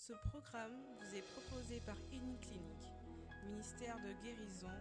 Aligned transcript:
Ce 0.00 0.14
programme 0.30 0.72
vous 0.98 1.14
est 1.14 1.24
proposé 1.34 1.82
par 1.84 1.94
Clinique, 2.08 2.48
ministère 3.46 3.96
de 3.96 4.24
guérison, 4.24 4.72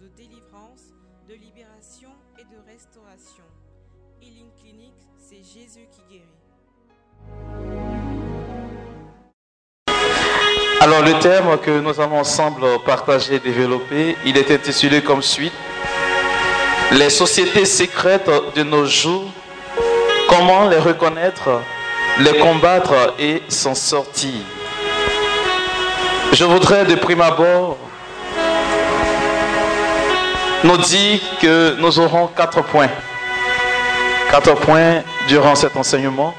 de 0.00 0.08
délivrance, 0.16 0.90
de 1.28 1.34
libération 1.34 2.08
et 2.40 2.42
de 2.42 2.58
restauration. 2.66 3.44
Healing 4.20 4.50
Clinic, 4.60 4.94
c'est 5.16 5.44
Jésus 5.44 5.86
qui 5.92 6.02
guérit. 6.10 6.26
Alors 10.80 11.02
le 11.02 11.20
thème 11.20 11.56
que 11.62 11.78
nous 11.78 12.00
allons 12.00 12.18
ensemble 12.18 12.66
partager 12.84 13.36
et 13.36 13.38
développer, 13.38 14.16
il 14.26 14.36
est 14.36 14.50
intitulé 14.50 15.04
comme 15.04 15.22
suit 15.22 15.52
Les 16.90 17.10
sociétés 17.10 17.64
secrètes 17.64 18.30
de 18.56 18.64
nos 18.64 18.86
jours, 18.86 19.30
comment 20.28 20.68
les 20.68 20.80
reconnaître, 20.80 21.62
les 22.18 22.36
combattre 22.40 23.14
et 23.20 23.40
s'en 23.48 23.76
sortir? 23.76 24.34
Je 26.34 26.42
voudrais 26.44 26.84
de 26.84 26.96
prime 26.96 27.20
abord 27.20 27.78
nous 30.64 30.76
dire 30.78 31.20
que 31.40 31.76
nous 31.78 32.00
aurons 32.00 32.26
quatre 32.26 32.60
points. 32.64 32.88
Quatre 34.32 34.54
points 34.56 35.04
durant 35.28 35.54
cet 35.54 35.76
enseignement. 35.76 36.34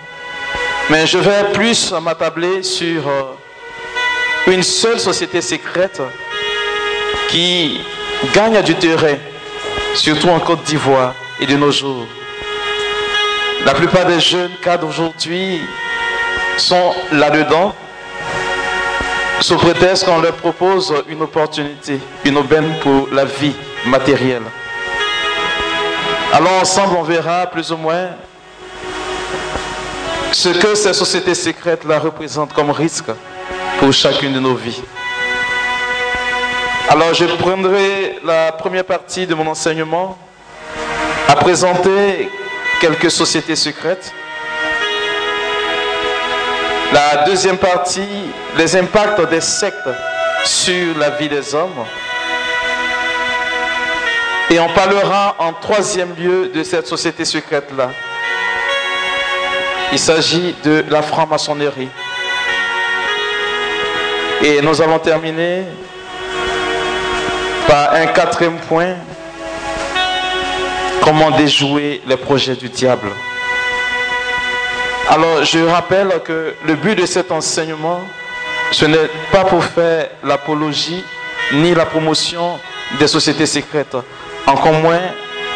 Mais 0.90 1.08
je 1.08 1.18
vais 1.18 1.46
plus 1.54 1.94
m'attabler 1.94 2.62
sur 2.62 3.08
euh, 3.08 3.22
une 4.48 4.64
seule 4.64 5.00
société 5.00 5.40
secrète 5.40 6.02
qui 7.30 7.80
gagne 8.34 8.62
du 8.64 8.76
terrain, 8.76 9.16
surtout 9.94 10.28
en 10.28 10.42
Côte 10.42 10.64
d'Ivoire 10.66 11.14
et 11.40 11.46
de 11.46 11.56
nos 11.56 11.72
jours. 11.72 12.06
La 13.66 13.74
plupart 13.74 14.08
des 14.08 14.20
jeunes 14.20 14.52
cas 14.62 14.76
d'aujourd'hui 14.76 15.62
sont 16.58 16.94
là-dedans, 17.14 17.74
sous 19.42 19.58
prétexte 19.58 20.06
qu'on 20.06 20.20
leur 20.20 20.34
propose 20.34 20.94
une 21.08 21.22
opportunité, 21.22 22.00
une 22.24 22.38
aubaine 22.38 22.76
pour 22.82 23.08
la 23.12 23.26
vie 23.26 23.56
matérielle. 23.86 24.44
Alors 26.34 26.62
ensemble, 26.62 26.96
on 26.98 27.04
verra 27.04 27.48
plus 27.48 27.72
ou 27.72 27.78
moins 27.78 28.10
ce 30.32 30.50
que 30.50 30.76
ces 30.76 30.94
sociétés 30.94 31.36
secrètes-là 31.36 32.00
représentent 32.00 32.54
comme 32.54 32.72
risque 32.72 33.12
pour 33.80 33.94
chacune 33.94 34.34
de 34.34 34.40
nos 34.40 34.56
vies. 34.56 34.82
Alors 36.90 37.14
je 37.14 37.26
prendrai 37.26 38.20
la 38.24 38.52
première 38.52 38.86
partie 38.86 39.26
de 39.26 39.34
mon 39.34 39.48
enseignement 39.48 40.18
à 41.28 41.36
présenter 41.36 42.30
quelques 42.80 43.12
sociétés 43.12 43.56
secrètes. 43.56 44.14
La 46.94 47.26
deuxième 47.26 47.58
partie, 47.58 48.08
les 48.58 48.76
impacts 48.76 49.30
des 49.30 49.42
sectes 49.42 49.90
sur 50.44 50.98
la 50.98 51.10
vie 51.12 51.28
des 51.28 51.54
hommes. 51.56 51.86
Et 54.50 54.60
on 54.60 54.70
parlera 54.70 55.36
en 55.40 55.54
troisième 55.54 56.16
lieu 56.16 56.52
de 56.54 56.64
cette 56.64 56.88
société 56.88 57.26
secrète-là. 57.26 57.90
Il 59.92 60.00
s'agit 60.00 60.56
de 60.64 60.86
la 60.90 61.02
franc-maçonnerie. 61.02 61.90
Et 64.44 64.62
nous 64.62 64.82
allons 64.82 65.00
terminer 65.00 65.64
par 67.68 67.94
un 67.94 68.06
quatrième 68.08 68.58
point. 68.60 68.96
Comment 71.02 71.32
déjouer 71.32 72.02
les 72.06 72.18
projets 72.18 72.56
du 72.56 72.70
diable? 72.70 73.10
Alors 75.10 75.44
je 75.44 75.60
rappelle 75.60 76.20
que 76.24 76.56
le 76.66 76.76
but 76.76 76.96
de 76.96 77.06
cet 77.06 77.32
enseignement, 77.32 78.02
ce 78.72 78.86
n'est 78.86 79.10
pas 79.32 79.44
pour 79.46 79.64
faire 79.64 80.10
l'apologie 80.24 81.04
ni 81.54 81.76
la 81.76 81.86
promotion 81.86 82.60
des 83.00 83.08
sociétés 83.08 83.46
secrètes, 83.46 83.96
encore 84.48 84.74
moins 84.74 85.02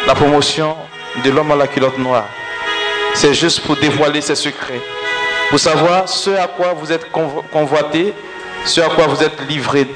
la 0.06 0.14
promotion 0.14 0.76
de 1.24 1.30
l'homme 1.30 1.50
à 1.50 1.56
la 1.56 1.66
culotte 1.66 1.98
noire. 1.98 2.28
C'est 3.14 3.34
juste 3.34 3.60
pour 3.62 3.76
dévoiler 3.76 4.20
ses 4.20 4.36
secrets, 4.36 4.80
pour 5.50 5.58
savoir 5.58 6.08
ce 6.08 6.30
à 6.30 6.46
quoi 6.46 6.72
vous 6.72 6.92
êtes 6.92 7.10
convoité 7.10 8.14
ce 8.64 8.80
à 8.80 8.88
quoi 8.88 9.06
vous 9.06 9.22
êtes 9.22 9.40
livrés, 9.48 9.88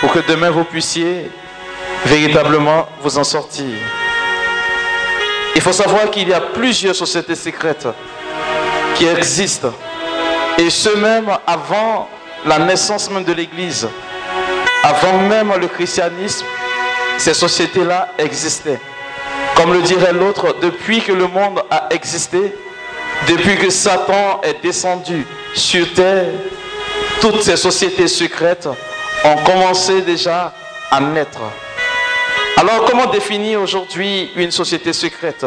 pour 0.00 0.12
que 0.12 0.20
demain 0.26 0.50
vous 0.50 0.64
puissiez 0.64 1.30
véritablement 2.06 2.88
vous 3.02 3.18
en 3.18 3.24
sortir. 3.24 3.66
Il 5.54 5.60
faut 5.60 5.72
savoir 5.72 6.10
qu'il 6.10 6.28
y 6.28 6.32
a 6.32 6.40
plusieurs 6.40 6.94
sociétés 6.94 7.34
secrètes 7.34 7.88
qui 9.00 9.06
existent, 9.06 9.72
et 10.58 10.68
ce 10.68 10.90
même 10.90 11.30
avant 11.46 12.06
la 12.44 12.58
naissance 12.58 13.10
même 13.10 13.24
de 13.24 13.32
l'Église, 13.32 13.88
avant 14.82 15.22
même 15.22 15.54
le 15.58 15.68
christianisme, 15.68 16.44
ces 17.16 17.32
sociétés-là 17.32 18.08
existaient. 18.18 18.78
Comme 19.56 19.72
le 19.72 19.80
dirait 19.80 20.12
l'autre, 20.12 20.54
depuis 20.60 21.00
que 21.00 21.12
le 21.12 21.26
monde 21.28 21.62
a 21.70 21.88
existé, 21.90 22.54
depuis 23.26 23.56
que 23.56 23.70
Satan 23.70 24.42
est 24.42 24.62
descendu 24.62 25.26
sur 25.54 25.90
terre, 25.94 26.26
toutes 27.22 27.42
ces 27.42 27.56
sociétés 27.56 28.06
secrètes 28.06 28.68
ont 29.24 29.36
commencé 29.44 30.02
déjà 30.02 30.52
à 30.90 31.00
naître. 31.00 31.40
Alors 32.58 32.84
comment 32.84 33.06
définir 33.06 33.62
aujourd'hui 33.62 34.30
une 34.36 34.50
société 34.50 34.92
secrète? 34.92 35.46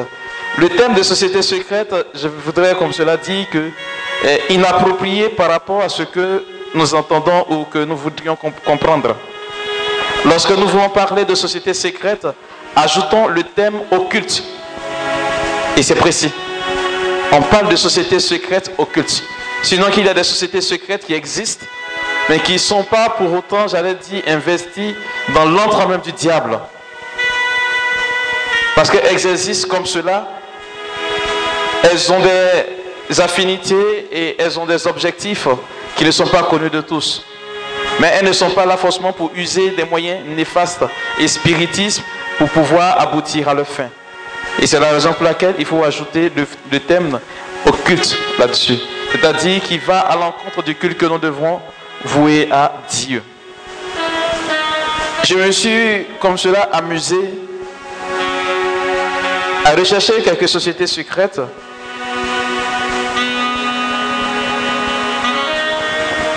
Le 0.57 0.69
thème 0.69 0.93
de 0.93 1.01
société 1.01 1.41
secrète, 1.41 1.93
je 2.13 2.27
voudrais 2.27 2.75
comme 2.75 2.93
cela 2.93 3.17
dit 3.17 3.47
que 3.51 3.71
est 4.23 4.53
inapproprié 4.53 5.29
par 5.29 5.49
rapport 5.49 5.81
à 5.81 5.89
ce 5.89 6.03
que 6.03 6.45
nous 6.73 6.93
entendons 6.95 7.45
ou 7.49 7.65
que 7.65 7.79
nous 7.79 7.97
voudrions 7.97 8.37
comprendre. 8.65 9.15
Lorsque 10.25 10.51
nous 10.51 10.67
voulons 10.67 10.89
parler 10.89 11.25
de 11.25 11.35
société 11.35 11.73
secrète, 11.73 12.25
ajoutons 12.75 13.27
le 13.27 13.43
thème 13.43 13.79
occulte. 13.91 14.43
Et 15.75 15.83
c'est 15.83 15.95
précis. 15.95 16.31
On 17.31 17.41
parle 17.41 17.69
de 17.69 17.75
société 17.75 18.19
secrète 18.19 18.71
occulte. 18.77 19.23
Sinon 19.63 19.89
qu'il 19.89 20.05
y 20.05 20.09
a 20.09 20.13
des 20.13 20.23
sociétés 20.23 20.61
secrètes 20.61 21.05
qui 21.05 21.13
existent, 21.13 21.65
mais 22.29 22.39
qui 22.39 22.53
ne 22.53 22.57
sont 22.57 22.83
pas 22.83 23.09
pour 23.09 23.33
autant, 23.33 23.67
j'allais 23.67 23.95
dire, 23.95 24.21
investies 24.27 24.95
dans 25.33 25.45
l'entre 25.45 25.87
même 25.87 26.01
du 26.01 26.11
diable. 26.11 26.59
Parce 28.75 28.89
qu'elles 28.89 29.27
existent 29.27 29.67
comme 29.67 29.85
cela. 29.85 30.27
Elles 31.83 32.11
ont 32.11 32.19
des 32.19 33.21
affinités 33.21 34.07
et 34.11 34.35
elles 34.41 34.59
ont 34.59 34.65
des 34.65 34.87
objectifs 34.87 35.47
qui 35.95 36.05
ne 36.05 36.11
sont 36.11 36.27
pas 36.27 36.43
connus 36.43 36.69
de 36.69 36.81
tous. 36.81 37.23
Mais 37.99 38.11
elles 38.15 38.25
ne 38.25 38.33
sont 38.33 38.49
pas 38.49 38.65
là 38.65 38.77
forcément 38.77 39.13
pour 39.13 39.31
user 39.35 39.71
des 39.71 39.83
moyens 39.83 40.19
néfastes 40.25 40.83
et 41.19 41.27
spiritisme 41.27 42.03
pour 42.37 42.49
pouvoir 42.49 42.99
aboutir 42.99 43.49
à 43.49 43.53
leur 43.53 43.67
fin. 43.67 43.89
Et 44.59 44.67
c'est 44.67 44.79
la 44.79 44.89
raison 44.91 45.13
pour 45.13 45.23
laquelle 45.23 45.55
il 45.59 45.65
faut 45.65 45.83
ajouter 45.83 46.31
le, 46.35 46.47
le 46.71 46.79
thème 46.79 47.19
occulte 47.65 48.17
là-dessus. 48.39 48.77
C'est-à-dire 49.11 49.61
qui 49.61 49.77
va 49.77 49.99
à 49.99 50.15
l'encontre 50.15 50.63
du 50.63 50.75
culte 50.75 50.97
que 50.97 51.05
nous 51.05 51.19
devrons 51.19 51.59
vouer 52.03 52.49
à 52.51 52.73
Dieu. 52.89 53.21
Je 55.23 55.35
me 55.35 55.51
suis 55.51 56.05
comme 56.19 56.37
cela 56.37 56.63
amusé 56.71 57.17
à 59.65 59.75
rechercher 59.75 60.21
quelques 60.21 60.49
sociétés 60.49 60.87
secrètes. 60.87 61.39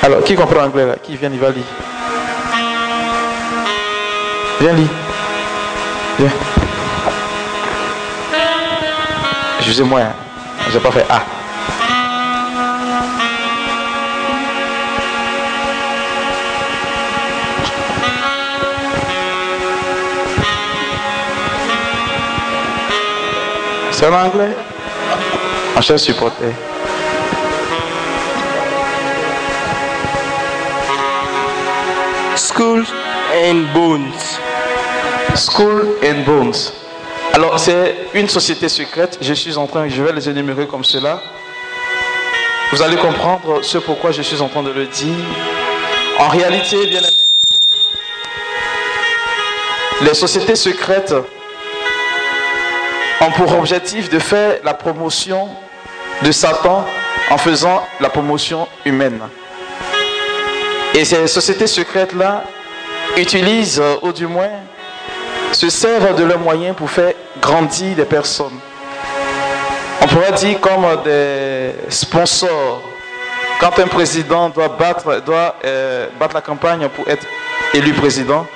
Alors, 0.07 0.23
qui 0.23 0.37
comprend 0.37 0.63
anglais 0.63 0.87
là? 0.87 0.95
Qui 1.03 1.17
vient, 1.17 1.29
il 1.33 1.41
va 1.41 1.51
lire. 1.51 1.65
Viens 4.61 4.73
lire. 4.73 4.87
Viens. 6.17 6.31
Excusez-moi, 9.59 10.01
hein. 10.03 10.13
je 10.71 10.75
n'ai 10.77 10.81
pas 10.81 10.93
fait 10.93 11.07
A. 11.11 11.23
C'est 23.91 24.07
en 24.07 24.13
anglais? 24.13 24.57
En 25.77 25.81
cher 25.81 25.99
supporter. 25.99 26.55
School 32.57 32.87
and 33.45 33.75
Bones. 33.75 34.41
School 35.35 35.99
and 36.03 36.25
Bones. 36.25 36.73
Alors, 37.35 37.59
c'est 37.59 37.95
une 38.15 38.31
société 38.31 38.71
secrète. 38.71 39.19
Je 39.21 39.35
suis 39.35 39.59
en 39.59 39.67
train, 39.67 39.87
je 39.89 40.03
vais 40.03 40.15
les 40.15 40.27
énumérer 40.27 40.67
comme 40.67 40.83
cela. 40.83 41.21
Vous 42.73 42.81
allez 42.81 42.97
comprendre 42.97 43.63
ce 43.63 43.77
pourquoi 43.77 44.11
je 44.11 44.23
suis 44.23 44.41
en 44.41 44.49
train 44.49 44.63
de 44.63 44.71
le 44.71 44.87
dire. 44.87 45.27
En 46.19 46.29
réalité, 46.29 46.87
bien 46.87 47.01
aimé, 47.01 47.11
les 50.01 50.15
sociétés 50.15 50.57
secrètes 50.57 51.15
ont 53.21 53.33
pour 53.33 53.55
objectif 53.59 54.09
de 54.09 54.19
faire 54.19 54.61
la 54.65 54.73
promotion 54.73 55.51
de 56.23 56.33
Satan 56.33 56.87
en 57.29 57.37
faisant 57.37 57.87
la 58.01 58.09
promotion 58.09 58.67
humaine. 58.87 59.21
Et 60.97 61.05
ces 61.05 61.27
sociétés 61.27 61.67
secrètes-là 61.67 62.45
utilisent, 63.19 63.83
ou 64.01 64.13
du 64.13 64.27
moins, 64.27 64.49
se 65.53 65.69
servent 65.69 66.17
de 66.17 66.25
leurs 66.25 66.39
moyens 66.39 66.75
pour 66.75 66.91
faire 66.91 67.13
grandir 67.39 67.95
des 67.95 68.07
personnes. 68.07 68.59
On 70.01 70.07
pourrait 70.07 70.33
dire 70.33 70.59
comme 70.59 70.87
des 71.05 71.73
sponsors. 71.91 72.81
Quand 73.61 73.79
un 73.79 73.89
président 73.89 74.49
doit 74.49 74.69
battre, 74.69 75.21
doit, 75.21 75.57
euh, 75.67 76.07
battre 76.19 76.35
la 76.35 76.41
campagne 76.41 76.89
pour 76.89 77.07
être 77.09 77.27
élu 77.75 77.93
président, 77.93 78.47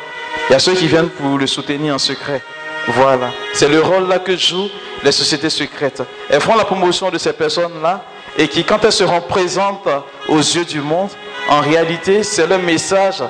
il 0.48 0.54
y 0.54 0.56
a 0.56 0.58
ceux 0.58 0.72
qui 0.72 0.86
viennent 0.86 1.10
pour 1.10 1.36
le 1.36 1.46
soutenir 1.46 1.94
en 1.94 1.98
secret. 1.98 2.40
Voilà. 2.88 3.32
C'est 3.52 3.68
le 3.68 3.82
rôle 3.82 4.08
là 4.08 4.18
que 4.18 4.34
jouent 4.34 4.70
les 5.04 5.12
sociétés 5.12 5.50
secrètes. 5.50 6.02
Elles 6.30 6.40
font 6.40 6.56
la 6.56 6.64
promotion 6.64 7.10
de 7.10 7.18
ces 7.18 7.34
personnes-là 7.34 8.02
et 8.38 8.48
qui, 8.48 8.64
quand 8.64 8.82
elles 8.82 8.92
seront 8.92 9.20
présentes 9.20 9.88
aux 10.28 10.38
yeux 10.38 10.64
du 10.64 10.80
monde, 10.80 11.10
en 11.50 11.60
réalité, 11.60 12.22
c'est 12.22 12.46
le 12.46 12.58
message 12.58 13.22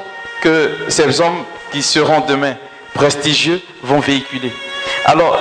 que 0.43 0.71
ces 0.89 1.21
hommes 1.23 1.43
qui 1.73 1.83
seront 1.83 2.21
demain 2.21 2.55
prestigieux 2.93 3.63
vont 3.83 3.99
véhiculer. 3.99 4.53
Alors, 5.07 5.39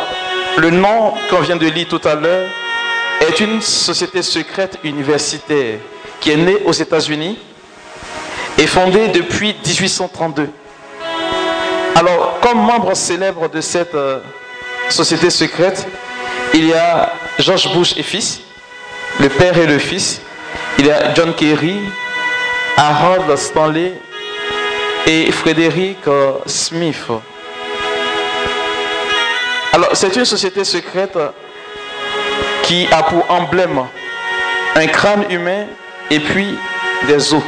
le 0.57 0.69
nom 0.69 1.13
qu'on 1.29 1.41
vient 1.41 1.57
de 1.57 1.67
lire 1.67 1.87
tout 1.89 2.01
à 2.05 2.15
l'heure 2.15 2.47
est 3.19 3.39
une 3.41 3.61
société 3.61 4.21
secrète 4.21 4.79
universitaire 4.85 5.79
qui 6.21 6.31
est 6.31 6.37
née 6.37 6.57
aux 6.65 6.71
États-Unis 6.71 7.37
et 8.57 8.65
fondée 8.65 9.09
depuis 9.09 9.55
1832. 9.65 10.49
Alors, 11.95 12.39
comme 12.41 12.59
membre 12.59 12.95
célèbre 12.95 13.49
de 13.49 13.59
cette 13.59 13.93
euh, 13.93 14.19
société 14.87 15.29
secrète, 15.29 15.85
il 16.53 16.67
y 16.67 16.73
a 16.73 17.11
George 17.39 17.73
Bush 17.73 17.93
et 17.97 18.03
fils, 18.03 18.39
le 19.19 19.27
père 19.27 19.57
et 19.57 19.65
le 19.65 19.79
fils. 19.79 20.21
Il 20.77 20.85
y 20.85 20.91
a 20.91 21.13
John 21.13 21.33
Kerry, 21.35 21.75
Harold 22.81 23.37
Stanley 23.37 23.91
et 25.05 25.33
Frédéric 25.33 25.97
euh, 26.07 26.31
Smith. 26.45 27.07
Alors, 29.73 29.89
c'est 29.91 30.15
une 30.15 30.23
société 30.23 30.63
secrète 30.63 31.17
qui 32.63 32.87
a 32.89 33.03
pour 33.03 33.29
emblème 33.29 33.81
un 34.75 34.87
crâne 34.87 35.25
humain 35.29 35.65
et 36.09 36.21
puis 36.21 36.57
des 37.05 37.33
os 37.33 37.43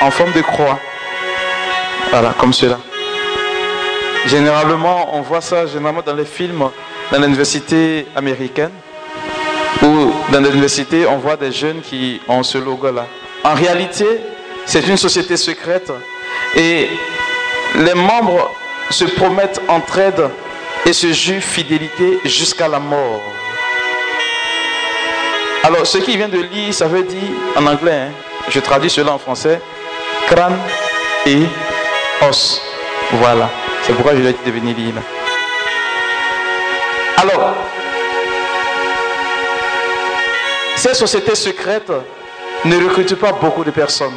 en 0.00 0.10
forme 0.10 0.32
de 0.32 0.40
croix. 0.40 0.80
Voilà, 2.10 2.34
comme 2.36 2.52
cela. 2.52 2.80
Généralement, 4.26 5.14
on 5.14 5.20
voit 5.20 5.42
ça 5.42 5.64
généralement 5.66 6.02
dans 6.04 6.16
les 6.16 6.24
films 6.24 6.68
dans 7.12 7.20
l'université 7.20 8.08
américaine 8.16 8.72
ou 9.80 10.12
dans 10.32 10.40
l'université, 10.40 11.06
on 11.06 11.18
voit 11.18 11.36
des 11.36 11.52
jeunes 11.52 11.82
qui 11.82 12.20
ont 12.26 12.42
ce 12.42 12.58
logo-là. 12.58 13.06
En 13.44 13.54
réalité, 13.54 14.06
c'est 14.70 14.86
une 14.86 14.96
société 14.96 15.36
secrète 15.36 15.90
et 16.54 16.88
les 17.74 17.94
membres 17.94 18.54
se 18.88 19.04
promettent 19.04 19.60
entraide 19.66 20.30
et 20.86 20.92
se 20.92 21.12
jurent 21.12 21.42
fidélité 21.42 22.20
jusqu'à 22.24 22.68
la 22.68 22.78
mort. 22.78 23.20
Alors, 25.64 25.84
ce 25.84 25.98
qui 25.98 26.16
vient 26.16 26.28
de 26.28 26.38
lire, 26.38 26.72
ça 26.72 26.86
veut 26.86 27.02
dire 27.02 27.32
en 27.56 27.66
anglais, 27.66 28.10
hein, 28.10 28.12
je 28.48 28.60
traduis 28.60 28.90
cela 28.90 29.12
en 29.12 29.18
français, 29.18 29.60
crâne 30.28 30.56
et 31.26 31.40
os. 32.22 32.62
Voilà. 33.14 33.50
C'est 33.82 33.92
pourquoi 33.92 34.14
je 34.14 34.20
l'ai 34.20 34.32
dit 34.32 34.38
de 34.46 34.52
venir 34.52 34.76
lire. 34.76 34.94
Alors, 37.16 37.56
ces 40.76 40.94
sociétés 40.94 41.34
secrètes 41.34 41.92
ne 42.64 42.84
recrutent 42.84 43.16
pas 43.16 43.32
beaucoup 43.32 43.64
de 43.64 43.72
personnes. 43.72 44.16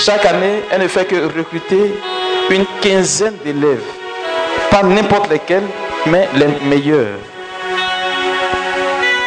Chaque 0.00 0.24
année, 0.26 0.62
elle 0.70 0.82
ne 0.82 0.88
fait 0.88 1.04
que 1.06 1.16
recruter 1.16 1.92
une 2.50 2.64
quinzaine 2.80 3.36
d'élèves. 3.44 3.82
Pas 4.70 4.82
n'importe 4.84 5.28
lesquels, 5.28 5.66
mais 6.06 6.28
les 6.34 6.46
meilleurs. 6.68 7.18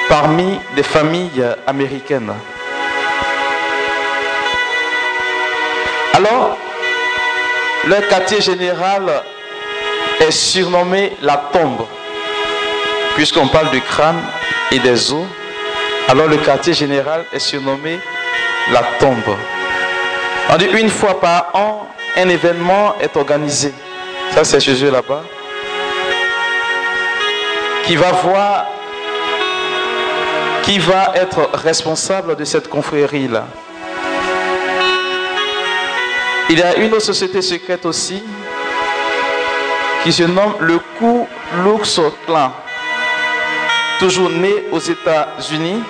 Parmi 0.07 0.57
des 0.75 0.83
familles 0.83 1.45
américaines. 1.67 2.33
Alors, 6.13 6.57
le 7.85 8.09
quartier 8.09 8.39
général 8.39 9.23
est 10.21 10.31
surnommé 10.31 11.17
la 11.21 11.49
tombe. 11.51 11.85
Puisqu'on 13.15 13.47
parle 13.47 13.71
du 13.71 13.81
crâne 13.81 14.21
et 14.71 14.79
des 14.79 15.11
os, 15.11 15.25
alors 16.07 16.27
le 16.27 16.37
quartier 16.37 16.73
général 16.73 17.25
est 17.33 17.39
surnommé 17.39 17.99
la 18.71 18.83
tombe. 18.99 19.35
Dit 20.59 20.65
une 20.65 20.89
fois 20.89 21.19
par 21.19 21.49
an, 21.53 21.87
un 22.17 22.29
événement 22.29 22.95
est 22.99 23.15
organisé. 23.15 23.73
Ça, 24.31 24.43
c'est 24.43 24.59
eux 24.69 24.91
là-bas. 24.91 25.23
Qui 27.85 27.95
va 27.95 28.11
voir 28.11 28.65
qui 30.63 30.77
va 30.79 31.11
être 31.15 31.49
responsable 31.53 32.35
de 32.35 32.45
cette 32.45 32.69
confrérie-là. 32.69 33.45
Il 36.49 36.59
y 36.59 36.61
a 36.61 36.75
une 36.75 36.99
société 36.99 37.41
secrète 37.41 37.85
aussi 37.85 38.23
qui 40.03 40.11
se 40.11 40.23
nomme 40.23 40.55
le 40.59 40.79
Ku 40.97 41.27
Klux 41.51 41.99
Klan, 42.25 42.51
toujours 43.99 44.29
né 44.29 44.65
aux 44.71 44.79
États-Unis 44.79 45.81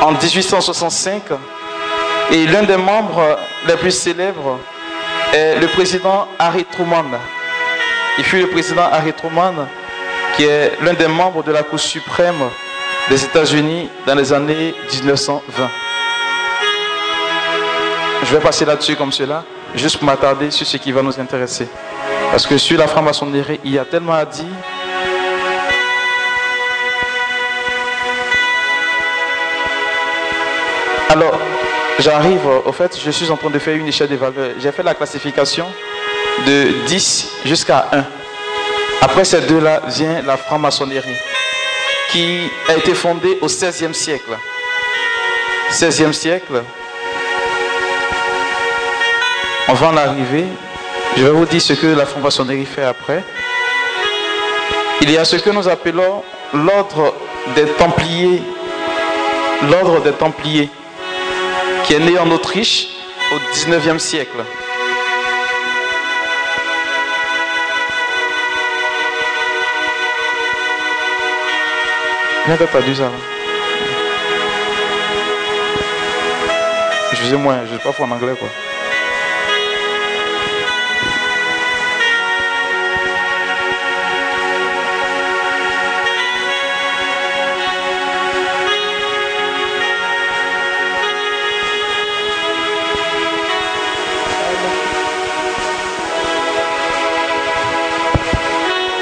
en 0.00 0.12
1865. 0.12 1.22
Et 2.32 2.46
l'un 2.46 2.62
des 2.62 2.78
membres 2.78 3.38
les 3.68 3.76
plus 3.76 3.90
célèbres 3.90 4.58
est 5.34 5.60
le 5.60 5.66
président 5.66 6.26
Harry 6.38 6.64
Truman. 6.64 7.04
Il 8.16 8.24
fut 8.24 8.38
le 8.38 8.48
président 8.48 8.88
Harry 8.90 9.12
Truman, 9.12 9.68
qui 10.34 10.44
est 10.44 10.72
l'un 10.80 10.94
des 10.94 11.08
membres 11.08 11.42
de 11.42 11.52
la 11.52 11.62
Cour 11.62 11.78
suprême 11.78 12.42
des 13.10 13.22
États-Unis 13.22 13.90
dans 14.06 14.14
les 14.14 14.32
années 14.32 14.74
1920. 14.94 15.68
Je 18.24 18.34
vais 18.34 18.40
passer 18.40 18.64
là-dessus 18.64 18.96
comme 18.96 19.12
cela, 19.12 19.44
juste 19.74 19.98
pour 19.98 20.06
m'attarder 20.06 20.50
sur 20.50 20.66
ce 20.66 20.78
qui 20.78 20.90
va 20.90 21.02
nous 21.02 21.20
intéresser. 21.20 21.68
Parce 22.30 22.46
que 22.46 22.56
sur 22.56 22.78
la 22.78 22.86
franc-maçonnerie, 22.86 23.60
il 23.62 23.72
y 23.72 23.78
a 23.78 23.84
tellement 23.84 24.14
à 24.14 24.24
dire. 24.24 24.46
J'arrive, 32.02 32.46
au 32.64 32.72
fait, 32.72 32.98
je 33.02 33.10
suis 33.10 33.30
en 33.30 33.36
train 33.36 33.50
de 33.50 33.58
faire 33.58 33.76
une 33.76 33.88
échelle 33.88 34.08
des 34.08 34.16
valeurs. 34.16 34.50
J'ai 34.58 34.72
fait 34.72 34.82
la 34.82 34.94
classification 34.94 35.66
de 36.46 36.86
10 36.86 37.28
jusqu'à 37.44 37.88
1. 37.92 38.04
Après 39.00 39.24
ces 39.24 39.40
deux-là 39.42 39.82
vient 39.88 40.22
la 40.22 40.36
franc-maçonnerie, 40.36 41.16
qui 42.10 42.50
a 42.68 42.76
été 42.76 42.94
fondée 42.94 43.38
au 43.40 43.46
16e 43.46 43.92
siècle. 43.92 44.36
16e 45.70 46.12
siècle. 46.12 46.62
On 49.68 49.74
va 49.74 49.88
en 49.88 49.96
arriver 49.96 50.46
je 51.16 51.24
vais 51.24 51.30
vous 51.30 51.44
dire 51.44 51.60
ce 51.60 51.74
que 51.74 51.88
la 51.88 52.06
franc-maçonnerie 52.06 52.64
fait 52.64 52.84
après. 52.84 53.22
Il 55.02 55.10
y 55.10 55.18
a 55.18 55.24
ce 55.26 55.36
que 55.36 55.50
nous 55.50 55.68
appelons 55.68 56.22
l'ordre 56.54 57.14
des 57.54 57.66
Templiers. 57.66 58.42
L'ordre 59.70 60.00
des 60.00 60.12
Templiers, 60.12 60.70
est 61.92 61.98
né 61.98 62.18
en 62.18 62.30
Autriche 62.30 62.88
au 63.32 63.38
19e 63.54 63.98
siècle. 63.98 64.44
Viens 72.46 72.56
pas 72.56 72.66
traduire 72.66 72.96
ça. 72.96 73.10
Je 77.12 77.24
sais 77.26 77.36
moins, 77.36 77.60
je 77.66 77.76
sais 77.76 77.82
pas 77.82 78.02
en 78.02 78.10
anglais 78.10 78.34
quoi. 78.38 78.48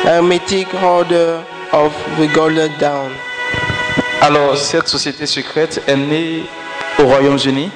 Hermetic 0.04 0.68
Order 0.82 1.40
of 1.72 1.92
the 2.18 2.26
Golden 2.32 2.72
Dawn. 2.78 3.10
Alors, 4.22 4.56
cette 4.56 4.88
société 4.88 5.26
secrète 5.26 5.82
est 5.86 5.96
née 5.96 6.42
au 6.98 7.04
Royaume-Uni 7.04 7.70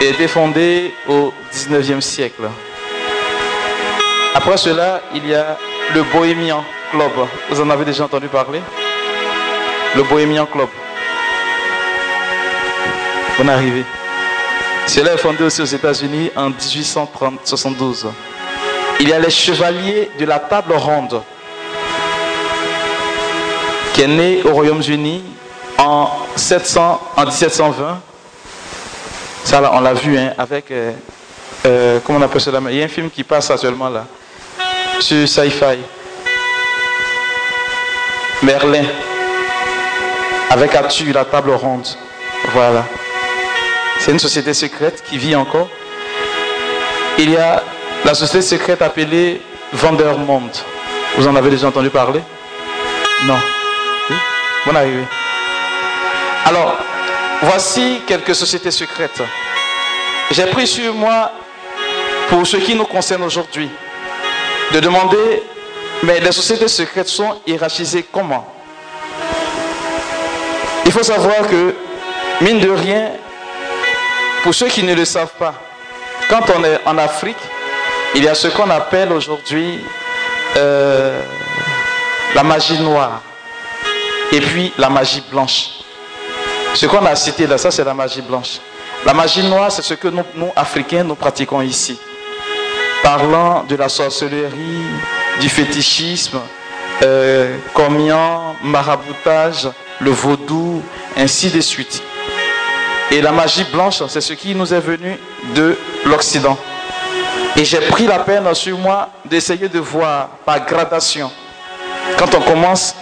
et 0.00 0.08
été 0.08 0.26
fondée 0.26 0.92
au 1.08 1.32
19e 1.52 2.00
siècle. 2.00 2.48
Après 4.34 4.56
cela, 4.56 5.02
il 5.14 5.26
y 5.26 5.34
a 5.34 5.56
le 5.94 6.02
Bohemian 6.12 6.64
Club. 6.90 7.12
Vous 7.50 7.60
en 7.60 7.70
avez 7.70 7.84
déjà 7.84 8.04
entendu 8.04 8.28
parler? 8.28 8.60
Le 9.94 10.02
Bohemian 10.02 10.46
Club. 10.46 10.68
On 13.38 13.46
est 13.48 13.52
arrivé. 13.52 13.84
Cela 14.86 15.14
est 15.14 15.18
fondé 15.18 15.44
aussi 15.44 15.62
aux 15.62 15.64
États-Unis 15.64 16.30
en 16.34 16.50
1872. 16.50 18.08
Il 19.00 19.08
y 19.08 19.14
a 19.14 19.18
les 19.18 19.30
chevaliers 19.30 20.10
de 20.18 20.26
la 20.26 20.38
table 20.38 20.74
ronde 20.74 21.22
qui 23.94 24.02
est 24.02 24.06
né 24.06 24.42
au 24.44 24.50
Royaume-Uni 24.52 25.24
en, 25.78 26.10
700, 26.36 27.00
en 27.16 27.24
1720. 27.24 28.00
Ça, 29.42 29.62
là, 29.62 29.70
on 29.72 29.80
l'a 29.80 29.94
vu 29.94 30.18
hein, 30.18 30.34
avec. 30.36 30.70
Euh, 30.70 30.92
euh, 31.64 31.98
comment 32.04 32.18
on 32.18 32.22
appelle 32.22 32.42
cela? 32.42 32.60
Il 32.68 32.76
y 32.76 32.82
a 32.82 32.84
un 32.84 32.88
film 32.88 33.10
qui 33.10 33.24
passe 33.24 33.50
actuellement 33.50 33.88
là, 33.88 34.04
sur 35.00 35.26
Sci-Fi. 35.26 35.78
Merlin. 38.42 38.84
Avec 40.50 40.74
Arthur, 40.74 41.14
la 41.14 41.24
table 41.24 41.52
ronde. 41.52 41.86
Voilà. 42.52 42.84
C'est 43.98 44.12
une 44.12 44.18
société 44.18 44.52
secrète 44.52 45.02
qui 45.08 45.16
vit 45.16 45.34
encore. 45.34 45.68
Il 47.18 47.30
y 47.30 47.36
a 47.38 47.62
la 48.04 48.14
société 48.14 48.42
secrète 48.42 48.82
appelée 48.82 49.40
Vandermond. 49.72 50.50
Vous 51.16 51.26
en 51.26 51.36
avez 51.36 51.50
déjà 51.50 51.68
entendu 51.68 51.90
parler? 51.90 52.20
Non. 53.24 53.38
Oui? 54.08 54.16
Bon 54.66 54.74
arrivé. 54.74 55.04
Alors, 56.46 56.76
voici 57.42 58.00
quelques 58.06 58.34
sociétés 58.34 58.70
secrètes. 58.70 59.22
J'ai 60.30 60.46
pris 60.46 60.66
sur 60.66 60.94
moi, 60.94 61.32
pour 62.28 62.46
ce 62.46 62.56
qui 62.56 62.74
nous 62.74 62.84
concerne 62.84 63.22
aujourd'hui, 63.24 63.68
de 64.72 64.80
demander, 64.80 65.42
mais 66.02 66.20
les 66.20 66.32
sociétés 66.32 66.68
secrètes 66.68 67.08
sont 67.08 67.40
hiérarchisées 67.46 68.06
comment? 68.10 68.46
Il 70.86 70.92
faut 70.92 71.02
savoir 71.02 71.46
que, 71.46 71.74
mine 72.40 72.60
de 72.60 72.70
rien, 72.70 73.10
pour 74.42 74.54
ceux 74.54 74.68
qui 74.68 74.82
ne 74.82 74.94
le 74.94 75.04
savent 75.04 75.34
pas, 75.38 75.54
quand 76.28 76.42
on 76.56 76.64
est 76.64 76.80
en 76.86 76.96
Afrique, 76.96 77.36
il 78.14 78.24
y 78.24 78.28
a 78.28 78.34
ce 78.34 78.48
qu'on 78.48 78.68
appelle 78.70 79.12
aujourd'hui 79.12 79.80
euh, 80.56 81.20
la 82.34 82.42
magie 82.42 82.78
noire 82.80 83.20
et 84.32 84.40
puis 84.40 84.72
la 84.78 84.88
magie 84.88 85.22
blanche. 85.30 85.68
Ce 86.74 86.86
qu'on 86.86 87.04
a 87.04 87.14
cité 87.16 87.46
là, 87.46 87.58
ça 87.58 87.70
c'est 87.70 87.84
la 87.84 87.94
magie 87.94 88.22
blanche. 88.22 88.60
La 89.06 89.14
magie 89.14 89.42
noire, 89.42 89.72
c'est 89.72 89.82
ce 89.82 89.94
que 89.94 90.08
nous, 90.08 90.22
Africains, 90.54 91.04
nous 91.04 91.14
pratiquons 91.14 91.62
ici. 91.62 91.98
Parlant 93.02 93.64
de 93.64 93.74
la 93.74 93.88
sorcellerie, 93.88 94.84
du 95.40 95.48
fétichisme, 95.48 96.38
euh, 97.02 97.56
maraboutage, 98.62 99.70
le 100.00 100.10
vaudou, 100.10 100.82
ainsi 101.16 101.48
de 101.48 101.62
suite. 101.62 102.02
Et 103.10 103.22
la 103.22 103.32
magie 103.32 103.64
blanche, 103.72 104.02
c'est 104.08 104.20
ce 104.20 104.34
qui 104.34 104.54
nous 104.54 104.72
est 104.72 104.80
venu 104.80 105.18
de 105.54 105.78
l'Occident. 106.04 106.58
Et 107.60 107.64
j'ai 107.66 107.80
pris 107.80 108.06
la 108.06 108.20
peine 108.20 108.54
sur 108.54 108.78
moi 108.78 109.10
d'essayer 109.22 109.68
de 109.68 109.78
voir 109.78 110.28
par 110.46 110.64
gradation, 110.64 111.30
quand 112.16 112.34
on 112.34 112.40
commence, 112.40 112.94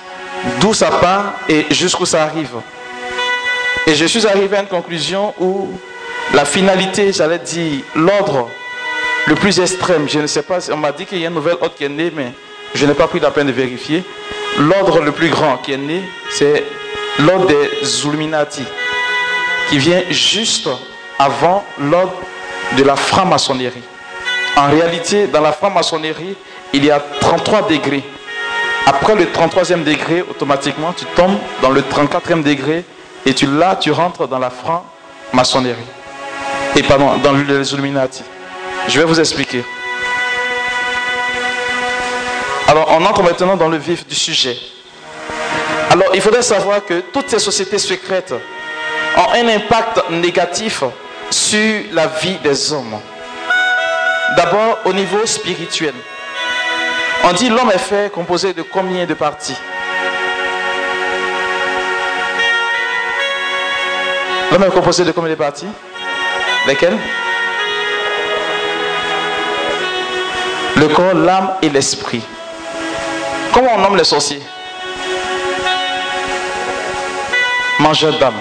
d'où 0.61 0.75
ça 0.75 0.91
part 0.91 1.35
et 1.49 1.67
jusqu'où 1.71 2.05
ça 2.05 2.25
arrive. 2.25 2.57
Et 3.87 3.95
je 3.95 4.05
suis 4.07 4.27
arrivé 4.27 4.57
à 4.57 4.63
une 4.63 4.67
conclusion 4.67 5.33
où 5.39 5.69
la 6.35 6.45
finalité, 6.45 7.13
j'allais 7.13 7.39
dire, 7.39 7.83
l'ordre 7.95 8.49
le 9.29 9.37
plus 9.37 9.61
extrême, 9.61 10.09
je 10.09 10.19
ne 10.19 10.27
sais 10.27 10.43
pas, 10.43 10.59
on 10.73 10.77
m'a 10.77 10.91
dit 10.91 11.07
qu'il 11.07 11.19
y 11.19 11.25
a 11.25 11.29
une 11.29 11.35
nouvelle 11.35 11.59
ordre 11.61 11.77
qui 11.77 11.85
est 11.85 11.89
née, 11.89 12.11
mais 12.13 12.33
je 12.75 12.85
n'ai 12.85 12.95
pas 12.95 13.07
pris 13.07 13.21
la 13.21 13.31
peine 13.31 13.47
de 13.47 13.53
vérifier. 13.53 14.03
L'ordre 14.59 15.01
le 15.03 15.13
plus 15.13 15.29
grand 15.29 15.59
qui 15.59 15.75
est 15.75 15.77
né, 15.77 16.03
c'est 16.31 16.65
l'ordre 17.21 17.47
des 17.47 18.05
Illuminati 18.05 18.65
qui 19.71 19.79
vient 19.79 20.03
juste 20.11 20.69
avant 21.17 21.65
l'ordre 21.79 22.17
de 22.77 22.83
la 22.83 22.97
franc-maçonnerie. 22.97 23.85
En 24.59 24.71
réalité, 24.71 25.29
dans 25.29 25.41
la 25.41 25.53
franc-maçonnerie, 25.53 26.35
il 26.73 26.85
y 26.85 26.91
a 26.91 26.99
33 27.21 27.69
degrés. 27.69 28.03
Après 28.87 29.15
le 29.15 29.27
33e 29.27 29.85
degré, 29.85 30.23
automatiquement, 30.23 30.93
tu 30.93 31.05
tombes 31.15 31.39
dans 31.63 31.71
le 31.71 31.81
34e 31.83 32.43
degré 32.43 32.85
et 33.25 33.35
tu, 33.35 33.47
là, 33.47 33.77
tu 33.77 33.93
rentres 33.93 34.27
dans 34.27 34.41
la 34.41 34.51
franc-maçonnerie. 34.51 35.77
Et 36.75 36.83
pardon, 36.83 37.19
dans 37.23 37.33
les 37.35 37.73
Illuminati. 37.73 38.25
Je 38.89 38.99
vais 38.99 39.07
vous 39.07 39.21
expliquer. 39.21 39.63
Alors, 42.67 42.89
on 42.99 43.05
entre 43.05 43.23
maintenant 43.23 43.57
dans 43.57 43.69
le 43.69 43.77
vif 43.77 44.09
du 44.09 44.17
sujet. 44.17 44.57
Alors, 45.91 46.09
il 46.15 46.21
faudrait 46.21 46.43
savoir 46.43 46.85
que 46.85 47.01
toutes 47.13 47.31
ces 47.31 47.39
sociétés 47.39 47.79
secrètes 47.79 48.35
ont 49.17 49.33
un 49.35 49.49
impact 49.55 50.11
négatif 50.11 50.83
sur 51.31 51.83
la 51.93 52.09
vie 52.09 52.39
des 52.43 52.73
hommes. 52.73 52.99
D'abord 54.37 54.79
au 54.85 54.93
niveau 54.93 55.27
spirituel. 55.27 55.95
On 57.25 57.33
dit 57.33 57.49
l'homme 57.49 57.71
est 57.75 57.79
fait 57.79 58.13
composé 58.13 58.53
de 58.53 58.63
combien 58.63 59.05
de 59.05 59.15
parties? 59.15 59.57
L'homme 64.51 64.65
est 64.65 64.71
composé 64.71 65.05
de 65.05 65.13
combien 65.13 65.31
de 65.31 65.35
parties? 65.35 65.67
Lesquelles? 66.67 66.97
Le 70.77 70.89
corps, 70.89 71.15
l'âme 71.15 71.55
et 71.61 71.69
l'esprit. 71.69 72.23
Comment 73.53 73.75
on 73.75 73.79
nomme 73.79 73.97
les 73.97 74.05
sorciers? 74.05 74.43
Mangeurs 77.81 78.19
d'âme. 78.19 78.39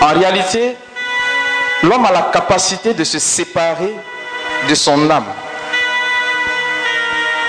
En 0.00 0.18
réalité, 0.18 0.76
l'homme 1.82 2.04
a 2.04 2.12
la 2.12 2.22
capacité 2.32 2.94
de 2.94 3.02
se 3.02 3.18
séparer 3.18 3.94
de 4.68 4.74
son 4.74 5.10
âme. 5.10 5.26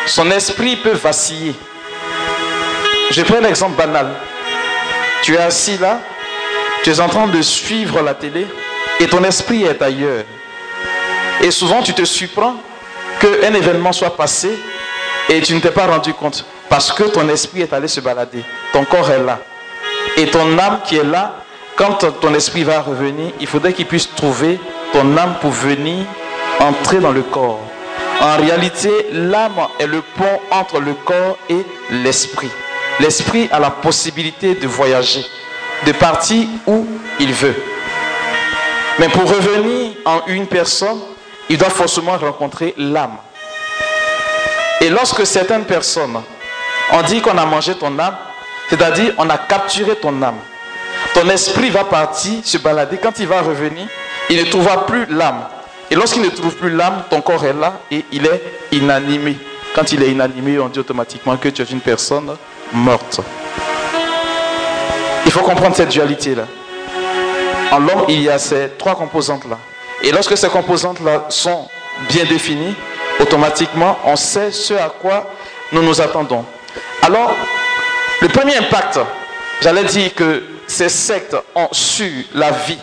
Son 0.06 0.30
esprit 0.32 0.76
peut 0.76 0.92
vaciller. 0.92 1.56
Je 3.12 3.22
prends 3.24 3.38
un 3.38 3.46
exemple 3.46 3.76
banal. 3.76 4.08
Tu 5.24 5.34
es 5.36 5.38
assis 5.38 5.78
là, 5.78 6.00
tu 6.84 6.92
es 6.92 7.00
en 7.00 7.08
train 7.08 7.28
de 7.28 7.42
suivre 7.42 8.02
la 8.02 8.14
télé 8.14 8.46
et 9.00 9.08
ton 9.08 9.24
esprit 9.24 9.64
est 9.64 9.82
ailleurs. 9.82 10.24
Et 11.42 11.52
souvent 11.52 11.82
tu 11.82 11.94
te 11.94 12.06
surprends 12.06 12.56
qu'un 13.20 13.54
événement 13.54 13.92
soit 13.92 14.16
passé 14.16 14.52
et 15.30 15.42
tu 15.42 15.54
ne 15.56 15.60
t'es 15.60 15.72
pas 15.72 15.88
rendu 15.88 16.14
compte 16.14 16.46
parce 16.70 16.92
que 16.92 17.04
ton 17.04 17.28
esprit 17.30 17.62
est 17.62 17.74
allé 17.74 17.88
se 17.88 18.00
balader. 18.00 18.44
Ton 18.74 18.86
corps 18.86 19.10
est 19.10 19.24
là. 19.24 19.40
Et 20.18 20.28
ton 20.28 20.58
âme 20.60 20.80
qui 20.86 20.98
est 20.98 21.04
là 21.04 21.36
quand 21.76 22.06
ton 22.22 22.34
esprit 22.34 22.64
va 22.64 22.82
revenir, 22.82 23.32
il 23.40 23.48
faudrait 23.48 23.74
qu'il 23.74 23.86
puisse 23.86 24.14
trouver 24.16 24.60
ton 24.94 25.18
âme 25.18 25.36
pour 25.42 25.52
venir 25.52 26.06
entrer 26.60 27.00
dans 27.00 27.12
le 27.12 27.22
corps. 27.24 27.62
En 28.22 28.38
réalité, 28.38 28.90
l'âme 29.12 29.68
est 29.80 29.88
le 29.88 30.02
pont 30.02 30.40
entre 30.52 30.80
le 30.80 30.94
corps 30.94 31.38
et 31.50 31.66
l'esprit. 31.92 32.50
L'esprit 33.00 33.50
a 33.52 33.60
la 33.60 33.70
possibilité 33.70 34.56
de 34.56 34.68
voyager, 34.68 35.26
de 35.86 35.92
partir 35.92 36.48
où 36.66 36.86
il 37.20 37.34
veut. 37.34 37.56
Mais 39.00 39.10
pour 39.10 39.30
revenir 39.30 39.92
en 40.06 40.22
une 40.28 40.48
personne, 40.48 41.00
il 41.50 41.58
doit 41.58 41.70
forcément 41.70 42.18
rencontrer 42.18 42.74
l'âme. 42.78 43.18
Et 44.82 44.90
lorsque 44.90 45.26
certaines 45.26 45.66
personnes 45.66 46.22
ont 46.94 47.02
dit 47.02 47.22
qu'on 47.22 47.38
a 47.38 47.46
mangé 47.46 47.76
ton 47.76 48.00
âme, 48.00 48.16
c'est-à-dire 48.70 49.14
on 49.18 49.30
a 49.30 49.38
capturé 49.38 49.96
ton 49.96 50.22
âme, 50.22 50.38
ton 51.14 51.30
esprit 51.30 51.70
va 51.70 51.84
partir, 51.84 52.40
se 52.44 52.58
balader. 52.58 52.98
Quand 52.98 53.20
il 53.20 53.28
va 53.28 53.42
revenir, 53.42 53.88
il 54.30 54.38
ne 54.38 54.50
trouvera 54.50 54.86
plus 54.86 55.06
l'âme. 55.10 55.46
Et 55.92 55.96
lorsqu'il 55.96 56.22
ne 56.22 56.30
trouve 56.30 56.56
plus 56.56 56.72
l'âme, 56.72 57.04
ton 57.10 57.22
corps 57.22 57.46
est 57.46 57.54
là 57.54 57.80
et 57.92 58.04
il 58.12 58.26
est 58.26 58.42
inanimé. 58.72 59.38
Quand 59.76 59.92
il 59.92 60.02
est 60.02 60.12
inanimé, 60.12 60.58
on 60.60 60.68
dit 60.68 60.80
automatiquement 60.80 61.38
que 61.38 61.50
tu 61.50 61.62
es 61.62 61.66
une 61.66 61.82
personne 61.82 62.36
morte. 62.74 63.22
Il 65.26 65.32
faut 65.32 65.42
comprendre 65.42 65.76
cette 65.76 65.90
dualité-là. 65.90 66.46
En 67.72 67.80
l'homme, 67.80 68.06
il 68.08 68.22
y 68.22 68.30
a 68.30 68.38
ces 68.38 68.70
trois 68.78 68.96
composantes-là. 68.96 69.58
Et 70.02 70.12
lorsque 70.12 70.38
ces 70.38 70.50
composantes-là 70.50 71.26
sont 71.30 71.68
bien 72.10 72.26
définies, 72.26 72.76
automatiquement, 73.20 73.98
on 74.06 74.16
sait 74.16 74.52
ce 74.52 74.74
à 74.74 74.90
quoi 74.90 75.30
nous 75.72 75.82
nous 75.84 76.00
attendons. 76.02 76.46
Alors, 77.02 77.34
le 78.22 78.28
premier 78.30 78.58
impact, 78.58 79.00
j'allais 79.62 79.84
dire 79.84 80.14
que 80.16 80.44
ces 80.68 80.90
sectes 80.90 81.36
ont 81.54 81.70
su 81.72 82.26
la 82.34 82.52
vie 82.52 82.80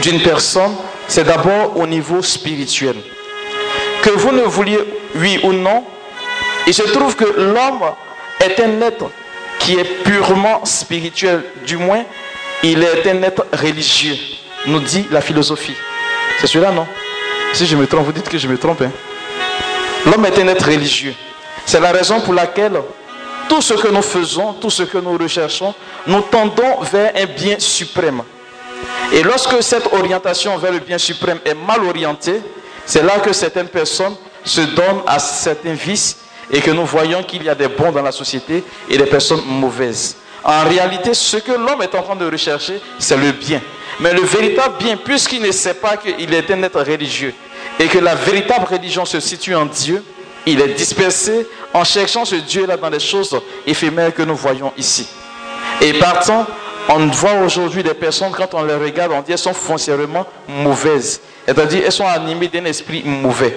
d'une 0.00 0.20
personne, 0.22 0.74
c'est 1.08 1.24
d'abord 1.24 1.76
au 1.76 1.86
niveau 1.86 2.22
spirituel. 2.22 2.96
Que 4.02 4.10
vous 4.10 4.32
ne 4.32 4.42
vouliez, 4.42 4.78
oui 5.16 5.38
ou 5.42 5.52
non, 5.52 5.84
il 6.66 6.74
se 6.74 6.82
trouve 6.82 7.16
que 7.16 7.24
l'homme 7.24 7.82
est 8.40 8.60
un 8.60 8.80
être 8.80 9.10
qui 9.58 9.74
est 9.74 10.02
purement 10.02 10.64
spirituel, 10.64 11.44
du 11.66 11.76
moins, 11.76 12.04
il 12.62 12.82
est 12.82 13.06
un 13.08 13.22
être 13.22 13.46
religieux, 13.52 14.16
nous 14.66 14.80
dit 14.80 15.06
la 15.10 15.20
philosophie. 15.20 15.76
C'est 16.40 16.46
celui-là, 16.46 16.72
non? 16.72 16.86
Si 17.52 17.66
je 17.66 17.76
me 17.76 17.86
trompe, 17.86 18.06
vous 18.06 18.12
dites 18.12 18.28
que 18.28 18.38
je 18.38 18.48
me 18.48 18.56
trompe. 18.56 18.82
Hein? 18.82 18.90
L'homme 20.06 20.24
est 20.26 20.38
un 20.38 20.48
être 20.48 20.64
religieux. 20.64 21.14
C'est 21.64 21.80
la 21.80 21.92
raison 21.92 22.20
pour 22.20 22.34
laquelle 22.34 22.80
tout 23.48 23.60
ce 23.60 23.74
que 23.74 23.88
nous 23.88 24.02
faisons, 24.02 24.54
tout 24.54 24.70
ce 24.70 24.82
que 24.84 24.98
nous 24.98 25.16
recherchons, 25.16 25.74
nous 26.06 26.22
tendons 26.22 26.80
vers 26.90 27.12
un 27.14 27.26
bien 27.26 27.56
suprême. 27.58 28.22
Et 29.12 29.22
lorsque 29.22 29.62
cette 29.62 29.92
orientation 29.92 30.56
vers 30.56 30.72
le 30.72 30.78
bien 30.78 30.98
suprême 30.98 31.38
est 31.44 31.54
mal 31.54 31.84
orientée, 31.84 32.40
c'est 32.84 33.02
là 33.02 33.18
que 33.18 33.32
certaines 33.32 33.68
personnes 33.68 34.14
se 34.44 34.60
donnent 34.60 35.02
à 35.06 35.18
certains 35.18 35.74
vices 35.74 36.16
et 36.50 36.60
que 36.60 36.70
nous 36.70 36.84
voyons 36.84 37.22
qu'il 37.22 37.42
y 37.42 37.48
a 37.48 37.54
des 37.54 37.68
bons 37.68 37.92
dans 37.92 38.02
la 38.02 38.12
société 38.12 38.64
et 38.88 38.98
des 38.98 39.06
personnes 39.06 39.42
mauvaises. 39.46 40.16
En 40.44 40.64
réalité, 40.64 41.14
ce 41.14 41.36
que 41.36 41.52
l'homme 41.52 41.82
est 41.82 41.94
en 41.94 42.02
train 42.02 42.16
de 42.16 42.28
rechercher, 42.28 42.80
c'est 42.98 43.16
le 43.16 43.32
bien. 43.32 43.60
Mais 44.00 44.12
le 44.12 44.22
véritable 44.22 44.74
bien, 44.78 44.96
puisqu'il 44.96 45.42
ne 45.42 45.52
sait 45.52 45.74
pas 45.74 45.96
qu'il 45.96 46.34
est 46.34 46.50
un 46.50 46.62
être 46.62 46.80
religieux 46.82 47.34
et 47.78 47.86
que 47.86 47.98
la 47.98 48.14
véritable 48.14 48.66
religion 48.68 49.04
se 49.04 49.20
situe 49.20 49.54
en 49.54 49.66
Dieu, 49.66 50.02
il 50.46 50.60
est 50.60 50.74
dispersé 50.74 51.46
en 51.72 51.84
cherchant 51.84 52.24
ce 52.24 52.34
Dieu-là 52.34 52.76
dans 52.76 52.90
les 52.90 52.98
choses 52.98 53.38
éphémères 53.66 54.12
que 54.12 54.22
nous 54.22 54.34
voyons 54.34 54.72
ici. 54.76 55.06
Et 55.80 55.94
partant, 55.94 56.46
on 56.88 57.06
voit 57.06 57.34
aujourd'hui 57.44 57.82
des 57.82 57.94
personnes, 57.94 58.32
quand 58.32 58.54
on 58.54 58.64
les 58.64 58.74
regarde, 58.74 59.12
on 59.12 59.20
dit 59.20 59.28
qu'elles 59.28 59.38
sont 59.38 59.54
foncièrement 59.54 60.26
mauvaises. 60.48 61.20
C'est-à-dire 61.46 61.82
elles 61.84 61.92
sont 61.92 62.06
animées 62.06 62.48
d'un 62.48 62.64
esprit 62.64 63.02
mauvais. 63.04 63.56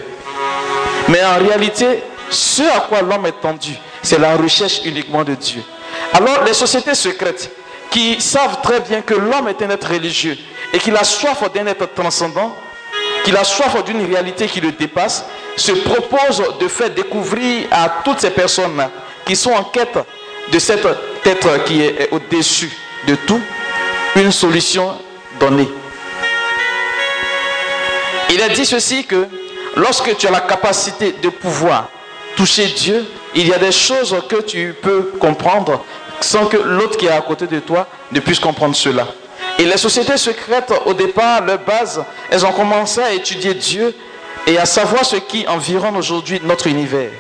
Mais 1.10 1.24
en 1.24 1.38
réalité, 1.38 2.04
ce 2.30 2.64
à 2.64 2.82
quoi 2.82 3.02
l'homme 3.02 3.26
est 3.26 3.40
tendu, 3.42 3.74
c'est 4.02 4.20
la 4.20 4.36
recherche 4.36 4.82
uniquement 4.86 5.24
de 5.24 5.36
Dieu. 5.36 5.62
Alors 6.14 6.44
les 6.44 6.54
sociétés 6.54 6.96
secrètes 6.96 7.52
qui 7.92 8.20
savent 8.20 8.62
très 8.62 8.80
bien 8.80 9.02
que 9.02 9.14
l'homme 9.14 9.48
est 9.48 9.62
un 9.62 9.70
être 9.70 9.88
religieux 9.90 10.38
et 10.74 10.80
qu'il 10.80 10.96
a 10.96 11.04
soif 11.04 11.44
d'un 11.54 11.68
être 11.68 11.94
transcendant, 11.94 12.56
qu'il 13.24 13.38
a 13.38 13.44
soif 13.44 13.84
d'une 13.86 14.06
réalité 14.06 14.48
qui 14.48 14.62
le 14.62 14.72
dépasse, 14.72 15.26
se 15.56 15.72
propose 15.72 16.44
de 16.60 16.68
faire 16.68 16.90
découvrir 16.90 17.68
à 17.72 18.02
toutes 18.04 18.20
ces 18.20 18.32
personnes 18.32 18.88
qui 19.26 19.36
sont 19.36 19.52
en 19.52 19.64
quête 19.64 19.98
de 20.52 20.60
cet 20.60 20.86
être 21.26 21.64
qui 21.66 21.82
est 21.82 22.10
au-dessus 22.12 22.72
de 23.08 23.16
tout, 23.16 23.42
une 24.16 24.32
solution 24.32 24.96
donnée. 25.40 25.68
Il 28.30 28.42
a 28.42 28.50
dit 28.50 28.66
ceci 28.66 29.06
que 29.06 29.28
lorsque 29.76 30.16
tu 30.18 30.28
as 30.28 30.32
la 30.32 30.42
capacité 30.42 31.14
de 31.22 31.30
pouvoir 31.30 31.90
toucher 32.36 32.68
Dieu, 32.68 33.06
il 33.34 33.48
y 33.48 33.54
a 33.54 33.58
des 33.58 33.72
choses 33.72 34.16
que 34.28 34.42
tu 34.42 34.76
peux 34.82 35.12
comprendre 35.20 35.84
sans 36.22 36.46
que 36.46 36.58
l'autre 36.58 36.98
qui 36.98 37.06
est 37.06 37.12
à 37.12 37.22
côté 37.22 37.48
de 37.48 37.60
toi 37.60 37.88
ne 38.12 38.20
puisse 38.20 38.40
comprendre 38.40 38.76
cela. 38.76 39.08
Et 39.60 39.66
les 39.66 39.78
sociétés 39.78 40.18
secrètes, 40.18 40.74
au 40.86 40.94
départ, 40.94 41.46
leur 41.46 41.60
base, 41.60 42.04
elles 42.30 42.46
ont 42.46 42.52
commencé 42.52 43.02
à 43.02 43.14
étudier 43.14 43.54
Dieu 43.54 43.96
et 44.48 44.58
à 44.58 44.66
savoir 44.66 45.06
ce 45.06 45.16
qui 45.18 45.48
environne 45.48 45.96
aujourd'hui 45.96 46.42
notre 46.44 46.68
univers. 46.68 47.12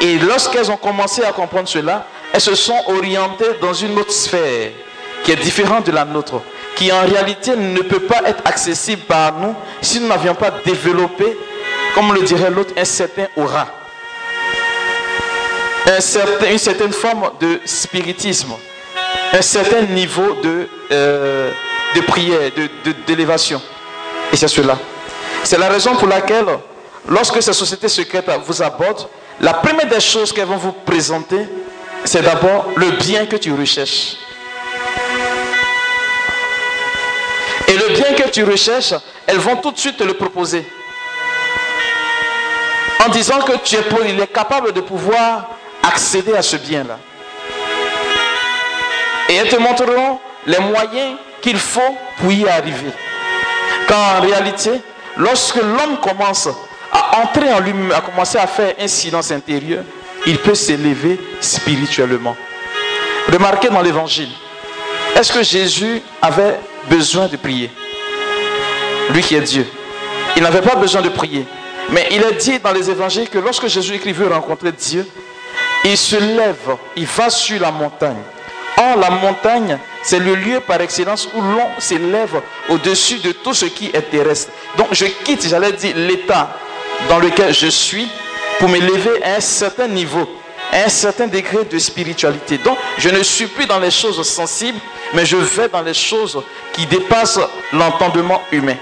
Et 0.00 0.18
lorsqu'elles 0.18 0.70
ont 0.70 0.76
commencé 0.76 1.22
à 1.22 1.32
comprendre 1.32 1.68
cela, 1.68 2.06
elles 2.32 2.40
se 2.40 2.54
sont 2.54 2.78
orientées 2.86 3.58
dans 3.60 3.74
une 3.74 3.98
autre 3.98 4.12
sphère 4.12 4.70
qui 5.24 5.32
est 5.32 5.36
différente 5.36 5.86
de 5.86 5.92
la 5.92 6.04
nôtre, 6.04 6.40
qui 6.76 6.92
en 6.92 7.02
réalité 7.02 7.56
ne 7.56 7.80
peut 7.80 8.00
pas 8.00 8.22
être 8.26 8.42
accessible 8.44 9.02
par 9.02 9.34
nous 9.38 9.54
si 9.80 10.00
nous 10.00 10.08
n'avions 10.08 10.34
pas 10.34 10.50
développé, 10.64 11.36
comme 11.94 12.12
le 12.14 12.22
dirait 12.22 12.50
l'autre, 12.50 12.72
un 12.76 12.84
certain 12.84 13.26
aura. 13.36 13.66
Une 15.86 16.58
certaine 16.58 16.92
forme 16.92 17.30
de 17.40 17.60
spiritisme, 17.64 18.52
un 19.32 19.42
certain 19.42 19.82
niveau 19.82 20.36
de, 20.42 20.68
euh, 20.92 21.50
de 21.94 22.00
prière, 22.02 22.50
d'élévation. 23.06 23.60
Et 24.32 24.36
c'est 24.36 24.48
cela. 24.48 24.78
C'est 25.42 25.58
la 25.58 25.68
raison 25.68 25.96
pour 25.96 26.06
laquelle, 26.08 26.46
lorsque 27.08 27.42
ces 27.42 27.52
sociétés 27.52 27.88
secrètes 27.88 28.30
vous 28.46 28.62
abordent, 28.62 29.08
la 29.40 29.54
première 29.54 29.88
des 29.88 30.00
choses 30.00 30.32
qu'elles 30.32 30.46
vont 30.46 30.56
vous 30.56 30.72
présenter, 30.72 31.46
c'est 32.04 32.22
d'abord 32.22 32.66
le 32.76 32.90
bien 32.92 33.26
que 33.26 33.36
tu 33.36 33.52
recherches. 33.52 34.16
Et 37.72 37.76
le 37.76 37.88
bien 37.94 38.12
que 38.12 38.28
tu 38.28 38.44
recherches, 38.44 38.92
elles 39.26 39.38
vont 39.38 39.56
tout 39.56 39.72
de 39.72 39.78
suite 39.78 39.96
te 39.96 40.04
le 40.04 40.12
proposer. 40.12 40.62
En 43.02 43.08
disant 43.08 43.40
que 43.40 43.52
tu 43.64 43.76
es, 43.76 43.82
il 44.10 44.20
est 44.20 44.26
capable 44.26 44.72
de 44.72 44.82
pouvoir 44.82 45.48
accéder 45.82 46.34
à 46.34 46.42
ce 46.42 46.56
bien-là. 46.56 46.98
Et 49.30 49.36
elles 49.36 49.48
te 49.48 49.56
montreront 49.56 50.18
les 50.46 50.58
moyens 50.58 51.16
qu'il 51.40 51.58
faut 51.58 51.96
pour 52.18 52.30
y 52.30 52.46
arriver. 52.46 52.90
Quand 53.88 54.18
en 54.18 54.20
réalité, 54.20 54.72
lorsque 55.16 55.56
l'homme 55.56 55.96
commence 56.02 56.50
à 56.92 57.22
entrer 57.22 57.50
en 57.54 57.60
lui, 57.60 57.72
à 57.94 58.02
commencer 58.02 58.36
à 58.36 58.46
faire 58.46 58.74
un 58.78 58.86
silence 58.86 59.30
intérieur, 59.30 59.82
il 60.26 60.36
peut 60.36 60.54
s'élever 60.54 61.18
spirituellement. 61.40 62.36
Remarquez 63.32 63.70
dans 63.70 63.80
l'évangile, 63.80 64.28
est-ce 65.16 65.32
que 65.32 65.42
Jésus 65.42 66.02
avait 66.20 66.60
besoin 66.88 67.26
de 67.26 67.36
prier 67.36 67.70
Lui 69.10 69.22
qui 69.22 69.34
est 69.34 69.40
Dieu. 69.40 69.66
Il 70.36 70.42
n'avait 70.42 70.62
pas 70.62 70.76
besoin 70.76 71.02
de 71.02 71.08
prier. 71.08 71.46
Mais 71.90 72.08
il 72.10 72.22
est 72.22 72.34
dit 72.34 72.58
dans 72.58 72.72
les 72.72 72.88
évangiles 72.90 73.28
que 73.28 73.38
lorsque 73.38 73.66
Jésus 73.66 73.94
écrit 73.94 74.12
veut 74.12 74.28
rencontrer 74.28 74.72
Dieu, 74.72 75.06
il 75.84 75.96
se 75.96 76.16
lève, 76.16 76.76
il 76.96 77.06
va 77.06 77.28
sur 77.28 77.60
la 77.60 77.70
montagne. 77.70 78.22
Or, 78.78 78.96
la 78.96 79.10
montagne, 79.10 79.78
c'est 80.02 80.18
le 80.18 80.34
lieu 80.34 80.60
par 80.60 80.80
excellence 80.80 81.28
où 81.34 81.40
l'on 81.40 81.66
s'élève 81.78 82.40
au-dessus 82.68 83.18
de 83.18 83.32
tout 83.32 83.52
ce 83.52 83.66
qui 83.66 83.90
est 83.92 84.10
terrestre. 84.10 84.50
Donc, 84.78 84.88
je 84.92 85.04
quitte, 85.24 85.46
j'allais 85.46 85.72
dire, 85.72 85.94
l'état 85.96 86.56
dans 87.08 87.18
lequel 87.18 87.52
je 87.52 87.66
suis 87.66 88.08
pour 88.58 88.68
m'élever 88.68 89.22
à 89.22 89.36
un 89.36 89.40
certain 89.40 89.88
niveau, 89.88 90.28
un 90.72 90.88
certain 90.88 91.26
degré 91.26 91.64
de 91.64 91.78
spiritualité. 91.78 92.58
Donc, 92.58 92.78
je 92.98 93.10
ne 93.10 93.22
suis 93.22 93.46
plus 93.46 93.66
dans 93.66 93.78
les 93.78 93.90
choses 93.90 94.22
sensibles, 94.26 94.78
mais 95.14 95.26
je 95.26 95.36
vais 95.36 95.68
dans 95.68 95.82
les 95.82 95.94
choses 95.94 96.42
qui 96.72 96.86
dépassent 96.86 97.40
l'entendement 97.72 98.42
humain. 98.50 98.76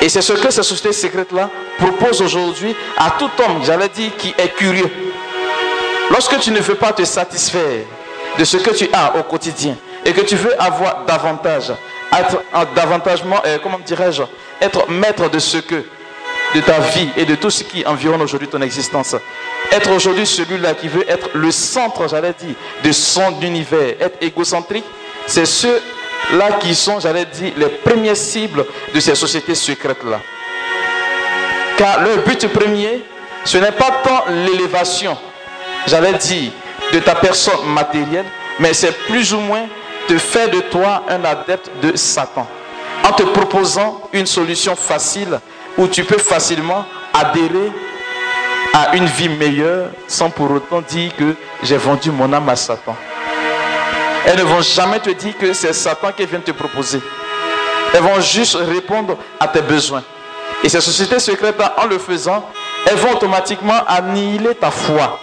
Et 0.00 0.08
c'est 0.08 0.22
ce 0.22 0.32
que 0.32 0.50
cette 0.50 0.64
société 0.64 0.92
secrète-là 0.92 1.50
propose 1.78 2.22
aujourd'hui 2.22 2.74
à 2.96 3.12
tout 3.18 3.30
homme, 3.44 3.62
j'allais 3.64 3.88
dire, 3.88 4.10
qui 4.16 4.34
est 4.38 4.54
curieux. 4.54 4.90
Lorsque 6.10 6.38
tu 6.40 6.50
ne 6.50 6.60
veux 6.60 6.74
pas 6.74 6.92
te 6.92 7.04
satisfaire 7.04 7.84
de 8.38 8.44
ce 8.44 8.56
que 8.56 8.70
tu 8.70 8.88
as 8.92 9.16
au 9.16 9.22
quotidien 9.22 9.76
et 10.04 10.12
que 10.12 10.20
tu 10.22 10.36
veux 10.36 10.60
avoir 10.60 11.04
davantage, 11.04 11.72
être 12.12 12.42
davantage, 12.74 13.22
euh, 13.46 13.58
comment 13.62 13.78
dirais-je, 13.78 14.22
être 14.60 14.90
maître 14.90 15.30
de 15.30 15.38
ce 15.38 15.58
que, 15.58 15.84
de 16.54 16.60
ta 16.60 16.78
vie 16.80 17.08
et 17.16 17.24
de 17.24 17.34
tout 17.34 17.50
ce 17.50 17.64
qui 17.64 17.84
environne 17.86 18.22
aujourd'hui 18.22 18.48
ton 18.48 18.60
existence. 18.60 19.16
Être 19.70 19.90
aujourd'hui 19.92 20.26
celui-là 20.26 20.74
qui 20.74 20.88
veut 20.88 21.08
être 21.08 21.30
le 21.34 21.50
centre, 21.50 22.08
j'allais 22.08 22.34
dire, 22.38 22.54
de 22.82 22.92
son 22.92 23.40
univers, 23.40 23.94
être 24.00 24.18
égocentrique, 24.20 24.84
c'est 25.26 25.46
ceux-là 25.46 26.52
qui 26.60 26.74
sont, 26.74 27.00
j'allais 27.00 27.24
dire, 27.24 27.52
les 27.56 27.68
premières 27.68 28.16
cibles 28.16 28.66
de 28.94 29.00
ces 29.00 29.14
sociétés 29.14 29.54
secrètes-là. 29.54 30.20
Car 31.76 32.02
leur 32.02 32.18
but 32.18 32.46
premier, 32.48 33.02
ce 33.44 33.58
n'est 33.58 33.72
pas 33.72 33.90
tant 34.04 34.24
l'élévation, 34.30 35.16
j'allais 35.86 36.14
dire, 36.14 36.52
de 36.92 36.98
ta 36.98 37.14
personne 37.14 37.64
matérielle, 37.66 38.26
mais 38.58 38.74
c'est 38.74 38.92
plus 39.06 39.32
ou 39.32 39.40
moins 39.40 39.66
de 40.08 40.18
faire 40.18 40.50
de 40.50 40.60
toi 40.60 41.04
un 41.08 41.24
adepte 41.24 41.70
de 41.82 41.96
Satan. 41.96 42.46
En 43.04 43.12
te 43.12 43.22
proposant 43.22 44.02
une 44.12 44.26
solution 44.26 44.76
facile 44.76 45.40
où 45.78 45.86
tu 45.86 46.04
peux 46.04 46.18
facilement 46.18 46.84
adhérer 47.12 47.72
à 48.74 48.96
une 48.96 49.06
vie 49.06 49.28
meilleure 49.28 49.90
sans 50.06 50.30
pour 50.30 50.50
autant 50.50 50.80
dire 50.80 51.14
que 51.16 51.34
j'ai 51.62 51.76
vendu 51.76 52.10
mon 52.10 52.32
âme 52.32 52.48
à 52.48 52.56
Satan. 52.56 52.96
Elles 54.26 54.38
ne 54.38 54.44
vont 54.44 54.62
jamais 54.62 55.00
te 55.00 55.10
dire 55.10 55.36
que 55.36 55.52
c'est 55.52 55.72
Satan 55.72 56.12
qui 56.16 56.24
vient 56.26 56.40
te 56.40 56.52
proposer. 56.52 57.00
Elles 57.92 58.02
vont 58.02 58.20
juste 58.20 58.54
répondre 58.54 59.16
à 59.40 59.48
tes 59.48 59.62
besoins. 59.62 60.02
Et 60.64 60.68
ces 60.68 60.80
sociétés 60.80 61.18
secrètes, 61.18 61.60
en 61.76 61.86
le 61.86 61.98
faisant, 61.98 62.48
elles 62.86 62.96
vont 62.96 63.12
automatiquement 63.12 63.80
annihiler 63.86 64.54
ta 64.54 64.70
foi. 64.70 65.18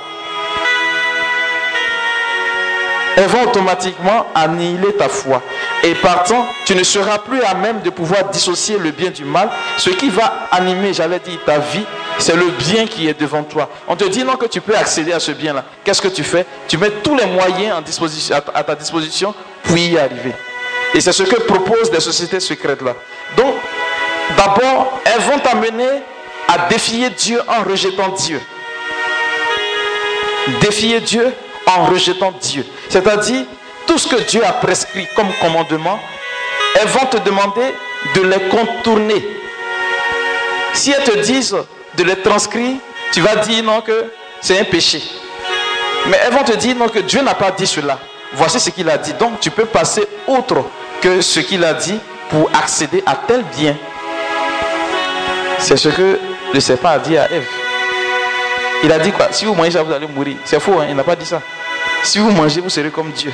Elles 3.19 3.27
vont 3.27 3.43
automatiquement 3.43 4.27
annihiler 4.34 4.93
ta 4.93 5.10
foi. 5.10 5.41
Et 5.84 5.93
partant, 5.95 6.47
tu 6.65 6.73
ne 6.73 6.84
seras 6.84 7.17
plus 7.17 7.41
à 7.41 7.53
même 7.53 7.82
de 7.82 7.89
pouvoir 7.89 8.29
dissocier 8.29 8.77
le 8.77 8.91
bien 8.91 9.12
du 9.12 9.25
mal. 9.25 9.49
Ce 9.77 9.89
qui 9.89 10.10
va 10.10 10.47
animer, 10.51 10.93
j'allais 10.93 11.19
dire, 11.19 11.38
ta 11.45 11.60
vie, 11.60 11.84
c'est 12.17 12.38
le 12.38 12.45
bien 12.51 12.88
qui 12.88 13.10
est 13.10 13.19
devant 13.19 13.43
toi. 13.43 13.69
On 13.89 13.97
te 13.97 14.05
dit 14.05 14.23
non 14.23 14.38
que 14.38 14.45
tu 14.45 14.62
peux 14.62 14.73
accéder 14.73 15.12
à 15.12 15.19
ce 15.19 15.32
bien-là. 15.34 15.65
Qu'est-ce 15.84 16.01
que 16.01 16.08
tu 16.08 16.23
fais? 16.23 16.45
Tu 16.69 16.77
mets 16.77 16.91
tous 17.03 17.17
les 17.17 17.25
moyens 17.25 17.75
à 18.53 18.63
ta 18.63 18.75
disposition 18.75 19.36
pour 19.63 19.77
y 19.77 19.97
arriver. 19.97 20.34
Et 20.93 21.01
c'est 21.01 21.12
ce 21.12 21.23
que 21.23 21.41
proposent 21.41 21.91
les 21.91 21.99
sociétés 21.99 22.39
secrètes-là. 22.39 22.95
Donc, 23.36 23.53
d'abord, 24.38 24.97
elles 25.03 25.21
vont 25.23 25.39
t'amener 25.39 26.03
à 26.47 26.69
défier 26.69 27.10
Dieu 27.10 27.41
en 27.49 27.69
rejetant 27.69 28.10
Dieu. 28.13 28.39
Défier 30.62 31.01
Dieu 31.01 31.34
en 31.67 31.86
rejetant 31.86 32.34
Dieu. 32.41 32.65
C'est-à-dire, 32.89 33.45
tout 33.86 33.97
ce 33.97 34.08
que 34.08 34.21
Dieu 34.23 34.43
a 34.45 34.54
prescrit 34.54 35.08
comme 35.15 35.32
commandement, 35.41 35.99
elles 36.75 36.88
vont 36.88 37.06
te 37.06 37.17
demander 37.17 37.73
de 38.15 38.21
les 38.21 38.49
contourner. 38.49 39.25
Si 40.73 40.91
elles 40.91 41.04
te 41.04 41.19
disent 41.19 41.58
de 41.95 42.04
les 42.04 42.15
transcrire, 42.17 42.78
tu 43.12 43.21
vas 43.21 43.38
dire 43.38 43.63
non 43.63 43.82
que 43.82 44.12
c'est 44.41 44.60
un 44.60 44.63
péché. 44.63 45.02
Mais 46.08 46.17
elles 46.25 46.34
vont 46.34 46.43
te 46.43 46.56
dire 46.56 46.75
non 46.75 46.88
que 46.88 46.99
Dieu 46.99 47.21
n'a 47.21 47.36
pas 47.36 47.52
dit 47.52 47.67
cela. 47.67 47.99
Voici 48.34 48.60
ce 48.60 48.69
qu'il 48.69 48.89
a 48.89 48.97
dit. 48.97 49.13
Donc 49.13 49.39
tu 49.39 49.49
peux 49.52 49.65
passer 49.65 50.08
autre 50.28 50.63
que 51.02 51.21
ce 51.21 51.39
qu'il 51.39 51.63
a 51.63 51.73
dit 51.73 51.99
pour 52.30 52.49
accéder 52.54 53.04
à 53.06 53.15
tel 53.15 53.43
bien. 53.58 53.75
C'est 55.58 55.78
ce 55.78 55.89
que 55.89 56.19
le 56.54 56.60
serpent 56.60 56.89
a 56.89 56.99
dit 56.99 57.17
à 57.17 57.30
Ève. 57.32 57.47
Il 58.84 58.91
a 58.91 58.99
dit 58.99 59.12
quoi? 59.12 59.28
Si 59.32 59.45
vous 59.45 59.54
mangez 59.54 59.71
ça, 59.71 59.84
vous 59.84 59.91
allez 59.91 60.08
mourir. 60.08 60.38
C'est 60.45 60.60
faux, 60.60 60.80
hein? 60.80 60.86
il 60.89 60.95
n'a 60.95 61.04
pas 61.04 61.15
dit 61.15 61.25
ça. 61.25 61.41
Si 62.03 62.19
vous 62.19 62.31
mangez, 62.31 62.62
vous 62.62 62.69
serez 62.69 62.89
comme 62.89 63.12
Dieu. 63.12 63.33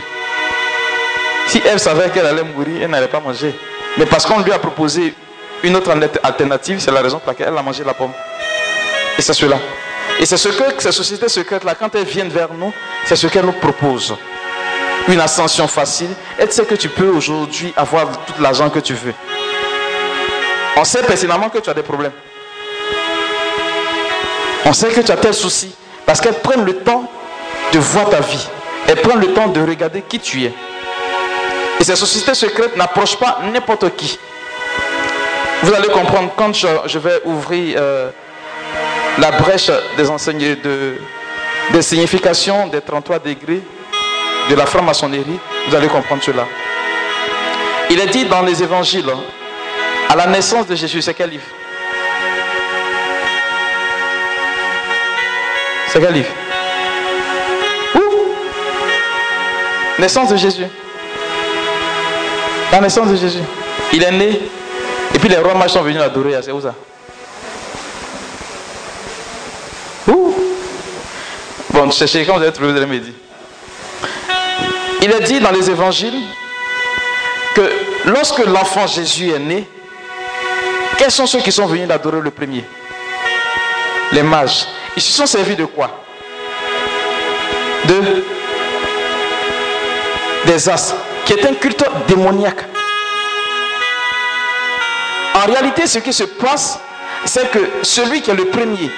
Si 1.48 1.62
Ève 1.66 1.78
savait 1.78 2.10
qu'elle 2.10 2.26
allait 2.26 2.44
mourir, 2.44 2.82
elle 2.82 2.90
n'allait 2.90 3.08
pas 3.08 3.20
manger. 3.20 3.54
Mais 3.98 4.06
parce 4.06 4.26
qu'on 4.26 4.40
lui 4.40 4.52
a 4.52 4.60
proposé 4.60 5.14
une 5.64 5.76
autre 5.76 5.92
alternative, 6.24 6.80
c'est 6.80 6.92
la 6.92 7.02
raison 7.02 7.20
pour 7.20 7.30
laquelle 7.30 7.48
elle 7.50 7.58
a 7.58 7.62
mangé 7.62 7.84
la 7.84 7.94
pomme. 7.94 8.12
Et 9.18 9.22
c'est 9.22 9.34
cela. 9.34 9.58
Et 10.20 10.26
c'est 10.26 10.38
ce 10.38 10.50
que 10.50 10.82
ces 10.82 10.92
sociétés 10.92 11.30
secrètes-là, 11.30 11.76
quand 11.76 11.94
elles 11.96 12.06
viennent 12.06 12.30
vers 12.30 12.52
nous, 12.54 12.74
c'est 13.06 13.16
ce 13.16 13.28
qu'elles 13.28 13.46
nous 13.46 13.54
proposent. 13.54 14.16
Une 15.08 15.20
ascension 15.20 15.68
facile. 15.68 16.10
Et 16.40 16.48
tu 16.48 16.54
sais 16.54 16.66
que 16.66 16.76
tu 16.76 16.90
peux 16.90 17.10
aujourd'hui 17.10 17.74
avoir 17.78 18.08
tout 18.26 18.34
l'argent 18.42 18.70
que 18.70 18.80
tu 18.80 18.94
veux. 18.94 19.14
On 20.78 20.84
sait 20.84 21.04
pertinemment 21.04 21.50
que 21.50 21.60
tu 21.60 21.70
as 21.70 21.74
des 21.74 21.84
problèmes. 21.84 22.12
On 24.66 24.74
sait 24.74 24.90
que 24.90 25.02
tu 25.02 25.12
as 25.12 25.18
tel 25.18 25.34
souci. 25.34 25.74
Parce 26.06 26.20
qu'elles 26.20 26.40
prennent 26.40 26.66
le 26.66 26.78
temps 26.78 27.10
de 27.74 27.80
voir 27.80 28.10
ta 28.10 28.20
vie. 28.20 28.48
Elles 28.88 29.02
prennent 29.02 29.20
le 29.20 29.34
temps 29.34 29.48
de 29.48 29.62
regarder 29.62 30.02
qui 30.02 30.20
tu 30.20 30.44
es. 30.44 30.54
Et 31.80 31.84
ces 31.84 31.96
sociétés 31.96 32.36
secrètes 32.36 32.78
n'approchent 32.78 33.18
pas 33.18 33.40
n'importe 33.52 33.96
qui. 33.96 34.18
Vous 35.64 35.74
allez 35.74 35.88
comprendre 35.88 36.32
quand 36.36 36.54
je, 36.54 37.00
vais 37.00 37.22
ouvrir 37.26 37.78
euh, 37.80 38.10
la 39.18 39.32
brèche 39.32 39.72
des 39.98 40.10
enseignements, 40.10 40.56
de, 40.64 40.98
des 41.72 41.82
significations 41.82 42.68
des 42.68 42.82
33 42.82 43.20
degrés 43.20 43.62
de 44.50 44.56
la 44.56 44.66
franc-maçonnerie, 44.66 45.40
vous 45.68 45.76
allez 45.76 45.88
comprendre 45.88 46.24
cela. 46.24 46.46
Il 47.90 48.00
est 48.00 48.08
dit 48.08 48.26
dans 48.26 48.42
les 48.42 48.62
évangiles, 48.62 49.12
à 50.10 50.16
la 50.16 50.28
naissance 50.28 50.68
de 50.68 50.76
Jésus, 50.76 51.02
c'est 51.02 51.14
quel 51.14 51.30
livre? 51.32 51.44
C'est 55.88 56.00
quel 56.00 56.14
livre? 56.14 56.45
Naissance 60.00 60.30
de 60.30 60.36
Jésus. 60.36 60.66
La 62.72 62.82
naissance 62.82 63.10
de 63.10 63.16
Jésus. 63.16 63.40
Il 63.94 64.04
est 64.04 64.12
né. 64.12 64.42
Et 65.14 65.20
puis 65.20 65.30
les 65.30 65.38
rois 65.38 65.54
mages 65.56 65.72
sont 65.72 65.82
venus 65.82 66.00
l'adorer. 66.00 66.38
C'est 66.42 66.52
où 66.52 66.62
ça 66.62 66.76
Où 70.08 70.36
Bon, 71.70 71.90
cherchez 71.92 72.26
quand 72.26 72.36
vous 72.36 72.44
allez 72.44 72.52
trouver, 72.52 72.72
vous 72.72 72.78
allez 72.78 72.86
me 72.86 73.00
dire. 73.00 73.14
Il 75.02 75.12
est 75.12 75.22
dit 75.22 75.40
dans 75.40 75.52
les 75.52 75.70
évangiles 75.70 76.20
que 77.54 77.62
lorsque 78.06 78.40
l'enfant 78.40 78.88
Jésus 78.88 79.30
est 79.30 79.40
né, 79.40 79.68
quels 80.98 81.12
sont 81.12 81.28
ceux 81.28 81.40
qui 81.40 81.52
sont 81.52 81.66
venus 81.66 81.88
l'adorer 81.88 82.20
le 82.22 82.32
premier? 82.32 82.66
Les 84.12 84.24
mages. 84.24 84.66
Ils 84.96 85.02
se 85.02 85.12
sont 85.14 85.26
servis 85.26 85.56
de 85.56 85.66
quoi? 85.66 86.04
De 87.86 88.24
des 90.46 90.70
as, 90.70 90.96
qui 91.26 91.34
est 91.34 91.46
un 91.46 91.54
culte 91.54 91.86
démoniaque. 92.08 92.66
En 95.36 95.52
réalité, 95.52 95.86
ce 95.88 96.00
qui 96.00 96.14
se 96.14 96.24
passe, 96.24 96.80
c'est 97.26 97.52
que 97.52 97.60
celui 97.84 98.22
qui 98.22 98.32
est 98.32 98.36
le 98.36 98.46
premier 98.46 98.90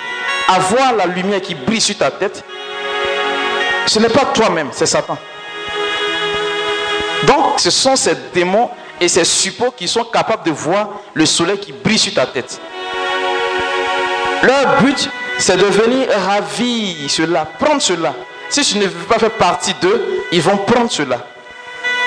à 0.48 0.60
voir 0.60 0.94
la 0.96 1.06
lumière 1.06 1.42
qui 1.42 1.56
brille 1.56 1.82
sur 1.82 1.98
ta 1.98 2.12
tête, 2.12 2.44
ce 3.86 4.00
n'est 4.00 4.10
pas 4.10 4.26
toi-même, 4.34 4.70
c'est 4.72 4.86
Satan. 4.86 5.18
Donc, 7.26 7.60
ce 7.60 7.72
sont 7.72 7.96
ces 7.96 8.16
démons 8.34 8.70
et 9.00 9.08
ces 9.08 9.26
suppôts 9.26 9.72
qui 9.72 9.88
sont 9.88 10.04
capables 10.04 10.46
de 10.46 10.52
voir 10.52 10.90
le 11.14 11.26
soleil 11.26 11.60
qui 11.60 11.72
brille 11.72 11.98
sur 11.98 12.14
ta 12.14 12.26
tête. 12.26 12.60
Leur 14.44 14.82
but, 14.82 15.10
c'est 15.40 15.58
de 15.58 15.66
venir 15.66 16.08
ravir 16.28 17.10
cela, 17.10 17.46
prendre 17.60 17.82
cela. 17.82 18.14
Si 18.50 18.62
tu 18.62 18.78
ne 18.78 18.86
veux 18.86 19.06
pas 19.06 19.20
faire 19.20 19.32
partie 19.32 19.74
d'eux, 19.82 20.24
ils 20.32 20.42
vont 20.42 20.58
prendre 20.58 20.92
cela. 20.92 21.26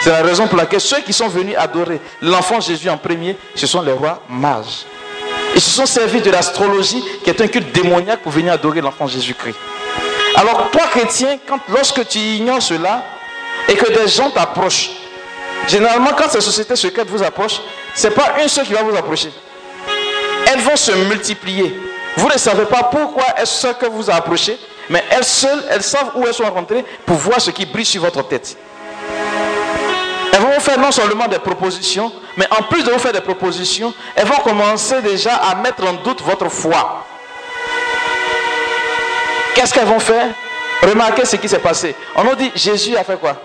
C'est 0.00 0.10
la 0.10 0.22
raison 0.22 0.46
pour 0.46 0.56
laquelle 0.56 0.80
ceux 0.80 1.00
qui 1.00 1.12
sont 1.12 1.28
venus 1.28 1.54
adorer 1.58 2.00
l'enfant 2.22 2.58
Jésus 2.60 2.88
en 2.88 2.96
premier, 2.96 3.36
ce 3.54 3.66
sont 3.66 3.82
les 3.82 3.92
rois 3.92 4.22
mages. 4.28 4.86
Ils 5.54 5.60
se 5.60 5.70
sont 5.70 5.86
servis 5.86 6.20
de 6.22 6.30
l'astrologie, 6.30 7.02
qui 7.22 7.30
est 7.30 7.40
un 7.40 7.48
culte 7.48 7.72
démoniaque, 7.72 8.20
pour 8.22 8.32
venir 8.32 8.52
adorer 8.52 8.80
l'enfant 8.80 9.06
Jésus-Christ. 9.06 9.56
Alors, 10.36 10.70
toi, 10.70 10.82
chrétien, 10.90 11.38
lorsque 11.68 12.06
tu 12.08 12.18
ignores 12.18 12.62
cela, 12.62 13.04
et 13.68 13.74
que 13.74 13.92
des 13.92 14.08
gens 14.08 14.30
t'approchent, 14.30 14.90
généralement, 15.68 16.10
quand 16.16 16.30
ces 16.30 16.40
sociétés 16.40 16.76
secrètes 16.76 17.08
vous 17.08 17.22
approchent, 17.22 17.60
ce 17.94 18.06
n'est 18.06 18.14
pas 18.14 18.40
une 18.40 18.48
seule 18.48 18.64
qui 18.64 18.72
va 18.72 18.82
vous 18.82 18.96
approcher. 18.96 19.30
Elles 20.46 20.60
vont 20.60 20.76
se 20.76 20.92
multiplier. 20.92 21.78
Vous 22.16 22.28
ne 22.28 22.38
savez 22.38 22.64
pas 22.64 22.84
pourquoi 22.84 23.24
est-ce 23.36 23.68
que 23.68 23.86
vous 23.86 24.08
approchez, 24.08 24.58
mais 24.88 25.04
elles 25.10 25.24
seules, 25.24 25.62
elles 25.70 25.82
savent 25.82 26.12
où 26.14 26.26
elles 26.26 26.34
sont 26.34 26.50
rentrées 26.50 26.84
pour 27.04 27.16
voir 27.16 27.40
ce 27.40 27.50
qui 27.50 27.66
brille 27.66 27.84
sur 27.84 28.02
votre 28.02 28.26
tête. 28.26 28.56
Faire 30.60 30.78
non 30.78 30.92
seulement 30.92 31.26
des 31.26 31.38
propositions, 31.38 32.12
mais 32.36 32.46
en 32.50 32.62
plus 32.64 32.84
de 32.84 32.90
vous 32.90 32.98
faire 32.98 33.12
des 33.12 33.22
propositions, 33.22 33.94
elles 34.14 34.26
vont 34.26 34.42
commencer 34.44 35.00
déjà 35.00 35.34
à 35.36 35.54
mettre 35.54 35.86
en 35.86 35.94
doute 35.94 36.20
votre 36.22 36.48
foi. 36.50 37.06
Qu'est-ce 39.54 39.72
qu'elles 39.72 39.86
vont 39.86 39.98
faire? 39.98 40.28
Remarquez 40.82 41.24
ce 41.24 41.36
qui 41.36 41.48
s'est 41.48 41.58
passé. 41.58 41.94
On 42.14 42.24
nous 42.24 42.34
dit, 42.34 42.52
Jésus 42.54 42.94
a 42.96 43.04
fait 43.04 43.18
quoi? 43.18 43.36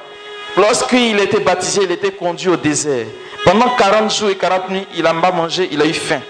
Lorsqu'il 0.58 1.20
était 1.20 1.40
baptisé, 1.40 1.82
il 1.84 1.92
était 1.92 2.12
conduit 2.12 2.50
au 2.50 2.58
désert. 2.58 3.08
Pendant 3.46 3.70
40 3.78 4.14
jours 4.14 4.30
et 4.30 4.36
40 4.38 4.70
nuits, 4.70 4.88
il 4.96 5.04
n'a 5.04 5.14
pas 5.14 5.32
mangé, 5.32 5.70
il 5.72 5.82
a 5.82 5.86
eu 5.86 5.94
faim. 5.94 6.22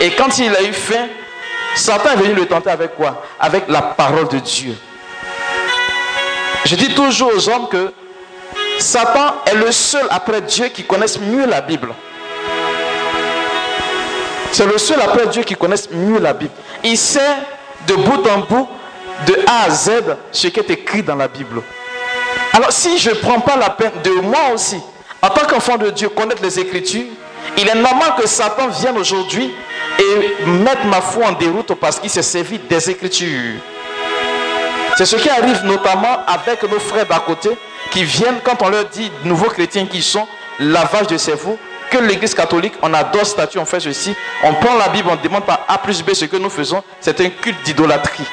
Et 0.00 0.10
quand 0.10 0.36
il 0.38 0.54
a 0.54 0.62
eu 0.62 0.72
faim, 0.72 1.08
Satan 1.74 2.10
est 2.12 2.16
venu 2.16 2.34
le 2.34 2.46
tenter 2.46 2.70
avec 2.70 2.94
quoi? 2.94 3.22
Avec 3.40 3.64
la 3.68 3.82
parole 3.82 4.28
de 4.28 4.38
Dieu. 4.38 4.74
Je 6.64 6.74
dis 6.74 6.94
toujours 6.94 7.32
aux 7.34 7.48
hommes 7.48 7.68
que 7.68 7.92
Satan 8.78 9.36
est 9.46 9.54
le 9.54 9.72
seul 9.72 10.06
après 10.10 10.40
Dieu 10.42 10.68
qui 10.68 10.84
connaisse 10.84 11.18
mieux 11.18 11.46
la 11.46 11.60
Bible. 11.60 11.94
C'est 14.52 14.66
le 14.66 14.78
seul 14.78 15.00
après 15.00 15.26
Dieu 15.28 15.42
qui 15.42 15.54
connaisse 15.54 15.90
mieux 15.90 16.18
la 16.18 16.32
Bible. 16.32 16.52
Il 16.84 16.96
sait 16.96 17.36
de 17.86 17.94
bout 17.94 18.26
en 18.28 18.38
bout, 18.38 18.68
de 19.26 19.36
A 19.46 19.64
à 19.64 19.70
Z, 19.70 19.90
ce 20.32 20.48
qui 20.48 20.60
est 20.60 20.70
écrit 20.70 21.02
dans 21.02 21.14
la 21.14 21.28
Bible. 21.28 21.62
Alors 22.52 22.72
si 22.72 22.98
je 22.98 23.10
ne 23.10 23.14
prends 23.16 23.40
pas 23.40 23.56
la 23.56 23.70
peine 23.70 23.92
de 24.02 24.10
moi 24.20 24.50
aussi, 24.54 24.78
en 25.22 25.28
tant 25.28 25.46
qu'enfant 25.46 25.76
de 25.76 25.90
Dieu, 25.90 26.08
connaître 26.08 26.42
les 26.42 26.58
Écritures, 26.58 27.06
il 27.56 27.68
est 27.68 27.74
normal 27.74 28.14
que 28.18 28.26
Satan 28.26 28.68
vienne 28.68 28.98
aujourd'hui 28.98 29.52
et 29.98 30.44
mette 30.46 30.84
ma 30.84 31.00
foi 31.00 31.26
en 31.28 31.32
déroute 31.32 31.74
parce 31.74 31.98
qu'il 31.98 32.10
s'est 32.10 32.22
servi 32.22 32.58
des 32.58 32.90
Écritures. 32.90 33.60
C'est 34.96 35.06
ce 35.06 35.16
qui 35.16 35.28
arrive 35.28 35.64
notamment 35.64 36.20
avec 36.26 36.62
nos 36.62 36.80
frères 36.80 37.06
d'à 37.06 37.18
côté 37.18 37.50
qui 37.96 38.04
viennent, 38.04 38.40
quand 38.44 38.60
on 38.60 38.68
leur 38.68 38.84
dit, 38.90 39.10
nouveaux 39.24 39.48
chrétiens 39.48 39.86
qui 39.86 40.02
sont, 40.02 40.26
lavage 40.60 41.06
de 41.06 41.16
cerveau, 41.16 41.58
que 41.90 41.96
l'église 41.96 42.34
catholique, 42.34 42.74
on 42.82 42.92
adore 42.92 43.24
statut, 43.24 43.58
on 43.58 43.64
fait 43.64 43.80
ceci, 43.80 44.14
on 44.44 44.52
prend 44.52 44.74
la 44.76 44.88
Bible, 44.90 45.08
on 45.10 45.16
demande 45.16 45.46
par 45.46 45.64
A 45.66 45.78
plus 45.78 46.02
B 46.02 46.12
ce 46.12 46.26
que 46.26 46.36
nous 46.36 46.50
faisons, 46.50 46.82
c'est 47.00 47.18
un 47.22 47.30
culte 47.30 47.62
d'idolâtrie. 47.64 48.24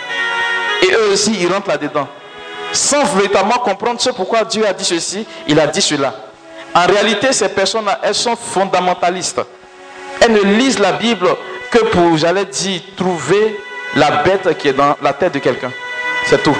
Et 0.81 0.91
eux 0.91 1.13
aussi, 1.13 1.33
ils 1.39 1.47
rentrent 1.47 1.69
là-dedans. 1.69 2.09
Sans 2.73 3.05
véritablement 3.15 3.59
comprendre 3.59 4.01
ce 4.01 4.09
pourquoi 4.09 4.43
Dieu 4.43 4.67
a 4.67 4.73
dit 4.73 4.83
ceci, 4.83 5.25
il 5.47 5.57
a 5.57 5.67
dit 5.67 5.81
cela. 5.81 6.13
En 6.75 6.85
réalité, 6.85 7.31
ces 7.31 7.47
personnes-là, 7.47 8.01
elles 8.03 8.15
sont 8.15 8.35
fondamentalistes. 8.35 9.41
Elles 10.19 10.33
ne 10.33 10.41
lisent 10.41 10.79
la 10.79 10.91
Bible 10.91 11.29
que 11.71 11.79
pour, 11.85 12.17
j'allais 12.17 12.45
dire, 12.45 12.81
trouver 12.97 13.57
la 13.95 14.23
bête 14.23 14.57
qui 14.57 14.67
est 14.67 14.73
dans 14.73 14.97
la 15.01 15.13
tête 15.13 15.35
de 15.35 15.39
quelqu'un. 15.39 15.71
C'est 16.25 16.43
tout. 16.43 16.57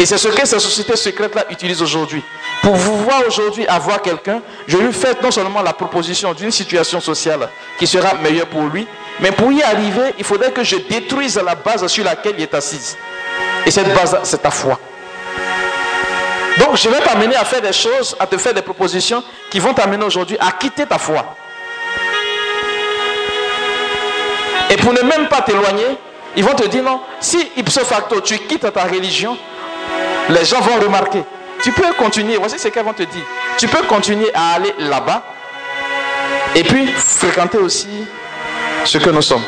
Et 0.00 0.06
c'est 0.06 0.16
ce 0.16 0.28
que 0.28 0.46
ces 0.46 0.58
sociétés 0.58 0.96
secrètes-là 0.96 1.44
utilisent 1.50 1.82
aujourd'hui. 1.82 2.22
Pour 2.62 2.74
vous 2.74 2.96
voir 3.04 3.20
aujourd'hui 3.26 3.66
avoir 3.66 4.00
quelqu'un, 4.00 4.40
je 4.66 4.78
lui 4.78 4.94
fais 4.94 5.14
non 5.22 5.30
seulement 5.30 5.60
la 5.60 5.74
proposition 5.74 6.32
d'une 6.32 6.50
situation 6.50 7.00
sociale 7.02 7.50
qui 7.78 7.86
sera 7.86 8.14
meilleure 8.14 8.46
pour 8.46 8.62
lui, 8.62 8.86
mais 9.20 9.30
pour 9.30 9.52
y 9.52 9.62
arriver, 9.62 10.14
il 10.16 10.24
faudrait 10.24 10.52
que 10.52 10.64
je 10.64 10.76
détruise 10.76 11.38
la 11.44 11.54
base 11.54 11.86
sur 11.88 12.02
laquelle 12.02 12.34
il 12.38 12.44
est 12.44 12.54
assise. 12.54 12.96
Et 13.66 13.70
cette 13.70 13.94
base, 13.94 14.18
c'est 14.22 14.40
ta 14.40 14.50
foi. 14.50 14.80
Donc, 16.58 16.78
je 16.78 16.88
vais 16.88 17.00
t'amener 17.00 17.36
à 17.36 17.44
faire 17.44 17.60
des 17.60 17.74
choses, 17.74 18.16
à 18.18 18.26
te 18.26 18.38
faire 18.38 18.54
des 18.54 18.62
propositions 18.62 19.22
qui 19.50 19.58
vont 19.58 19.74
t'amener 19.74 20.02
aujourd'hui 20.06 20.38
à 20.40 20.50
quitter 20.52 20.86
ta 20.86 20.96
foi. 20.96 21.36
Et 24.70 24.76
pour 24.78 24.94
ne 24.94 25.02
même 25.02 25.28
pas 25.28 25.42
t'éloigner, 25.42 25.98
ils 26.36 26.44
vont 26.44 26.54
te 26.54 26.66
dire 26.68 26.82
non, 26.82 27.00
si 27.20 27.50
ipso 27.56 27.84
facto 27.84 28.20
tu 28.20 28.38
quittes 28.38 28.72
ta 28.72 28.84
religion, 28.84 29.36
les 30.30 30.44
gens 30.44 30.60
vont 30.60 30.80
remarquer. 30.80 31.22
Tu 31.62 31.72
peux 31.72 31.92
continuer, 31.98 32.36
voici 32.36 32.58
ce 32.58 32.68
qu'elles 32.68 32.84
vont 32.84 32.92
te 32.92 33.02
dire. 33.02 33.24
Tu 33.58 33.68
peux 33.68 33.82
continuer 33.82 34.30
à 34.34 34.54
aller 34.54 34.72
là-bas 34.78 35.22
et 36.54 36.64
puis 36.64 36.86
fréquenter 36.86 37.58
aussi 37.58 37.88
ce 38.84 38.98
que 38.98 39.10
nous 39.10 39.22
sommes. 39.22 39.44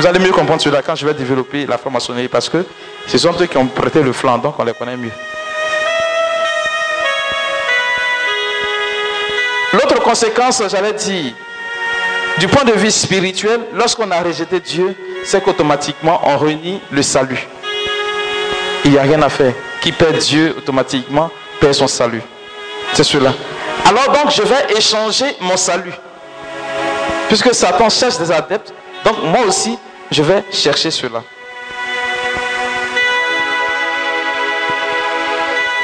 Vous 0.00 0.06
allez 0.06 0.18
mieux 0.18 0.32
comprendre 0.32 0.60
cela 0.60 0.82
quand 0.82 0.94
je 0.94 1.06
vais 1.06 1.14
développer 1.14 1.66
la 1.66 1.78
franc-maçonnerie 1.78 2.28
parce 2.28 2.48
que 2.48 2.64
ce 3.06 3.18
sont 3.18 3.34
eux 3.40 3.46
qui 3.46 3.56
ont 3.56 3.66
prêté 3.66 4.02
le 4.02 4.12
flanc, 4.12 4.38
donc 4.38 4.54
on 4.58 4.64
les 4.64 4.74
connaît 4.74 4.96
mieux. 4.96 5.10
L'autre 9.72 10.00
conséquence, 10.00 10.62
j'allais 10.68 10.92
dire, 10.92 11.32
du 12.38 12.48
point 12.48 12.64
de 12.64 12.72
vue 12.72 12.90
spirituel, 12.90 13.60
lorsqu'on 13.74 14.10
a 14.10 14.22
rejeté 14.22 14.60
Dieu, 14.60 14.96
c'est 15.24 15.42
qu'automatiquement 15.42 16.20
on 16.24 16.38
renie 16.38 16.80
le 16.90 17.02
salut. 17.02 17.48
Il 18.88 18.92
n'y 18.92 18.98
a 18.98 19.02
rien 19.02 19.20
à 19.20 19.28
faire. 19.28 19.52
Qui 19.82 19.92
perd 19.92 20.16
Dieu 20.16 20.54
automatiquement 20.56 21.30
perd 21.60 21.74
son 21.74 21.86
salut. 21.86 22.22
C'est 22.94 23.04
cela. 23.04 23.34
Alors 23.84 24.06
donc 24.14 24.30
je 24.30 24.40
vais 24.40 24.78
échanger 24.78 25.26
mon 25.42 25.58
salut. 25.58 25.92
Puisque 27.28 27.54
Satan 27.54 27.90
cherche 27.90 28.16
des 28.16 28.32
adeptes, 28.32 28.72
donc 29.04 29.22
moi 29.24 29.40
aussi 29.46 29.78
je 30.10 30.22
vais 30.22 30.42
chercher 30.50 30.90
cela. 30.90 31.22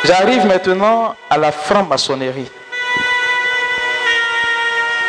J'arrive 0.04 0.46
maintenant 0.46 1.14
à 1.28 1.36
la 1.36 1.52
franc-maçonnerie. 1.52 2.50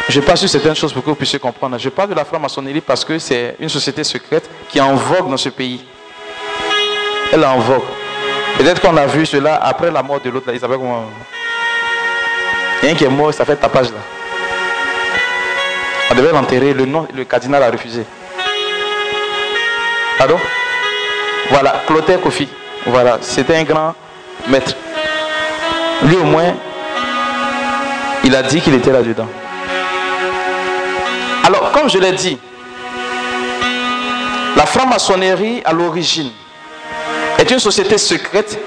Je 0.10 0.19
passe 0.19 0.41
sur 0.41 0.49
certaines 0.49 0.75
choses 0.75 0.91
pour 0.91 1.01
que 1.01 1.12
vous 1.12 1.15
puissiez 1.15 1.39
comprendre. 1.39 1.77
Je 1.77 1.88
parle 1.88 2.10
de 2.10 2.15
la 2.15 2.25
franc-maçonnerie 2.25 2.81
parce 2.81 3.05
que 3.05 3.17
c'est 3.19 3.55
une 3.58 3.69
société 3.69 4.03
secrète 4.03 4.49
qui 4.67 4.79
est 4.79 4.81
en 4.81 4.95
vogue 4.95 5.29
dans 5.29 5.38
ce 5.38 5.47
pays. 5.47 5.86
Elle 7.33 7.41
vogue. 7.41 7.81
Peut-être 8.57 8.81
qu'on 8.81 8.95
a 8.97 9.05
vu 9.05 9.25
cela 9.25 9.55
après 9.55 9.91
la 9.91 10.01
mort 10.01 10.21
de 10.21 10.29
l'autre. 10.29 10.49
Il 10.53 10.59
s'appelle 10.59 10.77
comment 10.77 11.09
a 12.83 12.88
un 12.88 12.93
qui 12.93 13.03
est 13.03 13.09
mort, 13.09 13.33
ça 13.33 13.45
fait 13.45 13.55
tapage 13.55 13.88
là. 13.88 13.97
On 16.11 16.15
devait 16.15 16.31
l'enterrer, 16.31 16.73
le 16.73 16.85
nom, 16.85 17.07
le 17.13 17.23
cardinal 17.23 17.63
a 17.63 17.71
refusé. 17.71 18.05
Pardon? 20.17 20.38
Voilà, 21.49 21.83
Clotaire 21.88 22.21
Kofi. 22.21 22.47
Voilà, 22.85 23.17
c'était 23.21 23.55
un 23.55 23.63
grand 23.63 23.95
maître. 24.47 24.73
Lui 26.03 26.15
au 26.15 26.23
moins, 26.23 26.53
il 28.23 28.35
a 28.35 28.43
dit 28.43 28.61
qu'il 28.61 28.75
était 28.75 28.91
là-dedans. 28.91 29.27
Alors, 31.43 31.71
comme 31.71 31.89
je 31.89 31.97
l'ai 31.97 32.11
dit, 32.11 32.38
la 34.55 34.65
franc-maçonnerie 34.65 35.61
à 35.65 35.73
l'origine 35.73 36.31
est 37.45 37.53
une 37.53 37.60
société 37.60 37.97
secrète 37.97 38.60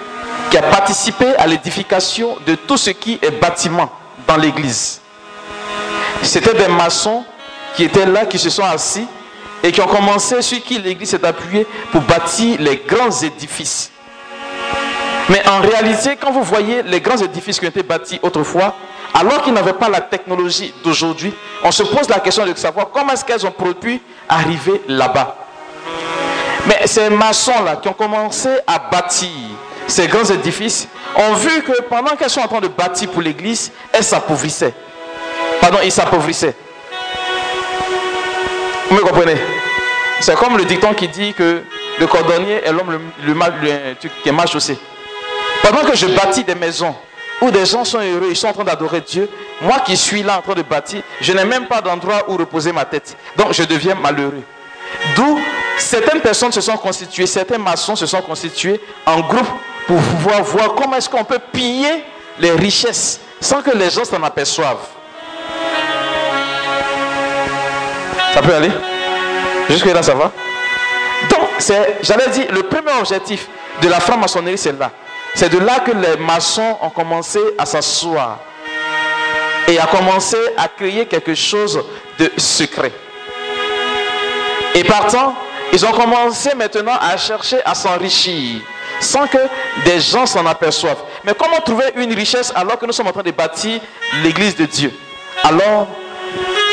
qui 0.50 0.56
a 0.56 0.62
participé 0.62 1.26
à 1.36 1.46
l'édification 1.46 2.36
de 2.46 2.54
tout 2.54 2.76
ce 2.76 2.90
qui 2.90 3.18
est 3.20 3.30
bâtiment 3.40 3.90
dans 4.26 4.36
l'église. 4.36 5.00
C'était 6.22 6.54
des 6.54 6.68
maçons 6.68 7.24
qui 7.74 7.84
étaient 7.84 8.06
là, 8.06 8.24
qui 8.26 8.38
se 8.38 8.50
sont 8.50 8.62
assis 8.62 9.06
et 9.62 9.72
qui 9.72 9.80
ont 9.80 9.86
commencé 9.86 10.40
sur 10.42 10.62
qui 10.62 10.78
l'église 10.78 11.10
s'est 11.10 11.24
appuyée 11.26 11.66
pour 11.90 12.02
bâtir 12.02 12.56
les 12.60 12.76
grands 12.86 13.10
édifices. 13.10 13.90
Mais 15.28 15.46
en 15.46 15.60
réalité, 15.60 16.16
quand 16.16 16.30
vous 16.30 16.42
voyez 16.42 16.82
les 16.84 17.00
grands 17.00 17.18
édifices 17.18 17.58
qui 17.58 17.66
ont 17.66 17.70
été 17.70 17.82
bâtis 17.82 18.18
autrefois, 18.22 18.74
alors 19.12 19.42
qu'ils 19.42 19.52
n'avaient 19.52 19.72
pas 19.72 19.88
la 19.88 20.00
technologie 20.00 20.72
d'aujourd'hui, 20.84 21.32
on 21.64 21.70
se 21.72 21.82
pose 21.82 22.08
la 22.08 22.20
question 22.20 22.46
de 22.46 22.54
savoir 22.54 22.88
comment 22.90 23.12
est-ce 23.12 23.24
qu'elles 23.24 23.46
ont 23.46 23.50
pu 23.50 24.00
arriver 24.28 24.80
là-bas. 24.88 25.47
Mais 26.68 26.86
ces 26.86 27.08
maçons-là 27.08 27.76
qui 27.76 27.88
ont 27.88 27.94
commencé 27.94 28.50
à 28.66 28.78
bâtir 28.78 29.30
ces 29.86 30.06
grands 30.06 30.24
édifices 30.24 30.86
ont 31.16 31.32
vu 31.32 31.62
que 31.62 31.80
pendant 31.82 32.14
qu'elles 32.14 32.28
sont 32.28 32.42
en 32.42 32.46
train 32.48 32.60
de 32.60 32.68
bâtir 32.68 33.08
pour 33.10 33.22
l'église, 33.22 33.72
elles 33.90 34.04
s'appauvrissaient. 34.04 34.74
Pardon, 35.62 35.78
ils 35.82 35.90
s'appauvrissaient. 35.90 36.54
Vous 38.90 38.96
me 38.96 39.00
comprenez? 39.00 39.36
C'est 40.20 40.34
comme 40.36 40.58
le 40.58 40.64
dicton 40.64 40.92
qui 40.92 41.08
dit 41.08 41.32
que 41.32 41.62
le 41.98 42.06
cordonnier 42.06 42.60
est 42.64 42.72
l'homme 42.72 43.00
le, 43.24 43.94
qui 44.22 44.28
est 44.28 44.32
mal 44.32 44.46
chaussé. 44.46 44.78
Pendant 45.62 45.84
que 45.88 45.96
je 45.96 46.06
bâtis 46.06 46.44
des 46.44 46.54
maisons 46.54 46.94
où 47.40 47.50
des 47.50 47.64
gens 47.64 47.84
sont 47.84 47.98
heureux, 47.98 48.28
ils 48.30 48.36
sont 48.36 48.48
en 48.48 48.52
train 48.52 48.64
d'adorer 48.64 49.00
Dieu, 49.00 49.30
moi 49.62 49.80
qui 49.80 49.96
suis 49.96 50.22
là 50.22 50.38
en 50.38 50.42
train 50.42 50.54
de 50.54 50.62
bâtir, 50.62 51.02
je 51.20 51.32
n'ai 51.32 51.44
même 51.44 51.66
pas 51.66 51.80
d'endroit 51.80 52.24
où 52.28 52.36
reposer 52.36 52.72
ma 52.72 52.84
tête. 52.84 53.16
Donc 53.36 53.52
je 53.52 53.62
deviens 53.62 53.94
malheureux. 53.94 54.42
D'où 55.16 55.38
certaines 55.78 56.20
personnes 56.20 56.52
se 56.52 56.60
sont 56.60 56.76
constituées, 56.76 57.26
certains 57.26 57.58
maçons 57.58 57.96
se 57.96 58.06
sont 58.06 58.22
constitués 58.22 58.80
en 59.06 59.20
groupe 59.20 59.48
pour 59.86 59.96
pouvoir 59.96 60.42
voir 60.42 60.74
comment 60.74 60.96
est-ce 60.96 61.08
qu'on 61.08 61.24
peut 61.24 61.40
piller 61.52 62.04
les 62.38 62.52
richesses 62.52 63.20
sans 63.40 63.62
que 63.62 63.70
les 63.70 63.90
gens 63.90 64.04
s'en 64.04 64.22
aperçoivent. 64.22 64.86
Ça 68.34 68.42
peut 68.42 68.54
aller? 68.54 68.70
Jusque 69.70 69.86
là, 69.86 70.02
ça 70.02 70.14
va? 70.14 70.32
Donc, 71.30 71.48
j'allais 72.02 72.28
dire, 72.28 72.46
le 72.52 72.62
premier 72.64 72.92
objectif 72.98 73.48
de 73.82 73.88
la 73.88 74.00
franc-maçonnerie, 74.00 74.58
c'est 74.58 74.78
là. 74.78 74.90
C'est 75.34 75.48
de 75.48 75.58
là 75.58 75.80
que 75.80 75.92
les 75.92 76.16
maçons 76.16 76.78
ont 76.80 76.90
commencé 76.90 77.40
à 77.56 77.66
s'asseoir 77.66 78.38
et 79.68 79.78
à 79.78 79.86
commencer 79.86 80.38
à 80.56 80.68
créer 80.68 81.06
quelque 81.06 81.34
chose 81.34 81.82
de 82.18 82.30
secret. 82.36 82.92
Et 84.74 84.84
partant, 84.84 85.34
ils 85.72 85.84
ont 85.84 85.92
commencé 85.92 86.54
maintenant 86.54 86.96
à 87.00 87.16
chercher 87.16 87.58
à 87.64 87.74
s'enrichir 87.74 88.60
sans 89.00 89.26
que 89.26 89.38
des 89.84 90.00
gens 90.00 90.26
s'en 90.26 90.44
aperçoivent. 90.46 91.02
Mais 91.24 91.32
comment 91.38 91.60
trouver 91.60 91.86
une 91.96 92.12
richesse 92.14 92.52
alors 92.54 92.78
que 92.78 92.86
nous 92.86 92.92
sommes 92.92 93.06
en 93.06 93.12
train 93.12 93.22
de 93.22 93.30
bâtir 93.30 93.80
l'église 94.24 94.56
de 94.56 94.64
Dieu? 94.64 94.92
Alors, 95.44 95.86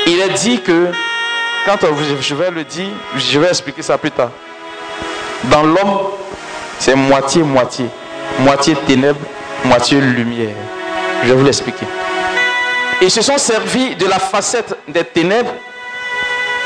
il 0.07 0.19
est 0.19 0.29
dit 0.29 0.61
que, 0.61 0.91
quand 1.65 1.77
je 2.19 2.35
vais 2.35 2.51
le 2.51 2.63
dire, 2.63 2.89
je 3.15 3.39
vais 3.39 3.49
expliquer 3.49 3.81
ça 3.81 3.97
plus 3.97 4.11
tard. 4.11 4.31
Dans 5.45 5.63
l'homme, 5.63 6.09
c'est 6.79 6.95
moitié-moitié 6.95 7.87
moitié 8.39 8.75
ténèbres, 8.87 9.19
moitié 9.63 10.01
lumière. 10.01 10.55
Je 11.23 11.29
vais 11.29 11.35
vous 11.35 11.45
l'expliquer. 11.45 11.85
Ils 13.01 13.11
se 13.11 13.21
sont 13.21 13.37
servis 13.37 13.95
de 13.95 14.05
la 14.05 14.19
facette 14.19 14.75
des 14.87 15.03
ténèbres 15.03 15.53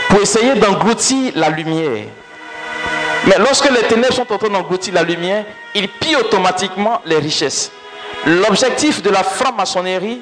pour 0.10 0.22
essayer 0.22 0.56
d'engloutir 0.56 1.34
la 1.36 1.50
lumière. 1.50 2.06
Mais 3.26 3.38
lorsque 3.38 3.70
les 3.70 3.84
ténèbres 3.84 4.14
sont 4.14 4.32
en 4.32 4.38
train 4.38 4.50
d'engloutir 4.50 4.94
la 4.94 5.04
lumière, 5.04 5.46
ils 5.76 5.88
pillent 5.90 6.16
automatiquement 6.16 7.02
les 7.06 7.18
richesses. 7.18 7.72
L'objectif 8.26 9.02
de 9.02 9.10
la 9.10 9.24
franc-maçonnerie, 9.24 10.22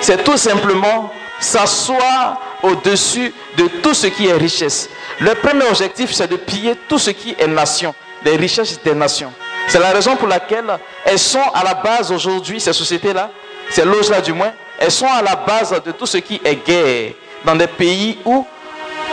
c'est 0.00 0.22
tout 0.24 0.36
simplement 0.36 1.12
s'asseoir 1.40 2.40
au-dessus 2.62 3.32
de 3.56 3.68
tout 3.82 3.94
ce 3.94 4.06
qui 4.08 4.26
est 4.28 4.32
richesse. 4.34 4.88
Le 5.20 5.34
premier 5.34 5.64
objectif, 5.64 6.12
c'est 6.12 6.28
de 6.28 6.36
piller 6.36 6.76
tout 6.88 6.98
ce 6.98 7.10
qui 7.10 7.34
est 7.38 7.46
nation, 7.46 7.94
les 8.24 8.36
richesses 8.36 8.80
des 8.82 8.94
nations. 8.94 9.32
C'est 9.68 9.78
la 9.78 9.90
raison 9.90 10.16
pour 10.16 10.28
laquelle 10.28 10.78
elles 11.04 11.18
sont 11.18 11.42
à 11.54 11.62
la 11.62 11.74
base 11.74 12.10
aujourd'hui, 12.10 12.60
ces 12.60 12.72
sociétés-là, 12.72 13.30
ces 13.70 13.84
loges-là 13.84 14.20
du 14.20 14.32
moins, 14.32 14.52
elles 14.78 14.90
sont 14.90 15.06
à 15.06 15.22
la 15.22 15.36
base 15.36 15.80
de 15.84 15.92
tout 15.92 16.06
ce 16.06 16.18
qui 16.18 16.40
est 16.44 16.54
guerre 16.66 17.12
dans 17.44 17.54
des 17.54 17.66
pays 17.66 18.18
où, 18.24 18.46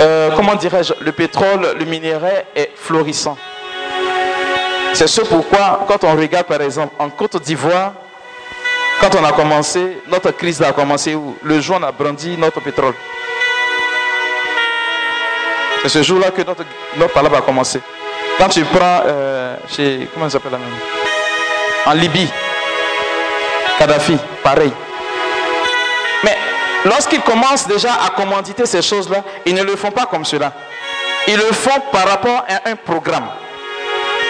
euh, 0.01 0.31
comment 0.35 0.55
dirais-je, 0.55 0.93
le 1.01 1.11
pétrole, 1.11 1.75
le 1.77 1.85
minerai 1.85 2.45
est 2.55 2.71
florissant. 2.75 3.37
C'est 4.93 5.07
ce 5.07 5.21
pourquoi, 5.21 5.85
quand 5.87 6.03
on 6.03 6.15
regarde 6.15 6.47
par 6.47 6.61
exemple 6.61 6.93
en 6.99 7.09
Côte 7.09 7.41
d'Ivoire, 7.41 7.93
quand 9.01 9.13
on 9.19 9.23
a 9.25 9.31
commencé, 9.33 10.01
notre 10.07 10.31
crise 10.31 10.61
a 10.61 10.71
commencé 10.71 11.15
où 11.15 11.35
le 11.43 11.59
jour 11.59 11.77
on 11.79 11.83
a 11.83 11.91
brandi 11.91 12.37
notre 12.37 12.61
pétrole. 12.61 12.93
C'est 15.83 15.89
ce 15.89 16.03
jour-là 16.03 16.31
que 16.31 16.41
notre, 16.41 16.63
notre 16.97 17.35
a 17.35 17.41
commencé. 17.41 17.79
Quand 18.37 18.49
tu 18.49 18.63
prends 18.65 19.01
euh, 19.05 19.55
chez. 19.69 20.07
Comment 20.13 20.29
s'appelle 20.29 20.53
la 20.53 21.91
En 21.91 21.93
Libye, 21.93 22.29
Kadhafi, 23.77 24.17
pareil. 24.43 24.71
Lorsqu'ils 26.85 27.21
commencent 27.21 27.67
déjà 27.67 27.93
à 27.93 28.11
commanditer 28.11 28.65
ces 28.65 28.81
choses-là, 28.81 29.23
ils 29.45 29.55
ne 29.55 29.63
le 29.63 29.75
font 29.75 29.91
pas 29.91 30.05
comme 30.05 30.23
cela. 30.23 30.53
Ils 31.27 31.35
le 31.35 31.51
font 31.51 31.81
par 31.91 32.07
rapport 32.07 32.45
à 32.47 32.69
un 32.69 32.75
programme. 32.75 33.27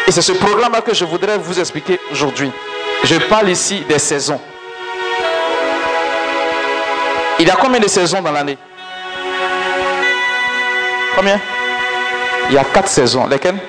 Et 0.07 0.11
c'est 0.11 0.21
ce 0.21 0.31
programme-là 0.31 0.81
que 0.81 0.93
je 0.93 1.03
voudrais 1.03 1.37
vous 1.37 1.59
expliquer 1.59 1.99
aujourd'hui. 2.11 2.51
Je 3.03 3.15
parle 3.15 3.49
ici 3.49 3.81
des 3.89 3.99
saisons. 3.99 4.39
Il 7.39 7.47
y 7.47 7.51
a 7.51 7.55
combien 7.55 7.81
de 7.81 7.87
saisons 7.89 8.21
dans 8.21 8.31
l'année? 8.31 8.57
Combien? 11.17 11.39
Il 12.49 12.55
y 12.55 12.57
a 12.57 12.63
quatre 12.63 12.87
saisons. 12.87 13.27
Lesquelles? 13.27 13.59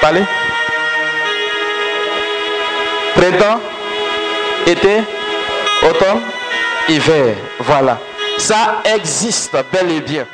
Parlez. 0.00 0.22
Printemps, 3.16 3.60
été, 4.68 5.02
automne, 5.82 6.20
hiver. 6.88 7.34
Voilà. 7.60 7.98
Ça 8.38 8.82
existe 8.84 9.56
bel 9.72 9.90
et 9.90 10.00
bien. 10.00 10.26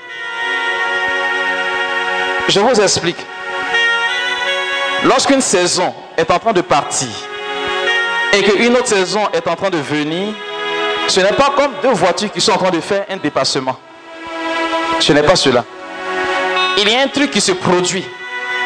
Je 2.48 2.60
vous 2.60 2.80
explique. 2.80 3.16
Lorsqu'une 5.04 5.40
saison 5.40 5.94
est 6.16 6.30
en 6.30 6.38
train 6.38 6.52
de 6.52 6.60
partir 6.60 7.08
et 8.32 8.42
qu'une 8.42 8.74
autre 8.74 8.88
saison 8.88 9.28
est 9.32 9.46
en 9.46 9.54
train 9.54 9.70
de 9.70 9.78
venir, 9.78 10.34
ce 11.08 11.20
n'est 11.20 11.32
pas 11.32 11.52
comme 11.56 11.72
deux 11.82 11.92
voitures 11.92 12.32
qui 12.32 12.40
sont 12.40 12.52
en 12.52 12.58
train 12.58 12.70
de 12.70 12.80
faire 12.80 13.04
un 13.08 13.16
dépassement. 13.16 13.78
Ce 15.00 15.12
n'est 15.12 15.22
pas 15.22 15.36
cela. 15.36 15.64
Il 16.78 16.88
y 16.88 16.94
a 16.94 17.02
un 17.02 17.08
truc 17.08 17.30
qui 17.30 17.40
se 17.40 17.52
produit 17.52 18.04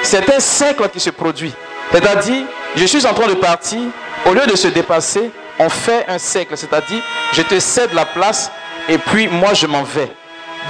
c'est 0.03 0.33
un 0.33 0.41
cercle 0.41 0.89
qui 0.89 1.01
se 1.01 1.11
produit. 1.11 1.53
C'est-à-dire, 1.93 2.45
je 2.77 2.85
suis 2.85 3.07
en 3.07 3.15
train 3.15 3.27
de 3.27 3.35
partir, 3.35 3.81
au 4.27 4.33
lieu 4.33 4.47
de 4.47 4.57
se 4.57 4.69
dépasser, 4.69 5.31
on 5.59 5.69
fait 5.69 6.05
un 6.09 6.19
cercle, 6.19 6.57
c'est-à-dire 6.57 7.03
je 7.33 7.43
te 7.43 7.59
cède 7.59 7.93
la 7.93 8.05
place 8.05 8.51
et 8.89 8.99
puis 8.99 9.29
moi 9.29 9.55
je 9.55 9.67
m'en 9.67 9.83
vais. 9.83 10.11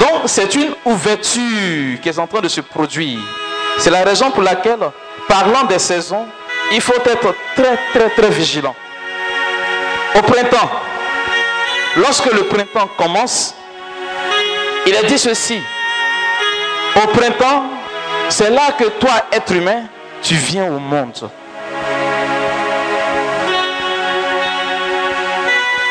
Donc 0.01 0.22
c'est 0.27 0.55
une 0.55 0.74
ouverture 0.85 2.01
qui 2.03 2.09
est 2.09 2.18
en 2.18 2.27
train 2.27 2.40
de 2.40 2.48
se 2.48 2.61
produire. 2.61 3.20
C'est 3.79 3.90
la 3.90 4.03
raison 4.03 4.31
pour 4.31 4.42
laquelle, 4.42 4.81
parlant 5.29 5.64
des 5.64 5.79
saisons, 5.79 6.27
il 6.72 6.81
faut 6.81 6.94
être 6.94 7.35
très 7.55 7.79
très 7.92 8.11
très 8.11 8.31
vigilant. 8.31 8.74
Au 10.16 10.22
printemps, 10.22 10.70
lorsque 11.96 12.33
le 12.33 12.44
printemps 12.44 12.88
commence, 12.96 13.55
il 14.87 14.96
a 14.96 15.03
dit 15.03 15.18
ceci. 15.18 15.61
Au 16.96 17.07
printemps, 17.09 17.64
c'est 18.29 18.51
là 18.51 18.72
que 18.79 18.85
toi, 18.85 19.12
être 19.33 19.53
humain, 19.53 19.85
tu 20.22 20.35
viens 20.35 20.72
au 20.72 20.79
monde. 20.79 21.31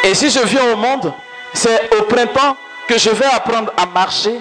Et 0.04 0.14
si 0.14 0.30
je 0.30 0.40
viens 0.40 0.72
au 0.74 0.76
monde, 0.76 1.14
c'est 1.54 1.90
au 1.98 2.04
printemps 2.04 2.56
que 2.88 2.98
je 2.98 3.10
vais 3.10 3.26
apprendre 3.26 3.72
à 3.76 3.86
marcher, 3.86 4.40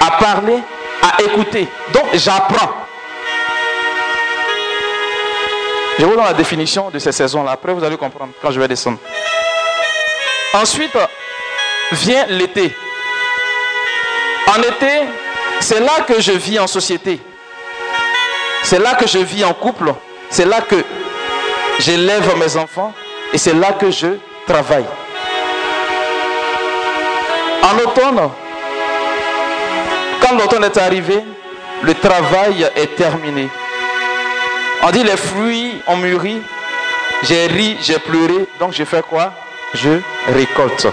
à 0.00 0.10
parler, 0.12 0.58
à 1.02 1.22
écouter. 1.22 1.68
Donc 1.92 2.04
j'apprends. 2.14 2.72
Je 5.98 6.06
vous 6.06 6.16
donne 6.16 6.24
la 6.24 6.32
définition 6.32 6.90
de 6.90 6.98
ces 6.98 7.12
saisons-là. 7.12 7.52
Après, 7.52 7.72
vous 7.72 7.84
allez 7.84 7.96
comprendre 7.96 8.32
quand 8.40 8.50
je 8.50 8.58
vais 8.58 8.66
descendre. 8.66 8.98
Ensuite, 10.54 10.96
vient 11.92 12.26
l'été. 12.26 12.74
En 14.48 14.60
été, 14.62 15.02
c'est 15.60 15.80
là 15.80 16.00
que 16.06 16.20
je 16.20 16.32
vis 16.32 16.58
en 16.58 16.66
société. 16.66 17.20
C'est 18.62 18.78
là 18.78 18.94
que 18.94 19.06
je 19.06 19.18
vis 19.18 19.44
en 19.44 19.54
couple. 19.54 19.92
C'est 20.30 20.46
là 20.46 20.60
que 20.62 20.82
j'élève 21.78 22.36
mes 22.38 22.56
enfants. 22.56 22.92
Et 23.32 23.38
c'est 23.38 23.54
là 23.54 23.72
que 23.72 23.90
je 23.90 24.08
En 27.62 27.78
automne, 27.78 28.30
quand 30.20 30.36
l'automne 30.36 30.64
est 30.64 30.76
arrivé, 30.76 31.24
le 31.82 31.94
travail 31.94 32.70
est 32.76 32.94
terminé. 32.96 33.48
On 34.82 34.90
dit 34.90 35.02
les 35.04 35.16
fruits 35.16 35.80
ont 35.86 35.96
mûri, 35.96 36.42
j'ai 37.22 37.46
ri, 37.46 37.76
j'ai 37.80 37.98
pleuré, 37.98 38.46
donc 38.60 38.72
je 38.72 38.84
fais 38.84 39.02
quoi? 39.02 39.32
Je 39.74 40.00
récolte. 40.34 40.86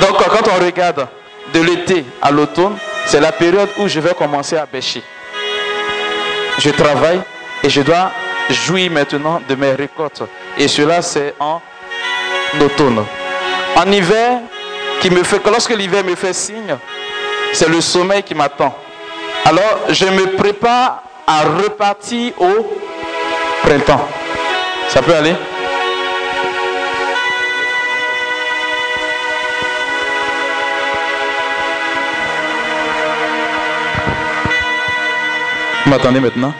Donc 0.00 0.16
quand 0.16 0.48
on 0.56 0.64
regarde 0.64 1.06
de 1.52 1.60
l'été 1.60 2.04
à 2.22 2.30
l'automne, 2.30 2.78
c'est 3.06 3.20
la 3.20 3.32
période 3.32 3.68
où 3.78 3.86
je 3.86 4.00
vais 4.00 4.14
commencer 4.14 4.56
à 4.56 4.64
bêcher. 4.64 5.02
Je 6.58 6.70
travaille 6.70 7.20
et 7.62 7.68
je 7.68 7.82
dois 7.82 8.12
jouir 8.50 8.90
maintenant 8.90 9.40
de 9.48 9.54
mes 9.54 9.72
récoltes. 9.72 10.22
Et 10.58 10.68
cela, 10.68 11.02
c'est 11.02 11.34
en 11.38 11.60
automne. 12.60 13.04
En 13.76 13.90
hiver, 13.90 14.40
qui 15.00 15.10
me 15.10 15.22
fait, 15.22 15.40
lorsque 15.44 15.74
l'hiver 15.76 16.04
me 16.04 16.14
fait 16.14 16.32
signe, 16.32 16.76
c'est 17.52 17.68
le 17.68 17.80
sommeil 17.80 18.22
qui 18.22 18.34
m'attend. 18.34 18.76
Alors, 19.44 19.80
je 19.88 20.06
me 20.06 20.36
prépare 20.36 21.02
à 21.26 21.42
repartir 21.42 22.32
au 22.38 22.76
printemps. 23.62 24.08
Ça 24.88 25.02
peut 25.02 25.14
aller? 25.14 25.34
Vous 35.84 35.90
m'attendez 35.90 36.20
maintenant? 36.20 36.54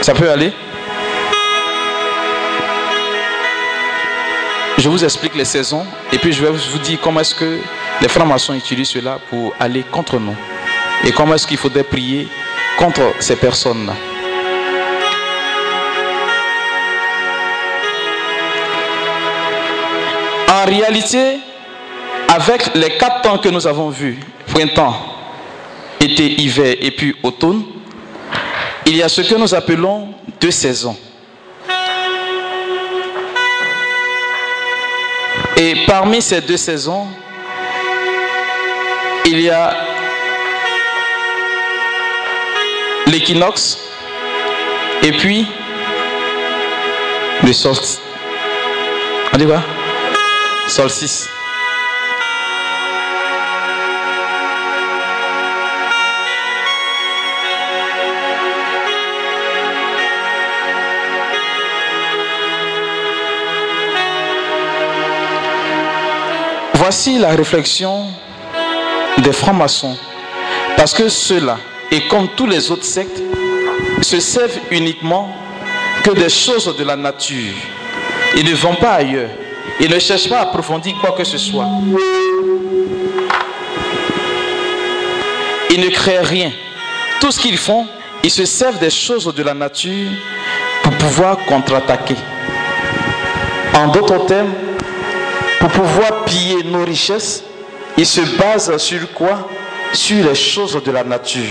Ça 0.00 0.14
peut 0.14 0.30
aller 0.30 0.52
Je 4.78 4.88
vous 4.88 5.04
explique 5.04 5.34
les 5.34 5.44
saisons 5.44 5.84
et 6.10 6.16
puis 6.16 6.32
je 6.32 6.42
vais 6.42 6.50
vous 6.50 6.78
dire 6.78 6.98
comment 7.02 7.20
est-ce 7.20 7.34
que 7.34 7.58
les 8.00 8.08
francs-maçons 8.08 8.54
utilisent 8.54 8.88
cela 8.88 9.18
pour 9.28 9.54
aller 9.60 9.82
contre 9.82 10.18
nous. 10.18 10.34
Et 11.04 11.12
comment 11.12 11.34
est-ce 11.34 11.46
qu'il 11.46 11.58
faudrait 11.58 11.84
prier 11.84 12.28
contre 12.78 13.02
ces 13.20 13.36
personnes-là. 13.36 13.92
En 20.48 20.64
réalité, 20.64 21.40
avec 22.28 22.74
les 22.74 22.96
quatre 22.96 23.20
temps 23.20 23.36
que 23.36 23.50
nous 23.50 23.66
avons 23.66 23.90
vus, 23.90 24.18
printemps, 24.46 24.96
été, 26.00 26.40
hiver 26.40 26.74
et 26.80 26.90
puis 26.90 27.14
automne, 27.22 27.64
il 28.86 28.96
y 28.96 29.02
a 29.02 29.08
ce 29.08 29.20
que 29.20 29.34
nous 29.34 29.54
appelons 29.54 30.14
deux 30.40 30.50
saisons. 30.50 30.96
Et 35.56 35.74
parmi 35.86 36.22
ces 36.22 36.40
deux 36.40 36.56
saisons, 36.56 37.06
il 39.26 39.40
y 39.40 39.50
a 39.50 39.76
l'équinoxe 43.06 43.78
et 45.02 45.12
puis 45.12 45.46
le 47.44 47.52
solstice. 47.52 48.00
On 49.32 49.38
dit 49.38 49.46
quoi? 49.46 49.62
Solstice. 50.66 51.28
Voici 66.82 67.18
la 67.18 67.28
réflexion 67.28 68.06
des 69.18 69.34
francs-maçons. 69.34 69.98
Parce 70.78 70.94
que 70.94 71.10
ceux-là, 71.10 71.58
et 71.90 72.00
comme 72.08 72.26
tous 72.28 72.46
les 72.46 72.70
autres 72.70 72.86
sectes, 72.86 73.22
se 74.00 74.18
servent 74.18 74.58
uniquement 74.70 75.30
que 76.02 76.12
des 76.12 76.30
choses 76.30 76.74
de 76.74 76.82
la 76.82 76.96
nature. 76.96 77.52
Ils 78.34 78.46
ne 78.46 78.54
vont 78.54 78.76
pas 78.76 78.92
ailleurs. 78.92 79.28
Ils 79.78 79.90
ne 79.90 79.98
cherchent 79.98 80.30
pas 80.30 80.38
à 80.38 80.42
approfondir 80.44 80.94
quoi 81.02 81.12
que 81.12 81.22
ce 81.22 81.36
soit. 81.36 81.66
Ils 85.70 85.80
ne 85.82 85.88
créent 85.90 86.22
rien. 86.22 86.50
Tout 87.20 87.30
ce 87.30 87.40
qu'ils 87.40 87.58
font, 87.58 87.86
ils 88.24 88.30
se 88.30 88.46
servent 88.46 88.78
des 88.78 88.88
choses 88.88 89.34
de 89.34 89.42
la 89.42 89.52
nature 89.52 90.08
pour 90.82 90.92
pouvoir 90.94 91.36
contre-attaquer. 91.44 92.16
En 93.74 93.88
d'autres 93.88 94.24
termes, 94.24 94.54
pour 95.60 95.68
pouvoir 95.68 96.24
piller 96.24 96.64
nos 96.64 96.84
richesses, 96.84 97.44
ils 97.96 98.06
se 98.06 98.22
basent 98.36 98.76
sur 98.78 99.12
quoi? 99.12 99.48
Sur 99.92 100.26
les 100.26 100.34
choses 100.34 100.82
de 100.82 100.90
la 100.90 101.04
nature. 101.04 101.42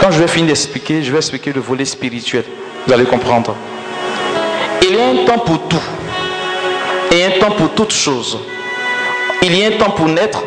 Quand 0.00 0.10
je 0.10 0.20
vais 0.20 0.28
finir 0.28 0.48
d'expliquer, 0.48 1.02
je 1.02 1.10
vais 1.10 1.18
expliquer 1.18 1.52
le 1.52 1.60
volet 1.60 1.84
spirituel. 1.84 2.44
Vous 2.86 2.92
allez 2.92 3.04
comprendre. 3.04 3.54
Il 4.82 4.94
y 4.94 5.00
a 5.00 5.08
un 5.08 5.24
temps 5.26 5.40
pour 5.40 5.68
tout. 5.68 5.82
Et 7.10 7.24
un 7.24 7.30
temps 7.40 7.52
pour 7.52 7.70
toutes 7.74 7.92
choses. 7.92 8.38
Il 9.42 9.54
y 9.56 9.64
a 9.64 9.68
un 9.68 9.72
temps 9.72 9.90
pour 9.90 10.08
naître, 10.08 10.42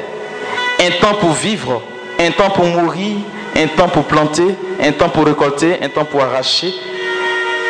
un 0.80 0.91
temps 1.02 1.15
pour 1.15 1.34
vivre, 1.34 1.82
un 2.19 2.32
temps 2.32 2.50
pour 2.50 2.65
mourir, 2.65 3.17
un 3.56 3.67
temps 3.67 3.89
pour 3.89 4.06
planter, 4.06 4.56
un 4.82 4.91
temps 4.91 5.10
pour 5.10 5.26
récolter, 5.26 5.78
un 5.82 5.89
temps 5.89 6.06
pour 6.06 6.21
arracher 6.21 6.73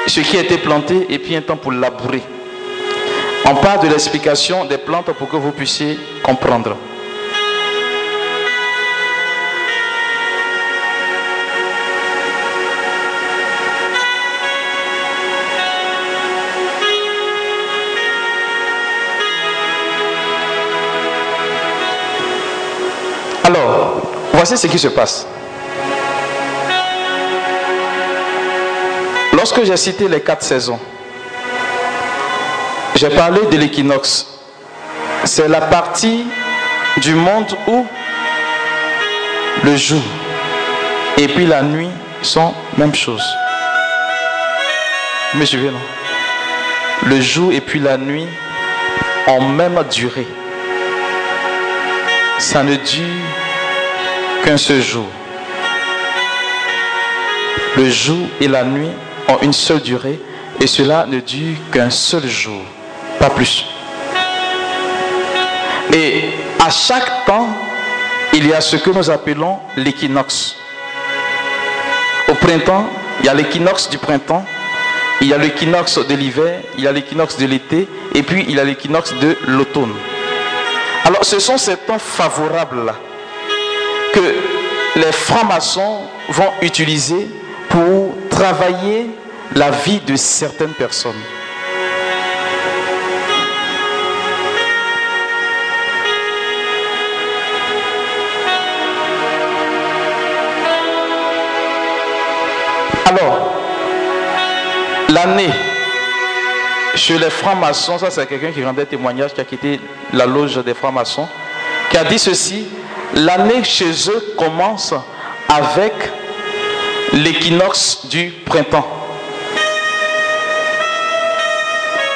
ce 0.07 0.21
qui 0.21 0.37
a 0.37 0.41
été 0.41 0.57
planté 0.57 1.05
et 1.09 1.19
puis 1.19 1.35
un 1.35 1.41
temps 1.41 1.57
pour 1.57 1.71
labourer. 1.71 2.23
On 3.45 3.55
parle 3.55 3.81
de 3.81 3.87
l'explication 3.87 4.65
des 4.65 4.77
plantes 4.77 5.11
pour 5.13 5.29
que 5.29 5.37
vous 5.37 5.51
puissiez 5.51 5.97
comprendre. 6.23 6.75
Alors, 23.43 24.01
voici 24.33 24.57
ce 24.57 24.67
qui 24.67 24.77
se 24.77 24.89
passe. 24.89 25.25
Lorsque 29.31 29.63
j'ai 29.63 29.77
cité 29.77 30.09
les 30.09 30.19
quatre 30.19 30.43
saisons, 30.43 30.79
j'ai 32.97 33.09
parlé 33.09 33.41
de 33.51 33.57
l'équinoxe. 33.57 34.25
C'est 35.23 35.47
la 35.47 35.61
partie 35.61 36.25
du 36.97 37.13
monde 37.13 37.55
où 37.67 37.85
le 39.63 39.75
jour 39.75 40.01
et 41.17 41.27
puis 41.27 41.45
la 41.45 41.61
nuit 41.61 41.89
sont 42.21 42.53
même 42.77 42.95
chose. 42.95 43.23
Vous 45.33 45.39
me 45.39 45.45
suivez, 45.45 45.69
non 45.69 45.79
Le 47.05 47.21
jour 47.21 47.51
et 47.51 47.61
puis 47.61 47.79
la 47.79 47.97
nuit 47.97 48.27
ont 49.27 49.41
même 49.41 49.79
durée. 49.91 50.27
Ça 52.39 52.63
ne 52.63 52.75
dure 52.75 53.23
qu'un 54.43 54.57
seul 54.57 54.81
jour. 54.81 55.05
Le 57.75 57.89
jour 57.89 58.27
et 58.41 58.47
la 58.47 58.63
nuit 58.63 58.89
ont 59.27 59.37
une 59.41 59.53
seule 59.53 59.81
durée 59.81 60.19
et 60.59 60.67
cela 60.67 61.05
ne 61.05 61.19
dure 61.19 61.57
qu'un 61.71 61.89
seul 61.89 62.25
jour, 62.27 62.61
pas 63.19 63.29
plus. 63.29 63.65
Et 65.93 66.29
à 66.59 66.69
chaque 66.69 67.25
temps, 67.25 67.47
il 68.33 68.47
y 68.47 68.53
a 68.53 68.61
ce 68.61 68.75
que 68.75 68.89
nous 68.89 69.09
appelons 69.09 69.59
l'équinoxe. 69.75 70.55
Au 72.29 72.33
printemps, 72.35 72.85
il 73.19 73.25
y 73.25 73.29
a 73.29 73.33
l'équinoxe 73.33 73.89
du 73.89 73.97
printemps, 73.97 74.45
il 75.21 75.27
y 75.27 75.33
a 75.33 75.37
l'équinoxe 75.37 75.97
de 76.05 76.13
l'hiver, 76.13 76.61
il 76.77 76.83
y 76.83 76.87
a 76.87 76.91
l'équinoxe 76.91 77.37
de 77.37 77.45
l'été, 77.45 77.87
et 78.13 78.21
puis 78.23 78.45
il 78.47 78.55
y 78.55 78.59
a 78.59 78.63
l'équinoxe 78.63 79.13
de 79.21 79.37
l'automne. 79.47 79.93
Alors 81.05 81.23
ce 81.23 81.39
sont 81.39 81.57
ces 81.57 81.77
temps 81.77 81.99
favorables-là 81.99 82.95
que 84.13 84.19
les 84.97 85.11
francs-maçons 85.11 86.01
vont 86.29 86.51
utiliser 86.61 87.27
pour 87.69 88.15
travailler 88.29 89.09
la 89.55 89.71
vie 89.71 89.99
de 90.01 90.15
certaines 90.15 90.73
personnes. 90.73 91.21
L'année 105.09 105.49
chez 106.95 107.17
les 107.17 107.29
francs-maçons, 107.29 107.99
ça 107.99 108.09
c'est 108.09 108.25
quelqu'un 108.25 108.51
qui 108.51 108.63
rendait 108.63 108.85
témoignage, 108.85 109.33
qui 109.33 109.41
a 109.41 109.45
quitté 109.45 109.79
la 110.13 110.25
loge 110.25 110.57
des 110.63 110.73
francs-maçons, 110.73 111.27
qui 111.89 111.97
a 111.97 112.03
dit 112.03 112.19
ceci, 112.19 112.65
l'année 113.13 113.63
chez 113.63 113.91
eux 114.09 114.33
commence 114.37 114.93
avec 115.47 115.93
l'équinoxe 117.13 118.07
du 118.07 118.31
printemps. 118.45 118.87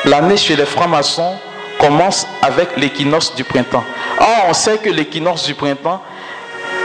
L'année 0.05 0.37
chez 0.37 0.55
les 0.55 0.65
francs-maçons 0.65 1.37
commence 1.79 2.27
avec 2.41 2.75
l'équinoxe 2.77 3.33
du 3.35 3.43
printemps. 3.43 3.83
Or, 4.19 4.45
on 4.49 4.53
sait 4.53 4.77
que 4.77 4.89
l'équinoxe 4.89 5.43
du 5.43 5.53
printemps, 5.53 6.01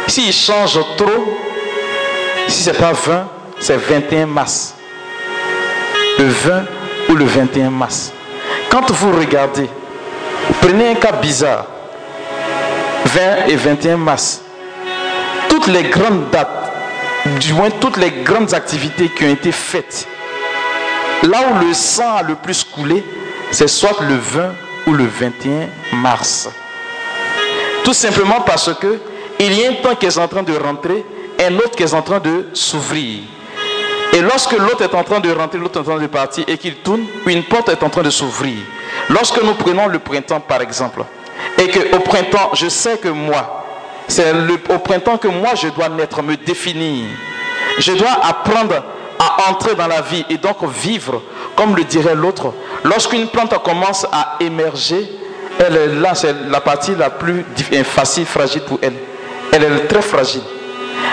s'il 0.06 0.32
change 0.32 0.78
trop, 0.96 1.36
si 2.46 2.64
ce 2.64 2.70
n'est 2.70 2.76
pas 2.76 2.92
20, 2.92 3.28
c'est 3.58 3.76
21 3.76 4.26
mars. 4.26 4.75
Le 6.18 6.24
20 6.24 6.64
ou 7.10 7.14
le 7.14 7.24
21 7.24 7.70
mars. 7.70 8.12
Quand 8.70 8.90
vous 8.90 9.12
regardez, 9.12 9.68
prenez 10.60 10.90
un 10.90 10.94
cas 10.94 11.12
bizarre, 11.12 11.66
20 13.04 13.46
et 13.48 13.56
21 13.56 13.96
mars, 13.98 14.42
toutes 15.48 15.66
les 15.66 15.84
grandes 15.84 16.30
dates, 16.30 16.72
du 17.40 17.52
moins 17.52 17.70
toutes 17.70 17.96
les 17.98 18.10
grandes 18.22 18.54
activités 18.54 19.08
qui 19.08 19.24
ont 19.24 19.30
été 19.30 19.52
faites, 19.52 20.08
là 21.22 21.38
où 21.50 21.66
le 21.66 21.74
sang 21.74 22.16
a 22.16 22.22
le 22.22 22.34
plus 22.34 22.64
coulé, 22.64 23.04
c'est 23.50 23.68
soit 23.68 24.00
le 24.00 24.16
20 24.16 24.52
ou 24.86 24.92
le 24.92 25.04
21 25.04 25.68
mars. 25.98 26.48
Tout 27.84 27.92
simplement 27.94 28.40
parce 28.40 28.72
que 28.74 28.98
il 29.38 29.52
y 29.52 29.66
a 29.66 29.70
un 29.70 29.74
temps 29.74 29.94
qui 29.94 30.06
est 30.06 30.18
en 30.18 30.28
train 30.28 30.42
de 30.42 30.54
rentrer, 30.56 31.04
un 31.46 31.54
autre 31.56 31.76
qui 31.76 31.82
est 31.82 31.94
en 31.94 32.02
train 32.02 32.20
de 32.20 32.48
s'ouvrir. 32.54 33.20
Et 34.16 34.22
lorsque 34.22 34.52
l'autre 34.52 34.80
est 34.80 34.94
en 34.94 35.04
train 35.04 35.20
de 35.20 35.30
rentrer, 35.30 35.58
l'autre 35.58 35.76
est 35.78 35.82
en 35.82 35.84
train 35.84 35.98
de 36.00 36.06
partir 36.06 36.44
et 36.48 36.56
qu'il 36.56 36.76
tourne, 36.76 37.04
une 37.26 37.44
porte 37.44 37.68
est 37.68 37.82
en 37.82 37.90
train 37.90 38.00
de 38.00 38.08
s'ouvrir. 38.08 38.54
Lorsque 39.10 39.42
nous 39.42 39.52
prenons 39.52 39.88
le 39.88 39.98
printemps 39.98 40.40
par 40.40 40.62
exemple, 40.62 41.02
et 41.58 41.68
qu'au 41.68 41.98
printemps, 41.98 42.50
je 42.54 42.66
sais 42.68 42.96
que 42.96 43.08
moi, 43.08 43.66
c'est 44.08 44.32
au 44.70 44.78
printemps 44.78 45.18
que 45.18 45.28
moi 45.28 45.50
je 45.54 45.68
dois 45.68 45.90
naître, 45.90 46.22
me 46.22 46.34
définir. 46.34 47.04
Je 47.78 47.92
dois 47.92 48.12
apprendre 48.22 48.82
à 49.18 49.50
entrer 49.50 49.74
dans 49.74 49.86
la 49.86 50.00
vie 50.00 50.24
et 50.30 50.38
donc 50.38 50.64
vivre, 50.64 51.20
comme 51.54 51.76
le 51.76 51.84
dirait 51.84 52.14
l'autre. 52.14 52.54
Lorsqu'une 52.84 53.28
plante 53.28 53.62
commence 53.62 54.06
à 54.10 54.38
émerger, 54.40 55.10
elle 55.58 55.76
est 55.76 55.86
là, 56.00 56.14
c'est 56.14 56.34
la 56.48 56.62
partie 56.62 56.94
la 56.94 57.10
plus 57.10 57.44
facile, 57.84 58.24
fragile 58.24 58.62
pour 58.62 58.78
elle. 58.80 58.96
Elle 59.52 59.64
est 59.64 59.88
très 59.88 60.00
fragile. 60.00 60.40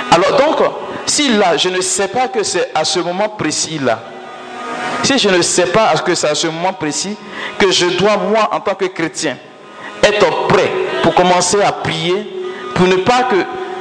Alors 0.09 0.37
donc, 0.37 0.57
si 1.05 1.29
là, 1.37 1.57
je 1.57 1.69
ne 1.69 1.81
sais 1.81 2.07
pas 2.07 2.27
que 2.27 2.43
c'est 2.43 2.71
à 2.73 2.83
ce 2.83 2.99
moment 2.99 3.29
précis-là, 3.29 3.99
si 5.03 5.17
je 5.17 5.29
ne 5.29 5.41
sais 5.41 5.65
pas 5.65 5.93
que 5.97 6.15
c'est 6.15 6.29
à 6.29 6.35
ce 6.35 6.47
moment 6.47 6.73
précis 6.73 7.15
que 7.59 7.71
je 7.71 7.87
dois, 7.87 8.17
moi, 8.17 8.49
en 8.51 8.59
tant 8.59 8.75
que 8.75 8.85
chrétien, 8.85 9.37
être 10.01 10.47
prêt 10.47 10.71
pour 11.01 11.13
commencer 11.13 11.61
à 11.61 11.71
prier, 11.71 12.25
pour 12.73 12.87
ne 12.87 12.95
pas 12.97 13.23
que 13.23 13.35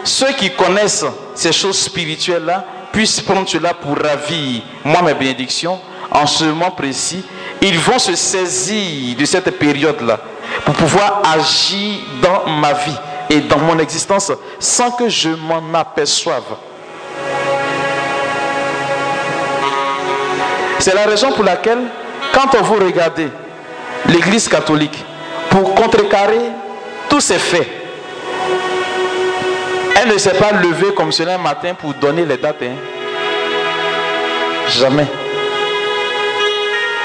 ceux 0.05 0.33
qui 0.33 0.51
connaissent 0.51 1.05
ces 1.35 1.53
choses 1.53 1.79
spirituelles-là 1.79 2.65
puissent 2.93 3.21
prendre 3.21 3.49
cela 3.49 3.73
pour 3.73 3.97
ravir, 3.97 4.63
moi, 4.85 5.03
mes 5.03 5.15
bénédictions, 5.15 5.81
en 6.11 6.27
ce 6.27 6.45
moment 6.45 6.73
précis, 6.73 7.25
ils 7.61 7.79
vont 7.79 7.99
se 7.99 8.15
saisir 8.15 9.17
de 9.17 9.25
cette 9.25 9.59
période-là 9.59 10.19
pour 10.65 10.75
pouvoir 10.75 11.23
agir 11.33 12.01
dans 12.21 12.51
ma 12.51 12.73
vie 12.73 12.97
et 13.31 13.41
dans 13.41 13.59
mon 13.59 13.79
existence 13.79 14.33
sans 14.59 14.91
que 14.91 15.09
je 15.09 15.31
m'en 15.31 15.63
aperçoive. 15.79 16.43
C'est 20.83 20.95
la 20.97 21.05
raison 21.05 21.31
pour 21.31 21.45
laquelle, 21.45 21.79
quand 22.33 22.61
vous 22.61 22.75
regardez 22.75 23.29
l'Église 24.09 24.49
catholique, 24.49 25.05
pour 25.49 25.77
contrecarrer 25.77 26.41
tous 27.09 27.21
ces 27.21 27.39
faits, 27.39 27.69
elle 29.95 30.09
ne 30.13 30.19
s'est 30.19 30.35
pas 30.35 30.51
levée 30.51 30.93
comme 30.93 31.13
cela 31.13 31.37
un 31.37 31.39
matin 31.39 31.75
pour 31.75 31.95
donner 31.95 32.25
les 32.25 32.37
dates. 32.37 32.65
Hein. 32.65 32.75
Jamais. 34.71 35.07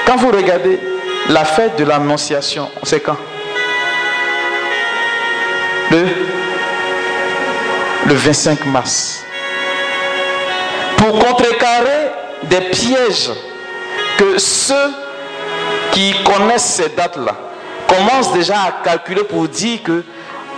Quand 0.08 0.16
vous 0.16 0.32
regardez 0.32 0.80
la 1.28 1.44
fête 1.44 1.76
de 1.78 1.84
l'Annonciation, 1.84 2.68
c'est 2.82 2.98
quand? 2.98 3.16
Le, 5.92 6.04
le 8.06 8.14
25 8.14 8.66
mars. 8.66 9.22
Pour 10.96 11.16
contrecarrer 11.20 12.10
des 12.42 12.60
pièges 12.72 13.30
que 14.18 14.36
ceux 14.36 14.92
qui 15.92 16.12
connaissent 16.24 16.74
ces 16.74 16.90
dates-là 16.90 17.34
commencent 17.88 18.32
déjà 18.34 18.60
à 18.62 18.72
calculer 18.84 19.24
pour 19.24 19.48
dire 19.48 19.82
que 19.82 20.04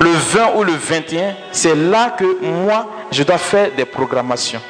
le 0.00 0.10
20 0.10 0.54
ou 0.56 0.64
le 0.64 0.72
21, 0.72 1.34
c'est 1.52 1.76
là 1.76 2.16
que 2.18 2.42
moi, 2.42 2.88
je 3.12 3.22
dois 3.22 3.38
faire 3.38 3.70
des 3.76 3.84
programmations. 3.84 4.60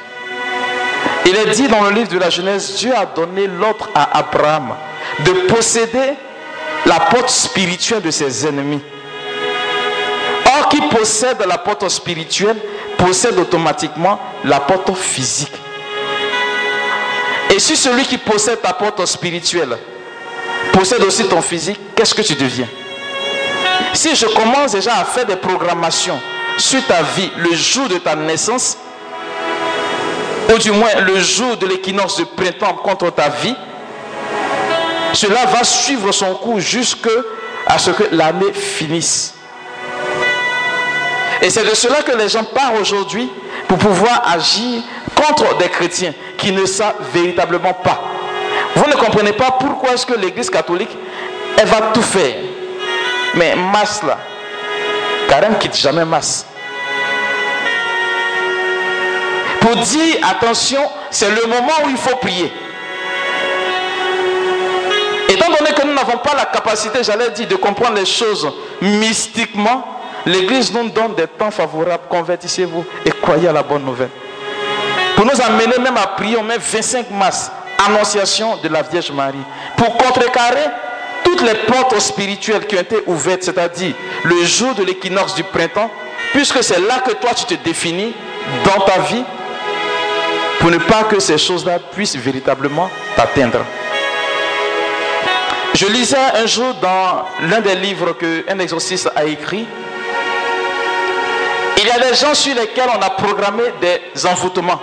Il 1.25 1.35
est 1.35 1.51
dit 1.51 1.67
dans 1.67 1.83
le 1.83 1.91
livre 1.91 2.09
de 2.09 2.17
la 2.17 2.29
Genèse, 2.29 2.75
Dieu 2.75 2.91
a 2.95 3.05
donné 3.05 3.47
l'ordre 3.47 3.89
à 3.95 4.19
Abraham 4.19 4.73
de 5.19 5.31
posséder 5.47 6.13
la 6.85 6.99
porte 6.99 7.29
spirituelle 7.29 8.01
de 8.01 8.11
ses 8.11 8.45
ennemis. 8.45 8.81
Or, 10.45 10.67
qui 10.67 10.81
possède 10.81 11.37
la 11.47 11.57
porte 11.57 11.87
spirituelle 11.87 12.57
possède 12.97 13.37
automatiquement 13.39 14.19
la 14.43 14.59
porte 14.59 14.93
physique. 14.95 15.53
Et 17.53 17.59
si 17.59 17.75
celui 17.75 18.03
qui 18.05 18.17
possède 18.17 18.61
ta 18.61 18.73
porte 18.73 19.05
spirituelle 19.05 19.77
possède 20.71 21.03
aussi 21.03 21.25
ton 21.25 21.41
physique, 21.41 21.79
qu'est-ce 21.95 22.13
que 22.15 22.21
tu 22.21 22.33
deviens? 22.35 22.67
Si 23.93 24.15
je 24.15 24.25
commence 24.27 24.71
déjà 24.71 24.95
à 24.95 25.03
faire 25.03 25.25
des 25.25 25.35
programmations 25.35 26.19
sur 26.57 26.85
ta 26.87 27.01
vie 27.03 27.29
le 27.37 27.53
jour 27.53 27.89
de 27.89 27.97
ta 27.97 28.15
naissance, 28.15 28.77
ou 30.53 30.57
du 30.57 30.71
moins 30.71 30.95
le 31.01 31.19
jour 31.19 31.57
de 31.57 31.67
l'équinoxe 31.67 32.17
de 32.17 32.23
printemps 32.23 32.73
contre 32.75 33.09
ta 33.09 33.27
vie, 33.27 33.55
cela 35.13 35.45
va 35.45 35.65
suivre 35.65 36.11
son 36.13 36.33
cours 36.35 36.61
jusqu'à 36.61 37.09
ce 37.77 37.91
que 37.91 38.03
l'année 38.15 38.53
finisse. 38.53 39.33
Et 41.41 41.49
c'est 41.49 41.69
de 41.69 41.75
cela 41.75 42.01
que 42.01 42.15
les 42.15 42.29
gens 42.29 42.45
parlent 42.45 42.77
aujourd'hui 42.79 43.29
pour 43.71 43.77
pouvoir 43.77 44.23
agir 44.33 44.81
contre 45.15 45.57
des 45.57 45.69
chrétiens 45.69 46.13
qui 46.37 46.51
ne 46.51 46.65
savent 46.65 46.95
véritablement 47.13 47.73
pas. 47.73 48.01
Vous 48.75 48.85
ne 48.85 48.95
comprenez 48.95 49.31
pas 49.31 49.51
pourquoi 49.51 49.91
est-ce 49.93 50.05
que 50.05 50.13
l'Église 50.13 50.49
catholique, 50.49 50.89
elle 51.57 51.67
va 51.67 51.91
tout 51.93 52.01
faire. 52.01 52.35
Mais 53.35 53.55
masse 53.55 54.03
là, 54.03 54.17
carême 55.29 55.57
quitte 55.57 55.77
jamais 55.77 56.03
masse. 56.03 56.45
Pour 59.61 59.77
dire 59.77 60.17
attention, 60.29 60.81
c'est 61.09 61.29
le 61.29 61.47
moment 61.47 61.71
où 61.85 61.89
il 61.91 61.97
faut 61.97 62.17
prier. 62.17 62.51
Étant 65.29 65.47
donné 65.47 65.71
que 65.71 65.87
nous 65.87 65.93
n'avons 65.93 66.17
pas 66.17 66.35
la 66.35 66.43
capacité, 66.43 67.05
j'allais 67.05 67.29
dire, 67.29 67.47
de 67.47 67.55
comprendre 67.55 67.95
les 67.95 68.05
choses 68.05 68.51
mystiquement, 68.81 69.90
l'Église 70.25 70.73
nous 70.73 70.89
donne 70.89 71.15
des 71.15 71.27
temps 71.27 71.51
favorables. 71.51 72.03
Convertissez-vous 72.09 72.85
et 73.05 73.11
croyez 73.11 73.47
à 73.47 73.53
la 73.53 73.63
bonne 73.63 73.83
nouvelle. 73.83 74.09
Pour 75.15 75.25
nous 75.25 75.41
amener 75.41 75.77
même 75.77 75.97
à 75.97 76.07
prier, 76.07 76.37
on 76.37 76.43
met 76.43 76.57
25 76.57 77.11
mars, 77.11 77.51
annonciation 77.85 78.57
de 78.57 78.69
la 78.69 78.81
Vierge 78.81 79.11
Marie. 79.11 79.37
Pour 79.77 79.95
contrecarrer 79.97 80.69
toutes 81.23 81.41
les 81.41 81.55
portes 81.67 81.99
spirituelles 81.99 82.65
qui 82.65 82.75
ont 82.75 82.81
été 82.81 83.03
ouvertes, 83.05 83.43
c'est-à-dire 83.43 83.93
le 84.23 84.43
jour 84.43 84.73
de 84.75 84.83
l'équinoxe 84.83 85.35
du 85.35 85.43
printemps, 85.43 85.91
puisque 86.33 86.63
c'est 86.63 86.79
là 86.79 86.99
que 87.05 87.11
toi 87.13 87.31
tu 87.35 87.45
te 87.45 87.53
définis 87.63 88.13
dans 88.65 88.81
ta 88.83 88.99
vie, 88.99 89.23
pour 90.59 90.71
ne 90.71 90.77
pas 90.77 91.03
que 91.03 91.19
ces 91.19 91.37
choses-là 91.37 91.79
puissent 91.79 92.15
véritablement 92.15 92.89
t'atteindre. 93.15 93.59
Je 95.73 95.85
lisais 95.87 96.17
un 96.35 96.45
jour 96.45 96.73
dans 96.81 97.25
l'un 97.47 97.61
des 97.61 97.75
livres 97.75 98.13
qu'un 98.13 98.59
exorciste 98.59 99.09
a 99.15 99.23
écrit, 99.25 99.65
il 101.81 101.87
y 101.87 101.91
a 101.91 101.99
des 101.99 102.15
gens 102.15 102.33
sur 102.33 102.55
lesquels 102.55 102.89
on 102.95 103.01
a 103.01 103.09
programmé 103.09 103.63
des 103.81 104.25
envoûtements. 104.25 104.79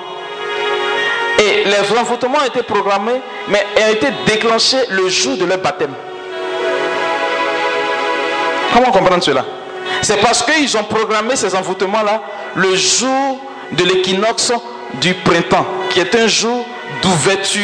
Et 1.38 1.64
les 1.64 1.98
envoûtements 1.98 2.38
ont 2.38 2.46
été 2.46 2.62
programmés, 2.62 3.20
mais 3.48 3.64
ont 3.76 3.92
été 3.92 4.08
déclenchés 4.26 4.84
le 4.90 5.08
jour 5.08 5.36
de 5.36 5.44
leur 5.44 5.58
baptême. 5.58 5.94
Comment 8.72 8.90
comprendre 8.90 9.22
cela? 9.22 9.44
C'est 10.02 10.20
parce 10.20 10.42
qu'ils 10.42 10.76
ont 10.76 10.84
programmé 10.84 11.36
ces 11.36 11.54
envoûtements-là 11.54 12.22
le 12.56 12.74
jour 12.74 13.38
de 13.72 13.84
l'équinoxe 13.84 14.52
du 14.94 15.14
printemps, 15.14 15.66
qui 15.90 16.00
est 16.00 16.14
un 16.16 16.26
jour 16.26 16.66
d'ouverture. 17.02 17.62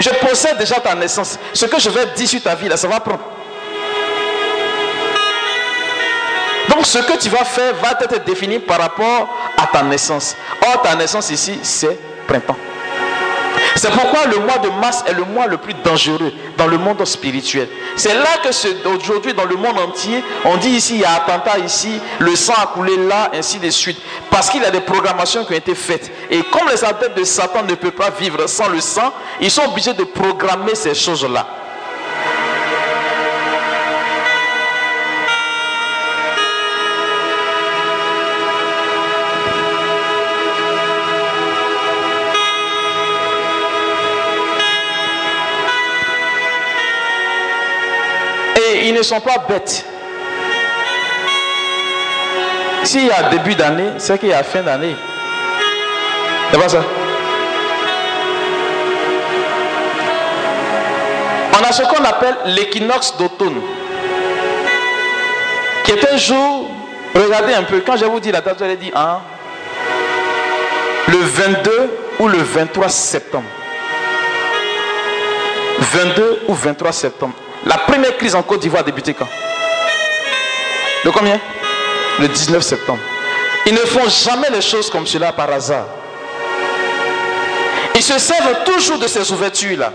Je 0.00 0.10
possède 0.26 0.58
déjà 0.58 0.76
ta 0.76 0.94
naissance. 0.94 1.38
Ce 1.52 1.66
que 1.66 1.78
je 1.78 1.90
vais 1.90 2.06
dire 2.16 2.28
sur 2.28 2.42
ta 2.42 2.56
vie, 2.56 2.68
là, 2.68 2.76
ça 2.76 2.88
va 2.88 2.98
prendre. 2.98 3.20
Donc 6.74 6.86
ce 6.86 6.98
que 6.98 7.18
tu 7.18 7.28
vas 7.28 7.44
faire 7.44 7.74
va 7.74 7.90
être 8.00 8.24
défini 8.24 8.58
par 8.58 8.80
rapport 8.80 9.28
à 9.58 9.66
ta 9.66 9.82
naissance. 9.82 10.36
Or, 10.62 10.82
ta 10.82 10.94
naissance 10.94 11.30
ici, 11.30 11.58
c'est 11.62 11.98
printemps. 12.26 12.56
C'est 13.76 13.90
pourquoi 13.90 14.26
le 14.26 14.38
mois 14.38 14.58
de 14.58 14.68
mars 14.80 15.04
est 15.06 15.12
le 15.12 15.24
mois 15.24 15.46
le 15.46 15.56
plus 15.56 15.74
dangereux 15.74 16.32
dans 16.56 16.66
le 16.66 16.78
monde 16.78 17.04
spirituel. 17.04 17.68
C'est 17.96 18.14
là 18.14 18.38
que 18.42 18.88
aujourd'hui, 18.88 19.34
dans 19.34 19.44
le 19.44 19.56
monde 19.56 19.78
entier, 19.78 20.22
on 20.44 20.56
dit 20.56 20.70
ici, 20.70 20.94
il 20.94 21.00
y 21.00 21.04
a 21.04 21.14
attentat 21.14 21.58
ici, 21.58 22.00
le 22.18 22.34
sang 22.36 22.54
a 22.56 22.66
coulé 22.66 22.96
là, 22.96 23.30
ainsi 23.34 23.58
de 23.58 23.70
suite. 23.70 23.98
Parce 24.30 24.48
qu'il 24.50 24.62
y 24.62 24.66
a 24.66 24.70
des 24.70 24.80
programmations 24.80 25.44
qui 25.44 25.52
ont 25.52 25.56
été 25.56 25.74
faites. 25.74 26.10
Et 26.30 26.42
comme 26.44 26.68
les 26.68 26.84
adeptes 26.84 27.18
de 27.18 27.24
Satan 27.24 27.62
ne 27.62 27.74
peuvent 27.74 27.92
pas 27.92 28.10
vivre 28.10 28.46
sans 28.46 28.68
le 28.68 28.80
sang, 28.80 29.12
ils 29.40 29.50
sont 29.50 29.64
obligés 29.64 29.94
de 29.94 30.04
programmer 30.04 30.74
ces 30.74 30.94
choses-là. 30.94 31.61
Ils 48.92 48.98
ne 48.98 49.02
sont 49.02 49.20
pas 49.20 49.38
bêtes. 49.48 49.84
S'il 52.84 53.06
y 53.06 53.10
a 53.10 53.30
début 53.30 53.54
d'année, 53.54 53.92
c'est 53.96 54.18
qu'il 54.18 54.28
y 54.28 54.34
a 54.34 54.42
fin 54.42 54.62
d'année. 54.62 54.94
C'est 56.52 56.68
ça. 56.68 56.84
On 61.58 61.64
a 61.64 61.72
ce 61.72 61.82
qu'on 61.82 62.04
appelle 62.04 62.36
l'équinoxe 62.46 63.16
d'automne, 63.16 63.60
qui 65.84 65.92
est 65.92 66.12
un 66.12 66.16
jour, 66.18 66.70
regardez 67.14 67.54
un 67.54 67.62
peu, 67.62 67.80
quand 67.86 67.96
je 67.96 68.04
vous 68.04 68.20
dis 68.20 68.30
la 68.30 68.42
date, 68.42 68.60
vous 68.60 68.76
dire, 68.76 68.92
hein, 68.94 69.20
le 71.08 71.18
22 71.18 71.98
ou 72.18 72.28
le 72.28 72.38
23 72.38 72.88
septembre. 72.90 73.48
22 75.78 76.42
ou 76.48 76.54
23 76.54 76.92
septembre. 76.92 77.34
La 77.66 77.78
première 77.78 78.16
crise 78.16 78.34
en 78.34 78.42
Côte 78.42 78.60
d'Ivoire 78.60 78.82
a 78.82 78.84
débuté 78.84 79.14
quand? 79.14 79.28
Le 81.04 81.10
combien? 81.12 81.40
Le 82.18 82.28
19 82.28 82.62
septembre. 82.62 83.00
Ils 83.66 83.74
ne 83.74 83.78
font 83.78 84.08
jamais 84.08 84.50
les 84.50 84.60
choses 84.60 84.90
comme 84.90 85.06
cela 85.06 85.32
par 85.32 85.50
hasard. 85.50 85.86
Ils 87.94 88.02
se 88.02 88.18
servent 88.18 88.64
toujours 88.64 88.98
de 88.98 89.06
ces 89.06 89.30
ouvertures-là. 89.30 89.92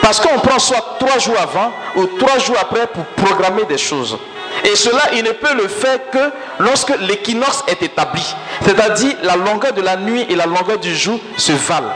Parce 0.00 0.20
qu'on 0.20 0.38
prend 0.38 0.58
soit 0.58 0.96
trois 1.00 1.18
jours 1.18 1.38
avant 1.40 1.72
ou 1.96 2.06
trois 2.18 2.38
jours 2.38 2.56
après 2.60 2.86
pour 2.86 3.04
programmer 3.24 3.64
des 3.64 3.78
choses. 3.78 4.16
Et 4.64 4.76
cela, 4.76 5.02
il 5.14 5.24
ne 5.24 5.32
peut 5.32 5.54
le 5.54 5.68
faire 5.68 5.98
que 6.10 6.30
lorsque 6.60 6.96
l'équinoxe 7.00 7.64
est 7.66 7.82
établi. 7.82 8.22
C'est-à-dire 8.64 9.16
la 9.22 9.36
longueur 9.36 9.72
de 9.72 9.82
la 9.82 9.96
nuit 9.96 10.26
et 10.28 10.34
la 10.36 10.46
longueur 10.46 10.78
du 10.78 10.94
jour 10.96 11.18
se 11.36 11.52
valent. 11.52 11.92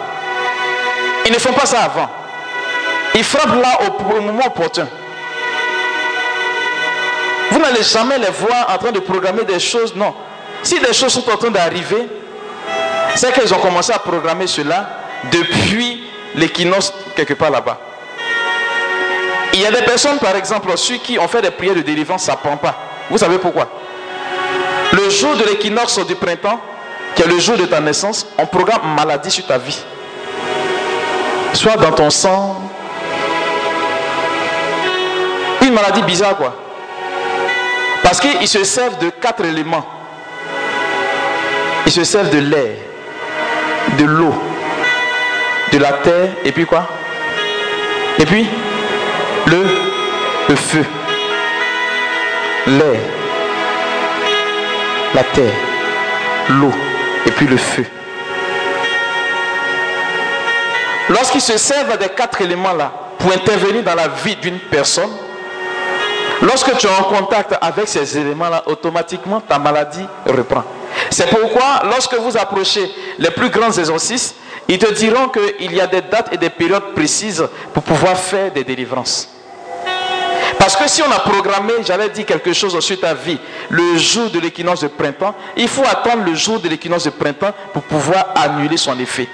Ils 1.26 1.32
ne 1.32 1.38
font 1.38 1.52
pas 1.52 1.66
ça 1.66 1.82
avant. 1.82 2.10
Ils 3.14 3.24
frappent 3.24 3.60
là 3.60 3.78
au, 3.86 4.20
moment 4.20 4.46
opportun. 4.46 4.88
Vous 7.50 7.58
n'allez 7.58 7.82
jamais 7.82 8.18
les 8.18 8.30
voir 8.30 8.70
en 8.74 8.78
train 8.78 8.92
de 8.92 9.00
programmer 9.00 9.44
des 9.44 9.60
choses. 9.60 9.94
Non. 9.94 10.14
Si 10.62 10.78
des 10.80 10.92
choses 10.92 11.12
sont 11.12 11.28
en 11.30 11.36
train 11.36 11.50
d'arriver, 11.50 12.08
c'est 13.14 13.32
qu'ils 13.32 13.52
ont 13.52 13.58
commencé 13.58 13.92
à 13.92 13.98
programmer 13.98 14.46
cela 14.46 14.88
depuis 15.30 16.04
l'équinoxe 16.34 16.92
quelque 17.14 17.34
part 17.34 17.50
là-bas. 17.50 17.78
Il 19.52 19.60
y 19.60 19.66
a 19.66 19.70
des 19.70 19.82
personnes, 19.82 20.18
par 20.18 20.34
exemple, 20.34 20.70
ceux 20.76 20.96
qui 20.96 21.18
ont 21.18 21.28
fait 21.28 21.42
des 21.42 21.50
prières 21.50 21.74
de 21.74 21.82
délivrance, 21.82 22.24
ça 22.24 22.32
ne 22.32 22.36
prend 22.38 22.56
pas. 22.56 22.74
Vous 23.10 23.18
savez 23.18 23.38
pourquoi? 23.38 23.68
Le 24.92 25.10
jour 25.10 25.36
de 25.36 25.44
l'équinoxe 25.44 25.98
du 26.06 26.14
printemps, 26.14 26.60
qui 27.14 27.22
est 27.22 27.26
le 27.26 27.38
jour 27.38 27.58
de 27.58 27.66
ta 27.66 27.80
naissance, 27.80 28.26
on 28.38 28.46
programme 28.46 28.94
maladie 28.96 29.30
sur 29.30 29.46
ta 29.46 29.58
vie. 29.58 29.78
Soit 31.52 31.76
dans 31.76 31.92
ton 31.92 32.08
sang, 32.08 32.61
maladie 35.72 36.02
bizarre, 36.02 36.36
quoi. 36.36 36.54
Parce 38.02 38.20
qu'ils 38.20 38.48
se 38.48 38.64
servent 38.64 38.98
de 38.98 39.10
quatre 39.10 39.44
éléments. 39.44 39.86
Ils 41.86 41.92
se 41.92 42.04
servent 42.04 42.30
de 42.30 42.38
l'air, 42.38 42.76
de 43.98 44.04
l'eau, 44.04 44.34
de 45.72 45.78
la 45.78 45.92
terre, 45.94 46.30
et 46.44 46.52
puis 46.52 46.66
quoi? 46.66 46.86
Et 48.18 48.24
puis 48.24 48.46
le, 49.46 49.64
le 50.48 50.56
feu. 50.56 50.84
L'air, 52.66 53.00
la 55.14 55.24
terre, 55.24 55.54
l'eau, 56.50 56.70
et 57.26 57.30
puis 57.32 57.46
le 57.46 57.56
feu. 57.56 57.84
Lorsqu'ils 61.08 61.40
se 61.40 61.58
servent 61.58 61.98
des 61.98 62.08
quatre 62.10 62.40
éléments-là 62.40 62.92
pour 63.18 63.32
intervenir 63.32 63.82
dans 63.82 63.96
la 63.96 64.08
vie 64.08 64.36
d'une 64.36 64.60
personne, 64.60 65.10
Lorsque 66.42 66.76
tu 66.76 66.86
es 66.86 66.90
en 66.90 67.04
contact 67.04 67.54
avec 67.60 67.86
ces 67.86 68.18
éléments-là, 68.18 68.64
automatiquement 68.66 69.40
ta 69.40 69.60
maladie 69.60 70.04
reprend. 70.26 70.64
C'est 71.08 71.28
pourquoi 71.30 71.82
lorsque 71.84 72.14
vous 72.14 72.36
approchez 72.36 72.90
les 73.18 73.30
plus 73.30 73.48
grands 73.48 73.70
exorcistes, 73.70 74.34
ils 74.68 74.78
te 74.78 74.92
diront 74.92 75.28
qu'il 75.28 75.72
y 75.72 75.80
a 75.80 75.86
des 75.86 76.02
dates 76.02 76.32
et 76.32 76.36
des 76.36 76.50
périodes 76.50 76.94
précises 76.94 77.46
pour 77.72 77.84
pouvoir 77.84 78.16
faire 78.16 78.50
des 78.50 78.64
délivrances. 78.64 79.28
Parce 80.58 80.76
que 80.76 80.88
si 80.88 81.02
on 81.02 81.10
a 81.10 81.20
programmé, 81.20 81.74
j'allais 81.84 82.08
dire 82.08 82.26
quelque 82.26 82.52
chose 82.52 82.78
sur 82.78 83.00
ta 83.00 83.14
vie, 83.14 83.38
le 83.70 83.96
jour 83.96 84.28
de 84.30 84.40
l'équinoxe 84.40 84.80
de 84.80 84.88
printemps, 84.88 85.34
il 85.56 85.68
faut 85.68 85.84
attendre 85.84 86.24
le 86.24 86.34
jour 86.34 86.58
de 86.60 86.68
l'équinoxe 86.68 87.04
de 87.04 87.10
printemps 87.10 87.52
pour 87.72 87.82
pouvoir 87.82 88.26
annuler 88.34 88.76
son 88.76 88.98
effet. 88.98 89.28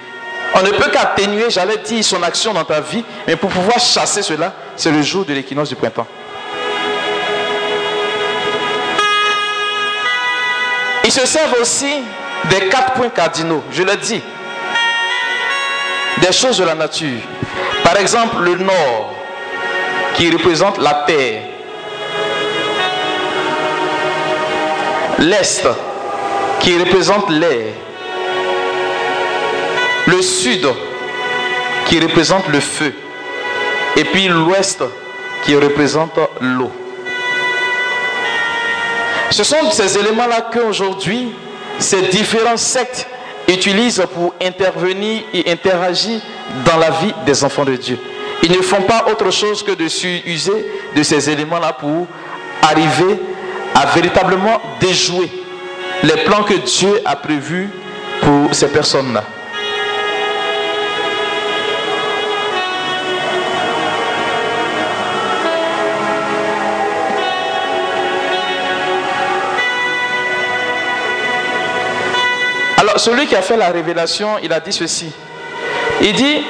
On 0.55 0.61
ne 0.61 0.69
peut 0.71 0.89
qu'atténuer, 0.91 1.49
j'allais 1.49 1.77
dire, 1.77 2.03
son 2.03 2.21
action 2.23 2.53
dans 2.53 2.63
ta 2.63 2.81
vie, 2.81 3.03
mais 3.27 3.35
pour 3.35 3.49
pouvoir 3.49 3.79
chasser 3.79 4.21
cela, 4.21 4.53
c'est 4.75 4.91
le 4.91 5.01
jour 5.01 5.25
de 5.25 5.33
l'équinoxe 5.33 5.69
du 5.69 5.75
printemps. 5.75 6.07
Ils 11.09 11.11
se 11.11 11.25
servent 11.25 11.55
aussi 11.59 12.03
des 12.51 12.67
quatre 12.67 12.93
points 12.93 13.09
cardinaux, 13.09 13.63
je 13.71 13.81
le 13.81 13.95
dis, 13.95 14.21
des 16.21 16.31
choses 16.31 16.59
de 16.59 16.63
la 16.63 16.75
nature. 16.75 17.17
Par 17.83 17.97
exemple, 17.97 18.43
le 18.43 18.53
nord, 18.57 19.15
qui 20.13 20.29
représente 20.29 20.77
la 20.77 21.05
terre. 21.07 21.41
L'est, 25.17 25.67
qui 26.59 26.77
représente 26.77 27.27
l'air. 27.31 27.73
Le 30.05 30.21
sud, 30.21 30.67
qui 31.87 31.99
représente 31.99 32.47
le 32.49 32.59
feu. 32.59 32.93
Et 33.97 34.03
puis 34.03 34.27
l'ouest, 34.27 34.83
qui 35.43 35.55
représente 35.55 36.19
l'eau. 36.39 36.71
Ce 39.31 39.43
sont 39.43 39.71
ces 39.71 39.97
éléments-là 39.97 40.49
qu'aujourd'hui, 40.51 41.29
ces 41.77 42.01
différents 42.03 42.57
sectes 42.57 43.07
utilisent 43.47 44.03
pour 44.13 44.33
intervenir 44.41 45.23
et 45.33 45.51
interagir 45.51 46.19
dans 46.65 46.77
la 46.77 46.89
vie 46.91 47.13
des 47.25 47.43
enfants 47.43 47.65
de 47.65 47.75
Dieu. 47.75 47.99
Ils 48.43 48.51
ne 48.51 48.61
font 48.61 48.81
pas 48.83 49.05
autre 49.11 49.31
chose 49.31 49.63
que 49.63 49.71
de 49.71 49.87
s'user 49.87 50.65
de 50.95 51.03
ces 51.03 51.29
éléments-là 51.29 51.73
pour 51.73 52.07
arriver 52.61 53.19
à 53.75 53.85
véritablement 53.87 54.61
déjouer 54.79 55.29
les 56.03 56.23
plans 56.23 56.43
que 56.43 56.53
Dieu 56.53 57.01
a 57.05 57.15
prévus 57.15 57.69
pour 58.21 58.53
ces 58.53 58.67
personnes-là. 58.67 59.23
Celui 72.99 73.25
qui 73.25 73.35
a 73.35 73.41
fait 73.41 73.57
la 73.57 73.69
révélation, 73.69 74.37
il 74.43 74.53
a 74.53 74.59
dit 74.59 74.73
ceci. 74.73 75.11
Il 76.01 76.13
dit, 76.13 76.43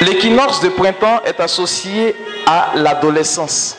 L'équinoxe 0.00 0.60
de 0.60 0.68
printemps 0.68 1.20
est 1.24 1.40
associé 1.40 2.14
à 2.46 2.70
l'adolescence. 2.76 3.76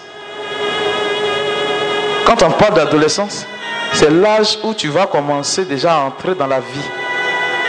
Quand 2.26 2.44
on 2.44 2.52
parle 2.52 2.74
d'adolescence, 2.74 3.46
c'est 3.94 4.12
l'âge 4.12 4.60
où 4.64 4.74
tu 4.74 4.90
vas 4.90 5.06
commencer 5.08 5.64
déjà 5.64 5.96
à 5.96 6.00
entrer 6.00 6.36
dans 6.36 6.46
la 6.46 6.60
vie. 6.60 6.90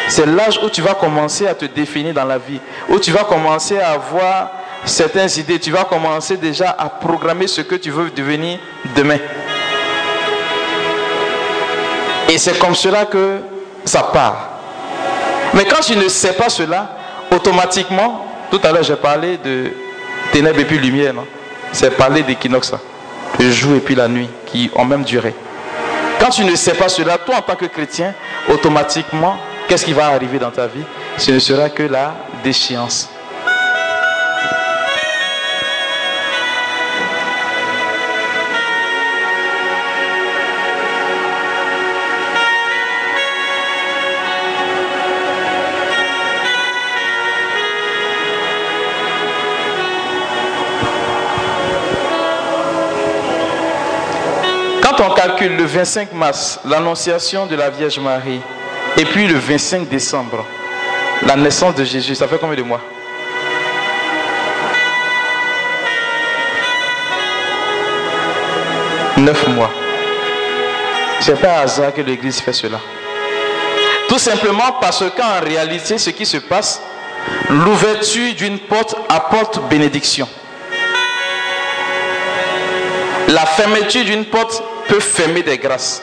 C'est 0.09 0.26
l'âge 0.26 0.59
où 0.64 0.68
tu 0.68 0.82
vas 0.82 0.94
commencer 0.94 1.46
à 1.46 1.55
te 1.55 1.64
définir 1.64 2.12
dans 2.12 2.24
la 2.24 2.38
vie, 2.38 2.61
où 2.88 2.98
tu 2.98 3.12
vas 3.12 3.22
commencer 3.22 3.78
à 3.78 3.92
avoir 3.92 4.51
certaines 4.84 5.30
idées, 5.38 5.61
tu 5.61 5.70
vas 5.70 5.84
commencer 5.84 6.36
déjà 6.36 6.74
à 6.76 6.88
programmer 6.88 7.46
ce 7.46 7.61
que 7.61 7.76
tu 7.76 7.90
veux 7.90 8.11
devenir 8.11 8.59
demain. 8.96 9.18
Et 12.28 12.36
c'est 12.36 12.59
comme 12.59 12.74
cela 12.74 13.05
que 13.05 13.38
ça 13.85 14.03
part. 14.03 14.49
Mais 15.55 15.64
quand 15.64 15.81
tu 15.81 15.97
ne 15.97 16.09
sais 16.09 16.33
pas 16.33 16.49
cela, 16.49 16.97
automatiquement, 17.31 18.26
tout 18.51 18.61
à 18.62 18.72
l'heure 18.72 18.83
j'ai 18.83 18.97
parlé 18.97 19.37
de 19.39 19.72
ténèbres 20.33 20.61
et 20.61 20.64
puis 20.64 20.78
lumière, 20.78 21.14
non? 21.14 21.26
C'est 21.72 21.97
parler 21.97 22.22
d'équinoxe, 22.22 22.72
le 23.39 23.51
jour 23.51 23.76
et 23.76 23.81
puis 23.81 23.95
la 23.95 24.09
nuit, 24.09 24.28
qui 24.47 24.70
ont 24.74 24.85
même 24.85 25.05
duré. 25.05 25.35
Quand 26.18 26.31
tu 26.31 26.45
ne 26.45 26.55
sais 26.57 26.74
pas 26.74 26.89
cela, 26.89 27.18
toi 27.18 27.37
en 27.37 27.43
tant 27.43 27.57
que 27.57 27.66
chrétien, 27.66 28.14
automatiquement, 28.49 29.37
qu'est-ce 29.68 29.85
qui 29.85 29.93
va 29.93 30.07
arriver 30.07 30.39
dans 30.39 30.51
ta 30.51 30.66
vie? 30.66 30.85
Ce 31.16 31.31
ne 31.31 31.39
sera 31.39 31.68
que 31.68 31.85
la 31.85 32.14
déchéance. 32.43 33.09
On 55.01 55.14
calcule 55.14 55.57
le 55.57 55.64
25 55.64 56.12
mars, 56.12 56.61
l'annonciation 56.64 57.46
de 57.46 57.57
la 57.57 57.70
Vierge 57.70 57.98
Marie, 57.98 58.40
et 58.96 59.05
puis 59.05 59.26
le 59.26 59.38
25 59.38 59.88
décembre, 59.88 60.44
la 61.26 61.36
naissance 61.36 61.74
de 61.74 61.84
Jésus, 61.84 62.14
ça 62.14 62.28
fait 62.28 62.38
combien 62.38 62.57
de 62.57 62.62
mois? 62.62 62.80
Neuf 69.16 69.48
mois. 69.48 69.70
C'est 71.20 71.38
pas 71.38 71.59
hasard 71.61 71.92
que 71.92 72.01
l'Église 72.01 72.40
fait 72.40 72.53
cela. 72.53 72.80
Tout 74.09 74.18
simplement 74.18 74.78
parce 74.80 75.05
qu'en 75.16 75.44
réalité, 75.44 75.98
ce 75.98 76.11
qui 76.11 76.26
se 76.26 76.38
passe, 76.38 76.82
l'ouverture 77.48 78.34
d'une 78.34 78.59
porte 78.59 78.96
apporte 79.09 79.61
bénédiction. 79.68 80.28
La 83.28 83.46
fermeture 83.46 84.05
d'une 84.05 84.24
porte 84.24 84.62
peut 84.91 85.01
fermer 85.01 85.43
des 85.43 85.57
grâces. 85.57 86.03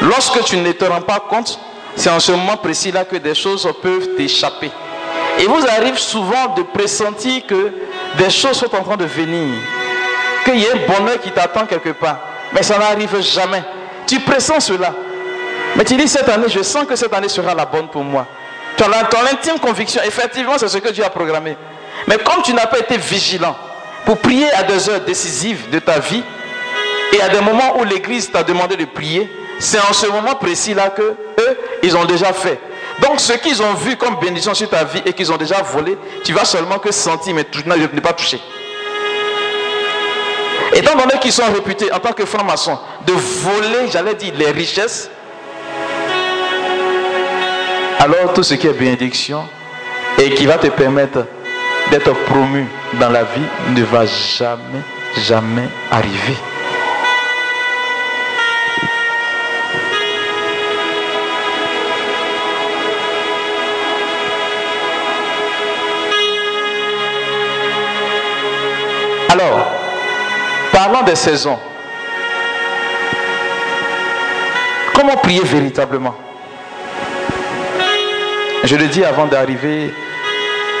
Lorsque 0.00 0.42
tu 0.44 0.56
ne 0.56 0.72
te 0.72 0.84
rends 0.84 1.02
pas 1.02 1.20
compte, 1.20 1.58
c'est 1.94 2.10
en 2.10 2.18
ce 2.18 2.32
moment 2.32 2.56
précis-là 2.56 3.04
que 3.04 3.16
des 3.16 3.34
choses 3.34 3.68
peuvent 3.82 4.16
t'échapper. 4.16 4.70
Et 5.38 5.44
vous 5.44 5.66
arrive 5.68 5.98
souvent 5.98 6.54
de 6.56 6.62
pressentir 6.62 7.46
que 7.46 7.72
des 8.16 8.30
choses 8.30 8.56
sont 8.56 8.74
en 8.74 8.82
train 8.82 8.96
de 8.96 9.04
venir, 9.04 9.54
qu'il 10.44 10.58
y 10.58 10.66
a 10.66 10.72
un 10.72 10.98
bonheur 10.98 11.20
qui 11.20 11.30
t'attend 11.30 11.66
quelque 11.66 11.90
part. 11.90 12.18
Mais 12.52 12.62
ça 12.62 12.78
n'arrive 12.78 13.20
jamais. 13.20 13.62
Tu 14.06 14.18
pressens 14.20 14.60
cela. 14.60 14.94
Mais 15.76 15.84
tu 15.84 15.96
dis 15.96 16.08
cette 16.08 16.28
année, 16.28 16.48
je 16.48 16.62
sens 16.62 16.86
que 16.86 16.96
cette 16.96 17.12
année 17.12 17.28
sera 17.28 17.54
la 17.54 17.66
bonne 17.66 17.88
pour 17.88 18.02
moi. 18.02 18.26
Tu 18.78 18.84
as 18.84 19.04
ton 19.04 19.18
intime 19.30 19.58
conviction, 19.58 20.00
effectivement, 20.04 20.56
c'est 20.56 20.68
ce 20.68 20.78
que 20.78 20.90
Dieu 20.90 21.04
a 21.04 21.10
programmé. 21.10 21.56
Mais 22.06 22.16
comme 22.18 22.42
tu 22.42 22.54
n'as 22.54 22.66
pas 22.66 22.78
été 22.78 22.96
vigilant 22.96 23.56
pour 24.06 24.18
prier 24.18 24.50
à 24.52 24.62
des 24.62 24.88
heures 24.88 25.00
décisives 25.00 25.68
de 25.70 25.78
ta 25.80 25.98
vie, 25.98 26.22
et 27.12 27.20
à 27.20 27.28
des 27.28 27.40
moments 27.40 27.78
où 27.78 27.84
l'église 27.84 28.30
t'a 28.30 28.42
demandé 28.42 28.76
de 28.76 28.84
prier, 28.84 29.30
c'est 29.58 29.78
en 29.78 29.92
ce 29.92 30.06
moment 30.06 30.34
précis-là 30.34 30.90
que 30.90 31.02
eux, 31.02 31.58
ils 31.82 31.96
ont 31.96 32.04
déjà 32.04 32.32
fait. 32.32 32.58
Donc 33.00 33.20
ce 33.20 33.34
qu'ils 33.34 33.62
ont 33.62 33.74
vu 33.74 33.96
comme 33.96 34.16
bénédiction 34.16 34.54
sur 34.54 34.68
ta 34.68 34.84
vie 34.84 35.02
et 35.04 35.12
qu'ils 35.12 35.30
ont 35.32 35.36
déjà 35.36 35.62
volé, 35.62 35.96
tu 36.24 36.32
vas 36.32 36.44
seulement 36.44 36.78
que 36.78 36.92
sentir, 36.92 37.34
mais 37.34 37.44
tu 37.44 37.62
n'es 37.66 38.00
pas 38.00 38.12
touché. 38.12 38.40
Étant 40.74 40.96
donné 40.96 41.18
qu'ils 41.20 41.32
sont 41.32 41.44
réputés 41.52 41.92
en 41.92 41.98
tant 41.98 42.12
que 42.12 42.24
francs-maçons 42.24 42.78
de 43.06 43.12
voler, 43.12 43.88
j'allais 43.90 44.14
dire, 44.14 44.32
les 44.36 44.50
richesses, 44.50 45.10
alors 47.98 48.34
tout 48.34 48.42
ce 48.42 48.54
qui 48.54 48.66
est 48.66 48.72
bénédiction 48.72 49.46
et 50.18 50.30
qui 50.30 50.46
va 50.46 50.58
te 50.58 50.66
permettre 50.68 51.24
d'être 51.90 52.12
promu 52.24 52.66
dans 52.94 53.10
la 53.10 53.22
vie 53.22 53.46
ne 53.74 53.82
va 53.84 54.04
jamais, 54.06 54.82
jamais 55.26 55.68
arriver. 55.90 56.36
Alors, 69.28 69.66
parlons 70.72 71.02
des 71.02 71.16
saisons. 71.16 71.58
Comment 74.94 75.16
prier 75.16 75.42
véritablement? 75.42 76.14
Je 78.64 78.76
le 78.76 78.86
dis 78.86 79.04
avant 79.04 79.26
d'arriver 79.26 79.92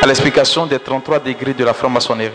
à 0.02 0.06
l'explication 0.06 0.66
des 0.66 0.78
33 0.78 1.20
degrés 1.20 1.52
de 1.52 1.64
la 1.64 1.74
franc-maçonnerie. 1.74 2.32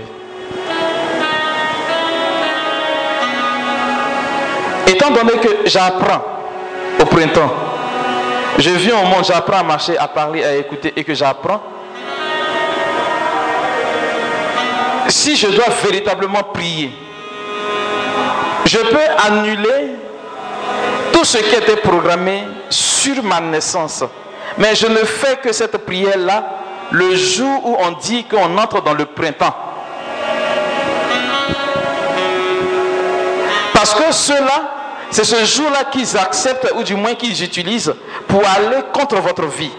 Étant 4.88 5.10
donné 5.12 5.34
que 5.40 5.70
j'apprends 5.70 6.22
au 7.00 7.06
printemps, 7.06 7.52
je 8.58 8.70
viens 8.72 8.98
au 9.00 9.06
monde, 9.06 9.26
j'apprends 9.26 9.60
à 9.60 9.64
marcher, 9.64 9.98
à 9.98 10.08
parler, 10.08 10.44
à 10.44 10.56
écouter 10.56 10.94
et 10.96 11.04
que 11.04 11.14
j'apprends 11.14 11.62
si 15.22 15.36
je 15.36 15.48
dois 15.50 15.68
véritablement 15.84 16.42
prier, 16.52 16.92
je 18.66 18.78
peux 18.78 19.28
annuler 19.28 19.92
tout 21.14 21.24
ce 21.24 21.38
qui 21.38 21.56
était 21.56 21.76
programmé 21.76 22.44
sur 22.72 23.22
ma 23.22 23.40
naissance. 23.40 24.04
Mais 24.58 24.74
je 24.74 24.88
ne 24.88 24.98
fais 25.06 25.38
que 25.38 25.52
cette 25.54 25.78
prière-là 25.86 26.44
le 26.90 27.16
jour 27.16 27.66
où 27.68 27.78
on 27.80 27.92
dit 27.92 28.24
qu'on 28.24 28.58
entre 28.58 28.82
dans 28.82 28.96
le 28.96 29.06
printemps. 29.06 29.56
Parce 33.74 33.94
que 33.94 34.12
cela, 34.12 34.74
c'est 35.12 35.24
ce 35.24 35.46
jour-là 35.46 35.84
qu'ils 35.92 36.18
acceptent, 36.18 36.74
ou 36.76 36.82
du 36.84 36.96
moins 36.96 37.14
qu'ils 37.14 37.44
utilisent, 37.44 37.94
pour 38.28 38.42
aller 38.42 38.82
contre 38.92 39.18
votre 39.18 39.46
vie, 39.46 39.72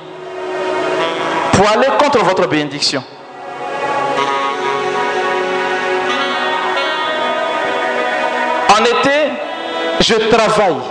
pour 1.52 1.68
aller 1.68 1.88
contre 1.98 2.24
votre 2.24 2.46
bénédiction. 2.46 3.02
Je 10.02 10.14
travaille. 10.14 10.82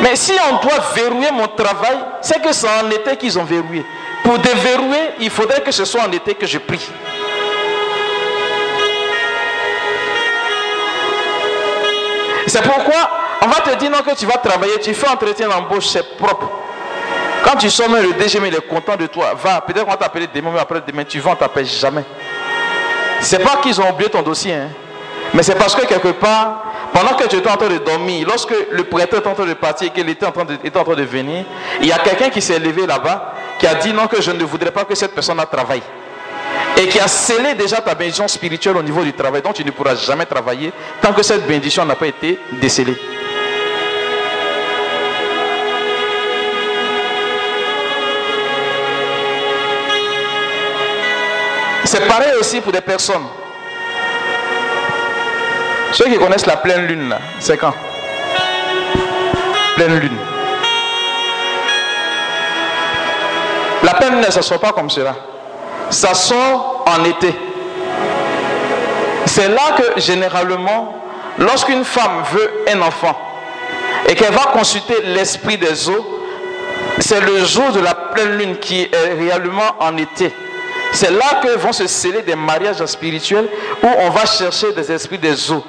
Mais 0.00 0.16
si 0.16 0.32
on 0.50 0.66
doit 0.66 0.80
verrouiller 0.94 1.30
mon 1.32 1.48
travail, 1.48 1.98
c'est 2.20 2.42
que 2.42 2.52
c'est 2.52 2.68
en 2.68 2.90
été 2.90 3.16
qu'ils 3.16 3.38
ont 3.38 3.44
verrouillé. 3.44 3.84
Pour 4.22 4.38
déverrouiller, 4.38 5.14
il 5.20 5.30
faudrait 5.30 5.62
que 5.62 5.70
ce 5.70 5.84
soit 5.84 6.02
en 6.02 6.12
été 6.12 6.34
que 6.34 6.46
je 6.46 6.58
prie. 6.58 6.86
C'est 12.46 12.62
pourquoi 12.62 13.10
on 13.42 13.46
va 13.48 13.60
te 13.60 13.76
dire 13.76 13.90
non 13.90 13.98
que 13.98 14.14
tu 14.16 14.26
vas 14.26 14.38
travailler, 14.38 14.78
tu 14.80 14.94
fais 14.94 15.08
entretien 15.08 15.48
d'embauche, 15.48 15.86
c'est 15.86 16.16
propre. 16.16 16.48
Quand 17.44 17.56
tu 17.56 17.70
sors, 17.70 17.88
le 17.88 18.12
DG, 18.14 18.40
il 18.44 18.54
est 18.54 18.68
content 18.68 18.96
de 18.96 19.06
toi. 19.06 19.34
Va, 19.40 19.60
peut-être 19.60 19.84
qu'on 19.84 19.90
va 19.90 19.96
t'appeler 19.96 20.26
demain, 20.34 20.50
mais 20.52 20.60
après 20.60 20.80
demain, 20.84 21.04
tu 21.04 21.20
vas, 21.20 21.32
on 21.32 21.36
t'appelle 21.36 21.66
jamais. 21.66 22.04
C'est 23.20 23.38
pas 23.38 23.56
qu'ils 23.62 23.80
ont 23.80 23.88
oublié 23.88 24.10
ton 24.10 24.22
dossier. 24.22 24.54
Hein. 24.54 24.68
Mais 25.32 25.42
c'est 25.42 25.54
parce 25.54 25.74
que 25.74 25.86
quelque 25.86 26.08
part, 26.08 26.64
pendant 26.96 27.14
que 27.14 27.28
tu 27.28 27.36
étais 27.36 27.50
en 27.50 27.58
train 27.58 27.68
de 27.68 27.76
dormir, 27.76 28.26
lorsque 28.26 28.54
le 28.70 28.84
prêtre 28.84 29.16
est 29.16 29.26
en 29.26 29.34
train 29.34 29.44
de 29.44 29.52
partir 29.52 29.88
et 29.88 29.90
qu'il 29.90 30.08
était 30.08 30.24
en 30.24 30.32
train 30.32 30.46
de, 30.46 30.54
en 30.54 30.82
train 30.84 30.94
de 30.94 31.02
venir, 31.02 31.44
il 31.82 31.88
y 31.88 31.92
a 31.92 31.98
quelqu'un 31.98 32.30
qui 32.30 32.40
s'est 32.40 32.58
levé 32.58 32.86
là-bas, 32.86 33.34
qui 33.58 33.66
a 33.66 33.74
dit 33.74 33.92
non 33.92 34.06
que 34.06 34.22
je 34.22 34.30
ne 34.30 34.42
voudrais 34.44 34.70
pas 34.70 34.86
que 34.86 34.94
cette 34.94 35.14
personne 35.14 35.36
travaille. 35.52 35.82
Et 36.78 36.88
qui 36.88 36.98
a 36.98 37.06
scellé 37.06 37.52
déjà 37.54 37.82
ta 37.82 37.94
bénédiction 37.94 38.26
spirituelle 38.26 38.78
au 38.78 38.82
niveau 38.82 39.04
du 39.04 39.12
travail. 39.12 39.42
Donc 39.42 39.52
tu 39.52 39.64
ne 39.64 39.70
pourras 39.72 39.94
jamais 39.94 40.24
travailler 40.24 40.72
tant 41.02 41.12
que 41.12 41.22
cette 41.22 41.46
bénédiction 41.46 41.84
n'a 41.84 41.96
pas 41.96 42.06
été 42.06 42.38
décelée. 42.62 42.96
C'est 51.84 52.08
pareil 52.08 52.32
aussi 52.40 52.62
pour 52.62 52.72
des 52.72 52.80
personnes 52.80 53.26
ceux 55.92 56.06
qui 56.06 56.18
connaissent 56.18 56.46
la 56.46 56.56
pleine 56.56 56.86
lune, 56.86 57.14
c'est 57.38 57.56
quand? 57.56 57.74
Pleine 59.76 59.98
lune. 59.98 60.16
La 63.82 63.94
pleine 63.94 64.14
lune 64.14 64.24
ne 64.26 64.30
se 64.30 64.42
sort 64.42 64.58
pas 64.60 64.72
comme 64.72 64.90
cela. 64.90 65.14
ça 65.90 66.14
sort 66.14 66.84
en 66.86 67.04
été. 67.04 67.34
C'est 69.26 69.48
là 69.48 69.76
que 69.76 70.00
généralement, 70.00 71.02
lorsqu'une 71.38 71.84
femme 71.84 72.22
veut 72.32 72.50
un 72.72 72.80
enfant 72.82 73.16
et 74.08 74.14
qu'elle 74.14 74.32
va 74.32 74.44
consulter 74.52 74.94
l'esprit 75.04 75.58
des 75.58 75.88
eaux, 75.88 76.22
c'est 76.98 77.20
le 77.20 77.44
jour 77.44 77.70
de 77.72 77.80
la 77.80 77.94
pleine 77.94 78.38
lune 78.38 78.56
qui 78.56 78.82
est 78.82 79.14
réellement 79.18 79.76
en 79.80 79.96
été. 79.96 80.32
C'est 80.92 81.10
là 81.10 81.40
que 81.42 81.58
vont 81.58 81.72
se 81.72 81.86
sceller 81.86 82.22
des 82.22 82.36
mariages 82.36 82.84
spirituels 82.86 83.48
où 83.82 83.86
on 83.86 84.10
va 84.10 84.24
chercher 84.24 84.72
des 84.72 84.90
esprits 84.90 85.18
des 85.18 85.50
eaux, 85.52 85.62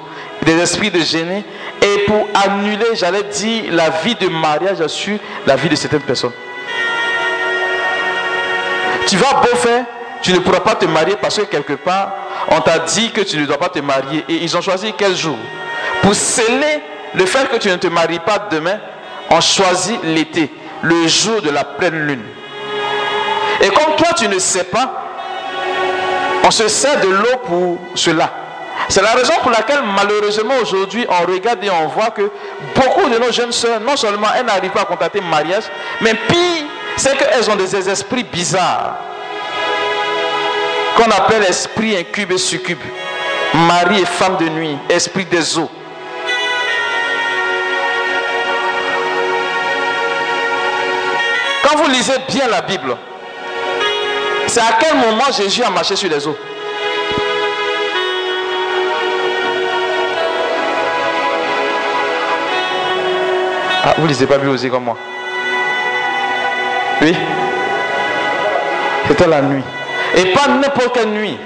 des 0.48 0.62
esprits 0.62 0.90
de 0.90 1.00
génie, 1.00 1.44
et 1.82 2.04
pour 2.06 2.26
annuler, 2.34 2.86
j'allais 2.94 3.24
dire, 3.24 3.64
la 3.70 3.90
vie 3.90 4.14
de 4.14 4.28
mariage 4.28 4.86
sur 4.86 5.18
la 5.46 5.56
vie 5.56 5.68
de 5.68 5.76
certaines 5.76 6.00
personnes. 6.00 6.32
Tu 9.06 9.16
vas 9.16 9.34
beau 9.34 9.56
faire, 9.56 9.84
tu 10.22 10.32
ne 10.32 10.38
pourras 10.38 10.60
pas 10.60 10.74
te 10.74 10.86
marier 10.86 11.16
parce 11.20 11.36
que 11.36 11.42
quelque 11.42 11.74
part, 11.74 12.12
on 12.50 12.60
t'a 12.62 12.78
dit 12.78 13.10
que 13.10 13.20
tu 13.20 13.36
ne 13.36 13.44
dois 13.44 13.58
pas 13.58 13.68
te 13.68 13.78
marier. 13.80 14.24
Et 14.28 14.36
ils 14.36 14.56
ont 14.56 14.62
choisi 14.62 14.92
quel 14.96 15.14
jour? 15.14 15.36
Pour 16.00 16.14
sceller 16.14 16.80
le 17.14 17.26
fait 17.26 17.48
que 17.50 17.56
tu 17.56 17.68
ne 17.68 17.76
te 17.76 17.88
maries 17.88 18.18
pas 18.18 18.48
demain, 18.50 18.78
on 19.30 19.40
choisit 19.42 20.02
l'été, 20.02 20.50
le 20.80 21.06
jour 21.08 21.42
de 21.42 21.50
la 21.50 21.64
pleine 21.64 22.06
lune. 22.06 22.22
Et 23.60 23.68
comme 23.68 23.96
toi, 23.96 24.08
tu 24.16 24.26
ne 24.28 24.38
sais 24.38 24.64
pas, 24.64 25.04
on 26.42 26.50
se 26.50 26.68
sert 26.68 27.00
de 27.00 27.08
l'eau 27.08 27.36
pour 27.44 27.78
cela. 27.94 28.47
C'est 28.88 29.02
la 29.02 29.12
raison 29.12 29.34
pour 29.42 29.50
laquelle 29.50 29.80
malheureusement 29.82 30.54
aujourd'hui 30.62 31.06
on 31.08 31.30
regarde 31.30 31.62
et 31.62 31.70
on 31.70 31.88
voit 31.88 32.10
que 32.10 32.30
beaucoup 32.74 33.08
de 33.08 33.18
nos 33.18 33.30
jeunes 33.32 33.52
soeurs, 33.52 33.80
non 33.80 33.96
seulement 33.96 34.28
elles 34.36 34.46
n'arrivent 34.46 34.70
pas 34.70 34.82
à 34.82 34.86
contacter 34.86 35.20
mariage, 35.20 35.64
mais 36.00 36.14
pire, 36.14 36.64
c'est 36.96 37.16
qu'elles 37.16 37.50
ont 37.50 37.56
des 37.56 37.88
esprits 37.88 38.24
bizarres 38.24 38.96
qu'on 40.96 41.10
appelle 41.10 41.44
esprit 41.44 41.96
incube 41.96 42.32
et 42.32 42.38
succube. 42.38 42.80
Mari 43.54 44.00
et 44.02 44.06
femme 44.06 44.36
de 44.36 44.48
nuit, 44.48 44.76
esprit 44.88 45.24
des 45.24 45.58
eaux. 45.58 45.70
Quand 51.62 51.76
vous 51.76 51.88
lisez 51.90 52.18
bien 52.28 52.48
la 52.48 52.62
Bible, 52.62 52.96
c'est 54.46 54.60
à 54.60 54.78
quel 54.80 54.96
moment 54.96 55.30
Jésus 55.36 55.62
a 55.62 55.70
marché 55.70 55.94
sur 55.94 56.10
les 56.10 56.26
eaux? 56.26 56.36
Ah, 63.84 63.94
vous 63.98 64.06
lisez 64.06 64.26
pas 64.26 64.38
Bible 64.38 64.50
aussi 64.50 64.68
comme 64.68 64.84
moi 64.84 64.96
Oui 67.00 67.14
C'était 69.06 69.26
la 69.26 69.42
nuit. 69.42 69.62
Et 70.16 70.32
pas 70.32 70.48
n'importe 70.48 70.94
quelle 70.94 71.10
nuit. 71.10 71.38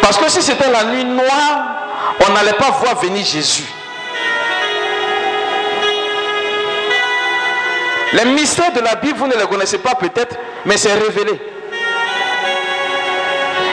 Parce 0.00 0.18
que 0.18 0.30
si 0.30 0.42
c'était 0.42 0.70
la 0.70 0.84
nuit 0.84 1.04
noire, 1.04 1.76
on 2.26 2.32
n'allait 2.32 2.54
pas 2.54 2.70
voir 2.70 2.96
venir 3.00 3.24
Jésus. 3.24 3.64
Les 8.12 8.24
mystères 8.26 8.72
de 8.72 8.80
la 8.80 8.94
Bible, 8.96 9.18
vous 9.18 9.26
ne 9.26 9.34
les 9.34 9.46
connaissez 9.46 9.78
pas 9.78 9.94
peut-être, 9.94 10.36
mais 10.66 10.76
c'est 10.76 10.92
révélé. 10.92 11.40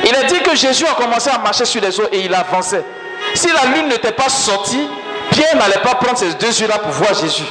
Il 0.05 0.16
a 0.16 0.24
dit 0.24 0.39
que 0.41 0.55
Jésus 0.55 0.86
a 0.86 0.93
commencé 0.93 1.30
à 1.30 1.38
marcher 1.39 1.66
sur 1.66 1.82
les 1.82 1.99
eaux 1.99 2.07
et 2.12 2.22
il 2.22 2.34
avançait. 2.34 2.84
Si 3.34 3.47
la 3.47 3.75
lune 3.75 3.88
n'était 3.88 4.11
pas 4.11 4.30
sortie, 4.30 4.88
Pierre 5.32 5.55
n'allait 5.55 5.82
pas 5.82 5.95
prendre 5.95 6.17
ces 6.17 6.34
deux 6.34 6.59
yeux-là 6.59 6.80
pour 6.80 6.91
voir 6.91 7.13
Jésus. 7.13 7.43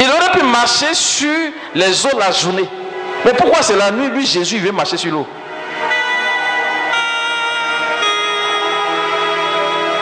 Il 0.00 0.08
aurait 0.08 0.32
pu 0.32 0.44
marcher 0.44 0.94
sur 0.94 1.28
les 1.74 2.06
eaux 2.06 2.18
la 2.18 2.30
journée. 2.30 2.68
Mais 3.24 3.32
pourquoi 3.32 3.62
c'est 3.62 3.76
la 3.76 3.90
nuit, 3.90 4.08
lui, 4.08 4.26
Jésus, 4.26 4.56
il 4.56 4.62
veut 4.62 4.72
marcher 4.72 4.96
sur 4.96 5.12
l'eau? 5.12 5.26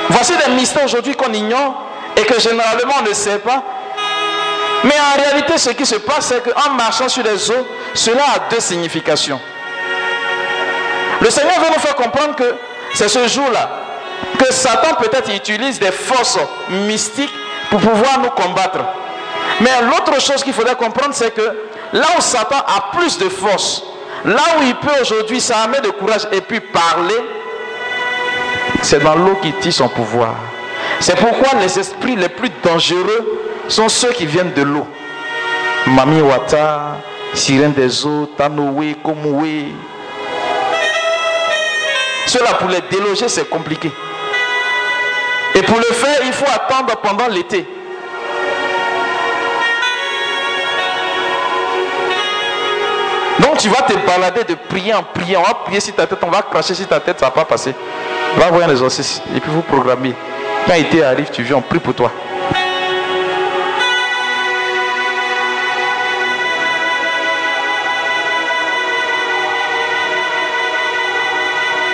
Voici 0.09 0.33
des 0.37 0.53
mystères 0.53 0.85
aujourd'hui 0.85 1.15
qu'on 1.15 1.33
ignore 1.33 1.87
et 2.17 2.23
que 2.23 2.41
généralement 2.41 2.95
on 3.01 3.09
ne 3.09 3.15
sait 3.15 3.39
pas. 3.39 3.63
Mais 4.85 4.95
en 4.99 5.21
réalité, 5.21 5.59
ce 5.59 5.71
qui 5.71 5.87
se 5.87 5.97
passe, 5.97 6.27
c'est 6.27 6.43
qu'en 6.43 6.71
marchant 6.71 7.09
sur 7.09 7.23
les 7.23 7.51
eaux, 7.51 7.67
cela 7.95 8.23
a 8.35 8.51
deux 8.51 8.61
significations. 8.61 9.41
Le 11.21 11.31
Seigneur 11.31 11.61
veut 11.61 11.69
nous 11.75 11.81
faire 11.81 11.97
comprendre 11.97 12.35
que 12.37 12.55
c'est 12.95 13.09
ce 13.09 13.27
jour-là 13.29 13.69
que 14.39 14.53
Satan 14.53 14.95
peut-être 14.99 15.35
utilise 15.35 15.79
des 15.79 15.91
forces 15.91 16.39
mystiques 16.87 17.33
pour 17.71 17.81
pouvoir 17.81 18.21
nous 18.21 18.31
combattre. 18.31 18.79
Mais 19.61 19.71
l'autre 19.83 20.21
chose 20.21 20.43
qu'il 20.43 20.53
faudrait 20.53 20.77
comprendre, 20.77 21.15
c'est 21.15 21.35
que 21.35 21.43
là 21.93 22.07
où 22.17 22.21
Satan 22.21 22.57
a 22.57 22.97
plus 22.97 23.19
de 23.19 23.29
force, 23.29 23.83
là 24.25 24.43
où 24.59 24.63
il 24.63 24.75
peut 24.77 25.01
aujourd'hui 25.01 25.41
s'armer 25.41 25.81
de 25.81 25.91
courage 25.91 26.27
et 26.33 26.41
puis 26.41 26.61
parler, 26.61 27.21
c'est 28.83 29.03
dans 29.03 29.15
l'eau 29.15 29.37
qu'il 29.43 29.55
tire 29.57 29.73
son 29.73 29.89
pouvoir. 29.89 30.35
C'est 31.01 31.17
pourquoi 31.17 31.59
les 31.61 31.79
esprits 31.79 32.17
les 32.17 32.29
plus 32.29 32.51
dangereux 32.63 33.41
sont 33.69 33.89
ceux 33.89 34.13
qui 34.13 34.27
viennent 34.27 34.53
de 34.53 34.63
l'eau. 34.63 34.87
Mami 35.87 36.21
Wata, 36.21 36.97
sirène 37.35 37.73
des 37.73 38.07
eaux, 38.07 38.29
Tanoé, 38.37 38.97
Komoué. 39.03 39.67
Cela 42.27 42.55
pour 42.55 42.69
les 42.69 42.81
déloger, 42.91 43.29
c'est 43.29 43.49
compliqué. 43.49 43.91
Et 45.55 45.63
pour 45.63 45.77
le 45.77 45.83
faire, 45.83 46.21
il 46.25 46.33
faut 46.33 46.47
attendre 46.47 46.97
pendant 47.03 47.27
l'été. 47.29 47.67
Donc 53.41 53.57
tu 53.59 53.69
vas 53.69 53.83
te 53.83 53.95
balader 54.07 54.45
de 54.45 54.55
prier 54.55 54.95
en 54.95 55.03
priant. 55.03 55.41
On 55.41 55.49
va 55.49 55.55
prier 55.55 55.81
sur 55.81 55.95
ta 55.95 56.07
tête, 56.07 56.19
on 56.23 56.31
va 56.31 56.43
cracher 56.43 56.75
sur 56.75 56.87
ta 56.87 57.01
tête, 57.01 57.19
ça 57.19 57.27
va 57.27 57.33
pas 57.33 57.45
passer. 57.45 57.75
Va 58.37 58.51
voir 58.51 58.69
un 58.69 58.71
exorcisme 58.71 59.23
et 59.35 59.41
puis 59.41 59.51
vous 59.51 59.63
programmez. 59.63 60.15
Quand 60.67 60.75
l'été 60.75 61.03
arrive, 61.03 61.31
tu 61.31 61.43
viens, 61.43 61.57
on 61.57 61.63
prie 61.63 61.79
pour 61.79 61.95
toi. 61.95 62.13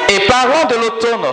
Et 0.09 0.21
parlons 0.21 0.65
de 0.69 0.75
l'automne. 0.77 1.27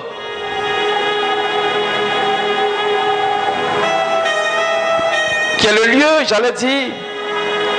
Qui 5.57 5.67
est 5.67 5.73
le 5.73 5.93
lieu, 5.93 6.25
j'allais 6.27 6.51
dire, 6.51 6.89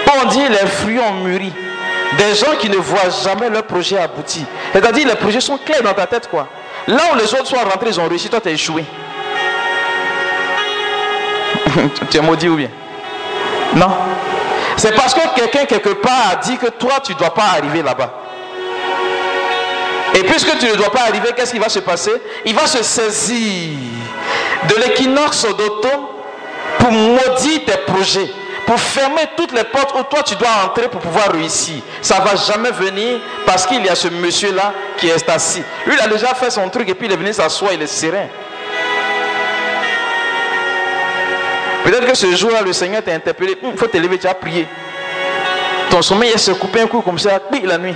où 0.06 0.10
on 0.22 0.28
dit 0.28 0.48
les 0.48 0.66
fruits 0.66 1.00
ont 1.00 1.14
mûri. 1.24 1.52
Des 2.16 2.34
gens 2.34 2.56
qui 2.60 2.70
ne 2.70 2.76
voient 2.76 3.10
jamais 3.24 3.50
leur 3.50 3.64
projet 3.64 3.98
aboutir. 3.98 4.44
C'est-à-dire 4.72 5.08
les 5.08 5.16
projets 5.16 5.40
sont 5.40 5.58
clairs 5.58 5.82
dans 5.82 5.94
ta 5.94 6.06
tête, 6.06 6.28
quoi. 6.28 6.46
Là 6.86 7.02
où 7.12 7.16
les 7.16 7.32
autres 7.34 7.46
sont 7.46 7.56
rentrés, 7.56 7.88
ils 7.88 8.00
ont 8.00 8.08
réussi, 8.08 8.28
toi 8.28 8.40
tu 8.40 8.48
as 8.48 8.52
échoué. 8.52 8.84
tu 12.10 12.16
es 12.16 12.20
maudit 12.20 12.48
ou 12.48 12.56
bien? 12.56 12.68
Non. 13.74 13.90
C'est 14.76 14.94
parce 14.94 15.14
que 15.14 15.20
quelqu'un 15.34 15.64
quelque 15.64 15.90
part 15.90 16.32
a 16.32 16.36
dit 16.36 16.56
que 16.56 16.66
toi 16.66 16.94
tu 17.02 17.14
ne 17.14 17.18
dois 17.18 17.34
pas 17.34 17.54
arriver 17.56 17.82
là-bas. 17.82 18.23
Et 20.14 20.22
puisque 20.22 20.56
tu 20.58 20.66
ne 20.66 20.74
dois 20.76 20.90
pas 20.90 21.02
arriver, 21.08 21.30
qu'est-ce 21.36 21.52
qui 21.52 21.58
va 21.58 21.68
se 21.68 21.80
passer? 21.80 22.12
Il 22.44 22.54
va 22.54 22.66
se 22.66 22.82
saisir 22.82 23.76
de 24.68 24.74
l'équinoxe 24.76 25.46
d'automne 25.56 26.06
pour 26.78 26.92
maudire 26.92 27.64
tes 27.66 27.78
projets, 27.92 28.30
pour 28.64 28.78
fermer 28.78 29.22
toutes 29.36 29.52
les 29.52 29.64
portes 29.64 29.92
où 29.98 30.02
toi 30.04 30.22
tu 30.22 30.36
dois 30.36 30.48
entrer 30.66 30.88
pour 30.88 31.00
pouvoir 31.00 31.32
réussir. 31.32 31.82
Ça 32.00 32.20
ne 32.20 32.24
va 32.24 32.36
jamais 32.36 32.70
venir 32.70 33.20
parce 33.44 33.66
qu'il 33.66 33.84
y 33.84 33.88
a 33.88 33.96
ce 33.96 34.08
monsieur-là 34.08 34.72
qui 34.96 35.08
est 35.08 35.28
assis. 35.28 35.62
Lui, 35.84 35.94
il 35.98 36.00
a 36.00 36.06
déjà 36.06 36.28
fait 36.34 36.50
son 36.50 36.68
truc 36.68 36.88
et 36.88 36.94
puis 36.94 37.08
il 37.08 37.12
est 37.12 37.16
venu 37.16 37.32
s'asseoir, 37.32 37.72
il 37.72 37.82
est 37.82 37.86
serein. 37.86 38.28
Peut-être 41.82 42.06
que 42.06 42.14
ce 42.16 42.34
jour-là, 42.34 42.62
le 42.62 42.72
Seigneur 42.72 43.02
t'a 43.02 43.12
interpellé. 43.12 43.58
Il 43.62 43.76
faut 43.76 43.88
te 43.88 43.98
lever, 43.98 44.18
tu 44.18 44.26
as 44.26 44.34
prié. 44.34 44.66
Ton 45.90 46.00
sommeil 46.00 46.30
il 46.32 46.38
se 46.38 46.52
coupé 46.52 46.80
un 46.80 46.86
coup 46.86 47.02
comme 47.02 47.18
ça, 47.18 47.40
la 47.64 47.78
nuit. 47.78 47.94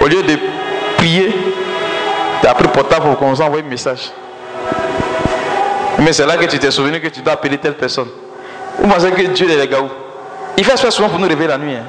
Au 0.00 0.06
lieu 0.06 0.22
de 0.22 0.38
tu 1.00 2.46
as 2.46 2.54
pris 2.54 2.68
portable 2.68 3.06
pour 3.06 3.18
qu'on 3.18 3.32
envoie 3.32 3.60
un 3.60 3.62
message. 3.62 4.10
Mais 5.98 6.12
c'est 6.12 6.26
là 6.26 6.36
que 6.36 6.46
tu 6.46 6.58
t'es 6.58 6.70
souvenu 6.70 7.00
que 7.00 7.08
tu 7.08 7.20
dois 7.20 7.34
appeler 7.34 7.58
telle 7.58 7.74
personne. 7.74 8.08
Vous 8.78 8.88
pensez 8.88 9.10
que 9.10 9.22
Dieu 9.22 9.50
est 9.50 9.56
les 9.56 9.68
gars 9.68 9.78
Il 10.56 10.64
fait 10.64 10.76
ça 10.76 10.90
souvent 10.90 11.08
pour 11.08 11.18
nous 11.18 11.28
réveiller 11.28 11.48
la 11.48 11.58
nuit. 11.58 11.74
Hein. 11.74 11.84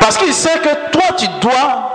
Parce 0.00 0.16
qu'il 0.18 0.32
sait 0.32 0.58
que 0.60 0.90
toi, 0.92 1.02
tu 1.18 1.26
dois 1.40 1.90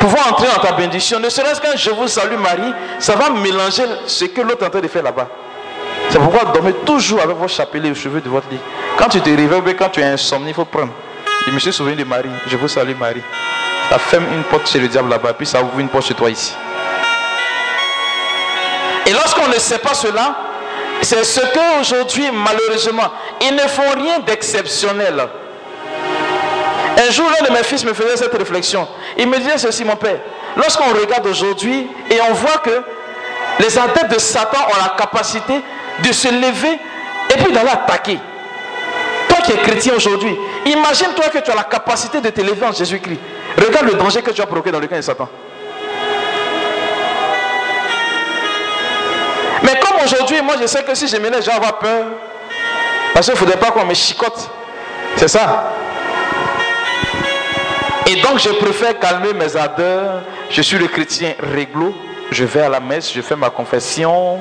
pouvoir 0.00 0.28
entrer 0.32 0.48
dans 0.48 0.62
ta 0.62 0.72
bénédiction. 0.72 1.20
Ne 1.20 1.28
serait-ce 1.28 1.60
qu'un 1.60 1.76
je 1.76 1.90
vous 1.90 2.08
salue 2.08 2.38
Marie, 2.38 2.72
ça 2.98 3.14
va 3.14 3.30
mélanger 3.30 3.84
ce 4.06 4.24
que 4.24 4.40
l'autre 4.40 4.62
est 4.62 4.66
en 4.66 4.70
train 4.70 4.80
de 4.80 4.88
faire 4.88 5.02
là-bas. 5.02 5.28
C'est 6.12 6.18
pourquoi 6.18 6.44
dormez 6.52 6.74
toujours 6.84 7.22
avec 7.22 7.34
vos 7.38 7.48
chapelets 7.48 7.90
aux 7.90 7.94
cheveux 7.94 8.20
de 8.20 8.28
votre 8.28 8.46
lit. 8.50 8.58
Quand 8.98 9.08
tu 9.08 9.18
te 9.22 9.30
réveilles, 9.30 9.74
quand 9.74 9.88
tu 9.88 10.00
es 10.00 10.04
insomnie, 10.04 10.48
il 10.48 10.54
faut 10.54 10.66
prendre. 10.66 10.92
Je 11.46 11.50
me 11.50 11.58
suis 11.58 11.72
souvenu 11.72 11.96
de 11.96 12.04
Marie. 12.04 12.28
Je 12.48 12.56
vous 12.58 12.68
salue 12.68 12.94
Marie. 12.94 13.22
Ça 13.88 13.98
ferme 13.98 14.26
une 14.30 14.42
porte 14.42 14.68
chez 14.68 14.78
le 14.78 14.88
diable 14.88 15.08
là-bas, 15.08 15.32
puis 15.32 15.46
ça 15.46 15.62
ouvre 15.62 15.78
une 15.78 15.88
porte 15.88 16.04
chez 16.04 16.12
toi 16.12 16.28
ici. 16.28 16.52
Et 19.06 19.12
lorsqu'on 19.12 19.48
ne 19.48 19.54
sait 19.54 19.78
pas 19.78 19.94
cela, 19.94 20.36
c'est 21.00 21.24
ce 21.24 21.40
qu'aujourd'hui, 21.40 22.26
malheureusement, 22.30 23.10
ils 23.40 23.54
ne 23.54 23.60
font 23.60 23.90
rien 23.96 24.18
d'exceptionnel. 24.18 25.28
Un 26.98 27.10
jour, 27.10 27.26
l'un 27.40 27.48
de 27.48 27.52
mes 27.54 27.64
fils 27.64 27.86
me 27.86 27.94
faisait 27.94 28.18
cette 28.18 28.36
réflexion. 28.36 28.86
Il 29.16 29.30
me 29.30 29.38
disait 29.38 29.56
ceci, 29.56 29.82
mon 29.82 29.96
père. 29.96 30.18
Lorsqu'on 30.56 30.92
regarde 30.92 31.26
aujourd'hui 31.26 31.88
et 32.10 32.20
on 32.28 32.34
voit 32.34 32.58
que 32.58 32.82
les 33.60 33.78
adeptes 33.78 34.12
de 34.12 34.18
Satan 34.18 34.58
ont 34.68 34.82
la 34.82 34.90
capacité 34.90 35.62
de 36.00 36.12
se 36.12 36.28
lever 36.28 36.78
et 37.30 37.42
puis 37.42 37.52
d'aller 37.52 37.70
attaquer. 37.70 38.18
Toi 39.28 39.38
qui 39.44 39.52
es 39.52 39.56
chrétien 39.56 39.94
aujourd'hui, 39.94 40.36
imagine-toi 40.66 41.28
que 41.28 41.38
tu 41.38 41.50
as 41.50 41.54
la 41.54 41.64
capacité 41.64 42.20
de 42.20 42.30
te 42.30 42.40
lever 42.40 42.66
en 42.66 42.72
Jésus-Christ. 42.72 43.20
Regarde 43.58 43.86
le 43.86 43.94
danger 43.94 44.22
que 44.22 44.30
tu 44.30 44.40
as 44.40 44.46
provoqué 44.46 44.70
dans 44.70 44.80
le 44.80 44.86
camp 44.86 44.96
de 44.96 45.02
Satan. 45.02 45.28
Mais 49.62 49.78
comme 49.78 49.96
aujourd'hui, 50.04 50.42
moi 50.42 50.54
je 50.60 50.66
sais 50.66 50.82
que 50.82 50.94
si 50.94 51.06
je 51.06 51.16
me 51.16 51.30
lève, 51.30 51.44
peur. 51.80 52.06
Parce 53.14 53.26
qu'il 53.26 53.34
ne 53.34 53.38
faudrait 53.38 53.58
pas 53.58 53.70
qu'on 53.70 53.84
me 53.84 53.94
chicote. 53.94 54.50
C'est 55.16 55.28
ça. 55.28 55.72
Et 58.06 58.16
donc 58.16 58.38
je 58.38 58.50
préfère 58.50 58.98
calmer 58.98 59.32
mes 59.32 59.56
ardeurs. 59.56 60.22
Je 60.50 60.62
suis 60.62 60.78
le 60.78 60.88
chrétien 60.88 61.34
réglo. 61.38 61.94
Je 62.30 62.44
vais 62.44 62.62
à 62.62 62.68
la 62.68 62.80
messe, 62.80 63.12
je 63.12 63.20
fais 63.20 63.36
ma 63.36 63.50
confession. 63.50 64.38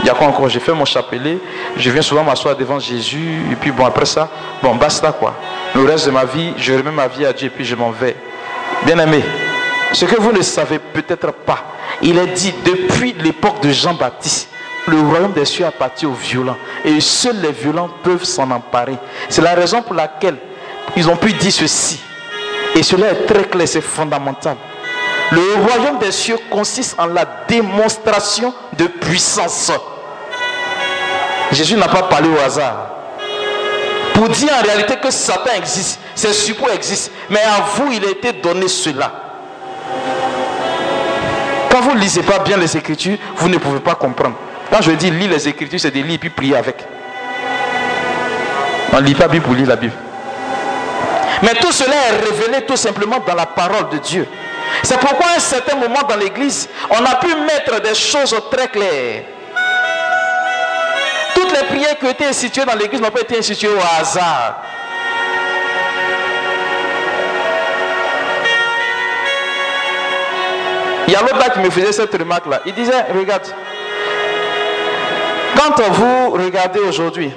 Il 0.00 0.06
y 0.06 0.10
a 0.10 0.14
quoi 0.14 0.26
encore? 0.26 0.48
Je 0.48 0.58
fais 0.58 0.72
mon 0.72 0.84
chapelet. 0.84 1.38
Je 1.76 1.90
viens 1.90 2.02
souvent 2.02 2.24
m'asseoir 2.24 2.56
devant 2.56 2.78
Jésus. 2.78 3.40
Et 3.50 3.56
puis 3.56 3.70
bon, 3.70 3.86
après 3.86 4.06
ça, 4.06 4.28
bon, 4.62 4.74
basta 4.74 5.12
quoi. 5.12 5.34
Le 5.74 5.84
reste 5.84 6.06
de 6.06 6.10
ma 6.10 6.24
vie, 6.24 6.52
je 6.56 6.72
remets 6.72 6.90
ma 6.90 7.08
vie 7.08 7.24
à 7.24 7.32
Dieu 7.32 7.46
et 7.46 7.50
puis 7.50 7.64
je 7.64 7.74
m'en 7.74 7.90
vais. 7.90 8.16
Bien 8.84 8.98
aimé, 8.98 9.22
ce 9.92 10.04
que 10.04 10.20
vous 10.20 10.32
ne 10.32 10.42
savez 10.42 10.78
peut-être 10.78 11.32
pas, 11.32 11.58
il 12.02 12.18
est 12.18 12.26
dit 12.26 12.52
depuis 12.64 13.14
l'époque 13.18 13.62
de 13.62 13.70
Jean-Baptiste, 13.70 14.50
le 14.86 15.00
royaume 15.00 15.32
des 15.32 15.44
cieux 15.44 15.64
appartient 15.64 16.06
aux 16.06 16.12
violents. 16.12 16.56
Et 16.84 17.00
seuls 17.00 17.40
les 17.40 17.52
violents 17.52 17.88
peuvent 18.02 18.24
s'en 18.24 18.50
emparer. 18.50 18.96
C'est 19.28 19.42
la 19.42 19.54
raison 19.54 19.82
pour 19.82 19.94
laquelle 19.94 20.36
ils 20.96 21.08
ont 21.08 21.16
pu 21.16 21.32
dire 21.32 21.52
ceci. 21.52 22.00
Et 22.74 22.82
cela 22.82 23.12
est 23.12 23.26
très 23.26 23.44
clair, 23.44 23.68
c'est 23.68 23.80
fondamental. 23.80 24.56
Le 25.34 25.54
royaume 25.56 25.98
des 25.98 26.12
cieux 26.12 26.38
consiste 26.48 26.94
en 26.96 27.06
la 27.06 27.24
démonstration 27.48 28.54
de 28.78 28.86
puissance. 28.86 29.72
Jésus 31.50 31.76
n'a 31.76 31.88
pas 31.88 32.04
parlé 32.04 32.28
au 32.28 32.38
hasard. 32.38 32.90
Pour 34.14 34.28
dire 34.28 34.50
en 34.56 34.62
réalité 34.62 34.94
que 34.96 35.10
Satan 35.10 35.50
existe, 35.56 35.98
ses 36.14 36.32
suppôts 36.32 36.70
existent. 36.70 37.12
Mais 37.30 37.40
à 37.40 37.64
vous, 37.74 37.90
il 37.90 38.04
a 38.04 38.10
été 38.10 38.32
donné 38.32 38.68
cela. 38.68 39.10
Quand 41.68 41.80
vous 41.80 41.94
ne 41.94 42.00
lisez 42.00 42.22
pas 42.22 42.38
bien 42.38 42.56
les 42.56 42.76
Écritures, 42.76 43.18
vous 43.36 43.48
ne 43.48 43.58
pouvez 43.58 43.80
pas 43.80 43.96
comprendre. 43.96 44.36
Quand 44.70 44.82
je 44.82 44.92
dis 44.92 45.10
lire 45.10 45.30
les 45.30 45.48
Écritures, 45.48 45.80
c'est 45.80 45.90
de 45.90 46.00
lire 46.00 46.14
et 46.14 46.18
puis 46.18 46.30
prier 46.30 46.56
avec. 46.56 46.76
On 48.92 49.00
ne 49.00 49.06
lit 49.06 49.14
pas 49.14 49.24
la 49.24 49.28
Bible 49.28 49.44
pour 49.44 49.54
lire 49.54 49.66
la 49.66 49.76
Bible. 49.76 49.94
Mais 51.42 51.54
tout 51.54 51.72
cela 51.72 51.94
est 52.08 52.30
révélé 52.30 52.64
tout 52.64 52.76
simplement 52.76 53.18
dans 53.26 53.34
la 53.34 53.46
parole 53.46 53.88
de 53.90 53.98
Dieu. 53.98 54.28
C'est 54.82 54.98
pourquoi 54.98 55.26
à 55.26 55.36
un 55.36 55.40
certain 55.40 55.76
moment 55.76 56.02
dans 56.08 56.16
l'église, 56.16 56.68
on 56.90 57.04
a 57.04 57.14
pu 57.16 57.34
mettre 57.34 57.80
des 57.80 57.94
choses 57.94 58.34
très 58.50 58.68
claires. 58.68 59.22
Toutes 61.34 61.52
les 61.52 61.64
prières 61.64 61.98
qui 61.98 62.06
ont 62.06 62.10
été 62.10 62.26
instituées 62.26 62.64
dans 62.64 62.74
l'église 62.74 63.00
n'ont 63.00 63.10
pas 63.10 63.20
été 63.20 63.38
instituées 63.38 63.68
au 63.68 64.00
hasard. 64.00 64.62
Il 71.06 71.12
y 71.12 71.16
a 71.16 71.20
l'autre 71.20 71.38
là 71.38 71.50
qui 71.50 71.58
me 71.60 71.70
faisait 71.70 71.92
cette 71.92 72.16
remarque 72.16 72.46
là. 72.46 72.60
Il 72.64 72.74
disait, 72.74 73.04
regarde, 73.14 73.46
quand 75.56 75.82
vous 75.90 76.30
regardez 76.30 76.80
aujourd'hui, 76.80 77.32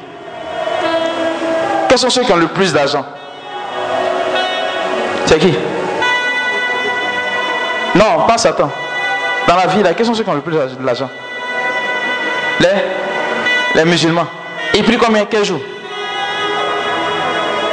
quels 1.90 1.98
sont 1.98 2.10
ceux 2.10 2.24
qui 2.24 2.32
ont 2.32 2.38
le 2.38 2.48
plus 2.48 2.74
d'argent? 2.74 3.06
C'est 5.26 5.40
qui? 5.40 5.54
Non, 7.98 8.26
pas 8.28 8.38
Satan. 8.38 8.70
Dans 9.48 9.56
la 9.56 9.68
vie, 9.68 9.82
là, 9.82 9.94
quels 9.94 10.06
sont 10.06 10.14
ceux 10.14 10.24
qui 10.24 10.30
ont 10.30 10.34
le 10.36 10.42
plus 10.42 10.56
d'argent 10.56 11.10
les, 12.60 12.70
les 13.76 13.86
musulmans. 13.86 14.28
Ils 14.74 14.84
prient 14.84 14.98
combien? 14.98 15.26
Quel 15.26 15.46
jour 15.46 15.60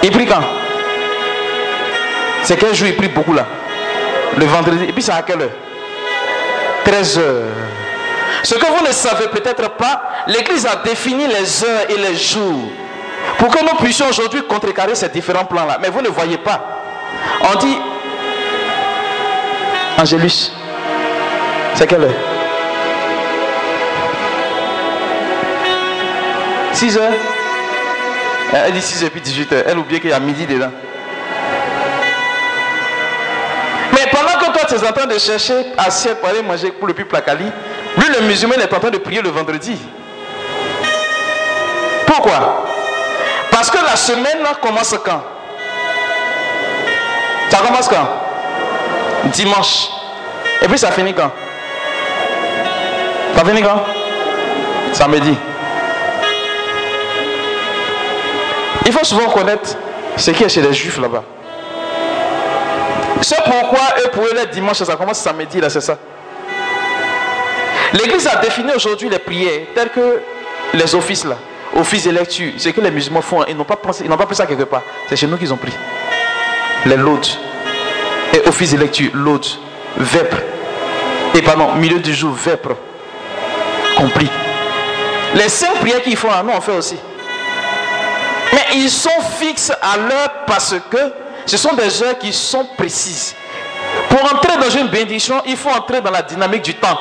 Ils 0.02 0.10
prient 0.10 0.26
quand? 0.26 0.42
C'est 2.42 2.56
quel 2.58 2.74
jour 2.74 2.88
ils 2.88 2.96
prient 2.96 3.08
beaucoup 3.08 3.32
là 3.32 3.46
Le 4.36 4.44
vendredi. 4.44 4.84
Et 4.84 4.92
puis 4.92 5.02
c'est 5.02 5.12
à 5.12 5.22
quelle 5.22 5.40
heure? 5.42 5.50
13 6.84 7.18
heures. 7.18 7.42
Ce 8.42 8.54
que 8.54 8.66
vous 8.66 8.86
ne 8.86 8.92
savez 8.92 9.28
peut-être 9.28 9.70
pas, 9.70 10.02
l'Église 10.26 10.66
a 10.66 10.76
défini 10.84 11.26
les 11.26 11.64
heures 11.64 11.86
et 11.88 11.96
les 11.96 12.14
jours 12.16 12.68
pour 13.38 13.48
que 13.48 13.62
nous 13.64 13.76
puissions 13.78 14.06
aujourd'hui 14.08 14.42
contrecarrer 14.46 14.94
ces 14.94 15.08
différents 15.08 15.46
plans-là. 15.46 15.78
Mais 15.80 15.88
vous 15.88 16.02
ne 16.02 16.08
voyez 16.08 16.36
pas. 16.36 16.60
On 17.54 17.58
dit, 17.58 17.78
Angélus, 19.98 20.50
c'est 21.74 21.86
quelle 21.86 22.02
heure? 22.02 22.10
6 26.72 26.98
heures 26.98 27.12
Elle 28.52 28.72
dit 28.72 28.82
6 28.82 29.04
heures 29.04 29.10
puis 29.10 29.20
18 29.20 29.52
heures. 29.52 29.64
Elle 29.68 29.78
oublie 29.78 30.00
qu'il 30.00 30.10
y 30.10 30.12
a 30.12 30.18
midi 30.20 30.46
dedans. 30.46 30.70
Mais 33.92 34.10
pendant 34.10 34.38
que 34.38 34.52
toi 34.52 34.66
tu 34.68 34.74
es 34.74 34.88
en 34.88 34.92
train 34.92 35.06
de 35.06 35.18
chercher 35.18 35.54
assiette 35.78 36.20
pour 36.20 36.28
aller 36.28 36.42
manger 36.42 36.72
pour 36.72 36.88
le 36.88 36.94
plus 36.94 37.04
placali, 37.04 37.44
lui 37.96 38.06
le 38.14 38.26
musulman 38.26 38.56
est 38.56 38.72
en 38.74 38.80
train 38.80 38.90
de 38.90 38.98
prier 38.98 39.22
le 39.22 39.30
vendredi. 39.30 39.78
Pourquoi? 42.06 42.64
Parce 43.50 43.70
que 43.70 43.78
la 43.78 43.96
semaine 43.96 44.44
commence 44.60 44.94
quand? 45.04 45.22
Ça 47.50 47.58
commence 47.58 47.88
quand? 47.88 48.23
Dimanche. 49.32 49.88
Et 50.62 50.68
puis 50.68 50.78
ça 50.78 50.90
finit 50.90 51.12
quand? 51.14 51.30
Ça 53.36 53.44
finit 53.44 53.62
quand? 53.62 53.84
Samedi. 54.92 55.36
Il 58.86 58.92
faut 58.92 59.04
souvent 59.04 59.28
connaître 59.30 59.76
ce 60.16 60.30
qui 60.30 60.44
est 60.44 60.48
chez 60.48 60.62
les 60.62 60.72
juifs 60.72 60.98
là-bas. 60.98 61.24
C'est 63.22 63.42
pourquoi 63.42 63.80
eux, 63.98 64.10
pour 64.12 64.24
eux, 64.24 64.32
les 64.34 64.46
dimanches, 64.46 64.82
ça 64.82 64.96
commence 64.96 65.18
samedi, 65.18 65.60
là, 65.60 65.70
c'est 65.70 65.80
ça. 65.80 65.96
L'église 67.94 68.26
a 68.26 68.36
défini 68.36 68.72
aujourd'hui 68.74 69.08
les 69.08 69.18
prières 69.18 69.62
telles 69.74 69.90
que 69.90 70.20
les 70.74 70.94
offices 70.94 71.24
là, 71.24 71.36
offices 71.76 72.06
et 72.06 72.12
lectures, 72.12 72.52
ce 72.58 72.68
que 72.68 72.80
les 72.80 72.90
musulmans 72.90 73.22
font, 73.22 73.44
ils 73.48 73.56
n'ont 73.56 73.64
pas 73.64 73.76
pensé, 73.76 74.04
ils 74.04 74.10
n'ont 74.10 74.16
pas 74.16 74.26
pris 74.26 74.34
ça 74.34 74.46
quelque 74.46 74.64
part. 74.64 74.82
C'est 75.08 75.16
chez 75.16 75.26
nous 75.26 75.36
qu'ils 75.36 75.52
ont 75.52 75.56
pris. 75.56 75.72
Les 76.86 76.96
laudes 76.96 77.26
et 78.34 78.48
offices 78.48 78.72
et 78.72 78.76
lectures, 78.76 79.10
laudes, 79.14 79.46
vêpres, 79.96 80.38
et 81.34 81.42
pardon, 81.42 81.74
milieu 81.74 82.00
du 82.00 82.12
jour, 82.12 82.32
vêpres, 82.32 82.76
compris. 83.96 84.30
Les 85.34 85.48
cinq 85.48 85.74
prières 85.80 86.02
qu'ils 86.02 86.16
font, 86.16 86.28
nous 86.44 86.52
on 86.52 86.60
fait 86.60 86.76
aussi. 86.76 86.96
Mais 88.52 88.76
ils 88.76 88.90
sont 88.90 89.20
fixes 89.38 89.72
à 89.80 89.96
l'heure 89.96 90.30
parce 90.46 90.74
que 90.90 90.98
ce 91.46 91.56
sont 91.56 91.74
des 91.74 92.02
heures 92.02 92.18
qui 92.18 92.32
sont 92.32 92.66
précises. 92.76 93.34
Pour 94.08 94.22
entrer 94.32 94.56
dans 94.58 94.70
une 94.70 94.88
bénédiction, 94.88 95.42
il 95.46 95.56
faut 95.56 95.70
entrer 95.70 96.00
dans 96.00 96.10
la 96.10 96.22
dynamique 96.22 96.62
du 96.62 96.74
temps. 96.74 96.98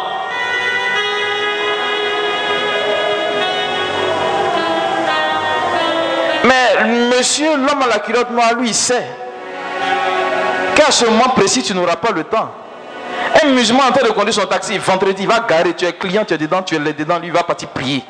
Mais 6.44 7.16
monsieur, 7.16 7.56
l'homme 7.56 7.82
à 7.84 7.88
la 7.88 8.00
culotte 8.00 8.32
noire, 8.32 8.54
lui, 8.56 8.70
il 8.70 8.76
sait 8.76 9.23
qu'à 10.76 10.92
ce 10.92 11.06
moment 11.06 11.30
précis, 11.36 11.64
tu 11.64 11.74
n'auras 11.74 11.96
pas 11.96 12.12
le 12.12 12.24
temps. 12.24 12.50
Un 13.44 13.48
musulman 13.48 13.84
en 13.90 13.92
train 13.92 14.06
de 14.08 14.12
conduire 14.12 14.34
son 14.34 14.46
taxi, 14.46 14.78
vendredi, 14.78 15.24
il 15.24 15.28
va 15.28 15.40
garer, 15.40 15.74
tu 15.74 15.86
es 15.86 15.94
client, 15.94 16.24
tu 16.26 16.34
es 16.34 16.38
dedans, 16.38 16.62
tu 16.62 16.76
es 16.76 16.80
dedans, 16.80 17.20
lui, 17.20 17.28
il 17.28 17.34
va 17.34 17.44
partir 17.44 17.70
prier. 17.70 18.04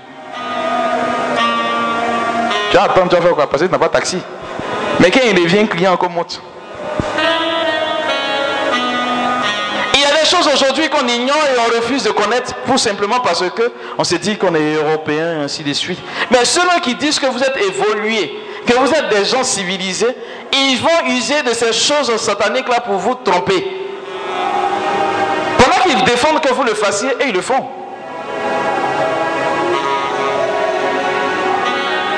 Tu 2.70 2.78
vas 2.78 2.84
attendre, 2.84 3.10
tu 3.10 3.16
vas 3.16 3.22
faire 3.22 3.36
quoi? 3.36 3.50
Parce 3.50 3.62
que 3.62 3.68
tu 3.68 3.72
n'as 3.72 3.80
pas 3.80 3.88
de 3.88 3.94
taxi. 3.94 4.18
Mais 5.00 5.12
quand 5.12 5.22
il 5.26 5.36
devient 5.36 5.68
client, 5.68 5.96
comme 5.98 6.14
monte. 6.14 6.42
Il 9.94 10.00
y 10.00 10.06
a 10.06 10.20
des 10.20 10.26
choses 10.26 10.48
aujourd'hui 10.54 10.90
qu'on 10.90 11.08
ignore 11.08 11.38
et 11.38 11.60
on 11.60 11.80
refuse 11.80 12.04
de 12.04 12.12
connaître 12.12 12.54
tout 12.66 12.78
simplement 12.78 13.20
parce 13.20 13.44
que 13.52 13.72
on 13.98 14.04
se 14.04 14.16
dit 14.16 14.38
qu'on 14.38 14.54
est 14.56 14.74
européen 14.74 15.40
et 15.40 15.44
ainsi 15.44 15.64
de 15.64 15.74
suite. 15.74 16.00
Mais 16.32 16.44
ceux-là 16.46 16.80
qui 16.82 16.96
disent 16.96 17.20
que 17.20 17.28
vous 17.28 17.42
êtes 17.42 17.58
évolués, 17.58 18.43
que 18.66 18.74
vous 18.74 18.92
êtes 18.92 19.10
des 19.10 19.26
gens 19.26 19.44
civilisés, 19.44 20.16
ils 20.52 20.80
vont 20.80 21.16
user 21.16 21.42
de 21.44 21.54
ces 21.54 21.74
choses 21.74 22.16
sataniques-là 22.16 22.82
pour 22.82 22.96
vous 22.96 23.16
tromper. 23.16 23.66
Pendant 25.58 25.84
qu'ils 25.84 26.04
défendent 26.06 26.42
que 26.42 26.54
vous 26.54 26.64
le 26.64 26.74
fassiez, 26.74 27.10
et 27.20 27.28
ils 27.28 27.34
le 27.34 27.42
font. 27.42 27.66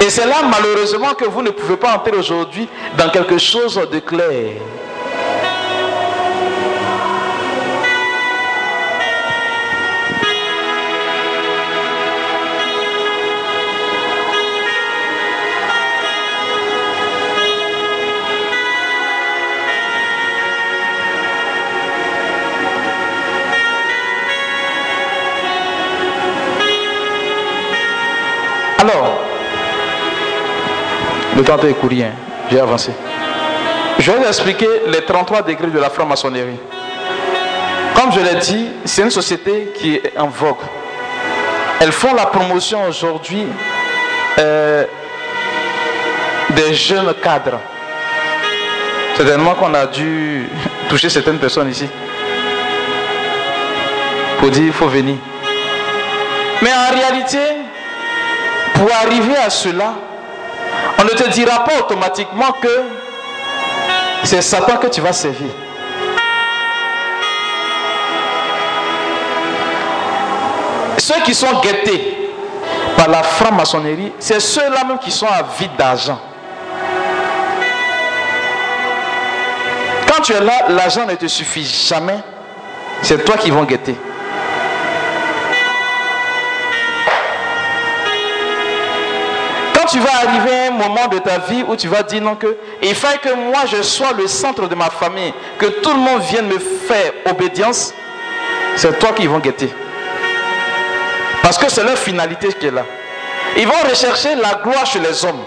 Et 0.01 0.09
c'est 0.09 0.25
là 0.25 0.35
malheureusement 0.49 1.13
que 1.13 1.25
vous 1.25 1.41
ne 1.41 1.49
pouvez 1.49 1.77
pas 1.77 1.95
entrer 1.95 2.15
aujourd'hui 2.15 2.67
dans 2.97 3.09
quelque 3.09 3.37
chose 3.37 3.75
de 3.91 3.99
clair. 3.99 4.51
Alors, 28.87 29.17
le 31.35 31.43
temps 31.43 31.57
est 31.57 31.73
couru, 31.73 32.03
hein. 32.03 32.11
j'ai 32.51 32.59
avancé. 32.59 32.91
Je 33.97 34.11
vais 34.11 34.19
vous 34.19 34.27
expliquer 34.27 34.67
les 34.85 35.01
33 35.03 35.41
degrés 35.41 35.71
de 35.71 35.79
la 35.79 35.89
franc-maçonnerie. 35.89 36.59
Comme 37.95 38.11
je 38.11 38.19
l'ai 38.19 38.35
dit, 38.35 38.67
c'est 38.83 39.01
une 39.01 39.09
société 39.09 39.73
qui 39.75 39.95
est 39.95 40.15
en 40.19 40.27
vogue. 40.27 40.57
Elles 41.79 41.91
font 41.91 42.13
la 42.13 42.27
promotion 42.27 42.85
aujourd'hui 42.87 43.47
euh, 44.37 44.85
des 46.51 46.75
jeunes 46.75 47.11
cadres. 47.23 47.59
Certainement 49.17 49.55
qu'on 49.55 49.73
a 49.73 49.87
dû 49.87 50.47
toucher 50.89 51.09
certaines 51.09 51.39
personnes 51.39 51.71
ici. 51.71 51.87
Pour 54.37 54.51
dire, 54.51 54.65
il 54.65 54.73
faut 54.73 54.89
venir. 54.89 55.15
Mais 56.61 56.69
en 56.69 56.93
réalité, 56.93 57.54
pour 58.75 58.89
arriver 58.93 59.35
à 59.37 59.49
cela, 59.49 59.93
on 60.99 61.03
ne 61.03 61.09
te 61.09 61.29
dira 61.29 61.63
pas 61.63 61.79
automatiquement 61.79 62.51
que 62.61 62.83
c'est 64.23 64.41
Satan 64.41 64.77
que 64.77 64.87
tu 64.87 65.01
vas 65.01 65.13
servir. 65.13 65.49
Ceux 70.97 71.21
qui 71.23 71.33
sont 71.33 71.59
guettés 71.61 72.31
par 72.97 73.07
la 73.07 73.23
franc-maçonnerie, 73.23 74.11
c'est 74.19 74.39
ceux-là 74.39 74.83
même 74.85 74.97
qui 74.99 75.11
sont 75.11 75.27
à 75.27 75.43
vide 75.59 75.75
d'argent. 75.77 76.19
Quand 80.07 80.21
tu 80.21 80.33
es 80.33 80.39
là, 80.39 80.67
l'argent 80.69 81.05
ne 81.05 81.15
te 81.15 81.27
suffit 81.27 81.65
jamais. 81.65 82.17
C'est 83.01 83.23
toi 83.23 83.37
qui 83.37 83.51
vont 83.51 83.63
guetter. 83.63 83.95
Tu 89.95 90.01
vas 90.01 90.27
arriver 90.27 90.53
à 90.53 90.67
un 90.67 90.71
moment 90.71 91.07
de 91.07 91.19
ta 91.19 91.37
vie 91.37 91.63
où 91.65 91.73
tu 91.77 91.87
vas 91.87 92.03
dire 92.03 92.21
non 92.21 92.35
que 92.35 92.57
il 92.83 92.93
faut 92.93 93.07
que 93.21 93.33
moi 93.33 93.61
je 93.65 93.81
sois 93.81 94.11
le 94.11 94.27
centre 94.27 94.67
de 94.67 94.75
ma 94.75 94.89
famille, 94.89 95.33
que 95.57 95.67
tout 95.67 95.91
le 95.91 95.99
monde 95.99 96.21
vienne 96.23 96.47
me 96.47 96.59
faire 96.59 97.13
obédience, 97.29 97.93
c'est 98.75 98.99
toi 98.99 99.13
qui 99.13 99.25
vont 99.25 99.39
guetter. 99.39 99.73
Parce 101.41 101.57
que 101.57 101.69
c'est 101.71 101.83
leur 101.85 101.97
finalité 101.97 102.49
qui 102.59 102.67
est 102.67 102.71
là. 102.71 102.83
Ils 103.55 103.65
vont 103.65 103.89
rechercher 103.89 104.35
la 104.35 104.55
gloire 104.55 104.85
chez 104.85 104.99
les 104.99 105.23
hommes. 105.23 105.43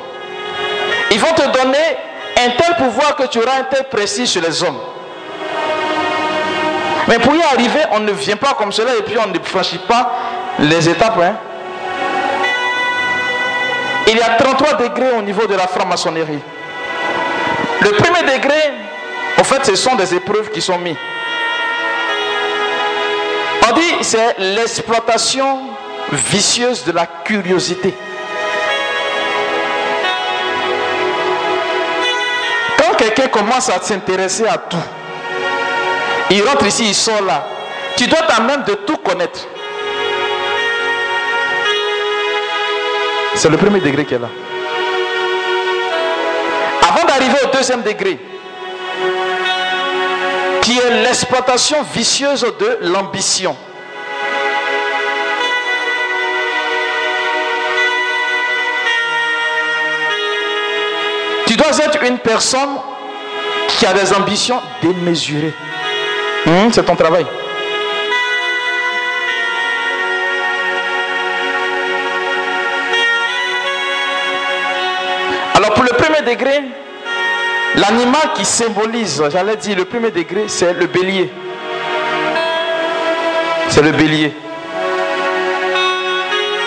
Ils 1.11 1.21
vont 1.21 1.35
te 1.35 1.43
donner 1.43 1.97
un 2.39 2.49
tel 2.57 2.77
pouvoir 2.77 3.17
que 3.17 3.27
tu 3.27 3.41
auras 3.41 3.59
un 3.61 3.65
tel 3.65 3.85
précis 3.91 4.27
chez 4.27 4.41
les 4.41 4.63
hommes. 4.63 4.81
Mais 7.07 7.19
pour 7.19 7.35
y 7.35 7.43
arriver, 7.43 7.81
on 7.93 8.01
ne 8.01 8.13
vient 8.13 8.37
pas 8.37 8.55
comme 8.55 8.73
cela 8.73 8.97
et 8.97 9.03
puis 9.03 9.17
on 9.23 9.29
ne 9.29 9.39
franchit 9.41 9.81
pas 9.87 10.11
les 10.59 10.89
étapes. 10.89 11.19
Hein. 11.21 11.35
Il 14.11 14.17
y 14.17 14.23
a 14.23 14.37
33 14.37 14.75
degrés 14.75 15.11
au 15.19 15.23
niveau 15.23 15.47
de 15.47 15.55
la 15.55 15.67
franc-maçonnerie. 15.67 16.39
Le 17.83 17.91
premier 17.91 18.23
degré, 18.23 18.57
en 19.39 19.45
fait, 19.45 19.67
ce 19.67 19.77
sont 19.77 19.97
des 19.97 20.15
épreuves 20.15 20.51
qui 20.51 20.63
sont 20.63 20.79
mises. 20.79 20.97
On 23.69 23.75
dit 23.75 23.97
c'est 24.01 24.39
l'exploitation 24.39 25.59
vicieuse 26.11 26.85
de 26.85 26.93
la 26.93 27.07
curiosité. 27.07 27.95
Quand 32.79 32.97
quelqu'un 32.97 33.29
commence 33.29 33.69
à 33.69 33.79
s'intéresser 33.83 34.47
à 34.47 34.57
tout, 34.57 34.77
il 36.31 36.43
rentre 36.43 36.67
ici, 36.67 36.87
il 36.89 36.95
sort 36.95 37.23
là. 37.23 37.47
Tu 37.97 38.07
dois 38.07 38.21
quand 38.27 38.43
même 38.43 38.65
de 38.65 38.73
tout 38.73 38.97
connaître. 38.97 39.41
C'est 43.39 43.49
le 43.51 43.57
premier 43.57 43.79
degré 43.79 44.05
qui 44.05 44.15
est 44.15 44.19
là. 44.19 44.29
Avant 46.83 47.07
d'arriver 47.07 47.37
au 47.45 47.57
deuxième 47.57 47.83
degré, 47.83 48.19
qui 50.61 50.77
est 50.77 51.03
l'exploitation 51.05 51.85
vicieuse 51.95 52.45
de 52.59 52.79
l'ambition. 52.81 53.57
Tu 61.47 61.57
dois 61.57 61.79
être 61.79 62.03
une 62.03 62.19
personne 62.19 62.71
qui 63.69 63.87
a 63.87 63.93
des 63.93 64.13
ambitions 64.15 64.61
démesurées. 64.83 65.55
Hmm, 66.45 66.73
c'est 66.73 66.85
ton 66.85 66.97
travail. 66.97 67.25
Degré, 76.23 76.63
l'animal 77.77 78.33
qui 78.35 78.45
symbolise, 78.45 79.23
j'allais 79.31 79.57
dire 79.57 79.77
le 79.77 79.85
premier 79.85 80.11
degré, 80.11 80.45
c'est 80.49 80.73
le 80.73 80.87
bélier. 80.87 81.31
C'est 83.69 83.83
le 83.83 83.93
bélier. 83.93 84.33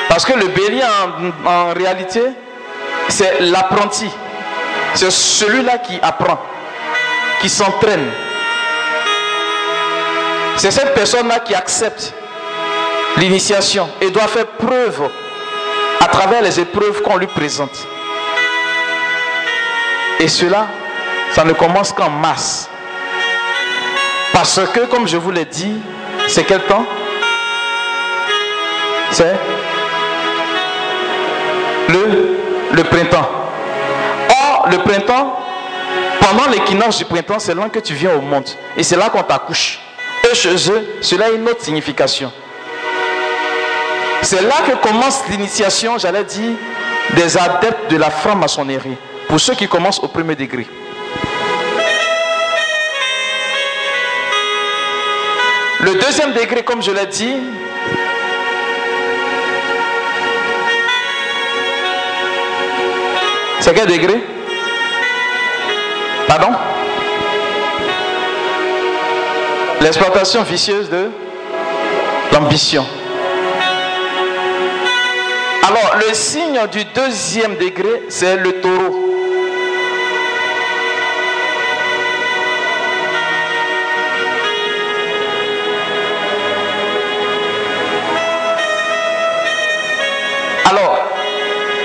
Parce 0.08 0.26
que 0.26 0.34
le 0.34 0.48
bélier, 0.48 0.84
en, 0.84 1.50
en 1.50 1.74
réalité, 1.74 2.22
c'est 3.10 3.40
l'apprenti. 3.42 4.10
C'est 4.94 5.10
celui-là 5.12 5.78
qui 5.80 5.98
apprend, 6.02 6.40
qui 7.42 7.50
s'entraîne. 7.50 8.08
C'est 10.58 10.72
cette 10.72 10.94
personne-là 10.94 11.40
qui 11.40 11.56
accepte 11.56 12.14
l'initiation 13.18 13.90
et 14.02 14.12
doit 14.12 14.28
faire 14.28 14.48
preuve 14.48 15.10
à 16.00 16.08
travers 16.08 16.42
les 16.42 16.60
épreuves 16.60 17.02
qu'on 17.02 17.18
lui 17.18 17.28
présente. 17.28 17.88
Et 20.22 20.28
cela, 20.28 20.68
ça 21.34 21.44
ne 21.44 21.52
commence 21.54 21.92
qu'en 21.92 22.12
masse. 22.12 22.70
Parce 24.32 24.62
que, 24.72 24.82
comme 24.82 25.08
je 25.08 25.18
vous 25.18 25.32
l'ai 25.32 25.46
dit, 25.46 25.74
c'est 26.28 26.44
quel 26.44 26.62
temps? 26.62 26.86
C'est 29.10 29.36
le, 31.90 32.38
le 32.72 32.84
printemps. 32.84 33.28
Or, 34.30 34.68
le 34.70 34.78
printemps, 34.78 35.40
pendant 36.20 36.52
l'équinoxe 36.52 37.00
du 37.00 37.06
printemps, 37.06 37.40
c'est 37.40 37.56
là 37.56 37.68
que 37.70 37.80
tu 37.80 37.96
viens 37.96 38.14
au 38.14 38.22
monde. 38.22 38.48
Et 38.78 38.84
c'est 38.84 38.98
là 38.98 39.10
qu'on 39.10 39.24
t'accouche. 39.24 39.80
Eux, 40.30 40.36
chez 40.36 40.54
eux, 40.70 40.98
cela 41.02 41.26
a 41.26 41.30
une 41.30 41.50
autre 41.50 41.64
signification. 41.64 42.32
C'est 44.22 44.44
là 44.44 44.54
que 44.68 44.88
commence 44.88 45.24
l'initiation, 45.30 45.98
j'allais 45.98 46.26
dire, 46.26 46.54
des 47.16 47.36
adeptes 47.40 47.90
de 47.90 47.98
la 47.98 48.12
franc-maçonnerie 48.12 48.98
pour 49.32 49.40
ceux 49.40 49.56
qui 49.56 49.66
commencent 49.66 50.00
au 50.00 50.10
premier 50.10 50.36
degré. 50.36 50.68
Le 55.80 55.94
deuxième 55.94 56.34
degré, 56.34 56.64
comme 56.66 56.84
je 56.84 56.92
l'ai 56.92 57.06
dit, 57.06 57.36
c'est 63.62 63.74
quel 63.74 63.88
degré? 63.88 64.22
Pardon? 66.28 66.50
L'exploitation 69.80 70.44
vicieuse 70.44 70.90
de 70.90 71.10
l'ambition. 72.34 72.86
Alors, 75.70 75.96
le 76.06 76.14
signe 76.14 76.60
du 76.70 76.84
deuxième 76.84 77.56
degré, 77.56 78.04
c'est 78.10 78.36
le 78.36 78.60
taureau. 78.60 79.21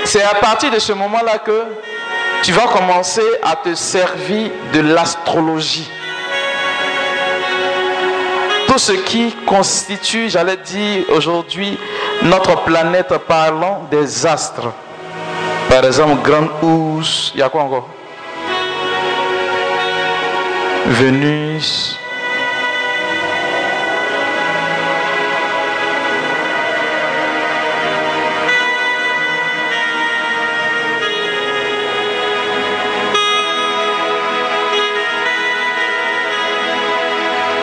C'est 0.07 0.23
à 0.23 0.35
partir 0.35 0.71
de 0.71 0.79
ce 0.79 0.93
moment-là 0.93 1.37
que 1.39 1.63
tu 2.41 2.53
vas 2.53 2.67
commencer 2.67 3.25
à 3.43 3.57
te 3.57 3.75
servir 3.75 4.49
de 4.73 4.79
l'astrologie. 4.79 5.89
Tout 8.67 8.77
ce 8.77 8.93
qui 8.93 9.35
constitue, 9.45 10.29
j'allais 10.29 10.57
dire 10.57 11.03
aujourd'hui, 11.09 11.77
notre 12.23 12.63
planète 12.63 13.13
parlant 13.27 13.85
des 13.91 14.25
astres. 14.25 14.71
Par 15.69 15.83
exemple, 15.83 16.21
Grande 16.23 16.49
Ours, 16.61 17.31
il 17.33 17.41
y 17.41 17.43
a 17.43 17.49
quoi 17.49 17.63
encore? 17.63 17.89
Vénus. 20.85 21.99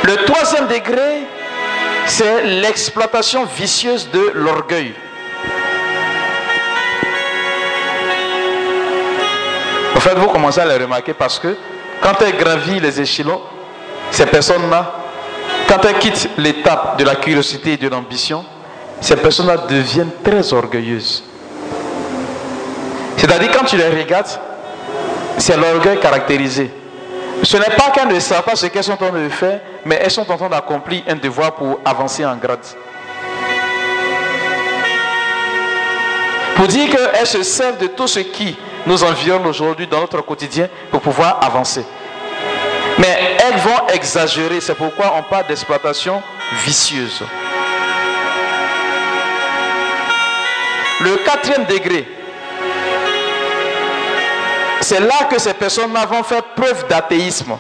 Le 0.07 0.17
troisième 0.27 0.67
degré, 0.67 1.23
c'est 2.07 2.45
l'exploitation 2.45 3.47
vicieuse 3.47 4.11
de 4.11 4.33
l'orgueil. 4.35 4.93
En 9.97 10.01
fait, 10.01 10.15
vous 10.17 10.27
commencez 10.29 10.61
à 10.61 10.67
le 10.67 10.85
remarquer 10.85 11.15
parce 11.15 11.39
que 11.39 11.57
quand 12.03 12.13
elle 12.21 12.37
gravit 12.37 12.81
les 12.81 13.01
échelons, 13.01 13.41
ces 14.11 14.27
personnes-là, 14.27 14.93
quand 15.67 15.83
elles 15.87 15.99
quittent 15.99 16.29
l'étape 16.37 16.99
de 16.99 17.05
la 17.05 17.15
curiosité 17.15 17.73
et 17.73 17.77
de 17.79 17.89
l'ambition, 17.89 18.45
ces 19.01 19.17
personnes-là 19.17 19.57
deviennent 19.69 20.11
très 20.23 20.53
orgueilleuses. 20.53 21.25
C'est-à-dire 23.17 23.51
quand 23.53 23.65
tu 23.65 23.79
les 23.79 23.89
regardes, 23.89 24.29
c'est 25.39 25.57
l'orgueil 25.57 25.99
caractérisé. 25.99 26.71
Ce 27.43 27.57
n'est 27.57 27.77
pas 27.77 27.91
qu'elles 27.91 28.09
ne 28.09 28.21
savent 28.21 28.43
pas 28.43 28.57
ce 28.57 28.67
qu'elles 28.67 28.85
sont 28.85 28.93
en 28.93 28.97
train 28.97 29.11
de 29.11 29.29
faire, 29.29 29.61
mais 29.85 29.99
elles 30.01 30.11
sont 30.11 30.31
en 30.31 30.37
train 30.37 30.49
d'accomplir 30.49 31.03
un 31.09 31.17
devoir 31.17 31.55
pour 31.55 31.81
avancer 31.85 32.25
en 32.25 32.37
grade. 32.37 32.65
Pour 36.57 36.67
dire 36.69 36.89
qu'elles 36.91 37.27
se 37.27 37.43
servent 37.43 37.79
de 37.79 37.89
tout 37.89 38.07
ce 38.07 38.21
qui 38.21 38.57
nous 38.87 39.03
environne 39.03 39.47
aujourd'hui 39.47 39.87
dans 39.87 40.01
notre 40.01 40.21
quotidien 40.23 40.69
pour 40.91 41.01
pouvoir 41.01 41.39
avancer. 41.43 41.85
Mais 42.99 43.37
elles 43.45 43.59
vont 43.59 43.89
exagérer, 43.93 44.61
c'est 44.61 44.75
pourquoi 44.75 45.15
on 45.19 45.23
parle 45.23 45.47
d'exploitation 45.49 46.23
vicieuse. 46.65 47.23
Le 51.01 51.17
quatrième 51.25 51.65
degré, 51.65 52.09
c'est 54.85 55.01
là 55.01 55.25
que 55.31 55.41
ces 55.41 55.55
personnes-là 55.55 56.05
vont 56.05 56.23
faire 56.23 56.43
preuve 56.43 56.87
d'athéisme. 56.89 57.57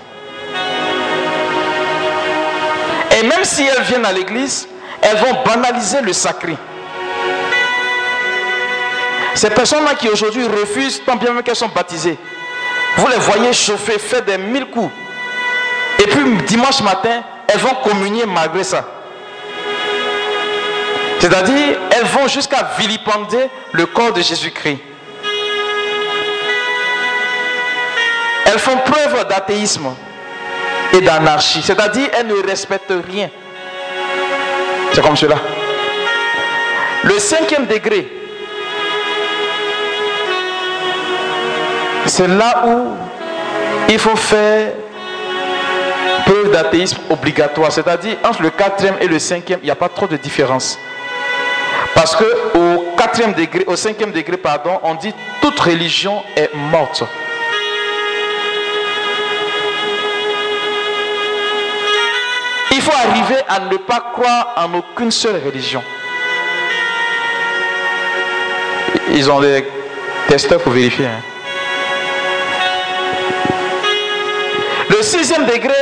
Et 3.18 3.22
même 3.26 3.44
si 3.44 3.64
elles 3.64 3.82
viennent 3.84 4.04
à 4.04 4.12
l'église, 4.12 4.68
elles 5.00 5.16
vont 5.16 5.42
banaliser 5.44 6.00
le 6.02 6.12
sacré. 6.12 6.56
Ces 9.34 9.50
personnes-là 9.50 9.94
qui 9.94 10.08
aujourd'hui 10.08 10.46
refusent, 10.46 11.02
tant 11.04 11.16
bien 11.16 11.32
même 11.32 11.42
qu'elles 11.42 11.56
sont 11.56 11.68
baptisées, 11.68 12.18
vous 12.96 13.06
les 13.08 13.16
voyez 13.16 13.52
chauffer, 13.52 13.98
faire 13.98 14.22
des 14.22 14.38
mille 14.38 14.66
coups. 14.66 14.92
Et 16.00 16.06
puis 16.06 16.24
dimanche 16.46 16.82
matin, 16.82 17.22
elles 17.48 17.58
vont 17.58 17.74
communier 17.82 18.26
malgré 18.26 18.64
ça. 18.64 18.84
C'est-à-dire, 21.20 21.78
elles 21.90 22.04
vont 22.04 22.28
jusqu'à 22.28 22.70
vilipender 22.78 23.48
le 23.72 23.86
corps 23.86 24.12
de 24.12 24.20
Jésus-Christ. 24.20 24.78
Elles 28.54 28.60
font 28.60 28.76
preuve 28.76 29.26
d'athéisme 29.28 29.88
et 30.92 31.00
d'anarchie. 31.00 31.60
C'est-à-dire, 31.60 32.08
elles 32.16 32.28
ne 32.28 32.40
respectent 32.40 32.92
rien. 33.10 33.28
C'est 34.92 35.02
comme 35.02 35.16
cela. 35.16 35.34
Le 37.02 37.18
cinquième 37.18 37.66
degré, 37.66 38.12
c'est 42.06 42.28
là 42.28 42.62
où 42.68 42.96
il 43.88 43.98
faut 43.98 44.14
faire 44.14 44.72
preuve 46.24 46.52
d'athéisme 46.52 46.98
obligatoire. 47.10 47.72
C'est-à-dire, 47.72 48.18
entre 48.22 48.42
le 48.42 48.50
quatrième 48.50 48.94
et 49.00 49.08
le 49.08 49.18
cinquième, 49.18 49.58
il 49.62 49.64
n'y 49.64 49.72
a 49.72 49.74
pas 49.74 49.88
trop 49.88 50.06
de 50.06 50.16
différence. 50.16 50.78
Parce 51.92 52.14
que 52.14 52.24
au 52.56 52.94
quatrième 52.96 53.32
degré, 53.32 53.64
au 53.66 53.74
cinquième 53.74 54.12
degré, 54.12 54.36
pardon, 54.36 54.78
on 54.84 54.94
dit 54.94 55.12
toute 55.40 55.58
religion 55.58 56.22
est 56.36 56.54
morte. 56.54 57.02
Faut 62.84 62.92
arriver 62.92 63.40
à 63.48 63.60
ne 63.60 63.76
pas 63.78 64.00
croire 64.12 64.54
en 64.56 64.74
aucune 64.74 65.10
seule 65.10 65.40
religion. 65.44 65.82
Ils 69.12 69.30
ont 69.30 69.40
des 69.40 69.64
testeurs 70.28 70.60
pour 70.60 70.72
vérifier. 70.72 71.06
Hein. 71.06 71.22
Le 74.90 75.02
sixième 75.02 75.46
degré, 75.46 75.74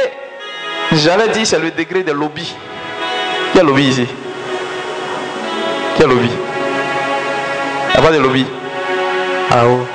j'avais 0.92 1.28
dit, 1.28 1.44
c'est 1.44 1.58
le 1.58 1.70
degré 1.70 2.02
des 2.02 2.12
lobbies. 2.12 2.54
A 3.58 3.62
lobby 3.62 3.88
ici. 3.88 4.06
Quel 5.98 6.08
lobby 6.08 6.30
Il 6.30 8.00
n'y 8.00 8.06
a 8.06 8.08
pas 8.08 8.12
de 8.12 8.18
lobby. 8.18 8.46
Ah 9.50 9.64
oh. 9.66 9.86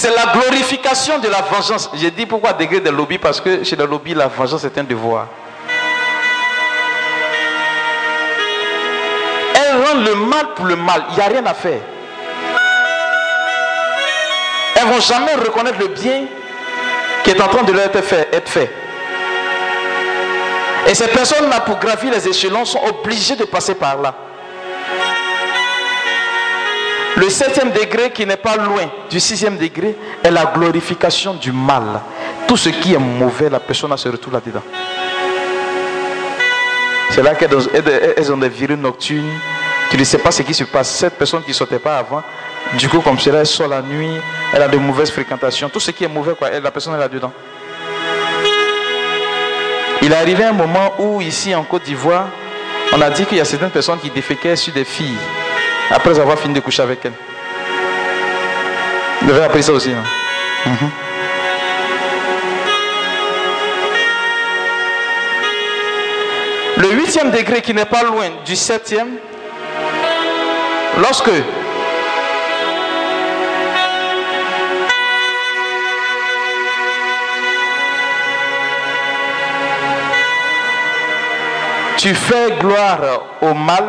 C'est 0.00 0.16
la 0.16 0.32
glorification 0.32 1.18
de 1.18 1.28
la 1.28 1.42
vengeance. 1.42 1.90
J'ai 1.92 2.10
dit 2.10 2.24
pourquoi 2.24 2.54
degré 2.54 2.80
de 2.80 2.88
lobby 2.88 3.18
Parce 3.18 3.38
que 3.38 3.62
chez 3.62 3.76
le 3.76 3.84
lobby, 3.84 4.14
la 4.14 4.28
vengeance 4.28 4.64
est 4.64 4.78
un 4.78 4.82
devoir. 4.82 5.26
Elles 9.54 9.76
rendent 9.76 10.06
le 10.06 10.14
mal 10.14 10.54
pour 10.56 10.64
le 10.64 10.76
mal. 10.76 11.04
Il 11.10 11.16
n'y 11.16 11.20
a 11.20 11.26
rien 11.26 11.44
à 11.44 11.52
faire. 11.52 11.82
Elles 14.76 14.86
ne 14.86 14.90
vont 14.90 15.00
jamais 15.00 15.34
reconnaître 15.34 15.78
le 15.78 15.88
bien 15.88 16.24
qui 17.22 17.32
est 17.32 17.40
en 17.42 17.48
train 17.48 17.62
de 17.62 17.72
leur. 17.72 17.84
Être 17.84 18.48
fait. 18.48 18.72
Et 20.88 20.94
ces 20.94 21.08
personnes-là, 21.08 21.60
pour 21.60 21.78
gravir 21.78 22.10
les 22.10 22.26
échelons, 22.26 22.64
sont 22.64 22.80
obligées 22.88 23.36
de 23.36 23.44
passer 23.44 23.74
par 23.74 24.00
là. 24.00 24.14
Le 27.20 27.28
septième 27.28 27.70
degré, 27.70 28.10
qui 28.10 28.24
n'est 28.24 28.38
pas 28.38 28.56
loin 28.56 28.90
du 29.10 29.20
sixième 29.20 29.58
degré, 29.58 29.94
est 30.24 30.30
la 30.30 30.46
glorification 30.46 31.34
du 31.34 31.52
mal. 31.52 32.00
Tout 32.48 32.56
ce 32.56 32.70
qui 32.70 32.94
est 32.94 32.98
mauvais, 32.98 33.50
la 33.50 33.60
personne 33.60 33.94
se 33.98 34.08
retrouve 34.08 34.32
là-dedans. 34.32 34.62
C'est 37.10 37.22
là 37.22 37.34
qu'elles 37.34 38.32
ont 38.32 38.38
des 38.38 38.48
virus 38.48 38.78
nocturnes. 38.78 39.38
Tu 39.90 39.98
ne 39.98 40.04
sais 40.04 40.16
pas 40.16 40.30
ce 40.30 40.40
qui 40.40 40.54
se 40.54 40.64
passe. 40.64 40.88
Cette 40.88 41.18
personne 41.18 41.42
qui 41.42 41.50
ne 41.50 41.54
sortait 41.54 41.78
pas 41.78 41.98
avant, 41.98 42.22
du 42.78 42.88
coup, 42.88 43.00
comme 43.00 43.18
cela, 43.18 43.40
elle 43.40 43.46
sort 43.46 43.68
la 43.68 43.82
nuit, 43.82 44.16
elle 44.54 44.62
a 44.62 44.68
de 44.68 44.78
mauvaises 44.78 45.10
fréquentations. 45.10 45.68
Tout 45.68 45.80
ce 45.80 45.90
qui 45.90 46.04
est 46.04 46.08
mauvais, 46.08 46.34
la 46.62 46.70
personne 46.70 46.94
est 46.94 46.98
là-dedans. 46.98 47.32
Il 50.00 50.10
est 50.10 50.16
arrivé 50.16 50.44
un 50.44 50.52
moment 50.52 50.94
où, 50.98 51.20
ici 51.20 51.54
en 51.54 51.64
Côte 51.64 51.82
d'Ivoire, 51.82 52.28
on 52.94 53.00
a 53.02 53.10
dit 53.10 53.26
qu'il 53.26 53.36
y 53.36 53.40
a 53.42 53.44
certaines 53.44 53.68
personnes 53.68 53.98
qui 53.98 54.08
déféquaient 54.08 54.56
sur 54.56 54.72
des 54.72 54.84
filles 54.84 55.18
après 55.90 56.18
avoir 56.18 56.38
fini 56.38 56.54
de 56.54 56.60
coucher 56.60 56.82
avec 56.82 57.04
elles. 57.04 57.12
Vous 59.22 59.28
devez 59.28 59.42
apprendre 59.42 59.64
ça 59.64 59.72
aussi. 59.72 59.90
Hein? 59.90 60.04
Mhm. 60.66 60.90
Le 66.78 66.92
huitième 66.92 67.30
degré 67.30 67.60
qui 67.60 67.74
n'est 67.74 67.84
pas 67.84 68.04
loin 68.04 68.30
du 68.44 68.56
septième, 68.56 69.16
lorsque 70.98 71.30
tu 81.98 82.14
fais 82.14 82.52
gloire 82.58 83.00
au 83.42 83.52
mal, 83.52 83.84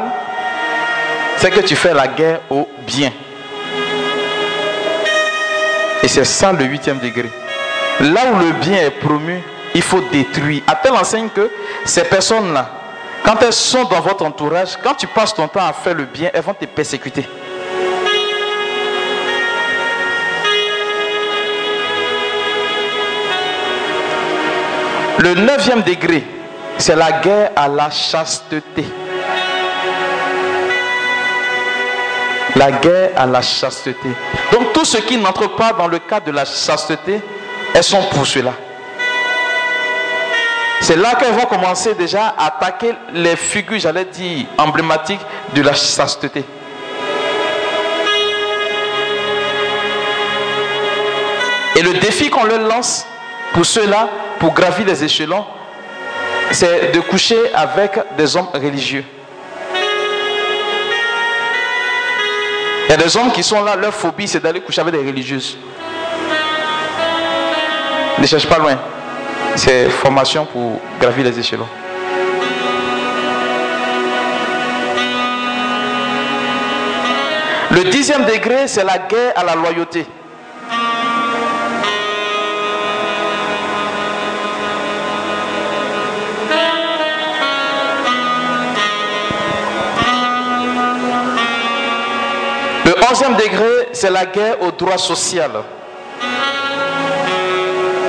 c'est 1.41 1.49
que 1.49 1.61
tu 1.61 1.75
fais 1.75 1.91
la 1.91 2.07
guerre 2.07 2.41
au 2.51 2.69
bien. 2.85 3.11
Et 6.03 6.07
c'est 6.07 6.23
ça 6.23 6.51
le 6.51 6.63
huitième 6.65 6.99
degré. 6.99 7.31
Là 7.99 8.21
où 8.31 8.37
le 8.37 8.51
bien 8.63 8.77
est 8.77 8.91
promu, 8.91 9.41
il 9.73 9.81
faut 9.81 10.01
détruire. 10.11 10.61
À 10.67 10.75
telle 10.75 10.93
enseigne 10.93 11.29
que 11.29 11.49
ces 11.83 12.03
personnes-là, 12.03 12.69
quand 13.25 13.41
elles 13.41 13.53
sont 13.53 13.85
dans 13.85 14.01
votre 14.01 14.23
entourage, 14.23 14.77
quand 14.83 14.93
tu 14.93 15.07
passes 15.07 15.33
ton 15.33 15.47
temps 15.47 15.65
à 15.65 15.73
faire 15.73 15.95
le 15.95 16.05
bien, 16.05 16.29
elles 16.31 16.43
vont 16.43 16.53
te 16.53 16.65
persécuter. 16.65 17.27
Le 25.17 25.33
neuvième 25.33 25.81
degré, 25.81 26.23
c'est 26.77 26.95
la 26.95 27.11
guerre 27.13 27.49
à 27.55 27.67
la 27.67 27.89
chasteté. 27.89 28.85
La 32.55 32.71
guerre 32.71 33.11
à 33.15 33.25
la 33.25 33.41
chasteté. 33.41 34.09
Donc 34.51 34.73
tous 34.73 34.85
ceux 34.85 34.99
qui 35.01 35.17
n'entrent 35.17 35.55
pas 35.55 35.73
dans 35.73 35.87
le 35.87 35.99
cadre 35.99 36.25
de 36.27 36.31
la 36.31 36.45
chasteté, 36.45 37.21
elles 37.73 37.83
sont 37.83 38.03
pour 38.11 38.27
cela. 38.27 38.53
C'est 40.81 40.95
là 40.95 41.15
qu'elles 41.15 41.33
vont 41.33 41.45
commencer 41.45 41.93
déjà 41.93 42.33
à 42.37 42.47
attaquer 42.47 42.93
les 43.13 43.35
figures, 43.35 43.79
j'allais 43.79 44.05
dire, 44.05 44.47
emblématiques 44.57 45.21
de 45.53 45.61
la 45.61 45.73
chasteté. 45.73 46.43
Et 51.75 51.81
le 51.83 51.93
défi 51.93 52.29
qu'on 52.29 52.43
leur 52.43 52.59
lance 52.59 53.05
pour 53.53 53.65
ceux-là, 53.65 54.09
pour 54.39 54.53
gravir 54.53 54.85
les 54.85 55.03
échelons, 55.03 55.45
c'est 56.51 56.91
de 56.91 56.99
coucher 56.99 57.39
avec 57.53 57.97
des 58.17 58.35
hommes 58.35 58.49
religieux. 58.53 59.05
Y 62.91 62.93
a 62.93 62.97
des 62.97 63.15
hommes 63.15 63.31
qui 63.31 63.41
sont 63.41 63.63
là, 63.63 63.77
leur 63.77 63.93
phobie, 63.93 64.27
c'est 64.27 64.41
d'aller 64.41 64.59
coucher 64.59 64.81
avec 64.81 64.93
des 64.93 65.07
religieuses. 65.07 65.57
Ne 68.19 68.27
cherche 68.27 68.45
pas 68.47 68.57
loin. 68.57 68.77
C'est 69.55 69.89
formation 69.89 70.45
pour 70.45 70.81
gravir 70.99 71.23
les 71.23 71.39
échelons. 71.39 71.67
Le 77.71 77.83
dixième 77.85 78.25
degré, 78.25 78.67
c'est 78.67 78.83
la 78.83 78.97
guerre 78.97 79.31
à 79.37 79.45
la 79.45 79.55
loyauté. 79.55 80.05
Onzième 93.11 93.35
degré, 93.35 93.89
c'est 93.91 94.09
la 94.09 94.25
guerre 94.25 94.61
au 94.61 94.71
droit 94.71 94.97
social. 94.97 95.51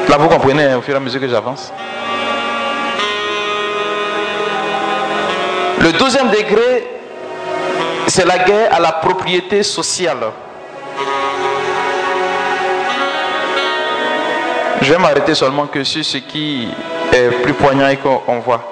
Là, 0.09 0.16
vous 0.16 0.29
comprenez 0.29 0.65
hein, 0.65 0.79
au 0.79 0.83
fur 0.83 0.95
et 0.95 0.97
à 0.97 1.01
mesure 1.01 1.20
que 1.20 1.29
j'avance. 1.29 1.73
Le 5.81 5.93
douzième 5.93 6.29
degré, 6.29 6.87
c'est 8.07 8.24
la 8.24 8.39
guerre 8.39 8.73
à 8.74 8.79
la 8.79 8.93
propriété 8.93 9.62
sociale. 9.62 10.19
Je 14.81 14.93
vais 14.93 14.99
m'arrêter 14.99 15.35
seulement 15.35 15.66
que 15.66 15.83
sur 15.85 16.05
ce 16.05 16.19
qui 16.19 16.69
est 17.12 17.29
plus 17.43 17.55
poignant 17.55 17.89
et 17.89 17.97
qu'on 17.97 18.39
voit. 18.41 18.62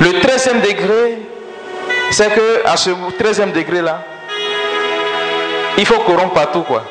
Le 0.00 0.20
treizième 0.20 0.60
degré, 0.60 1.18
c'est 2.10 2.32
que 2.34 2.66
à 2.66 2.76
ce 2.76 2.90
treizième 3.18 3.52
degré 3.52 3.80
là, 3.80 4.02
il 5.78 5.86
faut 5.86 5.98
corrompre 6.00 6.34
partout 6.34 6.62
quoi. 6.62 6.82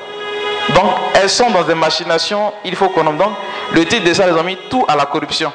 Donc 0.73 0.85
elles 1.13 1.29
sont 1.29 1.49
dans 1.51 1.63
des 1.63 1.75
machinations, 1.75 2.53
il 2.63 2.75
faut 2.75 2.89
corrompre. 2.89 3.23
Donc 3.23 3.33
le 3.73 3.85
titre 3.85 4.03
de 4.03 4.13
ça, 4.13 4.27
les 4.27 4.37
amis, 4.37 4.57
tout 4.69 4.85
à 4.87 4.95
la 4.95 5.05
corruption. 5.05 5.51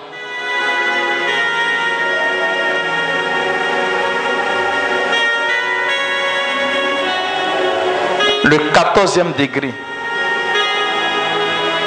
le 8.51 8.57
14e 8.57 9.36
degré. 9.39 9.73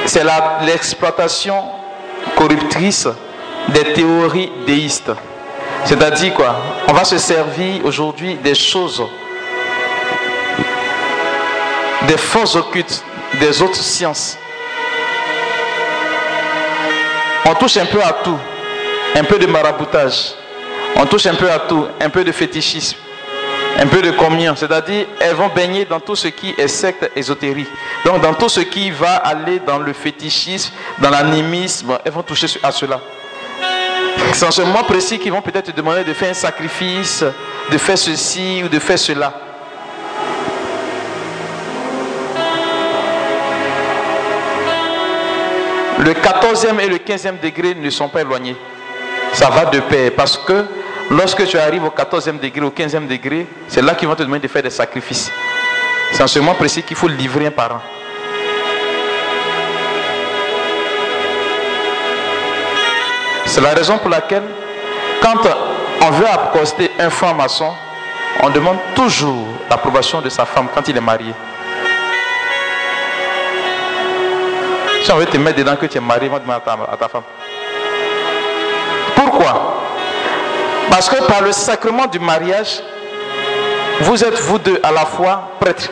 C'est 0.06 0.24
l'exploitation 0.66 1.62
corruptrice 2.38 3.08
des 3.70 3.94
théories 3.94 4.52
déistes. 4.66 5.12
C'est-à-dire 5.84 6.34
quoi? 6.34 6.56
On 6.88 6.94
va 6.94 7.04
se 7.04 7.18
servir 7.18 7.86
aujourd'hui 7.86 8.36
des 8.36 8.56
choses, 8.56 9.04
des 12.08 12.18
forces 12.18 12.56
occultes 12.56 13.04
des 13.40 13.62
autres 13.62 13.82
sciences. 13.82 14.38
On 17.46 17.54
touche 17.56 17.78
un 17.78 17.86
peu 17.86 18.02
à 18.02 18.14
tout, 18.24 18.38
un 19.16 19.24
peu 19.24 19.38
de 19.38 19.46
maraboutage, 19.46 20.34
on 20.96 21.06
touche 21.06 21.26
un 21.26 21.36
peu 21.36 21.50
à 21.52 21.60
tout, 21.60 21.88
un 22.00 22.10
peu 22.10 22.24
de 22.24 22.32
fétichisme, 22.32 22.98
un 23.78 23.88
peu 23.88 24.02
de 24.02 24.12
communion, 24.12 24.56
c'est-à-dire 24.56 25.08
elles 25.20 25.36
vont 25.36 25.50
baigner 25.50 25.86
dans 25.86 26.00
tout 26.00 26.16
ce 26.16 26.30
qui 26.30 26.54
est 26.58 26.68
secte 26.68 27.12
ésotérique. 27.16 27.70
Donc 28.06 28.22
dans 28.22 28.34
tout 28.34 28.50
ce 28.50 28.62
qui 28.62 28.92
va 28.92 29.16
aller 29.16 29.60
dans 29.60 29.80
le 29.80 29.94
fétichisme, 29.94 30.72
dans 31.00 31.10
l'animisme, 31.10 31.98
elles 32.06 32.12
vont 32.12 32.24
toucher 32.24 32.48
à 32.64 32.72
cela. 32.72 33.00
C'est 34.34 34.46
en 34.46 34.52
ce 34.52 34.62
moment 34.62 34.84
précis 34.84 35.20
qu'ils 35.20 35.32
vont 35.32 35.42
peut-être 35.42 35.72
te 35.72 35.76
demander 35.76 36.04
de 36.04 36.14
faire 36.14 36.32
un 36.32 36.34
sacrifice, 36.34 37.24
de 37.72 37.78
faire 37.78 37.98
ceci 37.98 38.62
ou 38.64 38.70
de 38.70 38.80
faire 38.80 38.98
cela. 38.98 39.43
Le 46.04 46.12
14e 46.14 46.80
et 46.80 46.88
le 46.88 46.98
15e 46.98 47.40
degré 47.42 47.76
ne 47.76 47.90
sont 47.90 48.10
pas 48.10 48.22
éloignés. 48.22 48.56
Ça 49.34 49.50
va 49.50 49.66
de 49.66 49.80
pair 49.80 50.12
parce 50.16 50.38
que 50.38 50.66
Lorsque 51.10 51.46
tu 51.46 51.58
arrives 51.58 51.84
au 51.84 51.90
14e 51.90 52.40
degré, 52.40 52.62
au 52.62 52.70
15e 52.72 53.08
degré, 53.08 53.46
c'est 53.68 53.82
là 53.82 53.94
qu'ils 53.94 54.08
vont 54.08 54.16
te 54.16 54.24
demander 54.24 54.48
de 54.48 54.48
faire 54.48 54.64
des 54.64 54.70
sacrifices. 54.70 55.32
C'est 56.12 56.24
en 56.24 56.28
ce 56.28 56.40
moment 56.40 56.56
précis 56.56 56.82
qu'il 56.82 56.96
faut 56.96 57.08
livrer 57.08 57.48
un 57.48 57.52
parent. 57.52 57.82
C'est 63.46 63.62
la 63.62 63.74
raison 63.74 63.98
pour 63.98 64.10
laquelle, 64.10 64.44
quand 65.22 65.42
on 66.02 66.12
veut 66.12 66.28
accoster 66.28 66.90
un 67.00 67.10
franc-maçon, 67.10 67.74
on 68.42 68.50
demande 68.50 68.78
toujours 68.96 69.48
l'approbation 69.70 70.22
de 70.22 70.30
sa 70.30 70.46
femme 70.46 70.68
quand 70.74 70.88
il 70.88 70.98
est 70.98 71.02
marié. 71.02 71.34
Si 75.04 75.12
on 75.12 75.18
veut 75.18 75.26
te 75.26 75.36
mettre 75.38 75.58
dedans 75.58 75.76
que 75.76 75.86
tu 75.86 75.98
es 75.98 76.02
marié, 76.02 76.30
demander 76.30 76.62
à 76.90 76.96
ta 76.96 77.10
femme. 77.10 77.24
Pourquoi? 79.16 79.82
Parce 80.90 81.10
que 81.10 81.22
par 81.26 81.42
le 81.42 81.52
sacrement 81.52 82.06
du 82.08 82.20
mariage, 82.20 82.82
vous 84.00 84.24
êtes 84.24 84.40
vous 84.40 84.60
deux 84.60 84.80
à 84.82 84.92
la 84.92 85.06
fois 85.06 85.50
prêtres. 85.60 85.90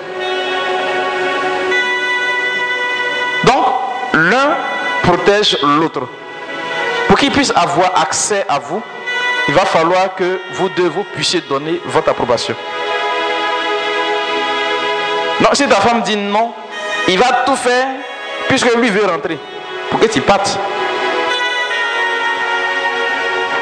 Donc, 3.43 3.65
l'un 4.13 4.55
protège 5.03 5.57
l'autre. 5.61 6.07
Pour 7.07 7.17
qu'il 7.17 7.31
puisse 7.31 7.51
avoir 7.53 7.91
accès 8.01 8.45
à 8.47 8.59
vous, 8.59 8.81
il 9.49 9.53
va 9.53 9.65
falloir 9.65 10.15
que 10.15 10.39
vous 10.53 10.69
deux 10.69 10.87
vous 10.87 11.03
puissiez 11.03 11.41
donner 11.41 11.81
votre 11.85 12.09
approbation. 12.09 12.55
Non, 15.41 15.49
si 15.51 15.67
ta 15.67 15.75
femme 15.75 16.01
dit 16.03 16.15
non, 16.15 16.53
il 17.09 17.19
va 17.19 17.43
tout 17.45 17.57
faire 17.57 17.87
puisque 18.51 18.75
lui 18.75 18.89
veut 18.89 19.05
rentrer 19.05 19.39
pour 19.89 19.97
que 19.97 20.07
tu 20.07 20.19
partes. 20.19 20.59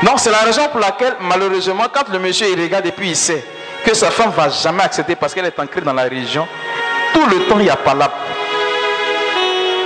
Non, 0.02 0.18
c'est 0.18 0.32
la 0.32 0.40
raison 0.40 0.68
pour 0.72 0.80
laquelle, 0.80 1.14
malheureusement, 1.22 1.84
quand 1.94 2.12
le 2.12 2.18
monsieur 2.18 2.48
il 2.52 2.60
regarde 2.60 2.88
et 2.88 2.92
puis 2.92 3.10
il 3.10 3.16
sait 3.16 3.46
que 3.86 3.94
sa 3.94 4.10
femme 4.10 4.32
ne 4.32 4.36
va 4.36 4.50
jamais 4.50 4.82
accepter 4.82 5.16
parce 5.16 5.36
qu'elle 5.36 5.46
est 5.46 5.60
ancrée 5.60 5.82
dans 5.82 5.94
la 5.94 6.06
religion, 6.06 6.48
tout 7.14 7.24
le 7.24 7.48
temps 7.48 7.60
il 7.60 7.66
n'y 7.66 7.70
a 7.70 7.76
pas 7.76 7.94
là. 7.94 8.12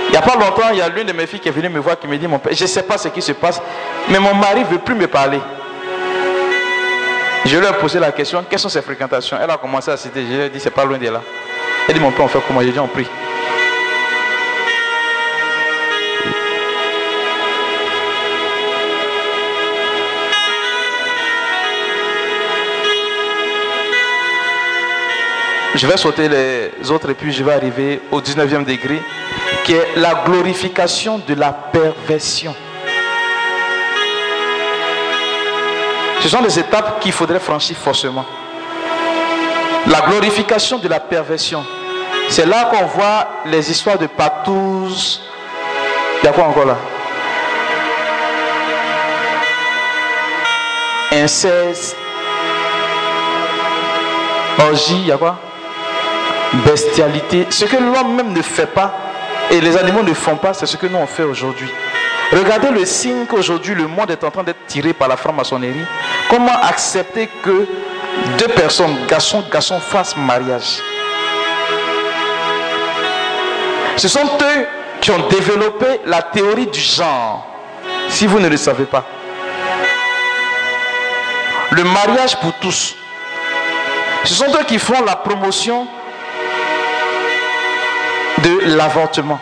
Il 0.06 0.12
n'y 0.12 0.16
a 0.16 0.22
pas 0.22 0.36
longtemps, 0.36 0.70
il 0.72 0.78
y 0.78 0.80
a 0.80 0.88
l'une 0.88 1.06
de 1.06 1.12
mes 1.12 1.26
filles 1.26 1.40
qui 1.40 1.48
est 1.48 1.52
venue 1.52 1.68
me 1.68 1.80
voir 1.80 1.98
qui 1.98 2.06
me 2.06 2.16
dit 2.16 2.26
Mon 2.26 2.38
père, 2.38 2.54
je 2.54 2.62
ne 2.62 2.68
sais 2.68 2.82
pas 2.82 2.96
ce 2.96 3.08
qui 3.08 3.20
se 3.20 3.32
passe, 3.32 3.60
mais 4.08 4.18
mon 4.18 4.32
mari 4.32 4.60
ne 4.60 4.66
veut 4.66 4.78
plus 4.78 4.94
me 4.94 5.06
parler. 5.06 5.40
Je 7.44 7.58
lui 7.58 7.66
ai 7.66 7.72
posé 7.74 7.98
la 7.98 8.10
question 8.10 8.42
Quelles 8.48 8.58
sont 8.58 8.70
ses 8.70 8.80
fréquentations? 8.80 9.36
Elle 9.42 9.50
a 9.50 9.58
commencé 9.58 9.90
à 9.90 9.98
citer. 9.98 10.24
Je 10.26 10.34
lui 10.34 10.42
ai 10.44 10.48
dit 10.48 10.60
C'est 10.60 10.70
pas 10.70 10.86
loin 10.86 10.96
de 10.96 11.10
là. 11.10 11.20
Elle 11.88 11.94
dit 11.94 12.00
Mon 12.00 12.10
père, 12.10 12.24
on 12.24 12.28
fait 12.28 12.38
comment? 12.48 12.62
J'ai 12.62 12.72
dit 12.72 12.78
On 12.78 12.88
prie. 12.88 13.06
Je 25.76 25.88
vais 25.88 25.96
sauter 25.96 26.28
les 26.28 26.90
autres 26.92 27.10
et 27.10 27.14
puis 27.14 27.32
je 27.32 27.42
vais 27.42 27.52
arriver 27.52 28.00
au 28.12 28.20
19e 28.20 28.64
degré, 28.64 29.02
qui 29.64 29.72
est 29.72 29.96
la 29.96 30.22
glorification 30.24 31.20
de 31.26 31.34
la 31.34 31.52
perversion. 31.52 32.54
Ce 36.20 36.28
sont 36.28 36.42
des 36.42 36.58
étapes 36.60 37.00
qu'il 37.00 37.10
faudrait 37.10 37.40
franchir 37.40 37.76
forcément. 37.76 38.24
La 39.88 40.00
glorification 40.02 40.78
de 40.78 40.86
la 40.86 41.00
perversion. 41.00 41.64
C'est 42.28 42.46
là 42.46 42.66
qu'on 42.66 42.86
voit 42.86 43.42
les 43.46 43.68
histoires 43.68 43.98
de 43.98 44.06
patous. 44.06 45.20
Il 46.22 46.26
y 46.26 46.28
a 46.28 46.32
quoi 46.32 46.44
encore 46.44 46.66
là? 46.66 46.76
Inceste. 51.12 51.96
Orgie, 54.60 55.00
il 55.00 55.06
y 55.08 55.12
a 55.12 55.18
quoi? 55.18 55.36
Bestialité, 56.62 57.46
ce 57.50 57.64
que 57.64 57.76
l'homme 57.76 58.14
même 58.14 58.32
ne 58.32 58.42
fait 58.42 58.66
pas 58.66 58.94
et 59.50 59.60
les 59.60 59.76
animaux 59.76 60.02
ne 60.02 60.14
font 60.14 60.36
pas, 60.36 60.54
c'est 60.54 60.66
ce 60.66 60.76
que 60.76 60.86
nous 60.86 60.98
on 60.98 61.06
fait 61.06 61.22
aujourd'hui. 61.22 61.68
Regardez 62.32 62.70
le 62.70 62.84
signe 62.84 63.26
qu'aujourd'hui 63.26 63.74
le 63.74 63.86
monde 63.86 64.10
est 64.10 64.24
en 64.24 64.30
train 64.30 64.42
d'être 64.42 64.66
tiré 64.66 64.92
par 64.92 65.08
la 65.08 65.16
franc-maçonnerie. 65.16 65.84
Comment 66.30 66.58
accepter 66.62 67.28
que 67.42 67.66
deux 68.38 68.48
personnes, 68.48 68.96
garçon, 69.06 69.44
garçon, 69.50 69.78
fassent 69.80 70.16
mariage? 70.16 70.80
Ce 73.96 74.08
sont 74.08 74.24
eux 74.24 74.66
qui 75.00 75.10
ont 75.10 75.28
développé 75.28 76.00
la 76.06 76.22
théorie 76.22 76.66
du 76.66 76.80
genre, 76.80 77.46
si 78.08 78.26
vous 78.26 78.40
ne 78.40 78.48
le 78.48 78.56
savez 78.56 78.84
pas. 78.84 79.04
Le 81.70 81.84
mariage 81.84 82.36
pour 82.40 82.52
tous. 82.54 82.96
Ce 84.24 84.34
sont 84.34 84.46
eux 84.58 84.64
qui 84.66 84.78
font 84.78 85.02
la 85.04 85.16
promotion 85.16 85.86
de 88.44 88.76
l'avortement. 88.76 89.40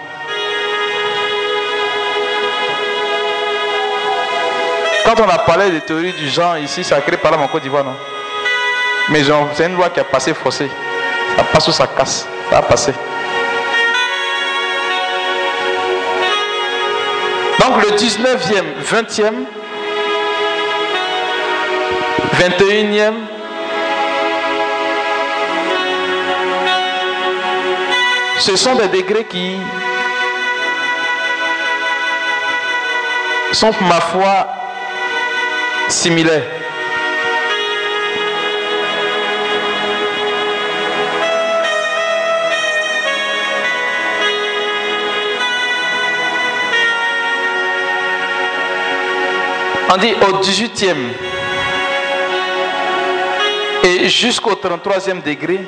Quand 5.04 5.20
on 5.20 5.28
a 5.28 5.38
parlé 5.38 5.70
des 5.70 5.80
théories 5.80 6.12
du 6.12 6.28
genre 6.28 6.56
ici, 6.58 6.84
ça 6.84 6.96
a 6.96 7.00
créé 7.00 7.16
par 7.16 7.32
là 7.32 7.38
en 7.38 7.48
Côte 7.48 7.62
d'Ivoire, 7.62 7.84
non? 7.84 7.96
Mais 9.10 9.22
c'est 9.54 9.66
une 9.66 9.76
loi 9.76 9.90
qui 9.90 10.00
a 10.00 10.04
passé 10.04 10.32
forcée. 10.32 10.70
Ça 11.36 11.44
passe 11.44 11.68
ou 11.68 11.72
ça 11.72 11.86
casse? 11.86 12.26
Ça 12.50 12.58
a 12.58 12.62
passé. 12.62 12.92
Donc 17.60 17.82
le 17.82 17.90
19e, 17.96 18.64
20e, 18.84 19.32
21e, 22.34 23.14
Ce 28.44 28.56
sont 28.56 28.74
des 28.74 28.88
degrés 28.88 29.24
qui 29.24 29.56
sont, 33.52 33.70
ma 33.82 34.00
foi, 34.00 34.48
similaires. 35.88 36.42
On 49.88 49.96
dit 49.98 50.14
au 50.20 50.42
18e 50.42 50.96
et 53.84 54.08
jusqu'au 54.08 54.54
33e 54.54 55.22
degré, 55.22 55.60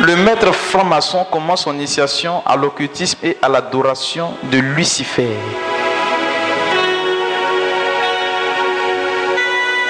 le 0.00 0.16
maître 0.16 0.52
franc-maçon 0.52 1.24
commence 1.30 1.62
son 1.62 1.74
initiation 1.74 2.42
à 2.44 2.56
l'occultisme 2.56 3.18
et 3.22 3.36
à 3.40 3.48
l'adoration 3.48 4.34
de 4.44 4.58
Lucifer. 4.58 5.30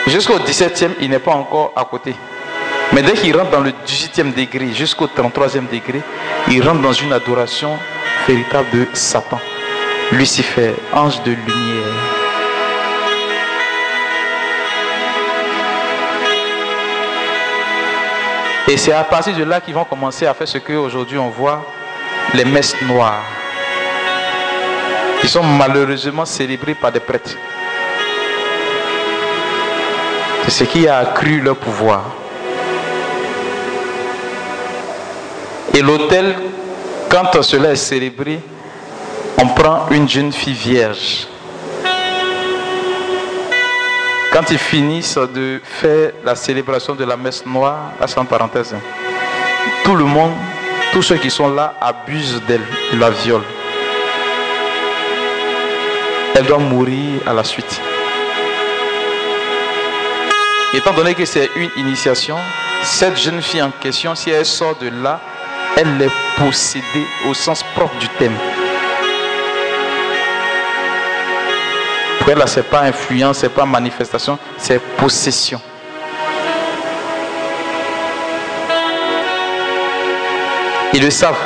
Jusqu'au 0.06 0.38
17e, 0.38 0.92
il 1.00 1.10
n'est 1.10 1.18
pas 1.18 1.32
encore 1.32 1.72
à 1.74 1.84
côté. 1.84 2.14
Mais 2.92 3.02
dès 3.02 3.14
qu'il 3.14 3.36
rentre 3.36 3.50
dans 3.50 3.60
le 3.60 3.70
18e 3.70 4.32
degré 4.32 4.72
jusqu'au 4.72 5.06
33e 5.08 5.68
degré, 5.68 6.00
il 6.48 6.62
rentre 6.66 6.80
dans 6.80 6.92
une 6.92 7.12
adoration 7.12 7.76
véritable 8.28 8.68
de 8.72 8.86
Satan. 8.92 9.40
Lucifer, 10.12 10.74
ange 10.92 11.20
de 11.24 11.32
lumière. 11.32 12.15
Et 18.68 18.76
c'est 18.76 18.92
à 18.92 19.04
partir 19.04 19.36
de 19.36 19.44
là 19.44 19.60
qu'ils 19.60 19.74
vont 19.74 19.84
commencer 19.84 20.26
à 20.26 20.34
faire 20.34 20.48
ce 20.48 20.58
qu'aujourd'hui 20.58 21.18
on 21.18 21.28
voit, 21.30 21.64
les 22.34 22.44
messes 22.44 22.74
noires, 22.82 23.22
qui 25.20 25.28
sont 25.28 25.44
malheureusement 25.44 26.24
célébrées 26.24 26.74
par 26.74 26.90
des 26.90 26.98
prêtres. 26.98 27.36
C'est 30.44 30.50
ce 30.50 30.64
qui 30.64 30.88
a 30.88 30.98
accru 30.98 31.40
leur 31.40 31.56
pouvoir. 31.56 32.04
Et 35.72 35.82
l'autel, 35.82 36.34
quand 37.08 37.42
cela 37.42 37.70
est 37.70 37.76
célébré, 37.76 38.40
on 39.38 39.46
prend 39.48 39.88
une 39.90 40.08
jeune 40.08 40.32
fille 40.32 40.54
vierge. 40.54 41.28
Quand 44.36 44.50
ils 44.50 44.58
finissent 44.58 45.16
de 45.16 45.62
faire 45.64 46.12
la 46.22 46.34
célébration 46.36 46.94
de 46.94 47.04
la 47.06 47.16
messe 47.16 47.46
noire, 47.46 47.92
là 47.98 48.06
c'est 48.06 48.18
en 48.18 48.26
parenthèse, 48.26 48.74
hein, 48.74 48.80
tout 49.82 49.96
le 49.96 50.04
monde, 50.04 50.32
tous 50.92 51.00
ceux 51.00 51.16
qui 51.16 51.30
sont 51.30 51.48
là 51.48 51.72
abusent 51.80 52.42
d'elle, 52.46 52.60
la 52.98 53.08
violent. 53.08 53.42
Elle 56.34 56.44
doit 56.44 56.58
mourir 56.58 57.22
à 57.26 57.32
la 57.32 57.44
suite. 57.44 57.80
Étant 60.74 60.92
donné 60.92 61.14
que 61.14 61.24
c'est 61.24 61.48
une 61.56 61.70
initiation, 61.78 62.36
cette 62.82 63.18
jeune 63.18 63.40
fille 63.40 63.62
en 63.62 63.70
question, 63.70 64.14
si 64.14 64.28
elle 64.28 64.44
sort 64.44 64.76
de 64.76 64.90
là, 65.02 65.18
elle 65.78 66.02
est 66.02 66.12
possédée 66.36 67.06
au 67.26 67.32
sens 67.32 67.64
propre 67.74 67.96
du 67.96 68.08
thème. 68.18 68.36
Elle, 72.28 72.48
ce 72.48 72.58
n'est 72.58 72.64
pas 72.64 72.80
influence, 72.80 73.38
ce 73.38 73.46
n'est 73.46 73.52
pas 73.52 73.64
manifestation, 73.64 74.36
c'est 74.58 74.80
possession. 74.80 75.60
Ils 80.92 81.02
le 81.02 81.10
savent. 81.10 81.36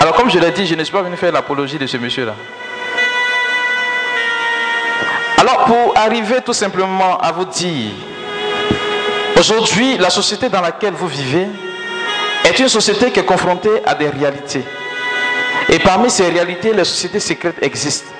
Alors 0.00 0.14
comme 0.14 0.30
je 0.30 0.38
l'ai 0.38 0.52
dit, 0.52 0.64
je 0.64 0.76
ne 0.76 0.84
suis 0.84 0.92
pas 0.92 1.02
venu 1.02 1.16
faire 1.16 1.32
l'apologie 1.32 1.78
de 1.78 1.86
ce 1.88 1.96
monsieur-là. 1.96 2.34
Alors 5.38 5.64
pour 5.64 5.92
arriver 5.96 6.40
tout 6.44 6.52
simplement 6.52 7.18
à 7.18 7.32
vous 7.32 7.46
dire, 7.46 7.90
aujourd'hui, 9.36 9.98
la 9.98 10.10
société 10.10 10.48
dans 10.48 10.60
laquelle 10.60 10.94
vous 10.94 11.08
vivez 11.08 11.48
est 12.44 12.58
une 12.60 12.68
société 12.68 13.10
qui 13.10 13.18
est 13.18 13.24
confrontée 13.24 13.82
à 13.84 13.96
des 13.96 14.08
réalités. 14.08 14.62
Et 15.68 15.78
parmi 15.78 16.10
ces 16.10 16.28
réalités, 16.28 16.72
les 16.72 16.84
sociétés 16.84 17.20
secrètes 17.20 17.58
existent. 17.62 18.10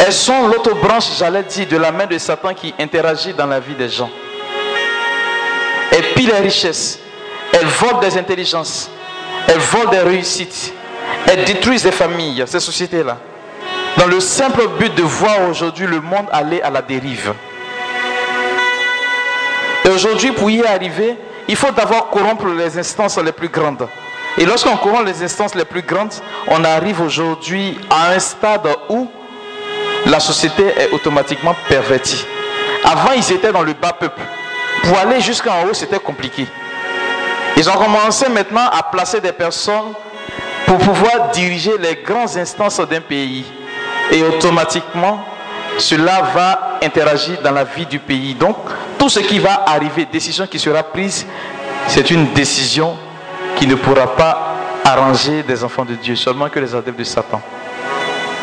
Elles 0.00 0.12
sont 0.12 0.48
l'autre 0.48 0.74
branche, 0.74 1.18
j'allais 1.18 1.42
dire, 1.42 1.66
de 1.68 1.76
la 1.76 1.92
main 1.92 2.06
de 2.06 2.18
Satan 2.18 2.54
qui 2.54 2.74
interagit 2.78 3.32
dans 3.34 3.46
la 3.46 3.60
vie 3.60 3.74
des 3.74 3.88
gens. 3.88 4.10
Elles 5.90 6.14
pillent 6.14 6.26
les 6.26 6.40
richesses. 6.40 6.98
Elles 7.52 7.66
volent 7.66 7.98
des 8.00 8.16
intelligences. 8.16 8.90
Elles 9.46 9.58
volent 9.58 9.90
des 9.90 10.00
réussites. 10.00 10.72
Elles 11.26 11.44
détruisent 11.44 11.82
des 11.82 11.92
familles, 11.92 12.44
ces 12.46 12.60
sociétés-là. 12.60 13.18
Dans 13.96 14.06
le 14.06 14.20
simple 14.20 14.66
but 14.78 14.94
de 14.94 15.02
voir 15.02 15.48
aujourd'hui 15.48 15.86
le 15.86 16.00
monde 16.00 16.26
aller 16.30 16.60
à 16.62 16.70
la 16.70 16.82
dérive. 16.82 17.32
Et 19.84 19.88
aujourd'hui, 19.88 20.32
pour 20.32 20.50
y 20.50 20.64
arriver, 20.64 21.16
il 21.48 21.56
faut 21.56 21.70
d'abord 21.70 22.10
corrompre 22.10 22.46
les 22.46 22.78
instances 22.78 23.18
les 23.18 23.32
plus 23.32 23.48
grandes. 23.48 23.88
Et 24.38 24.44
lorsqu'on 24.44 24.76
corrompt 24.76 25.04
les 25.04 25.22
instances 25.22 25.54
les 25.56 25.64
plus 25.64 25.82
grandes, 25.82 26.14
on 26.46 26.62
arrive 26.64 27.00
aujourd'hui 27.00 27.76
à 27.90 28.12
un 28.12 28.18
stade 28.20 28.68
où 28.88 29.08
la 30.06 30.20
société 30.20 30.64
est 30.78 30.92
automatiquement 30.92 31.56
pervertie. 31.68 32.24
Avant, 32.84 33.12
ils 33.16 33.32
étaient 33.32 33.50
dans 33.52 33.62
le 33.62 33.72
bas 33.72 33.92
peuple. 33.92 34.22
Pour 34.84 34.96
aller 34.96 35.20
jusqu'en 35.20 35.64
haut, 35.64 35.74
c'était 35.74 35.98
compliqué. 35.98 36.46
Ils 37.56 37.68
ont 37.68 37.74
commencé 37.74 38.28
maintenant 38.28 38.68
à 38.70 38.84
placer 38.84 39.20
des 39.20 39.32
personnes 39.32 39.92
pour 40.66 40.78
pouvoir 40.78 41.30
diriger 41.32 41.76
les 41.78 41.96
grandes 41.96 42.36
instances 42.36 42.78
d'un 42.78 43.00
pays. 43.00 43.44
Et 44.12 44.22
automatiquement, 44.22 45.24
cela 45.78 46.22
va 46.32 46.78
interagir 46.80 47.40
dans 47.42 47.50
la 47.50 47.64
vie 47.64 47.86
du 47.86 47.98
pays. 47.98 48.34
Donc, 48.34 48.56
tout 48.98 49.08
ce 49.08 49.18
qui 49.18 49.40
va 49.40 49.64
arriver, 49.66 50.06
décision 50.10 50.46
qui 50.46 50.60
sera 50.60 50.84
prise, 50.84 51.26
c'est 51.88 52.10
une 52.12 52.32
décision 52.32 52.96
qui 53.58 53.66
ne 53.66 53.74
pourra 53.74 54.14
pas 54.14 54.54
arranger 54.84 55.42
des 55.42 55.62
enfants 55.64 55.84
de 55.84 55.94
Dieu, 55.94 56.14
seulement 56.14 56.48
que 56.48 56.60
les 56.60 56.74
adeptes 56.74 56.98
de 56.98 57.04
Satan. 57.04 57.42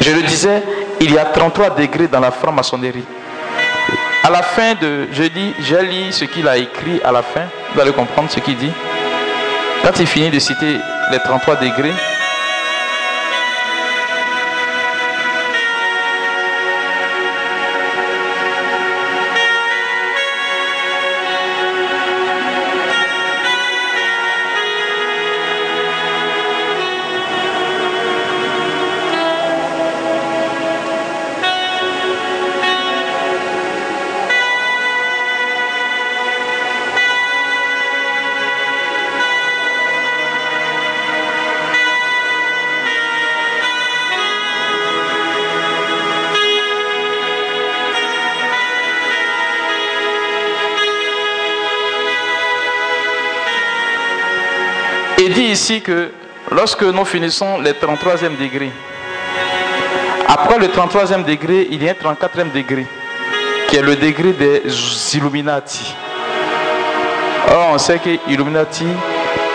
Je 0.02 0.12
le 0.12 0.22
disais, 0.24 0.62
il 1.00 1.14
y 1.14 1.18
a 1.18 1.26
33 1.26 1.72
degrés 1.72 2.08
dans 2.08 2.20
la 2.20 2.32
franc-maçonnerie. 2.32 3.06
À 4.24 4.30
la 4.30 4.42
fin 4.42 4.74
de 4.74 5.08
jeudi, 5.12 5.54
j'ai 5.60 5.82
lu 5.82 6.12
ce 6.12 6.26
qu'il 6.26 6.48
a 6.48 6.58
écrit 6.58 7.02
à 7.04 7.12
la 7.12 7.22
fin. 7.22 7.46
Vous 7.74 7.80
allez 7.80 7.94
comprendre 7.94 8.30
ce 8.30 8.40
qu'il 8.40 8.58
dit. 8.58 8.72
Quand 9.84 9.98
il 10.00 10.08
finit 10.08 10.30
de 10.32 10.40
citer 10.40 10.78
les 11.12 11.20
33 11.20 11.56
degrés, 11.56 11.94
ici 55.66 55.82
que 55.82 56.12
lorsque 56.52 56.84
nous 56.84 57.06
finissons 57.06 57.60
les 57.60 57.72
33e 57.74 58.38
degrés, 58.38 58.72
après 60.28 60.60
le 60.60 60.68
33e 60.68 61.24
degré, 61.24 61.68
il 61.72 61.82
y 61.82 61.90
a 61.90 61.94
un 61.94 62.14
34e 62.14 62.52
degré, 62.52 62.86
qui 63.68 63.78
est 63.78 63.82
le 63.82 63.96
degré 63.96 64.34
des 64.34 64.62
Illuminati. 65.16 65.96
Or, 67.50 67.70
on 67.74 67.78
sait 67.80 67.98
que 67.98 68.12
Illuminati 68.28 68.86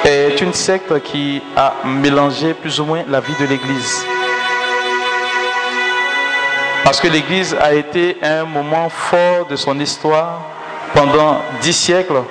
est 0.04 0.40
une 0.40 0.52
secte 0.52 1.00
qui 1.02 1.40
a 1.56 1.74
mélangé 1.84 2.54
plus 2.54 2.80
ou 2.80 2.86
moins 2.86 3.04
la 3.08 3.20
vie 3.20 3.36
de 3.38 3.46
l'Église. 3.46 4.04
Parce 6.82 7.00
que 7.00 7.06
l'Église 7.06 7.54
a 7.60 7.72
été 7.72 8.16
un 8.20 8.46
moment 8.46 8.88
fort 8.88 9.46
de 9.48 9.54
son 9.54 9.78
histoire 9.78 10.42
pendant 10.92 11.40
dix 11.60 11.72
siècles 11.72 12.22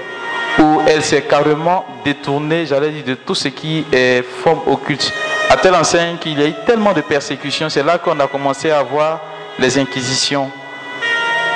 où 0.58 0.82
elle 0.88 1.04
s'est 1.04 1.22
carrément 1.22 1.86
détournée, 2.04 2.66
j'allais 2.66 2.90
dire, 2.90 3.04
de 3.06 3.14
tout 3.14 3.36
ce 3.36 3.50
qui 3.50 3.86
est 3.92 4.24
forme 4.24 4.62
occulte. 4.68 5.14
À 5.50 5.58
telle 5.58 5.76
enseigne 5.76 6.18
qu'il 6.18 6.40
y 6.40 6.44
a 6.44 6.48
eu 6.48 6.54
tellement 6.66 6.94
de 6.94 7.02
persécutions, 7.02 7.70
c'est 7.70 7.84
là 7.84 7.98
qu'on 7.98 8.20
a 8.20 8.28
commencé 8.28 8.72
à 8.72 8.82
voir 8.82 9.20
les 9.58 9.78
inquisitions, 9.78 10.50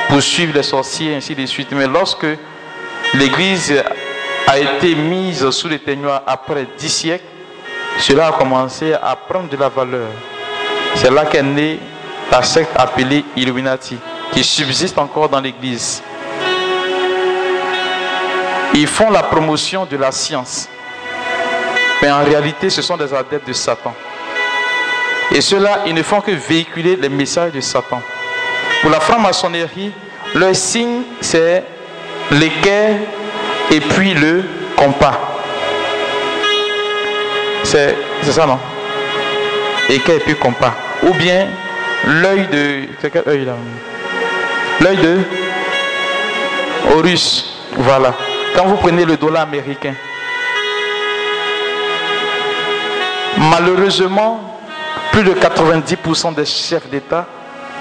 poursuivre 0.10 0.54
les 0.54 0.64
sorciers, 0.64 1.16
ainsi 1.16 1.36
de 1.36 1.46
suite. 1.46 1.70
Mais 1.72 1.88
lorsque 1.88 2.28
l'Église 3.14 3.84
a 4.48 4.60
été 4.60 4.96
mise 4.96 5.50
sous 5.52 5.68
les 5.68 5.80
ténoirs 5.80 6.24
après 6.28 6.68
dix 6.78 6.90
siècles, 6.90 7.24
cela 7.98 8.28
a 8.28 8.32
commencé 8.32 8.94
à 8.94 9.16
prendre 9.16 9.50
de 9.50 9.58
la 9.58 9.70
valeur. 9.70 10.10
C'est 10.96 11.12
là 11.12 11.26
qu'est 11.26 11.44
née 11.44 11.80
la 12.32 12.42
secte 12.42 12.72
appelée 12.76 13.24
Illuminati, 13.36 13.98
qui 14.32 14.44
subsiste 14.44 14.98
encore 14.98 15.30
dans 15.30 15.40
l'Église. 15.40 16.02
Ils 18.76 18.88
font 18.88 19.10
la 19.12 19.24
promotion 19.24 19.86
de 19.86 19.98
la 19.98 20.12
science. 20.12 20.68
Mais 22.02 22.12
en 22.12 22.24
réalité, 22.24 22.70
ce 22.70 22.82
sont 22.82 22.98
des 22.98 23.14
adeptes 23.14 23.48
de 23.48 23.54
Satan. 23.54 23.94
Et 25.32 25.42
ceux-là, 25.42 25.84
ils 25.86 25.94
ne 25.94 26.04
font 26.04 26.22
que 26.22 26.32
véhiculer 26.32 26.96
les 26.96 27.10
messages 27.10 27.52
de 27.52 27.62
Satan. 27.62 28.02
Pour 28.82 28.92
la 28.92 29.00
franc-maçonnerie, 29.00 29.92
leur 30.36 30.56
signe, 30.56 31.04
c'est 31.22 31.64
l'équerre 32.32 32.98
et 33.72 33.80
puis 33.80 34.14
le 34.14 34.44
compas. 34.76 35.20
C'est 37.64 37.96
ça, 38.24 38.46
non? 38.46 38.60
Équerre 39.90 40.16
et 40.16 40.20
puis 40.20 40.36
compas. 40.36 40.74
Ou 41.04 41.14
bien 41.14 41.48
l'œil 42.06 42.48
de. 42.48 42.88
C'est 43.00 43.12
quel 43.12 43.24
œil 43.28 43.46
là? 43.46 43.54
L'œil 44.82 44.98
de 44.98 45.20
Horus. 46.92 47.56
Voilà. 47.78 48.14
Quand 48.56 48.66
vous 48.66 48.76
prenez 48.76 49.06
le 49.06 49.18
dollar 49.18 49.44
américain, 49.44 49.96
malheureusement, 53.38 54.60
plus 55.12 55.24
de 55.24 55.34
90% 55.34 56.34
des 56.36 56.46
chefs 56.46 56.88
d'État 56.90 57.26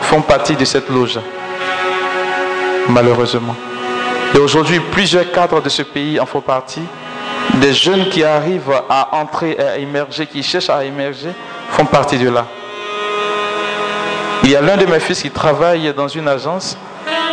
font 0.02 0.22
partie 0.22 0.54
de 0.56 0.64
cette 0.64 0.88
loge. 0.88 1.18
Malheureusement. 2.88 3.54
Et 4.34 4.38
aujourd'hui, 4.38 4.80
plusieurs 4.80 5.30
cadres 5.30 5.60
de 5.60 5.68
ce 5.68 5.82
pays 5.82 6.18
en 6.18 6.26
font 6.26 6.40
partie. 6.40 6.82
Des 7.54 7.74
jeunes 7.74 8.08
qui 8.08 8.24
arrivent 8.24 8.72
à 8.88 9.16
entrer 9.16 9.56
et 9.58 9.62
à 9.62 9.76
émerger, 9.78 10.26
qui 10.26 10.42
cherchent 10.42 10.70
à 10.70 10.84
émerger, 10.84 11.30
font 11.70 11.84
partie 11.84 12.18
de 12.18 12.30
là. 12.30 12.46
Il 14.44 14.50
y 14.50 14.56
a 14.56 14.60
l'un 14.60 14.76
de 14.76 14.86
mes 14.86 15.00
fils 15.00 15.22
qui 15.22 15.30
travaille 15.30 15.92
dans 15.94 16.08
une 16.08 16.28
agence. 16.28 16.76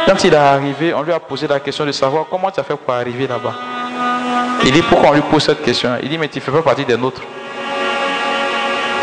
Quand 0.07 0.23
il 0.23 0.34
est 0.34 0.38
arrivé, 0.38 0.93
on 0.93 1.03
lui 1.03 1.14
a 1.14 1.19
posé 1.19 1.47
la 1.47 1.60
question 1.60 1.85
de 1.85 1.91
savoir 1.91 2.26
comment 2.30 2.49
tu 2.49 2.60
as 2.60 2.64
fait 2.64 2.76
pour 2.76 2.93
arriver 2.93 3.27
là-bas. 3.27 3.53
Il 4.65 4.72
dit 4.72 4.81
pourquoi 4.81 5.10
on 5.10 5.14
lui 5.14 5.22
pose 5.22 5.43
cette 5.43 5.61
question? 5.61 5.91
Il 6.01 6.10
dit 6.10 6.18
mais 6.18 6.27
tu 6.27 6.39
ne 6.39 6.43
fais 6.43 6.51
pas 6.51 6.61
partie 6.61 6.85
des 6.85 6.97
nôtres. 6.97 7.22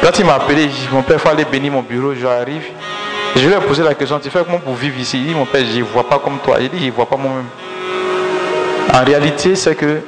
Quand 0.03 0.19
il 0.19 0.25
m'a 0.25 0.35
appelé, 0.35 0.67
dit 0.67 0.89
mon 0.93 1.03
père, 1.03 1.17
il 1.17 1.21
faut 1.21 1.29
aller 1.29 1.45
bénir 1.45 1.73
mon 1.73 1.83
bureau, 1.83 2.15
j'arrive. 2.15 2.65
Je 3.35 3.47
lui 3.47 3.55
ai 3.55 3.59
posé 3.59 3.83
la 3.83 3.95
question, 3.95 4.19
tu 4.19 4.31
fais 4.31 4.45
comment 4.45 4.59
pour 4.59 4.75
vivre 4.75 4.99
ici? 4.99 5.19
Il 5.19 5.27
dit 5.27 5.35
mon 5.35 5.47
père, 5.47 5.65
je 5.65 5.79
ne 5.79 5.85
vois 5.85 6.09
pas 6.09 6.19
comme 6.19 6.39
toi. 6.39 6.57
Il 6.61 6.69
dit 6.71 6.81
je 6.81 6.87
ne 6.87 6.91
vois 6.91 7.07
pas 7.07 7.17
moi-même. 7.17 7.47
En 8.93 9.05
réalité, 9.05 9.55
c'est 9.55 9.75
que 9.75 10.01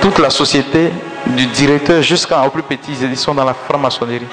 toute 0.00 0.18
la 0.18 0.30
société, 0.30 0.90
du 1.26 1.46
directeur 1.46 2.02
jusqu'à 2.02 2.38
plus 2.52 2.62
petit, 2.62 2.92
ils 3.02 3.16
sont 3.16 3.34
dans 3.34 3.44
la 3.44 3.54
franc-maçonnerie. 3.54 4.26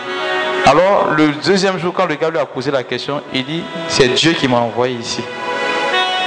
Alors, 0.65 1.09
le 1.15 1.29
deuxième 1.45 1.77
jour, 1.77 1.93
quand 1.93 2.05
le 2.05 2.15
gars 2.15 2.29
lui 2.29 2.39
a 2.39 2.45
posé 2.45 2.71
la 2.71 2.83
question, 2.83 3.21
il 3.33 3.45
dit 3.45 3.63
C'est 3.87 4.07
Dieu 4.09 4.33
qui 4.33 4.47
m'a 4.47 4.57
envoyé 4.57 4.95
ici. 4.95 5.21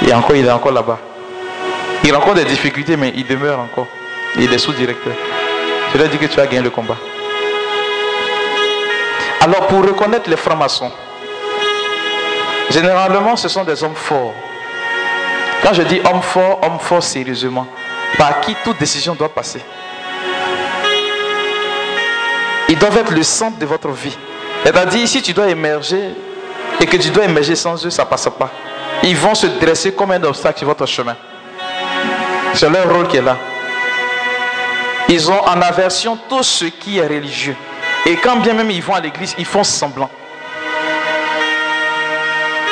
Et 0.05 0.13
encore, 0.13 0.35
il 0.35 0.45
est 0.45 0.51
encore 0.51 0.71
là-bas. 0.71 0.99
Il 2.03 2.13
a 2.13 2.17
encore 2.17 2.33
des 2.33 2.45
difficultés, 2.45 2.95
mais 2.95 3.11
il 3.15 3.25
demeure 3.25 3.59
encore. 3.59 3.87
Il 4.37 4.51
est 4.53 4.57
sous-directeur. 4.57 5.13
Ai 5.95 6.07
dit 6.07 6.17
que 6.17 6.27
tu 6.27 6.39
as 6.39 6.45
gagné 6.45 6.61
le 6.61 6.69
combat. 6.69 6.97
Alors, 9.41 9.67
pour 9.67 9.81
reconnaître 9.85 10.29
les 10.29 10.37
francs-maçons, 10.37 10.91
généralement, 12.69 13.35
ce 13.35 13.49
sont 13.49 13.63
des 13.63 13.83
hommes 13.83 13.95
forts. 13.95 14.33
Quand 15.63 15.73
je 15.73 15.81
dis 15.81 15.99
homme 16.05 16.21
fort, 16.21 16.59
homme 16.63 16.79
fort 16.79 17.03
sérieusement, 17.03 17.67
par 18.17 18.39
qui 18.41 18.55
toute 18.63 18.77
décision 18.79 19.15
doit 19.15 19.29
passer. 19.29 19.61
Ils 22.69 22.77
doivent 22.77 22.97
être 22.97 23.11
le 23.11 23.23
centre 23.23 23.57
de 23.57 23.65
votre 23.65 23.89
vie. 23.89 24.15
C'est-à-dire, 24.63 25.07
si 25.07 25.21
tu 25.21 25.33
dois 25.33 25.47
émerger 25.47 26.11
et 26.79 26.85
que 26.85 26.97
tu 26.97 27.09
dois 27.09 27.25
émerger 27.25 27.55
sans 27.55 27.83
eux, 27.85 27.89
ça 27.89 28.03
ne 28.03 28.09
passe 28.09 28.29
pas. 28.37 28.51
Ils 29.03 29.15
vont 29.15 29.35
se 29.35 29.47
dresser 29.47 29.93
comme 29.93 30.11
un 30.11 30.23
obstacle 30.23 30.59
sur 30.59 30.67
votre 30.67 30.85
chemin. 30.85 31.15
C'est 32.53 32.69
leur 32.69 32.93
rôle 32.93 33.07
qui 33.07 33.17
est 33.17 33.21
là. 33.21 33.37
Ils 35.07 35.31
ont 35.31 35.41
en 35.41 35.61
aversion 35.61 36.17
tout 36.27 36.43
ce 36.43 36.65
qui 36.65 36.99
est 36.99 37.07
religieux. 37.07 37.55
Et 38.05 38.15
quand 38.17 38.37
bien 38.37 38.53
même 38.53 38.69
ils 38.71 38.81
vont 38.81 38.93
à 38.93 38.99
l'église, 38.99 39.33
ils 39.37 39.45
font 39.45 39.63
semblant. 39.63 40.09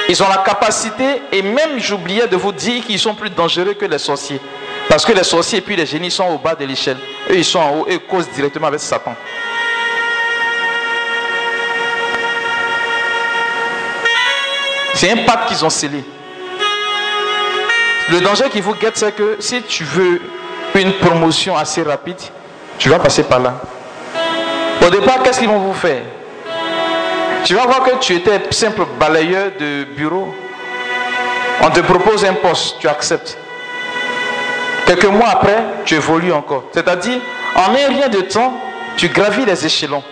Ils 0.10 0.24
ont 0.24 0.28
la 0.30 0.38
capacité, 0.38 1.22
et 1.32 1.42
même 1.42 1.80
j'oubliais 1.80 2.28
de 2.28 2.38
vous 2.38 2.52
dire 2.52 2.86
qu'ils 2.86 3.00
sont 3.00 3.14
plus 3.14 3.30
dangereux 3.30 3.74
que 3.74 3.86
les 3.86 3.98
sorciers. 3.98 4.40
Parce 4.88 5.06
que 5.06 5.12
les 5.12 5.24
sorciers 5.24 5.60
et 5.60 5.62
puis 5.62 5.76
les 5.76 5.86
génies 5.86 6.12
sont 6.12 6.26
au 6.26 6.38
bas 6.38 6.56
de 6.56 6.64
l'échelle. 6.64 6.98
Eux, 7.30 7.36
ils 7.36 7.44
sont 7.44 7.60
en 7.60 7.80
haut 7.80 7.86
et 7.90 8.00
causent 8.00 8.30
directement 8.30 8.68
avec 8.68 8.80
Satan. 8.80 9.16
C'est 14.94 15.12
un 15.12 15.18
pacte 15.26 15.50
qu'ils 15.50 15.66
ont 15.66 15.70
scellé. 15.70 16.04
Le 18.10 18.22
danger 18.22 18.50
qui 18.50 18.62
vous 18.62 18.74
guette, 18.74 18.98
c'est 18.98 19.14
que 19.14 19.36
si 19.40 19.62
tu 19.64 19.84
veux 19.84 20.22
une 20.76 20.94
promotion 20.94 21.58
assez 21.58 21.84
rapide, 21.84 22.20
tu 22.78 22.90
vas 22.90 23.00
passer 23.00 23.24
par 23.24 23.40
là. 23.40 23.56
Au 24.86 24.90
départ, 24.90 25.24
qu'est-ce 25.24 25.40
qu'ils 25.40 25.50
vont 25.50 25.60
vous 25.60 25.74
faire? 25.74 26.02
Tu 27.44 27.54
vas 27.54 27.66
voir 27.66 27.84
que 27.84 27.98
tu 28.00 28.16
étais 28.16 28.42
simple 28.52 28.84
balayeur 29.00 29.52
de 29.60 29.84
bureau. 29.84 30.34
On 31.62 31.70
te 31.70 31.82
propose 31.82 32.24
un 32.24 32.34
poste, 32.34 32.78
tu 32.80 32.88
acceptes. 32.88 33.38
Quelques 34.86 35.06
mois 35.06 35.30
après, 35.30 35.58
tu 35.84 35.96
évolues 35.96 36.32
encore. 36.32 36.64
C'est-à-dire, 36.72 37.20
en 37.56 37.72
un 37.74 37.90
rien 37.90 38.08
de 38.08 38.22
temps, 38.22 38.54
tu 38.96 39.10
gravis 39.10 39.44
les 39.46 39.66
échelons. 39.66 40.04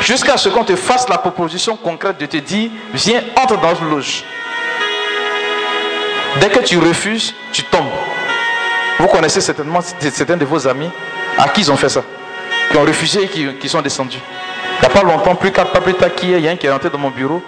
Jusqu'à 0.00 0.36
ce 0.36 0.48
qu'on 0.48 0.64
te 0.64 0.76
fasse 0.76 1.08
la 1.08 1.18
proposition 1.18 1.76
concrète 1.76 2.18
de 2.18 2.26
te 2.26 2.36
dire, 2.36 2.70
viens, 2.92 3.22
entre 3.36 3.60
dans 3.60 3.74
une 3.74 3.90
loge. 3.90 4.22
Dès 6.40 6.48
que 6.48 6.60
tu 6.60 6.78
refuses, 6.78 7.34
tu 7.52 7.62
tombes. 7.64 7.90
Vous 8.98 9.06
connaissez 9.06 9.40
certainement 9.40 9.80
certains 9.80 10.36
de 10.36 10.44
vos 10.44 10.66
amis 10.66 10.90
à 11.38 11.48
qui 11.48 11.62
ils 11.62 11.70
ont 11.70 11.76
fait 11.76 11.88
ça, 11.88 12.02
qui 12.70 12.76
ont 12.76 12.82
refusé 12.82 13.24
et 13.24 13.54
qui, 13.58 13.68
sont 13.68 13.82
descendus. 13.82 14.20
Il 14.76 14.80
n'y 14.80 14.86
a 14.86 14.88
pas 14.88 15.02
longtemps, 15.02 15.34
plus 15.34 15.50
pas 15.50 15.64
plus 15.64 15.94
tard 15.94 16.14
qu'il 16.14 16.38
y 16.38 16.48
a 16.48 16.50
un 16.50 16.56
qui 16.56 16.66
est 16.66 16.70
rentré 16.70 16.90
dans 16.90 16.98
mon 16.98 17.10
bureau, 17.10 17.42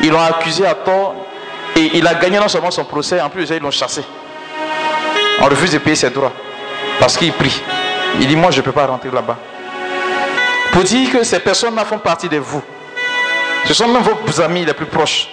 ils 0.00 0.10
l'ont 0.10 0.20
accusé 0.20 0.66
à 0.66 0.74
tort 0.74 1.14
et 1.76 1.90
il 1.94 2.06
a 2.06 2.14
gagné 2.14 2.38
non 2.38 2.48
seulement 2.48 2.70
son 2.70 2.84
procès, 2.84 3.20
en 3.20 3.30
plus 3.30 3.48
ils 3.50 3.60
l'ont 3.60 3.70
chassé. 3.70 4.02
On 5.40 5.46
refuse 5.46 5.72
de 5.72 5.78
payer 5.78 5.96
ses 5.96 6.10
droits 6.10 6.32
parce 7.00 7.16
qu'il 7.16 7.32
prie. 7.32 7.62
Il 8.20 8.26
dit, 8.26 8.36
moi 8.36 8.50
je 8.50 8.58
ne 8.58 8.62
peux 8.62 8.72
pas 8.72 8.86
rentrer 8.86 9.10
là-bas. 9.10 9.38
Pour 10.72 10.82
dire 10.82 11.10
que 11.10 11.24
ces 11.24 11.40
personnes-là 11.40 11.84
font 11.84 11.98
partie 11.98 12.28
de 12.28 12.38
vous. 12.38 12.62
Ce 13.66 13.74
sont 13.74 13.88
même 13.88 14.02
vos 14.02 14.40
amis 14.40 14.64
les 14.64 14.74
plus 14.74 14.86
proches. 14.86 15.28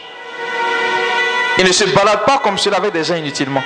Ils 1.59 1.65
ne 1.65 1.73
se 1.73 1.83
baladent 1.83 2.23
pas 2.25 2.37
comme 2.37 2.57
cela 2.57 2.77
avec 2.77 2.93
des 2.93 3.03
gens 3.03 3.15
inutilement. 3.15 3.61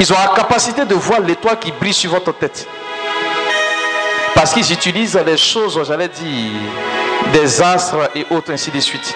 Ils 0.00 0.12
ont 0.12 0.16
la 0.16 0.34
capacité 0.34 0.86
de 0.86 0.94
voir 0.94 1.20
l'étoile 1.20 1.58
qui 1.58 1.70
brille 1.72 1.92
sur 1.92 2.10
votre 2.10 2.32
tête. 2.32 2.66
Parce 4.34 4.54
qu'ils 4.54 4.72
utilisent 4.72 5.20
des 5.24 5.36
choses, 5.36 5.78
j'allais 5.86 6.08
dire, 6.08 6.50
des 7.34 7.62
astres 7.62 8.10
et 8.14 8.26
autres, 8.30 8.50
ainsi 8.52 8.70
de 8.70 8.80
suite. 8.80 9.14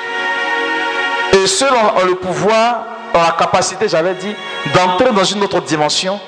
Et 1.32 1.46
ceux 1.46 1.70
ont 1.72 2.04
le 2.06 2.16
pouvoir, 2.16 2.84
ont 3.14 3.22
la 3.22 3.34
capacité, 3.38 3.88
j'allais 3.88 4.14
dire, 4.14 4.34
d'entrer 4.74 5.10
dans 5.12 5.24
une 5.24 5.42
autre 5.42 5.60
dimension, 5.62 6.20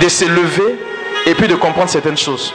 de 0.00 0.08
se 0.08 0.24
lever 0.24 0.78
et 1.26 1.34
puis 1.34 1.48
de 1.48 1.54
comprendre 1.54 1.90
certaines 1.90 2.16
choses. 2.16 2.54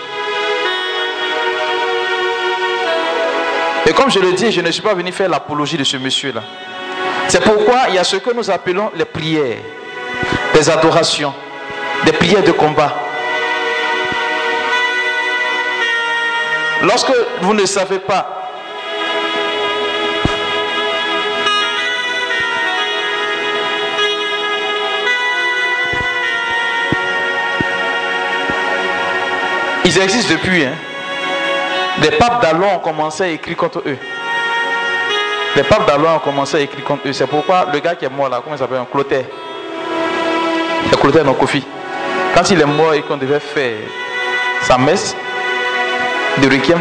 Et 3.86 3.94
comme 3.94 4.10
je 4.10 4.20
le 4.20 4.34
dis, 4.34 4.52
je 4.52 4.62
ne 4.62 4.72
suis 4.72 4.82
pas 4.82 4.94
venu 4.94 5.12
faire 5.12 5.30
l'apologie 5.30 5.78
de 5.78 5.84
ce 5.84 5.98
monsieur-là. 5.98 6.44
C'est 7.28 7.44
pourquoi 7.44 7.86
il 7.90 7.96
y 7.96 7.98
a 7.98 8.04
ce 8.04 8.18
que 8.18 8.34
nous 8.34 8.50
appelons 8.50 8.92
les 8.96 9.06
prières, 9.06 9.58
des 10.54 10.70
adorations, 10.70 11.34
des 12.06 12.14
prières 12.14 12.44
de 12.44 12.52
combat. 12.52 12.94
Lorsque 16.82 17.14
vous 17.42 17.54
ne 17.54 17.66
savez 17.66 18.00
pas 18.00 18.40
Ils 29.86 30.00
existent 30.00 30.34
depuis. 30.34 30.64
Hein. 30.64 30.74
Les 32.02 32.12
papes 32.12 32.42
d'Allon 32.42 32.76
ont 32.76 32.80
commencé 32.80 33.24
à 33.24 33.28
écrire 33.28 33.56
contre 33.56 33.84
eux. 33.86 33.98
Les 35.56 35.64
papes 35.64 35.88
d'Allon 35.88 36.16
ont 36.16 36.20
commencé 36.20 36.58
à 36.58 36.60
écrire 36.62 36.84
contre 36.84 37.08
eux. 37.08 37.14
C'est 37.14 37.28
pourquoi 37.28 37.68
le 37.72 37.80
gars 37.80 37.96
qui 37.96 38.06
est 38.06 38.10
mort 38.10 38.30
là, 38.30 38.42
comment 38.44 38.56
il 38.56 38.60
s'appelle 38.60 38.84
Clotaire. 38.92 39.26
C'est 40.90 41.00
Clotaire 41.00 41.24
non 41.24 41.34
Kofi. 41.34 41.64
Quand 42.34 42.50
il 42.50 42.60
est 42.60 42.66
mort 42.66 42.94
et 42.94 43.02
qu'on 43.04 43.18
devait 43.18 43.40
faire 43.40 43.78
sa 44.64 44.78
messe 44.78 45.16
de 46.40 46.50
requiem, 46.50 46.80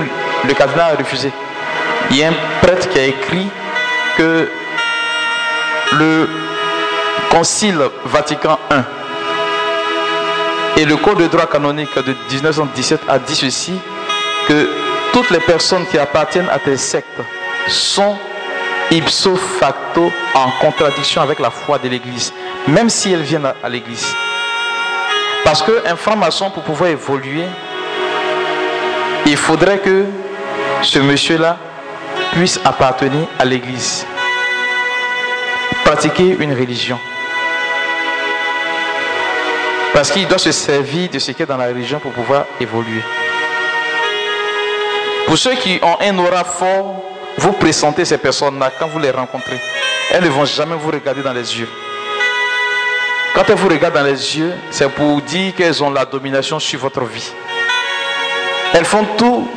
le 0.49 0.55
cardinal 0.55 0.95
a 0.95 0.97
refusé. 0.97 1.31
Il 2.11 2.17
y 2.17 2.25
a 2.25 2.29
un 2.29 2.35
prêtre 2.63 2.89
qui 2.89 2.99
a 2.99 3.05
écrit 3.05 3.49
que 4.17 4.49
le 5.93 6.29
concile 7.31 7.79
Vatican 8.07 8.59
I 8.71 8.77
et 10.81 10.85
le 10.87 10.97
Code 10.97 11.19
de 11.19 11.27
droit 11.27 11.47
canonique 11.47 11.95
de 11.97 12.15
1917 12.31 13.03
a 13.09 13.19
dit 13.19 13.37
ceci, 13.37 13.75
que 14.49 14.69
toutes 15.13 15.31
les 15.31 15.41
personnes 15.41 15.87
qui 15.87 15.99
appartiennent 15.99 16.49
à 16.51 16.59
tes 16.59 16.77
sectes 16.77 17.21
sont 17.69 18.17
ipso 18.91 19.37
facto 19.37 20.11
en 20.35 20.51
contradiction 20.61 21.23
avec 21.23 21.39
la 21.39 21.51
foi 21.51 21.79
de 21.79 21.89
l'Église, 21.89 22.33
même 22.67 22.91
si 22.91 23.13
elles 23.13 23.23
viennent 23.23 23.53
à 23.63 23.69
l'Église. 23.69 24.15
Parce 25.45 25.63
qu'un 25.63 25.97
franc-maçon, 25.97 26.51
pour 26.51 26.63
pouvoir 26.63 26.91
évoluer, 26.91 27.45
il 29.27 29.37
faudrait 29.37 29.79
que 29.79 30.07
ce 30.83 30.99
monsieur-là 30.99 31.57
puisse 32.33 32.61
appartenir 32.65 33.27
à 33.39 33.45
l'église, 33.45 34.07
pratiquer 35.85 36.37
une 36.39 36.53
religion. 36.55 36.99
Parce 39.93 40.11
qu'il 40.11 40.27
doit 40.27 40.39
se 40.39 40.53
servir 40.53 41.11
de 41.11 41.19
ce 41.19 41.33
qui 41.33 41.43
est 41.43 41.47
dans 41.47 41.57
la 41.57 41.69
religion 41.69 41.99
pour 41.99 42.13
pouvoir 42.13 42.47
évoluer. 42.61 43.03
Pour 45.33 45.39
ceux 45.39 45.55
qui 45.55 45.79
ont 45.81 45.97
un 45.99 46.19
aura 46.19 46.45
fort, 46.45 47.03
vous 47.39 47.53
pressentez 47.53 48.05
ces 48.05 48.19
personnes-là 48.19 48.71
quand 48.79 48.87
vous 48.89 48.99
les 48.99 49.11
rencontrez. 49.11 49.59
Elles 50.11 50.25
ne 50.25 50.29
vont 50.29 50.45
jamais 50.45 50.77
vous 50.77 50.91
regarder 50.91 51.23
dans 51.23 51.33
les 51.33 51.59
yeux. 51.59 51.71
Quand 53.35 53.49
elles 53.49 53.55
vous 53.57 53.69
regardent 53.71 53.95
dans 53.95 54.03
les 54.03 54.37
yeux, 54.37 54.53
c'est 54.71 54.91
pour 54.91 55.23
dire 55.23 55.55
qu'elles 55.55 55.83
ont 55.83 55.91
la 55.91 56.05
domination 56.05 56.59
sur 56.59 56.81
votre 56.81 57.05
vie. 57.05 57.33
Elles 58.75 58.85
font 58.85 59.07
tout 59.17 59.49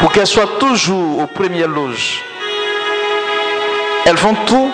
pour 0.00 0.10
qu'elles 0.10 0.26
soient 0.26 0.58
toujours 0.58 1.20
aux 1.20 1.28
premières 1.28 1.68
loges. 1.68 2.20
Elles 4.04 4.18
font 4.18 4.34
tout 4.44 4.72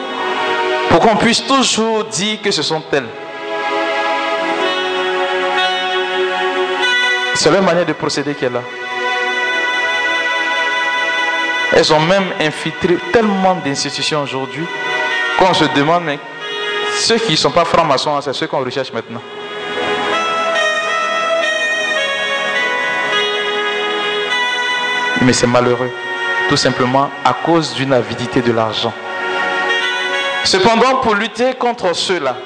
pour 0.89 1.01
qu'on 1.01 1.17
puisse 1.17 1.45
toujours 1.45 2.05
dire 2.05 2.41
que 2.41 2.51
ce 2.51 2.63
sont 2.63 2.83
elles. 2.91 3.05
C'est 7.35 7.51
leur 7.51 7.63
manière 7.63 7.85
de 7.85 7.93
procéder 7.93 8.35
qu'elle 8.35 8.57
a. 8.57 8.78
Elles 11.79 11.93
ont 11.93 12.01
même 12.01 12.33
infiltré 12.41 12.97
tellement 13.13 13.55
d'institutions 13.65 14.23
aujourd'hui 14.23 14.67
qu'on 15.39 15.55
se 15.55 15.63
demande, 15.77 16.03
mais 16.07 16.19
ceux 16.99 17.19
qui 17.19 17.31
ne 17.31 17.37
sont 17.37 17.53
pas 17.53 17.65
francs-maçons, 17.65 18.21
c'est 18.21 18.33
ceux 18.33 18.49
qu'on 18.49 18.65
recherche 18.65 18.93
maintenant. 18.93 19.23
Mais 25.23 25.33
c'est 25.33 25.47
malheureux, 25.47 25.93
tout 26.49 26.57
simplement 26.57 27.11
à 27.25 27.33
cause 27.33 27.73
d'une 27.75 27.93
avidité 27.93 28.43
de 28.43 28.51
l'argent. 28.51 28.93
Cependant, 30.43 30.97
pour 30.97 31.15
lutter 31.15 31.55
contre 31.55 31.95
ceux-là, 31.95 32.39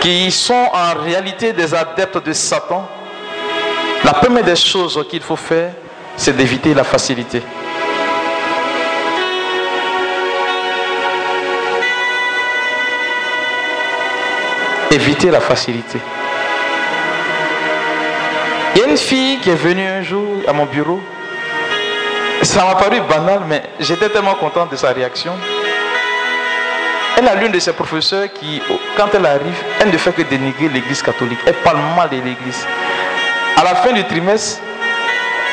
qui 0.00 0.28
sont 0.32 0.70
en 0.72 1.00
réalité 1.04 1.52
des 1.52 1.72
adeptes 1.72 2.18
de 2.26 2.32
Satan, 2.32 2.88
la 4.02 4.12
première 4.12 4.42
des 4.42 4.56
choses 4.56 5.06
qu'il 5.08 5.22
faut 5.22 5.36
faire, 5.36 5.72
c'est 6.16 6.36
d'éviter 6.36 6.74
la 6.74 6.82
facilité. 6.82 7.44
Éviter 14.96 15.30
la 15.30 15.40
facilité. 15.40 15.98
Il 18.74 18.80
y 18.80 18.82
a 18.82 18.88
une 18.88 18.96
fille 18.96 19.38
qui 19.40 19.50
est 19.50 19.54
venue 19.54 19.86
un 19.86 20.00
jour 20.00 20.36
à 20.48 20.54
mon 20.54 20.64
bureau. 20.64 21.02
Ça 22.40 22.64
m'a 22.64 22.76
paru 22.76 23.02
banal, 23.06 23.42
mais 23.46 23.62
j'étais 23.78 24.08
tellement 24.08 24.36
content 24.36 24.64
de 24.64 24.74
sa 24.74 24.92
réaction. 24.92 25.34
Elle 27.18 27.28
a 27.28 27.34
l'une 27.34 27.52
de 27.52 27.58
ses 27.58 27.74
professeurs 27.74 28.32
qui, 28.32 28.62
quand 28.96 29.08
elle 29.12 29.26
arrive, 29.26 29.62
elle 29.80 29.90
ne 29.90 29.98
fait 29.98 30.12
que 30.12 30.22
dénigrer 30.22 30.70
l'église 30.70 31.02
catholique. 31.02 31.40
Elle 31.44 31.56
parle 31.56 31.76
mal 31.94 32.08
de 32.08 32.16
l'église. 32.16 32.66
À 33.54 33.64
la 33.64 33.74
fin 33.74 33.92
du 33.92 34.02
trimestre, 34.04 34.62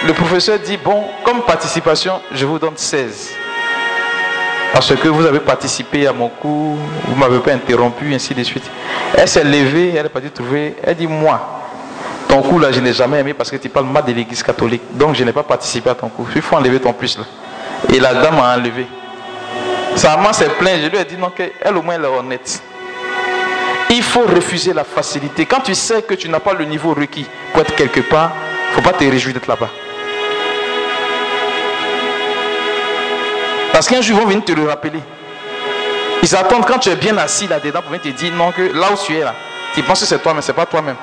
le 0.07 0.13
professeur 0.13 0.57
dit, 0.59 0.77
bon, 0.77 1.03
comme 1.25 1.41
participation, 1.41 2.21
je 2.31 2.45
vous 2.45 2.59
donne 2.59 2.77
16. 2.77 3.42
Parce 4.73 4.95
que 4.95 5.07
vous 5.07 5.23
avez 5.23 5.39
participé 5.39 6.07
à 6.07 6.13
mon 6.13 6.29
cours, 6.29 6.77
vous 7.07 7.13
ne 7.15 7.19
m'avez 7.19 7.37
pas 7.39 7.53
interrompu, 7.53 8.11
ainsi 8.13 8.33
de 8.33 8.43
suite. 8.43 8.63
Elle 9.15 9.27
s'est 9.27 9.43
levée, 9.43 9.93
elle 9.95 10.07
est 10.07 10.09
partie 10.09 10.31
trouver, 10.31 10.75
elle 10.83 10.95
dit, 10.95 11.05
moi, 11.05 11.61
ton 12.27 12.41
cours 12.41 12.59
là, 12.59 12.71
je 12.71 12.79
n'ai 12.79 12.91
jamais 12.91 13.19
aimé 13.19 13.35
parce 13.35 13.51
que 13.51 13.57
tu 13.57 13.69
parles 13.69 13.85
mal 13.85 14.03
de 14.03 14.11
l'église 14.11 14.41
catholique. 14.41 14.81
Donc 14.93 15.13
je 15.13 15.23
n'ai 15.23 15.31
pas 15.31 15.43
participé 15.43 15.91
à 15.91 15.95
ton 15.95 16.09
cours. 16.09 16.27
Il 16.35 16.41
faut 16.41 16.55
enlever 16.55 16.79
ton 16.79 16.91
plus 16.91 17.19
là. 17.19 17.25
Et 17.93 17.99
la 17.99 18.15
dame 18.15 18.39
a 18.39 18.55
enlevé. 18.55 18.87
Sa 19.95 20.17
maman 20.17 20.33
s'est 20.33 20.49
plainte, 20.49 20.79
je 20.83 20.87
lui 20.87 20.97
ai 20.97 21.05
dit 21.05 21.17
non, 21.17 21.29
qu'elle 21.29 21.77
au 21.77 21.83
moins 21.83 21.93
elle 21.93 22.05
est 22.05 22.07
honnête. 22.07 22.63
Il 23.91 24.01
faut 24.01 24.23
refuser 24.23 24.73
la 24.73 24.83
facilité. 24.83 25.45
Quand 25.45 25.59
tu 25.59 25.75
sais 25.75 26.01
que 26.01 26.15
tu 26.15 26.27
n'as 26.27 26.39
pas 26.39 26.53
le 26.53 26.65
niveau 26.65 26.95
requis 26.95 27.27
pour 27.51 27.61
être 27.61 27.75
quelque 27.75 27.99
part, 27.99 28.31
il 28.65 28.69
ne 28.71 28.75
faut 28.81 28.89
pas 28.89 28.97
te 28.97 29.03
réjouir 29.03 29.35
d'être 29.35 29.47
là-bas. 29.47 29.69
Parce 33.73 33.87
qu'un 33.87 34.01
jour, 34.01 34.17
ils 34.17 34.21
vont 34.21 34.29
venir 34.29 34.45
te 34.45 34.51
le 34.51 34.67
rappeler. 34.67 34.99
Ils 36.21 36.35
attendent 36.35 36.65
quand 36.65 36.77
tu 36.77 36.89
es 36.89 36.95
bien 36.95 37.17
assis 37.17 37.47
là-dedans 37.47 37.81
pour 37.81 37.89
venir 37.89 38.03
te 38.03 38.09
dire 38.09 38.31
non, 38.33 38.51
que 38.51 38.61
là 38.61 38.91
où 38.93 38.95
tu 39.03 39.17
es 39.17 39.21
là, 39.21 39.33
tu 39.73 39.81
penses 39.81 40.01
que 40.01 40.05
c'est 40.05 40.19
toi, 40.19 40.33
mais 40.35 40.43
ce 40.43 40.51
n'est 40.51 40.55
pas 40.55 40.67
toi-même. 40.67 40.95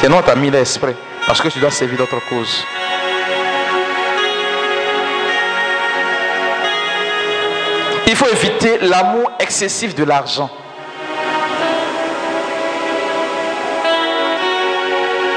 C'est 0.00 0.08
non, 0.08 0.22
tu 0.22 0.30
as 0.30 0.36
mis 0.36 0.48
l'esprit. 0.48 0.94
Parce 1.26 1.40
que 1.40 1.48
tu 1.48 1.58
dois 1.58 1.72
servir 1.72 1.98
d'autres 1.98 2.20
causes. 2.28 2.64
Il 8.06 8.14
faut 8.14 8.28
éviter 8.28 8.78
l'amour 8.82 9.32
excessif 9.40 9.92
de 9.96 10.04
l'argent. 10.04 10.48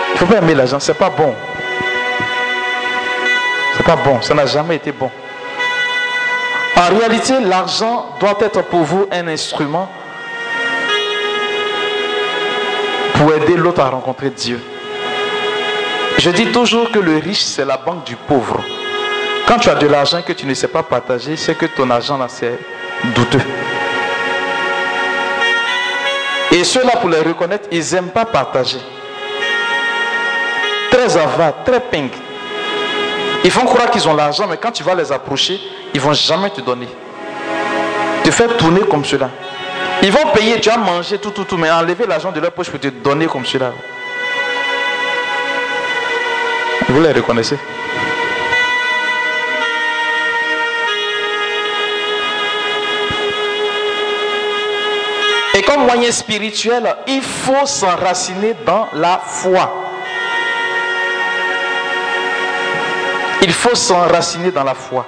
Il 0.08 0.14
ne 0.14 0.18
faut 0.20 0.26
pas 0.28 0.38
aimer 0.38 0.54
l'argent, 0.54 0.80
c'est 0.80 0.94
pas 0.94 1.10
bon. 1.10 1.34
C'est 3.76 3.86
pas 3.86 3.96
bon, 3.96 4.22
ça 4.22 4.36
n'a 4.36 4.46
jamais 4.46 4.76
été 4.76 4.92
bon. 4.92 5.10
En 6.80 6.98
réalité, 6.98 7.34
l'argent 7.42 8.06
doit 8.22 8.38
être 8.40 8.62
pour 8.64 8.84
vous 8.84 9.06
un 9.12 9.28
instrument 9.28 9.90
pour 13.16 13.34
aider 13.34 13.58
l'autre 13.58 13.82
à 13.82 13.90
rencontrer 13.90 14.30
Dieu. 14.30 14.62
Je 16.20 16.30
dis 16.30 16.54
toujours 16.54 16.90
que 16.90 17.00
le 17.00 17.18
riche, 17.18 17.42
c'est 17.42 17.66
la 17.66 17.76
banque 17.76 18.06
du 18.06 18.16
pauvre. 18.16 18.64
Quand 19.46 19.60
tu 19.60 19.68
as 19.70 19.76
de 19.76 19.88
l'argent 19.88 20.22
que 20.22 20.32
tu 20.32 20.46
ne 20.46 20.54
sais 20.54 20.70
pas 20.70 20.82
partager, 20.82 21.36
c'est 21.36 21.56
que 21.56 21.66
ton 21.66 21.90
argent 21.90 22.18
là, 22.18 22.28
c'est 22.30 22.58
douteux. 23.14 23.42
Et 26.54 26.64
ceux-là, 26.64 26.96
pour 27.02 27.10
les 27.10 27.20
reconnaître, 27.20 27.68
ils 27.74 27.94
n'aiment 27.94 28.12
pas 28.12 28.24
partager. 28.26 28.80
Très 30.92 31.18
avares, 31.18 31.56
très 31.66 31.82
pink. 31.82 32.14
Ils 33.44 33.52
font 33.52 33.66
croire 33.66 33.90
qu'ils 33.90 34.08
ont 34.08 34.14
l'argent, 34.14 34.48
mais 34.48 34.58
quand 34.58 34.72
tu 34.72 34.84
vas 34.84 34.96
les 34.96 35.12
approcher, 35.12 35.60
ils 35.94 36.02
vont 36.02 36.14
jamais 36.14 36.50
te 36.50 36.62
donner. 36.62 36.88
Te 38.24 38.32
faire 38.32 38.58
tourner 38.58 38.82
comme 38.82 39.06
cela. 39.06 39.30
Ils 40.02 40.12
vont 40.12 40.32
payer, 40.34 40.60
tu 40.60 40.70
vas 40.70 40.78
manger 40.78 41.18
tout, 41.18 41.32
tout, 41.32 41.46
tout, 41.46 41.58
mais 41.58 41.72
enlever 41.72 42.06
l'argent 42.06 42.32
de 42.32 42.40
leur 42.40 42.52
poche 42.52 42.70
pour 42.70 42.80
te 42.80 42.88
donner 42.88 43.28
comme 43.28 43.46
cela. 43.46 43.72
Vous 46.90 47.02
les 47.02 47.12
reconnaissez? 47.12 47.58
Et 55.56 55.62
comme 55.64 55.86
moyen 55.86 56.12
spirituel, 56.12 56.96
il 57.08 57.22
faut 57.22 57.66
s'enraciner 57.66 58.56
dans 58.66 58.88
la 58.94 59.20
foi. 59.24 59.89
Il 63.42 63.54
faut 63.54 63.76
s'enraciner 63.76 64.52
dans 64.52 64.64
la 64.64 64.74
foi. 64.74 65.06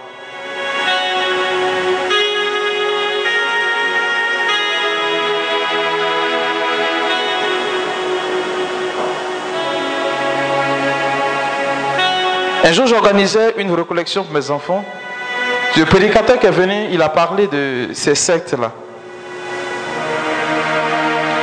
Un 12.64 12.74
jour, 12.74 12.88
j'organisais 12.88 13.56
une 13.58 13.74
recollection 13.74 14.24
pour 14.24 14.34
mes 14.34 14.50
enfants. 14.50 14.86
Le 15.76 15.84
prédicateur 15.86 16.40
qui 16.40 16.46
est 16.46 16.52
venu, 16.52 16.88
il 16.92 17.02
a 17.02 17.10
parlé 17.10 17.48
de 17.48 17.90
ces 17.94 18.16
sectes-là. 18.16 18.72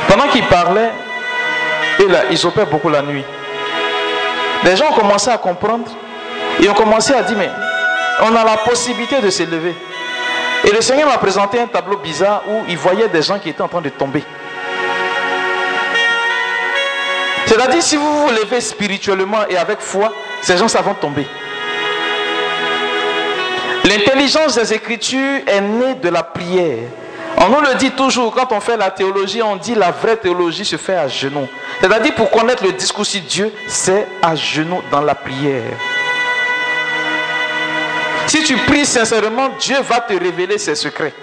Pendant 0.07 0.27
qu'il 0.29 0.45
parlait, 0.45 0.91
ils 2.31 2.47
opèrent 2.47 2.67
beaucoup 2.67 2.89
la 2.89 3.01
nuit. 3.01 3.23
Les 4.63 4.75
gens 4.75 4.89
ont 4.89 4.93
commencé 4.93 5.29
à 5.29 5.37
comprendre 5.37 5.85
et 6.61 6.69
ont 6.69 6.73
commencé 6.73 7.13
à 7.13 7.23
dire, 7.23 7.37
mais 7.37 7.49
on 8.21 8.35
a 8.35 8.43
la 8.43 8.57
possibilité 8.57 9.21
de 9.21 9.29
s'élever. 9.29 9.75
Et 10.65 10.71
le 10.71 10.81
Seigneur 10.81 11.07
m'a 11.07 11.17
présenté 11.17 11.59
un 11.59 11.67
tableau 11.67 11.97
bizarre 11.97 12.43
où 12.47 12.63
il 12.67 12.77
voyait 12.77 13.07
des 13.07 13.21
gens 13.21 13.39
qui 13.39 13.49
étaient 13.49 13.61
en 13.61 13.67
train 13.67 13.81
de 13.81 13.89
tomber. 13.89 14.23
C'est-à-dire, 17.45 17.81
si 17.81 17.95
vous 17.95 18.21
vous 18.21 18.29
levez 18.29 18.61
spirituellement 18.61 19.47
et 19.49 19.57
avec 19.57 19.79
foi, 19.79 20.13
ces 20.41 20.57
gens, 20.57 20.67
ça 20.67 20.81
vont 20.81 20.93
tomber. 20.93 21.25
L'intelligence 23.85 24.55
des 24.55 24.73
Écritures 24.73 25.41
est 25.47 25.61
née 25.61 25.95
de 25.95 26.09
la 26.09 26.21
prière. 26.21 26.87
On 27.37 27.47
nous 27.47 27.61
le 27.61 27.75
dit 27.75 27.91
toujours, 27.91 28.35
quand 28.35 28.51
on 28.51 28.59
fait 28.59 28.77
la 28.77 28.91
théologie, 28.91 29.41
on 29.41 29.55
dit 29.55 29.73
la 29.73 29.91
vraie 29.91 30.17
théologie 30.17 30.65
se 30.65 30.75
fait 30.75 30.95
à 30.95 31.07
genoux. 31.07 31.47
C'est-à-dire, 31.79 32.13
pour 32.13 32.29
connaître 32.29 32.63
le 32.63 32.73
discours 32.73 33.05
de 33.05 33.19
Dieu, 33.19 33.53
c'est 33.67 34.05
à 34.21 34.35
genoux 34.35 34.81
dans 34.91 35.01
la 35.01 35.15
prière. 35.15 35.63
Si 38.29 38.43
tu 38.43 38.55
pries 38.57 38.85
sincèrement, 38.85 39.49
Dieu 39.59 39.77
va 39.81 40.01
te 40.01 40.13
révéler 40.13 40.59
ses 40.59 40.75
secrets. 40.75 41.13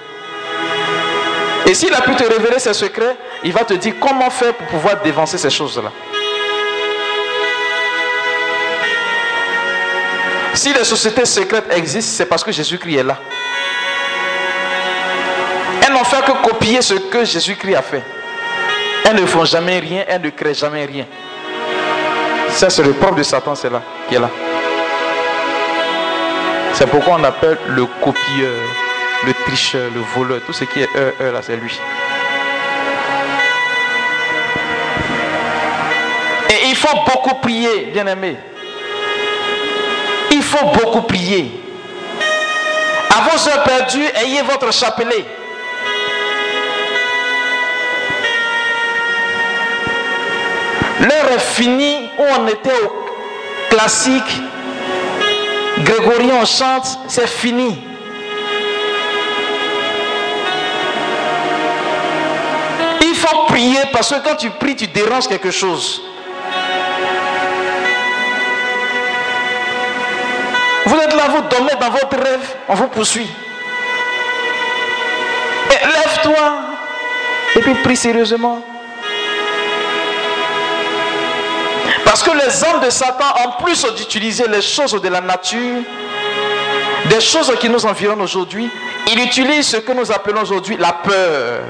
Et 1.65 1.73
s'il 1.73 1.95
a 1.95 2.01
pu 2.01 2.17
te 2.17 2.25
révéler 2.25 2.59
ses 2.59 2.75
secrets, 2.75 3.17
il 3.45 3.53
va 3.53 3.63
te 3.63 3.75
dire 3.75 3.95
comment 4.01 4.29
faire 4.29 4.55
pour 4.55 4.67
pouvoir 4.67 5.01
dévancer 5.03 5.39
ces 5.39 5.49
choses-là. 5.51 5.93
Si 10.55 10.73
les 10.73 10.83
sociétés 10.83 11.25
secrètes 11.27 11.73
existent, 11.77 12.13
c'est 12.17 12.27
parce 12.27 12.43
que 12.43 12.51
Jésus-Christ 12.51 12.97
est 12.97 13.05
là. 13.05 13.19
Elles 15.87 15.93
n'ont 15.93 16.03
fait 16.03 16.25
que 16.25 16.33
copier 16.43 16.83
ce 16.83 16.95
que 16.95 17.25
Jésus-Christ 17.25 17.77
a 17.77 17.83
fait. 17.83 18.03
Elles 19.05 19.15
ne 19.15 19.27
font 19.27 19.45
jamais 19.45 19.79
rien, 19.79 20.05
elles 20.09 20.23
ne 20.23 20.31
créent 20.31 20.55
jamais 20.55 20.85
rien. 20.85 21.07
Ça, 22.51 22.69
c'est 22.69 22.83
le 22.83 22.95
propre 22.95 23.15
de 23.15 23.23
Satan, 23.23 23.55
c'est 23.55 23.71
qui 24.09 24.17
est 24.17 24.19
là. 24.19 24.31
C'est 26.79 26.87
pourquoi 26.89 27.15
on 27.19 27.25
appelle 27.25 27.57
le 27.69 27.87
copieur, 27.87 28.61
le 29.25 29.33
tricheur, 29.47 29.91
le 29.95 30.01
voleur, 30.15 30.43
tout 30.45 30.53
ce 30.53 30.65
qui 30.65 30.83
est 30.83 30.89
eux, 30.95 31.15
eux 31.23 31.33
là, 31.33 31.41
c'est 31.41 31.57
lui. 31.57 31.73
Et 36.51 36.69
il 36.69 36.77
faut 36.77 36.95
beaucoup 37.07 37.37
prier, 37.37 37.87
bien 37.95 38.07
aimé. 38.07 38.37
Il 40.31 40.43
faut 40.43 40.67
beaucoup 40.67 41.01
prier. 41.01 41.51
À 43.09 43.23
vos 43.23 43.49
heures 43.49 43.63
perdues, 43.63 44.09
ayez 44.15 44.43
votre 44.43 44.71
chapelet. 44.71 45.25
L'heure 51.01 51.33
est 51.33 51.41
finie 51.41 52.11
où 52.19 52.23
on 52.39 52.47
était 52.49 52.83
au 52.85 53.07
classique. 53.71 54.43
Grégorien, 55.85 56.37
on 56.41 56.45
chante, 56.45 56.99
c'est 57.09 57.27
fini. 57.29 57.79
Il 63.03 63.15
faut 63.15 63.45
prier 63.47 63.81
parce 63.93 64.11
que 64.11 64.25
quand 64.25 64.37
tu 64.37 64.51
pries, 64.51 64.77
tu 64.77 64.87
déranges 64.87 65.29
quelque 65.29 65.51
chose. 65.51 66.03
Vous 70.87 70.97
êtes 70.97 71.15
là, 71.15 71.29
vous 71.29 71.43
dormez 71.43 71.73
dans 71.81 71.91
votre 71.91 72.17
rêve, 72.17 72.55
on 72.69 72.75
vous 72.75 72.89
poursuit. 72.89 73.29
Et 75.71 75.87
lève-toi 75.87 76.61
et 77.57 77.61
puis 77.61 77.75
prie 77.83 77.97
sérieusement. 77.97 78.63
Parce 82.07 82.23
que 82.23 82.31
les 82.31 82.63
hommes 82.63 82.81
de 82.81 82.89
Satan, 82.89 83.25
en 83.45 83.63
plus 83.63 83.85
d'utiliser 83.97 84.47
les 84.47 84.63
choses 84.63 84.93
de 84.93 85.09
la 85.09 85.21
nature, 85.21 85.83
des 87.07 87.21
choses 87.21 87.53
qui 87.61 87.69
nous 87.69 87.85
environnent 87.85 88.23
aujourd'hui, 88.23 88.71
ils 89.09 89.25
utilisent 89.25 89.67
ce 89.67 89.79
que 89.79 89.93
nous 89.93 90.11
appelons 90.13 90.43
aujourd'hui 90.43 90.77
la 90.79 90.93
peur. 90.93 91.63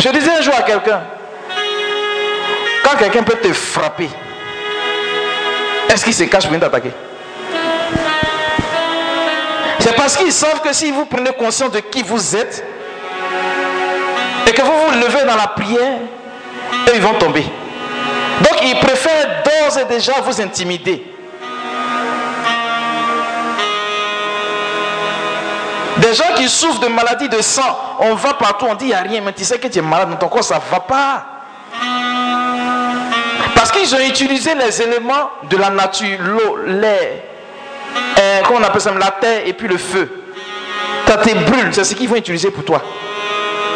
Je 0.00 0.08
disais 0.08 0.32
un 0.38 0.42
jour 0.42 0.54
à 0.58 0.62
quelqu'un, 0.62 1.02
quand 2.84 2.96
quelqu'un 2.98 3.22
peut 3.22 3.38
te 3.40 3.52
frapper, 3.52 4.10
est-ce 5.88 6.04
qu'il 6.04 6.14
se 6.14 6.24
cache 6.24 6.42
pour 6.42 6.52
venir 6.52 6.68
t'attaquer? 6.68 6.90
C'est 9.78 9.94
parce 9.94 10.16
qu'ils 10.16 10.32
savent 10.32 10.60
que 10.62 10.72
si 10.72 10.90
vous 10.90 11.04
prenez 11.06 11.32
conscience 11.32 11.70
de 11.70 11.78
qui 11.78 12.02
vous 12.02 12.34
êtes 12.34 12.64
et 14.48 14.50
que 14.50 14.62
vous 14.62 14.72
vous 14.72 14.98
levez 14.98 15.24
dans 15.24 15.36
la 15.36 15.46
prière, 15.46 16.00
ils 16.94 17.02
vont 17.02 17.14
tomber. 17.14 17.44
Donc 18.40 18.58
ils 18.62 18.78
préfèrent 18.78 19.42
d'ores 19.44 19.78
et 19.78 19.84
déjà 19.86 20.12
vous 20.22 20.40
intimider. 20.40 21.04
Des 25.96 26.14
gens 26.14 26.34
qui 26.36 26.48
souffrent 26.48 26.80
de 26.80 26.88
maladies 26.88 27.28
de 27.28 27.40
sang, 27.40 27.96
on 28.00 28.14
va 28.14 28.34
partout, 28.34 28.66
on 28.68 28.74
dit 28.74 28.86
il 28.86 28.88
n'y 28.88 28.94
a 28.94 29.00
rien, 29.00 29.22
mais 29.22 29.32
tu 29.32 29.44
sais 29.44 29.58
que 29.58 29.66
tu 29.66 29.78
es 29.78 29.82
malade, 29.82 30.10
dans 30.10 30.16
ton 30.16 30.28
corps 30.28 30.44
ça 30.44 30.56
ne 30.56 30.70
va 30.70 30.80
pas. 30.80 31.26
Parce 33.54 33.72
qu'ils 33.72 33.94
ont 33.94 34.00
utilisé 34.00 34.54
les 34.54 34.82
éléments 34.82 35.30
de 35.48 35.56
la 35.56 35.70
nature, 35.70 36.18
l'eau, 36.20 36.58
l'air, 36.66 37.22
euh, 38.18 38.40
comment 38.46 38.60
on 38.60 38.62
appelle 38.62 38.80
ça, 38.80 38.92
la 38.92 39.10
terre 39.12 39.42
et 39.46 39.54
puis 39.54 39.68
le 39.68 39.78
feu. 39.78 40.24
Quand 41.06 41.16
tu 41.22 41.34
brûles, 41.34 41.72
c'est 41.72 41.84
ce 41.84 41.94
qu'ils 41.94 42.08
vont 42.08 42.16
utiliser 42.16 42.50
pour 42.50 42.64
toi. 42.64 42.82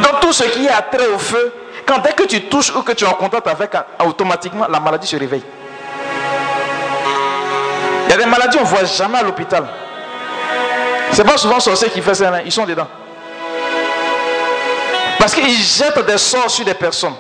Donc 0.03 0.21
tout 0.21 0.33
ce 0.33 0.45
qui 0.45 0.67
est 0.67 0.71
attrait 0.71 1.07
au 1.09 1.19
feu, 1.19 1.53
quand 1.87 1.99
dès 1.99 2.13
que 2.13 2.25
tu 2.25 2.43
touches 2.45 2.75
ou 2.75 2.83
que 2.83 2.93
tu 2.93 3.05
es 3.05 3.07
en 3.07 3.15
contact 3.15 3.47
avec, 3.47 3.73
automatiquement 4.05 4.67
la 4.69 4.81
maladie 4.81 5.07
se 5.07 5.17
réveille. 5.17 5.43
Il 8.07 8.11
y 8.11 8.15
a 8.15 8.17
des 8.17 8.27
maladies 8.27 8.59
on 8.59 8.63
ne 8.63 8.67
voit 8.67 8.85
jamais 8.85 9.19
à 9.19 9.23
l'hôpital. 9.23 9.65
C'est 11.13 11.25
pas 11.25 11.37
souvent 11.37 11.61
sorciers 11.61 11.91
qui 11.91 12.01
font 12.01 12.15
ça, 12.15 12.29
hein. 12.29 12.41
ils 12.45 12.53
sont 12.53 12.65
dedans. 12.65 12.89
Parce 15.19 15.35
qu'ils 15.35 15.55
jettent 15.55 16.07
des 16.07 16.19
sorts 16.19 16.51
sur 16.51 16.65
des 16.65 16.75
personnes. 16.75 17.15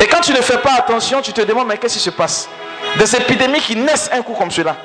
Et 0.00 0.06
quand 0.06 0.20
tu 0.20 0.32
ne 0.32 0.40
fais 0.42 0.58
pas 0.58 0.72
attention, 0.78 1.22
tu 1.22 1.32
te 1.32 1.40
demandes, 1.40 1.68
mais 1.68 1.78
qu'est-ce 1.78 1.94
qui 1.94 2.00
se 2.00 2.10
passe? 2.10 2.48
Des 2.98 3.16
épidémies 3.16 3.60
qui 3.60 3.76
naissent 3.76 4.10
un 4.12 4.22
coup 4.22 4.34
comme 4.34 4.50
cela. 4.50 4.76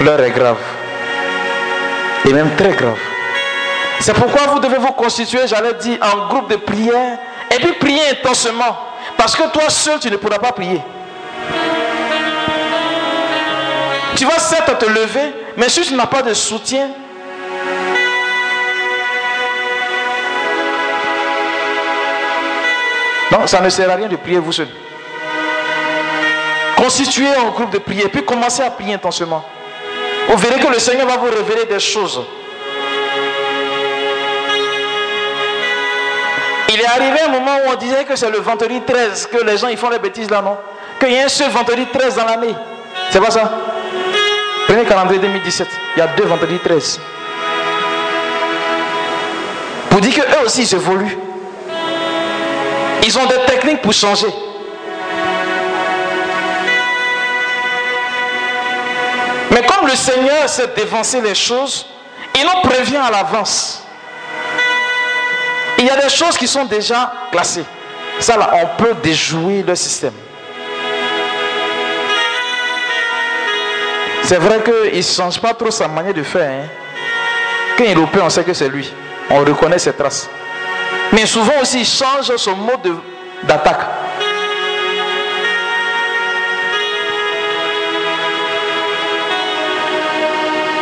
L'heure 0.00 0.20
est 0.20 0.30
grave. 0.30 0.75
Et 2.26 2.32
même 2.32 2.50
très 2.56 2.72
grave. 2.72 2.98
C'est 4.00 4.14
pourquoi 4.14 4.42
vous 4.52 4.58
devez 4.58 4.78
vous 4.78 4.92
constituer, 4.92 5.46
j'allais 5.46 5.74
dire, 5.74 5.98
en 6.02 6.26
groupe 6.28 6.50
de 6.50 6.56
prière. 6.56 7.18
Et 7.50 7.56
puis 7.56 7.72
prier 7.74 8.02
intensement. 8.10 8.76
Parce 9.16 9.36
que 9.36 9.48
toi 9.50 9.70
seul, 9.70 9.98
tu 10.00 10.10
ne 10.10 10.16
pourras 10.16 10.38
pas 10.38 10.52
prier. 10.52 10.82
Tu 14.16 14.24
vas 14.24 14.38
certes 14.38 14.78
te 14.78 14.86
lever, 14.86 15.34
mais 15.56 15.68
si 15.68 15.82
tu 15.82 15.94
n'as 15.94 16.06
pas 16.06 16.22
de 16.22 16.34
soutien, 16.34 16.88
non, 23.30 23.46
ça 23.46 23.60
ne 23.60 23.68
sert 23.68 23.90
à 23.90 23.94
rien 23.94 24.08
de 24.08 24.16
prier 24.16 24.38
vous 24.38 24.52
seul. 24.52 24.68
Constituez 26.76 27.28
un 27.28 27.50
groupe 27.50 27.70
de 27.70 27.78
prière, 27.78 28.08
puis 28.10 28.24
commencez 28.24 28.62
à 28.62 28.70
prier 28.70 28.94
intensément. 28.94 29.44
Vous 30.28 30.36
verrez 30.38 30.60
que 30.60 30.66
le 30.66 30.78
Seigneur 30.78 31.06
va 31.06 31.16
vous 31.16 31.30
révéler 31.30 31.66
des 31.66 31.78
choses. 31.78 32.20
Il 36.68 36.80
est 36.80 36.86
arrivé 36.86 37.20
un 37.24 37.28
moment 37.28 37.56
où 37.64 37.70
on 37.72 37.74
disait 37.76 38.04
que 38.04 38.16
c'est 38.16 38.28
le 38.28 38.38
vendredi 38.38 38.80
13 38.86 39.28
que 39.32 39.44
les 39.44 39.56
gens 39.56 39.68
ils 39.68 39.76
font 39.76 39.88
les 39.88 39.98
bêtises 39.98 40.28
là, 40.30 40.42
non? 40.42 40.58
Qu'il 40.98 41.12
y 41.12 41.18
a 41.18 41.24
un 41.24 41.28
seul 41.28 41.50
vendredi 41.50 41.86
13 41.92 42.16
dans 42.16 42.24
l'année. 42.24 42.54
C'est 43.10 43.20
pas 43.20 43.30
ça? 43.30 43.50
Prenez 44.66 44.82
le 44.82 44.88
calendrier 44.88 45.20
2017. 45.20 45.68
Il 45.96 46.00
y 46.00 46.02
a 46.02 46.08
deux 46.08 46.24
vendredis 46.24 46.58
13. 46.58 47.00
Pour 49.88 50.00
dire 50.00 50.14
qu'eux 50.14 50.44
aussi 50.44 50.62
ils 50.62 50.74
évoluent. 50.74 51.16
Ils 53.04 53.18
ont 53.18 53.26
des 53.26 53.38
techniques 53.46 53.80
pour 53.80 53.92
changer. 53.92 54.26
Le 59.84 59.94
Seigneur 59.96 60.48
sait 60.48 60.68
dévancer 60.68 61.20
les 61.20 61.34
choses, 61.34 61.86
il 62.34 62.44
nous 62.44 62.68
prévient 62.68 62.96
à 62.96 63.10
l'avance. 63.10 63.82
Il 65.78 65.84
y 65.84 65.90
a 65.90 65.96
des 65.96 66.08
choses 66.08 66.36
qui 66.38 66.46
sont 66.46 66.64
déjà 66.64 67.12
classées. 67.30 67.64
Ça 68.18 68.36
là, 68.36 68.50
on 68.54 68.82
peut 68.82 68.94
déjouer 69.02 69.62
le 69.62 69.74
système. 69.74 70.14
C'est 74.22 74.38
vrai 74.38 74.60
qu'il 74.62 74.96
ne 74.96 75.02
change 75.02 75.40
pas 75.40 75.54
trop 75.54 75.70
sa 75.70 75.86
manière 75.86 76.14
de 76.14 76.22
faire. 76.22 76.50
Hein. 76.50 76.68
Quand 77.76 77.84
il 77.84 77.98
opère, 77.98 78.24
on 78.24 78.30
sait 78.30 78.42
que 78.42 78.54
c'est 78.54 78.68
lui. 78.68 78.90
On 79.30 79.40
reconnaît 79.40 79.78
ses 79.78 79.92
traces. 79.92 80.28
Mais 81.12 81.26
souvent 81.26 81.60
aussi, 81.60 81.80
il 81.80 81.86
change 81.86 82.34
son 82.36 82.56
mode 82.56 82.98
d'attaque. 83.44 84.05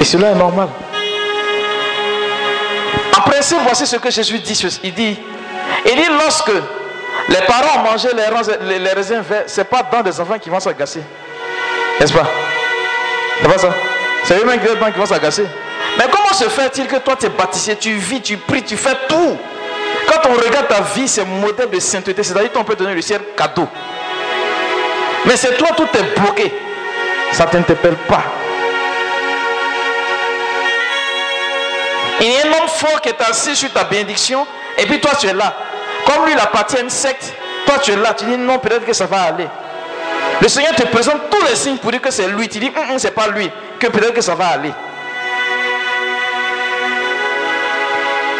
Et 0.01 0.05
cela 0.05 0.31
est 0.31 0.35
normal. 0.35 0.69
En 3.17 3.21
principe, 3.23 3.59
voici 3.65 3.87
ce 3.87 3.97
que 3.97 4.11
Jésus 4.11 4.39
dit. 4.39 4.79
Il 4.83 4.95
dit, 4.95 5.19
il 5.87 5.95
dit 5.95 6.09
lorsque 6.19 6.53
les 7.29 7.41
parents 7.47 7.81
ont 7.81 7.91
mangé 7.91 8.09
les, 8.15 8.79
les 8.79 8.93
raisins 8.93 9.21
verts, 9.21 9.45
ce 9.47 9.61
n'est 9.61 9.65
pas 9.65 9.83
dans 9.91 10.03
des 10.03 10.21
enfants 10.21 10.39
qui 10.39 10.51
vont 10.51 10.61
s'agacer. 10.61 11.03
N'est-ce 11.99 12.13
pas? 12.13 12.27
C'est 13.41 13.49
pas 13.49 13.59
ça? 13.59 13.69
C'est 14.25 14.39
eux-mêmes 14.39 14.61
qui 14.61 14.99
vont 14.99 15.07
s'agacer. 15.07 15.47
Mais 15.99 16.05
comment 16.11 16.33
se 16.33 16.49
fait-il 16.49 16.87
que 16.87 16.97
toi 16.97 17.15
tu 17.19 17.27
es 17.27 17.29
baptisé, 17.29 17.77
tu 17.77 17.93
vis, 17.93 18.21
tu 18.21 18.37
pries, 18.37 18.63
tu 18.63 18.77
fais 18.77 18.97
tout? 19.09 19.39
Quand 20.07 20.29
on 20.29 20.35
regarde 20.35 20.69
ta 20.69 20.81
vie, 20.81 21.09
c'est 21.09 21.25
modèle 21.25 21.71
de 21.71 21.79
sainteté, 21.79 22.23
c'est-à-dire 22.23 22.53
qu'on 22.53 22.65
peut 22.65 22.75
donner 22.75 22.95
le 22.95 23.03
ciel 23.03 23.21
cadeau. 23.37 23.69
Mais 25.25 25.37
c'est 25.37 25.57
toi, 25.57 25.69
tout 25.77 25.89
est 25.97 26.21
bloqué. 26.21 26.53
Ça 27.33 27.47
ne 27.47 27.51
t'interpelle 27.51 27.97
pas. 28.09 28.23
Il 32.21 32.27
y 32.27 32.37
a 32.37 32.47
un 32.47 32.53
homme 32.53 32.69
fort 32.69 33.01
qui 33.01 33.09
est 33.09 33.21
assis 33.21 33.57
sur 33.57 33.73
ta 33.73 33.85
bénédiction 33.85 34.47
et 34.79 34.87
puis 34.87 35.01
toi 35.01 35.13
tu 35.19 35.27
es 35.27 35.35
là. 35.35 35.55
Comme 36.07 36.27
lui 36.27 36.33
il 36.33 36.39
appartient 36.39 36.77
à 36.77 36.81
une 36.81 36.91
secte, 36.91 37.33
toi 37.67 37.79
tu 37.83 37.93
es 37.93 37.97
là, 37.97 38.15
tu 38.15 38.25
dis 38.25 38.37
non, 38.37 38.59
peut-être 38.59 38.85
que 38.85 38.93
ça 38.93 39.07
va 39.07 39.23
aller. 39.23 39.49
Le 40.41 40.49
Seigneur 40.49 40.75
te 40.75 40.83
présente 40.87 41.31
tous 41.31 41.43
les 41.47 41.57
signes 41.57 41.79
pour 41.79 41.91
dire 41.91 42.01
que 42.01 42.11
c'est 42.11 42.27
lui. 42.29 42.49
Tu 42.49 42.59
dis, 42.59 42.67
hum, 42.67 42.91
hum, 42.91 42.99
c'est 42.99 43.13
pas 43.13 43.29
lui, 43.29 43.51
que 43.79 43.87
peut-être 43.87 44.15
que 44.15 44.21
ça 44.21 44.35
va 44.35 44.49
aller. 44.49 44.73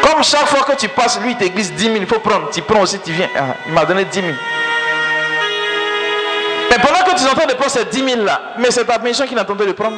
Comme 0.03 0.23
chaque 0.23 0.47
fois 0.47 0.65
que 0.65 0.79
tu 0.79 0.89
passes, 0.89 1.19
lui, 1.21 1.31
il 1.33 1.37
t'église 1.37 1.73
10 1.73 1.85
000, 1.85 1.97
il 1.97 2.07
faut 2.07 2.21
prendre. 2.21 2.51
Tu 2.51 2.63
prends 2.63 2.81
aussi, 2.81 2.99
tu 2.99 3.13
viens. 3.13 3.29
Ah, 3.37 3.55
il 3.67 3.73
m'a 3.73 3.85
donné 3.85 4.05
10 4.05 4.21
000. 4.21 4.33
Mais 6.71 6.77
pendant 6.77 7.11
que 7.11 7.17
tu 7.19 7.25
es 7.25 7.29
en 7.29 7.35
train 7.35 7.47
de 7.47 7.55
prendre 7.55 7.71
ces 7.71 7.85
10 7.85 8.05
000 8.05 8.23
là, 8.23 8.41
mais 8.59 8.71
c'est 8.71 8.85
ta 8.85 8.99
mission 8.99 9.27
qui 9.27 9.35
n'attendait 9.35 9.67
de 9.67 9.73
prendre. 9.73 9.97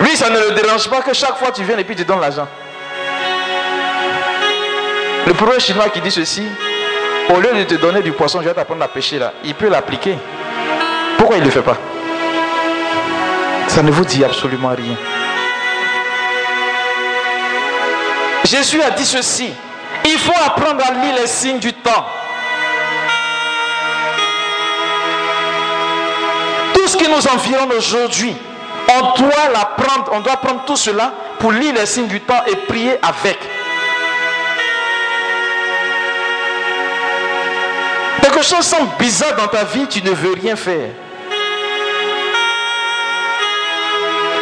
Lui, 0.00 0.16
ça 0.16 0.30
ne 0.30 0.38
le 0.38 0.50
dérange 0.52 0.88
pas 0.88 1.00
que 1.00 1.12
chaque 1.12 1.36
fois 1.38 1.50
tu 1.50 1.64
viens 1.64 1.76
et 1.76 1.84
puis 1.84 1.96
tu 1.96 2.04
donnes 2.04 2.20
l'argent. 2.20 2.46
Le 5.26 5.34
prophète 5.34 5.60
chinois 5.60 5.88
qui 5.88 6.00
dit 6.00 6.10
ceci, 6.10 6.46
au 7.28 7.40
lieu 7.40 7.52
de 7.52 7.64
te 7.64 7.74
donner 7.74 8.00
du 8.00 8.12
poisson, 8.12 8.40
je 8.40 8.48
vais 8.48 8.54
t'apprendre 8.54 8.82
à 8.82 8.88
pêcher 8.88 9.18
là, 9.18 9.32
il 9.44 9.54
peut 9.54 9.68
l'appliquer. 9.68 10.16
Pourquoi 11.18 11.36
il 11.36 11.40
ne 11.40 11.46
le 11.46 11.50
fait 11.50 11.62
pas? 11.62 11.76
Ça 13.66 13.82
ne 13.82 13.90
vous 13.90 14.04
dit 14.04 14.24
absolument 14.24 14.70
rien. 14.70 14.96
Jésus 18.44 18.80
a 18.80 18.90
dit 18.92 19.04
ceci, 19.04 19.52
il 20.06 20.18
faut 20.18 20.32
apprendre 20.46 20.82
à 20.82 20.92
lire 20.92 21.16
les 21.20 21.26
signes 21.26 21.58
du 21.58 21.72
temps. 21.74 22.06
Tout 26.72 26.88
ce 26.88 26.96
qui 26.96 27.08
nous 27.10 27.28
environne 27.28 27.72
aujourd'hui, 27.76 28.34
on 28.88 29.20
doit 29.20 29.48
l'apprendre, 29.52 30.10
on 30.12 30.20
doit 30.20 30.36
prendre 30.36 30.64
tout 30.64 30.76
cela 30.76 31.12
pour 31.38 31.52
lire 31.52 31.74
les 31.74 31.86
signes 31.86 32.08
du 32.08 32.20
temps 32.20 32.42
et 32.46 32.56
prier 32.56 32.98
avec. 33.02 33.38
Quelque 38.22 38.42
chose 38.42 38.64
semble 38.64 38.90
bizarre 38.98 39.36
dans 39.36 39.48
ta 39.48 39.64
vie, 39.64 39.86
tu 39.88 40.02
ne 40.02 40.10
veux 40.10 40.32
rien 40.32 40.56
faire. 40.56 40.90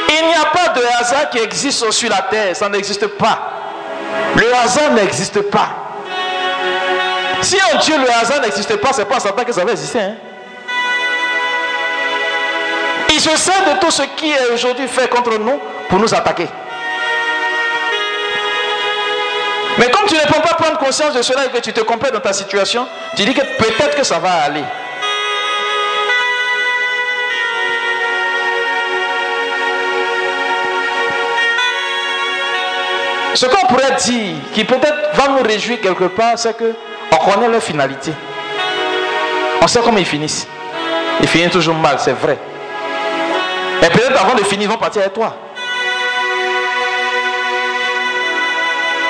Il 0.08 0.26
n'y 0.26 0.34
a 0.34 0.46
pas 0.46 0.68
de 0.68 0.82
hasard 1.00 1.30
qui 1.30 1.38
existe 1.38 1.90
sur 1.90 2.10
la 2.10 2.22
terre, 2.22 2.54
ça 2.56 2.68
n'existe 2.68 3.06
pas. 3.06 3.52
Le 4.36 4.54
hasard 4.54 4.92
n'existe 4.92 5.40
pas. 5.50 5.68
Si 7.42 7.56
en 7.72 7.78
Dieu 7.78 7.96
le 7.98 8.10
hasard 8.10 8.40
n'existe 8.40 8.76
pas, 8.76 8.92
c'est 8.92 9.04
pas 9.04 9.16
en 9.16 9.20
Satan 9.20 9.44
que 9.44 9.52
ça 9.52 9.64
va 9.64 9.72
exister. 9.72 10.00
Hein. 10.00 10.14
Il 13.16 13.22
se 13.22 13.34
sert 13.34 13.64
de 13.64 13.80
tout 13.80 13.90
ce 13.90 14.02
qui 14.02 14.30
est 14.30 14.52
aujourd'hui 14.52 14.86
fait 14.86 15.08
contre 15.08 15.38
nous 15.38 15.58
pour 15.88 15.98
nous 15.98 16.14
attaquer. 16.14 16.46
Mais 19.78 19.90
comme 19.90 20.04
tu 20.06 20.16
ne 20.16 20.20
peux 20.20 20.42
pas 20.42 20.52
prendre 20.52 20.76
conscience 20.76 21.14
de 21.14 21.22
cela 21.22 21.46
et 21.46 21.48
que 21.48 21.56
tu 21.56 21.72
te 21.72 21.80
complètes 21.80 22.12
dans 22.12 22.20
ta 22.20 22.34
situation, 22.34 22.86
tu 23.16 23.24
dis 23.24 23.32
que 23.32 23.40
peut-être 23.40 23.96
que 23.96 24.04
ça 24.04 24.18
va 24.18 24.32
aller. 24.42 24.64
Ce 33.32 33.46
qu'on 33.46 33.66
pourrait 33.66 33.96
dire, 33.96 34.34
qui 34.52 34.64
peut-être 34.64 35.14
va 35.14 35.28
nous 35.28 35.42
réjouir 35.42 35.80
quelque 35.80 36.04
part, 36.04 36.38
c'est 36.38 36.54
que 36.54 36.74
on 37.12 37.16
connaît 37.16 37.48
leur 37.48 37.62
finalité. 37.62 38.12
On 39.62 39.66
sait 39.66 39.80
comment 39.82 39.96
ils 39.96 40.04
finissent. 40.04 40.46
Ils 41.22 41.28
finissent 41.28 41.52
toujours 41.52 41.76
mal, 41.76 41.96
c'est 41.98 42.12
vrai. 42.12 42.38
Et 43.82 43.86
peut-être 43.88 44.20
avant 44.20 44.34
de 44.34 44.44
finir, 44.44 44.68
ils 44.68 44.72
vont 44.72 44.78
partir 44.78 45.02
avec 45.02 45.14
toi. 45.14 45.34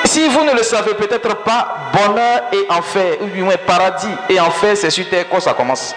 Si 0.05 0.27
vous 0.29 0.43
ne 0.43 0.53
le 0.53 0.63
savez 0.63 0.93
peut-être 0.93 1.35
pas, 1.43 1.77
bonheur 1.93 2.41
et 2.51 2.65
enfer, 2.69 3.17
ou 3.21 3.27
du 3.27 3.43
moins 3.43 3.57
paradis 3.57 4.07
et 4.29 4.39
enfer, 4.39 4.75
c'est 4.75 4.89
sur 4.89 5.07
terre 5.09 5.25
quand 5.29 5.39
ça 5.39 5.53
commence. 5.53 5.93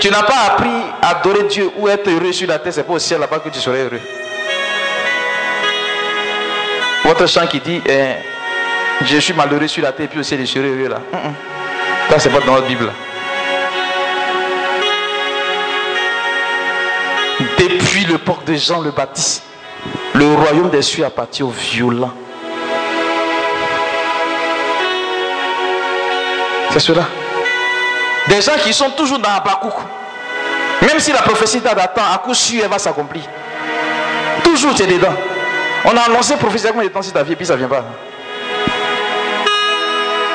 Tu 0.00 0.10
n'as 0.10 0.22
pas 0.22 0.40
appris 0.48 0.68
à 1.02 1.10
adorer 1.10 1.44
Dieu 1.44 1.70
ou 1.76 1.88
être 1.88 2.08
heureux 2.08 2.32
sur 2.32 2.48
la 2.48 2.58
terre, 2.58 2.72
c'est 2.72 2.82
pas 2.82 2.92
au 2.92 2.98
ciel 2.98 3.20
là-bas 3.20 3.40
que 3.40 3.48
tu 3.48 3.58
serais 3.58 3.82
heureux. 3.84 4.00
Votre 7.04 7.26
chant 7.26 7.46
qui 7.46 7.60
dit 7.60 7.82
eh, 7.86 8.14
Je 9.02 9.18
suis 9.18 9.34
malheureux 9.34 9.66
sur 9.68 9.82
la 9.82 9.92
terre, 9.92 10.08
puis 10.08 10.20
au 10.20 10.22
ciel 10.22 10.40
je 10.40 10.46
serai 10.46 10.68
heureux 10.68 10.88
là. 10.88 11.00
Ça, 12.10 12.18
c'est 12.18 12.30
pas 12.30 12.40
dans 12.40 12.54
la 12.54 12.60
Bible. 12.62 12.90
Depuis 17.40 18.06
port 18.18 18.42
de 18.46 18.54
Jean 18.54 18.80
le 18.80 18.90
Baptiste, 18.90 19.42
le 20.14 20.34
royaume 20.34 20.70
des 20.70 20.82
cieux 20.82 21.04
appartient 21.04 21.42
aux 21.42 21.50
violents. 21.50 22.12
C'est 26.70 26.80
cela. 26.80 27.06
Des 28.28 28.40
gens 28.40 28.56
qui 28.62 28.72
sont 28.72 28.90
toujours 28.90 29.18
dans 29.18 29.30
Habakkuk. 29.30 29.74
Même 30.82 30.98
si 30.98 31.12
la 31.12 31.22
prophétie 31.22 31.60
d'attend, 31.60 32.02
à 32.12 32.18
coup 32.18 32.34
sûr, 32.34 32.62
elle 32.64 32.70
va 32.70 32.78
s'accomplir. 32.78 33.22
Toujours, 34.42 34.74
tu 34.74 34.82
es 34.82 34.86
dedans. 34.86 35.14
On 35.84 35.96
a 35.96 36.00
annoncé 36.02 36.36
prophétie 36.36 36.66
combien 36.68 36.84
de 36.84 36.92
temps 36.92 37.02
si 37.02 37.12
ta 37.12 37.22
vie 37.22 37.32
et 37.32 37.36
puis 37.36 37.46
ça 37.46 37.54
ne 37.54 37.58
vient 37.58 37.68
pas. 37.68 37.84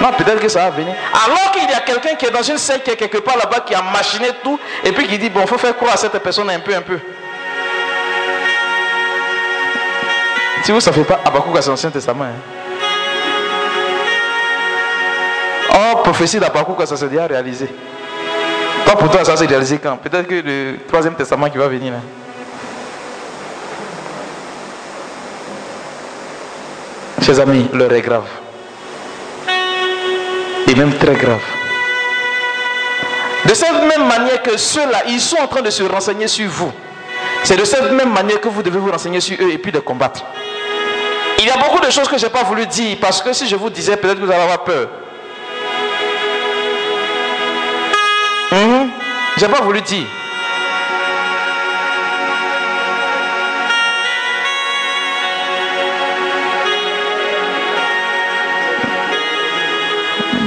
Non, 0.01 0.11
peut-être 0.17 0.39
que 0.39 0.47
ça 0.47 0.61
va 0.61 0.69
venir. 0.69 0.95
Alors 1.13 1.51
qu'il 1.51 1.69
y 1.69 1.73
a 1.73 1.81
quelqu'un 1.81 2.15
qui 2.15 2.25
est 2.25 2.31
dans 2.31 2.41
une 2.41 2.57
scène 2.57 2.79
qui 2.81 2.91
est 2.91 2.95
quelque 2.95 3.17
part 3.17 3.37
là-bas, 3.37 3.59
qui 3.61 3.75
a 3.75 3.81
machiné 3.81 4.29
tout, 4.43 4.57
et 4.83 4.91
puis 4.91 5.07
qui 5.07 5.17
dit, 5.17 5.29
bon, 5.29 5.41
il 5.41 5.47
faut 5.47 5.57
faire 5.57 5.75
croire 5.75 5.93
à 5.93 5.97
cette 5.97 6.17
personne 6.19 6.49
un 6.49 6.59
peu, 6.59 6.73
un 6.73 6.81
peu. 6.81 6.99
Si 10.63 10.71
vous 10.71 10.77
ne 10.77 10.81
savez 10.81 11.03
pas, 11.03 11.19
Abakouk 11.25 11.57
c'est 11.61 11.69
l'Ancien 11.69 11.89
Testament. 11.89 12.25
Hein. 12.25 12.33
Oh, 15.71 15.97
prophétie 15.97 16.39
d'Abakouk, 16.39 16.85
ça 16.85 16.95
s'est 16.95 17.07
déjà 17.07 17.27
réalisé. 17.27 17.69
Toi, 18.85 18.95
pour 18.95 19.09
toi, 19.09 19.23
ça 19.25 19.35
s'est 19.35 19.45
réalisé 19.45 19.79
quand? 19.79 19.97
Peut-être 19.97 20.27
que 20.27 20.35
le 20.35 20.77
troisième 20.87 21.15
testament 21.15 21.49
qui 21.49 21.57
va 21.57 21.67
venir. 21.67 21.93
Hein. 21.93 22.01
Chers 27.21 27.39
amis, 27.39 27.69
l'heure 27.73 27.91
est 27.93 28.01
grave 28.01 28.25
même 30.79 30.93
très 30.97 31.13
grave. 31.15 31.41
De 33.45 33.53
cette 33.53 33.81
même 33.83 34.07
manière 34.07 34.41
que 34.41 34.55
ceux-là, 34.57 35.03
ils 35.07 35.19
sont 35.19 35.37
en 35.37 35.47
train 35.47 35.61
de 35.61 35.69
se 35.69 35.83
renseigner 35.83 36.27
sur 36.27 36.49
vous. 36.49 36.71
C'est 37.43 37.57
de 37.57 37.65
cette 37.65 37.91
même 37.91 38.13
manière 38.13 38.39
que 38.39 38.47
vous 38.47 38.63
devez 38.63 38.79
vous 38.79 38.91
renseigner 38.91 39.19
sur 39.19 39.37
eux 39.41 39.51
et 39.51 39.57
puis 39.57 39.71
de 39.71 39.79
combattre. 39.79 40.23
Il 41.39 41.45
y 41.45 41.49
a 41.49 41.57
beaucoup 41.57 41.79
de 41.85 41.89
choses 41.89 42.07
que 42.07 42.17
je 42.17 42.25
n'ai 42.25 42.31
pas 42.31 42.43
voulu 42.43 42.65
dire 42.65 42.97
parce 43.01 43.21
que 43.21 43.33
si 43.33 43.47
je 43.47 43.55
vous 43.55 43.69
disais, 43.69 43.97
peut-être 43.97 44.19
que 44.19 44.25
vous 44.25 44.31
allez 44.31 44.41
avoir 44.43 44.63
peur. 44.63 44.87
Mhm. 48.51 48.89
Je 49.37 49.45
n'ai 49.45 49.51
pas 49.51 49.61
voulu 49.61 49.81
dire. 49.81 50.05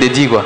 Dit 0.08 0.28
quoi. 0.28 0.44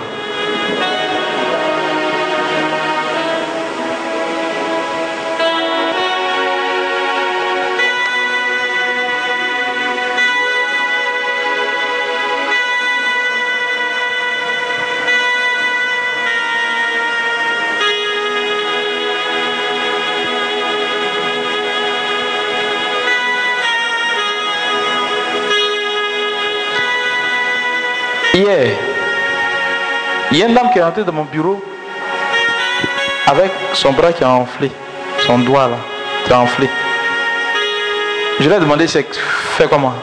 Hier, 28.37 28.86
il 30.33 30.39
y 30.39 30.43
a 30.43 30.47
une 30.47 30.55
dame 30.55 30.71
qui 30.73 30.79
est 30.79 30.83
rentrée 30.83 31.05
dans 31.05 31.13
mon 31.13 31.25
bureau 31.25 31.63
avec 33.27 33.51
son 33.75 33.93
bras 33.93 34.13
qui 34.13 34.25
a 34.25 34.31
enflé, 34.31 34.71
son 35.27 35.39
doigt 35.39 35.69
là, 35.69 35.77
qui 36.25 36.33
a 36.33 36.41
enflé. 36.41 36.69
Je 38.41 38.49
lui 38.49 38.55
ai 38.55 38.59
demandé 38.61 38.87
c'est 38.87 39.07
fait 39.13 39.69
comment. 39.69 39.95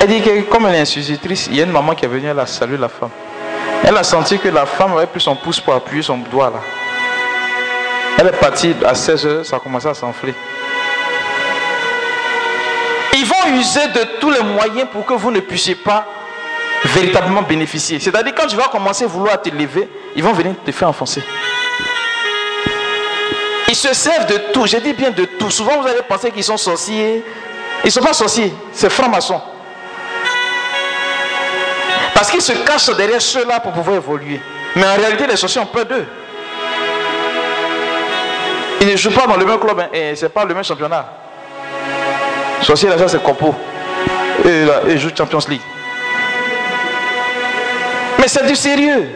Elle 0.00 0.08
dit 0.08 0.20
que 0.20 0.40
comme 0.42 0.66
elle 0.66 0.76
est 0.76 0.80
institutrice, 0.80 1.48
il 1.50 1.56
y 1.56 1.60
a 1.60 1.64
une 1.64 1.72
maman 1.72 1.94
qui 1.94 2.04
est 2.04 2.08
venue, 2.08 2.28
elle 2.28 2.38
a 2.38 2.46
salué 2.46 2.76
la 2.76 2.88
femme. 2.88 3.10
Elle 3.84 3.96
a 3.96 4.02
senti 4.02 4.38
que 4.38 4.48
la 4.48 4.66
femme 4.66 4.92
avait 4.96 5.06
pris 5.06 5.20
son 5.20 5.36
pouce 5.36 5.60
pour 5.60 5.74
appuyer 5.74 6.02
son 6.02 6.18
doigt 6.18 6.50
là. 6.50 6.60
Elle 8.18 8.26
est 8.26 8.40
partie 8.40 8.74
à 8.84 8.94
16 8.94 9.26
h 9.26 9.44
ça 9.44 9.56
a 9.56 9.58
commencé 9.60 9.86
à 9.88 9.94
s'enfler. 9.94 10.34
Ils 13.14 13.24
vont 13.24 13.58
user 13.58 13.88
de 13.88 14.18
tous 14.20 14.30
les 14.30 14.42
moyens 14.42 14.88
pour 14.92 15.04
que 15.04 15.14
vous 15.14 15.30
ne 15.30 15.40
puissiez 15.40 15.74
pas 15.76 16.06
véritablement 16.84 17.42
bénéficier. 17.42 17.98
C'est-à-dire 18.00 18.34
quand 18.34 18.46
tu 18.46 18.56
vas 18.56 18.68
commencer 18.68 19.04
à 19.04 19.06
vouloir 19.06 19.40
te 19.40 19.48
lever, 19.50 19.88
ils 20.14 20.22
vont 20.22 20.32
venir 20.32 20.54
te 20.64 20.72
faire 20.72 20.88
enfoncer. 20.88 21.22
Ils 23.68 23.74
se 23.74 23.92
servent 23.92 24.26
de 24.26 24.38
tout, 24.52 24.66
je 24.66 24.78
dis 24.78 24.92
bien 24.92 25.10
de 25.10 25.24
tout. 25.24 25.50
Souvent 25.50 25.80
vous 25.80 25.86
allez 25.86 26.02
penser 26.08 26.30
qu'ils 26.30 26.44
sont 26.44 26.56
sorciers. 26.56 27.22
Ils 27.84 27.86
ne 27.86 27.90
sont 27.90 28.00
pas 28.00 28.12
sorciers, 28.12 28.52
c'est 28.72 28.90
francs-maçons. 28.90 29.40
Parce 32.14 32.30
qu'ils 32.30 32.42
se 32.42 32.52
cachent 32.52 32.96
derrière 32.96 33.22
ceux-là 33.22 33.60
pour 33.60 33.72
pouvoir 33.72 33.96
évoluer. 33.96 34.40
Mais 34.74 34.84
en 34.84 34.96
réalité, 34.96 35.26
les 35.26 35.36
sorciers 35.36 35.60
ont 35.60 35.66
peur 35.66 35.86
d'eux. 35.86 36.06
Ils 38.80 38.88
ne 38.88 38.96
jouent 38.96 39.10
pas 39.10 39.26
dans 39.26 39.36
le 39.36 39.44
même 39.44 39.58
club 39.58 39.78
hein, 39.80 39.88
et 39.92 40.16
c'est 40.16 40.28
pas 40.28 40.44
le 40.44 40.54
même 40.54 40.64
championnat. 40.64 41.06
Sorcier, 42.62 42.88
là, 42.88 42.96
c'est 43.06 43.22
Copo. 43.22 43.54
Et 44.44 44.64
là, 44.64 44.80
ils 44.88 44.98
jouent 44.98 45.10
Champions 45.16 45.38
League. 45.48 45.60
C'est 48.28 48.46
du 48.46 48.54
sérieux. 48.54 49.08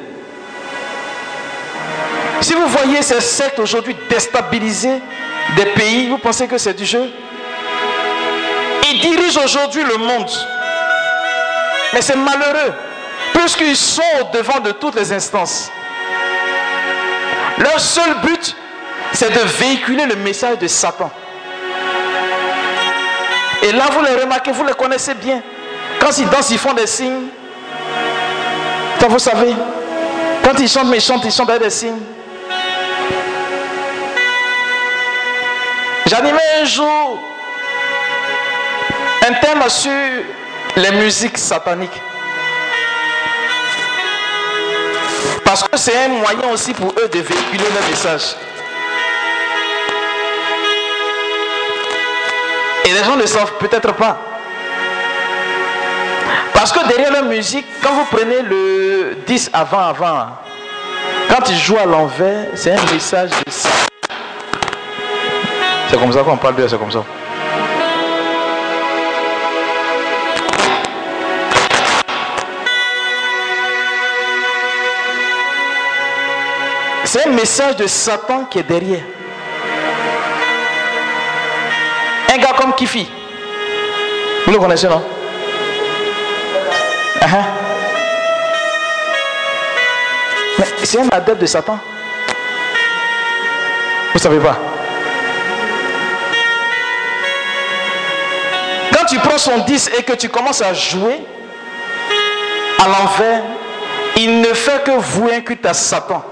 Si 2.40 2.54
vous 2.54 2.66
voyez 2.66 3.02
ces 3.02 3.20
sectes 3.20 3.58
aujourd'hui 3.58 3.94
déstabiliser 4.08 5.00
des 5.54 5.66
pays, 5.66 6.08
vous 6.08 6.16
pensez 6.16 6.48
que 6.48 6.56
c'est 6.56 6.72
du 6.72 6.86
jeu? 6.86 7.10
Ils 8.90 9.00
dirigent 9.00 9.44
aujourd'hui 9.44 9.82
le 9.84 9.98
monde. 9.98 10.30
Mais 11.92 12.00
c'est 12.00 12.16
malheureux, 12.16 12.72
puisqu'ils 13.34 13.76
sont 13.76 14.02
au 14.22 14.34
devant 14.34 14.60
de 14.60 14.72
toutes 14.72 14.94
les 14.96 15.12
instances. 15.12 15.70
Leur 17.58 17.78
seul 17.78 18.14
but, 18.24 18.56
c'est 19.12 19.30
de 19.30 19.40
véhiculer 19.58 20.06
le 20.06 20.16
message 20.16 20.58
de 20.58 20.66
Satan. 20.66 21.10
Et 23.62 23.72
là, 23.72 23.84
vous 23.92 24.02
les 24.02 24.22
remarquez, 24.22 24.52
vous 24.52 24.64
les 24.64 24.72
connaissez 24.72 25.12
bien. 25.14 25.42
Quand 26.00 26.16
ils 26.18 26.28
dansent, 26.30 26.50
ils 26.50 26.58
font 26.58 26.72
des 26.72 26.86
signes. 26.86 27.28
Vous 29.08 29.18
savez, 29.18 29.54
quand 30.44 30.58
ils 30.58 30.68
chantent, 30.68 30.86
mais 30.86 30.98
ils 30.98 31.02
chantent, 31.02 31.24
ils 31.24 31.32
chantent 31.32 31.50
avec 31.50 31.62
des 31.62 31.70
signes. 31.70 31.98
J'animais 36.06 36.40
un 36.60 36.64
jour 36.64 37.18
un 39.28 39.32
thème 39.34 39.68
sur 39.68 39.90
les 40.76 40.90
musiques 40.92 41.36
sataniques. 41.36 42.00
Parce 45.44 45.62
que 45.64 45.76
c'est 45.76 45.96
un 45.96 46.08
moyen 46.08 46.48
aussi 46.52 46.72
pour 46.72 46.90
eux 46.90 47.08
de 47.08 47.18
véhiculer 47.18 47.64
le 47.64 47.90
message. 47.90 48.36
Et 52.84 52.92
les 52.92 53.04
gens 53.04 53.16
ne 53.16 53.26
savent 53.26 53.52
peut-être 53.58 53.92
pas. 53.94 54.31
Parce 56.62 56.70
que 56.70 56.86
derrière 56.86 57.10
la 57.10 57.22
musique, 57.22 57.66
quand 57.82 57.92
vous 57.92 58.04
prenez 58.04 58.40
le 58.40 59.16
10 59.26 59.50
avant, 59.52 59.80
avant, 59.80 60.28
quand 61.28 61.50
ils 61.50 61.58
jouent 61.58 61.78
à 61.78 61.86
l'envers, 61.86 62.50
c'est 62.54 62.70
un 62.70 62.92
message 62.92 63.30
de. 63.30 63.50
C'est 65.90 65.98
comme 65.98 66.12
ça 66.12 66.22
qu'on 66.22 66.36
parle 66.36 66.54
de 66.54 66.68
c'est 66.68 66.78
comme 66.78 66.92
ça. 66.92 67.04
C'est 77.02 77.26
un 77.26 77.30
message 77.32 77.74
de 77.74 77.88
Satan 77.88 78.44
qui 78.44 78.60
est 78.60 78.62
derrière. 78.62 79.02
Un 82.32 82.38
gars 82.38 82.54
comme 82.56 82.72
Kifi. 82.74 83.08
Vous 84.46 84.52
le 84.52 84.58
connaissez, 84.60 84.86
non? 84.86 85.02
Mais 90.58 90.66
c'est 90.84 91.00
un 91.00 91.08
adepte 91.08 91.40
de 91.40 91.46
Satan. 91.46 91.78
Vous 94.12 94.18
savez 94.18 94.38
pas 94.38 94.58
Quand 98.92 99.06
tu 99.06 99.18
prends 99.18 99.38
son 99.38 99.58
10 99.58 99.90
et 99.98 100.02
que 100.02 100.12
tu 100.12 100.28
commences 100.28 100.60
à 100.62 100.74
jouer 100.74 101.20
à 102.78 102.86
l'envers, 102.88 103.42
il 104.16 104.40
ne 104.40 104.52
fait 104.52 104.82
que 104.84 104.90
vouer 104.90 105.36
un 105.36 105.40
culte 105.40 105.64
à 105.66 105.74
Satan. 105.74 106.22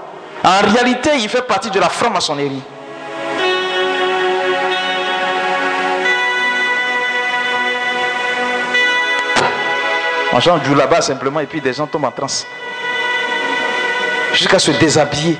En 0.43 0.67
réalité, 0.71 1.11
il 1.17 1.29
fait 1.29 1.41
partie 1.41 1.69
de 1.69 1.79
la 1.79 1.89
franc-maçonnerie. 1.89 2.61
On 10.33 10.39
joue 10.39 10.75
là-bas 10.75 11.01
simplement 11.01 11.41
et 11.41 11.45
puis 11.45 11.59
des 11.59 11.73
gens 11.73 11.87
tombent 11.87 12.05
en 12.05 12.11
transe. 12.11 12.47
Jusqu'à 14.33 14.59
se 14.59 14.71
déshabiller. 14.71 15.37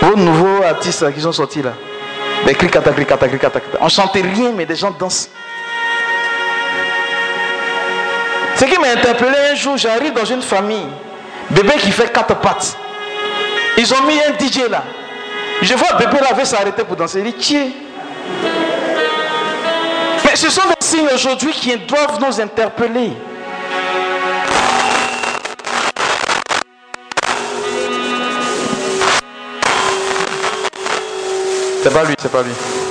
Vos 0.00 0.16
nouveaux 0.16 0.64
artistes 0.64 1.12
qui 1.14 1.20
sont 1.20 1.30
sortis 1.30 1.62
là, 1.62 1.72
des. 2.44 2.56
On 3.80 3.88
chantait 3.88 4.22
rien, 4.22 4.50
mais 4.52 4.66
des 4.66 4.74
gens 4.74 4.90
dansent. 4.90 5.30
Ce 8.56 8.64
qui 8.64 8.78
m'a 8.78 8.88
interpellé 8.88 9.36
un 9.52 9.54
jour, 9.54 9.76
j'arrive 9.76 10.12
dans 10.12 10.24
une 10.24 10.42
famille, 10.42 10.88
bébé 11.50 11.74
qui 11.78 11.92
fait 11.92 12.12
quatre 12.12 12.34
pattes. 12.36 12.76
Ils 13.78 13.94
ont 13.94 14.02
mis 14.02 14.18
un 14.20 14.32
DJ 14.38 14.68
là. 14.68 14.82
Je 15.62 15.74
vois 15.74 15.92
bébé 15.96 16.18
là 16.20 16.44
s'arrêter 16.44 16.82
pour 16.82 16.96
danser. 16.96 17.22
Il 17.24 17.36
dit 17.36 17.72
Mais 20.24 20.34
ce 20.34 20.50
sont 20.50 20.62
des 20.68 20.84
signes 20.84 21.08
aujourd'hui 21.14 21.52
qui 21.52 21.76
doivent 21.78 22.18
nous 22.20 22.40
interpeller. 22.40 23.12
C'est 31.84 31.92
pas 31.92 32.04
lui, 32.04 32.14
c'est 32.18 32.32
pas 32.32 32.42
lui. 32.42 32.81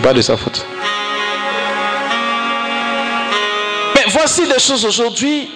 Pas 0.00 0.12
de 0.12 0.22
sa 0.22 0.36
faute. 0.36 0.64
Mais 3.94 4.04
voici 4.08 4.46
des 4.46 4.58
choses 4.58 4.84
aujourd'hui. 4.84 5.50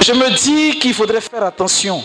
Je 0.00 0.12
me 0.12 0.30
dis 0.30 0.78
qu'il 0.78 0.92
faudrait 0.94 1.20
faire 1.20 1.44
attention. 1.44 2.02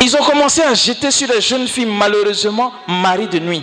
Ils 0.00 0.16
ont 0.16 0.22
commencé 0.22 0.62
à 0.62 0.74
jeter 0.74 1.10
sur 1.10 1.28
les 1.28 1.40
jeunes 1.40 1.68
filles, 1.68 1.86
malheureusement, 1.86 2.72
mari 2.88 3.26
de 3.26 3.38
nuit. 3.38 3.62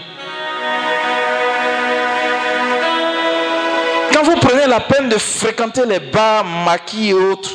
Quand 4.14 4.24
vous 4.24 4.36
prenez 4.36 4.68
la 4.68 4.80
peine 4.80 5.10
de 5.10 5.18
fréquenter 5.18 5.86
les 5.86 6.00
bars, 6.00 6.46
maquis 6.46 7.10
et 7.10 7.14
autres, 7.14 7.52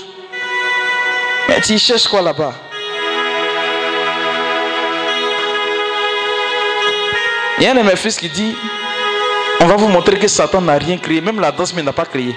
mais 1.48 1.60
tu 1.60 1.78
cherches 1.78 2.08
quoi 2.08 2.22
là-bas? 2.22 2.52
Il 7.58 7.64
y 7.64 7.66
a 7.66 7.70
un 7.70 7.74
de 7.74 7.82
mes 7.82 7.96
fils 7.96 8.16
qui 8.16 8.28
dit, 8.28 8.56
on 9.60 9.66
va 9.66 9.76
vous 9.76 9.88
montrer 9.88 10.18
que 10.18 10.26
Satan 10.26 10.60
n'a 10.60 10.74
rien 10.74 10.98
créé, 10.98 11.20
même 11.20 11.40
la 11.40 11.52
danse, 11.52 11.72
mais 11.72 11.82
n'a 11.82 11.92
pas 11.92 12.04
créé. 12.04 12.34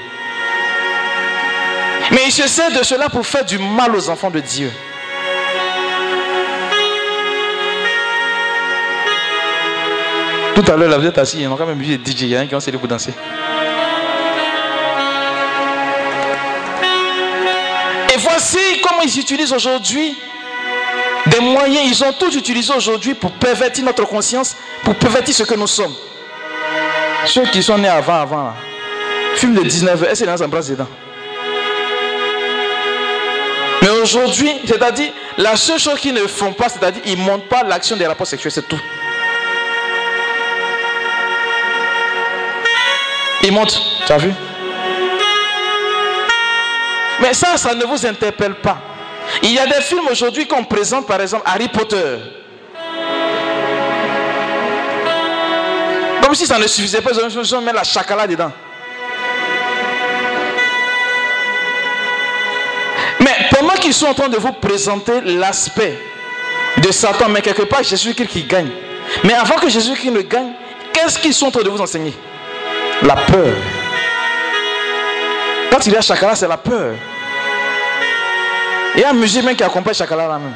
Mais 2.11 2.25
il 2.27 2.31
se 2.31 2.47
sert 2.47 2.71
de 2.71 2.83
cela 2.83 3.09
pour 3.09 3.25
faire 3.25 3.43
du 3.43 3.57
mal 3.57 3.95
aux 3.95 4.09
enfants 4.09 4.29
de 4.29 4.39
Dieu. 4.39 4.71
Tout 10.55 10.71
à 10.71 10.75
l'heure, 10.75 10.89
là, 10.89 10.97
vous 10.97 11.05
êtes 11.05 11.17
assis, 11.17 11.37
il 11.37 11.43
y 11.43 11.45
a 11.45 11.49
quand 11.49 11.65
même 11.65 11.81
DJ, 11.81 12.21
il 12.21 12.27
y 12.29 12.35
a 12.35 12.39
un 12.39 12.47
qui 12.47 12.55
ont 12.55 12.59
essayé 12.59 12.77
pour 12.77 12.87
danser. 12.87 13.13
Et 18.13 18.17
voici 18.17 18.59
comment 18.81 19.01
ils 19.01 19.19
utilisent 19.19 19.53
aujourd'hui 19.53 20.17
moyens, 21.39 21.85
ils 21.85 22.03
ont 22.03 22.13
tous 22.13 22.35
utilisé 22.35 22.73
aujourd'hui 22.73 23.13
pour 23.13 23.31
pervertir 23.31 23.83
notre 23.83 24.05
conscience, 24.05 24.55
pour 24.83 24.95
pervertir 24.95 25.35
ce 25.35 25.43
que 25.43 25.55
nous 25.55 25.67
sommes. 25.67 25.93
Ceux 27.25 27.45
qui 27.45 27.61
sont 27.61 27.77
nés 27.77 27.87
avant, 27.87 28.21
avant, 28.21 28.43
là, 28.43 28.53
de 29.43 29.63
19 29.63 30.03
heures, 30.03 30.09
est-ce 30.09 30.23
qu'ils 30.23 30.37
s'embrassent 30.37 30.69
dedans? 30.69 30.87
Mais 33.81 33.89
aujourd'hui, 33.89 34.51
c'est-à-dire, 34.65 35.11
la 35.37 35.55
seule 35.55 35.79
chose 35.79 35.99
qu'ils 35.99 36.13
ne 36.13 36.25
font 36.27 36.53
pas, 36.53 36.69
c'est-à-dire, 36.69 37.01
ils 37.05 37.17
ne 37.17 37.23
montent 37.23 37.47
pas 37.47 37.63
l'action 37.63 37.95
des 37.95 38.07
rapports 38.07 38.27
sexuels, 38.27 38.51
c'est 38.51 38.67
tout. 38.67 38.79
Ils 43.43 43.51
montent, 43.51 43.81
tu 44.05 44.11
as 44.11 44.17
vu? 44.17 44.33
Mais 47.21 47.33
ça, 47.33 47.57
ça 47.57 47.73
ne 47.73 47.85
vous 47.85 48.05
interpelle 48.05 48.55
pas. 48.55 48.96
Il 49.43 49.53
y 49.53 49.59
a 49.59 49.67
des 49.67 49.81
films 49.81 50.07
aujourd'hui 50.09 50.47
qu'on 50.47 50.63
présente, 50.63 51.07
par 51.07 51.21
exemple, 51.21 51.43
Harry 51.45 51.67
Potter. 51.67 52.17
Comme 56.21 56.35
si 56.35 56.45
ça 56.45 56.59
ne 56.59 56.67
suffisait 56.67 57.01
pas, 57.01 57.11
ont 57.11 57.61
mis 57.61 57.71
la 57.73 57.83
chakala 57.83 58.27
dedans. 58.27 58.51
Mais 63.19 63.35
pendant 63.51 63.73
qu'ils 63.75 63.93
sont 63.93 64.07
en 64.07 64.13
train 64.13 64.29
de 64.29 64.37
vous 64.37 64.51
présenter 64.53 65.21
l'aspect 65.21 65.97
de 66.77 66.91
Satan, 66.91 67.29
mais 67.29 67.41
quelque 67.41 67.63
part 67.63 67.83
Jésus-Christ 67.83 68.27
qui 68.27 68.43
gagne. 68.43 68.69
Mais 69.23 69.33
avant 69.33 69.55
que 69.55 69.69
Jésus-Christ 69.69 70.11
ne 70.11 70.21
gagne, 70.21 70.51
qu'est-ce 70.93 71.17
qu'ils 71.17 71.33
sont 71.33 71.47
en 71.47 71.51
train 71.51 71.63
de 71.63 71.69
vous 71.69 71.81
enseigner? 71.81 72.13
La 73.03 73.15
peur 73.15 73.53
Quand 75.71 75.85
il 75.85 75.93
y 75.93 75.95
a 75.95 76.01
Chakala, 76.01 76.35
c'est 76.35 76.47
la 76.47 76.57
peur. 76.57 76.95
Il 78.97 79.01
y 79.01 79.03
a 79.03 79.11
un 79.11 79.13
musulman 79.13 79.53
qui 79.53 79.63
accompagne 79.63 79.93
Chakala 79.93 80.27
là 80.27 80.39
même. 80.39 80.55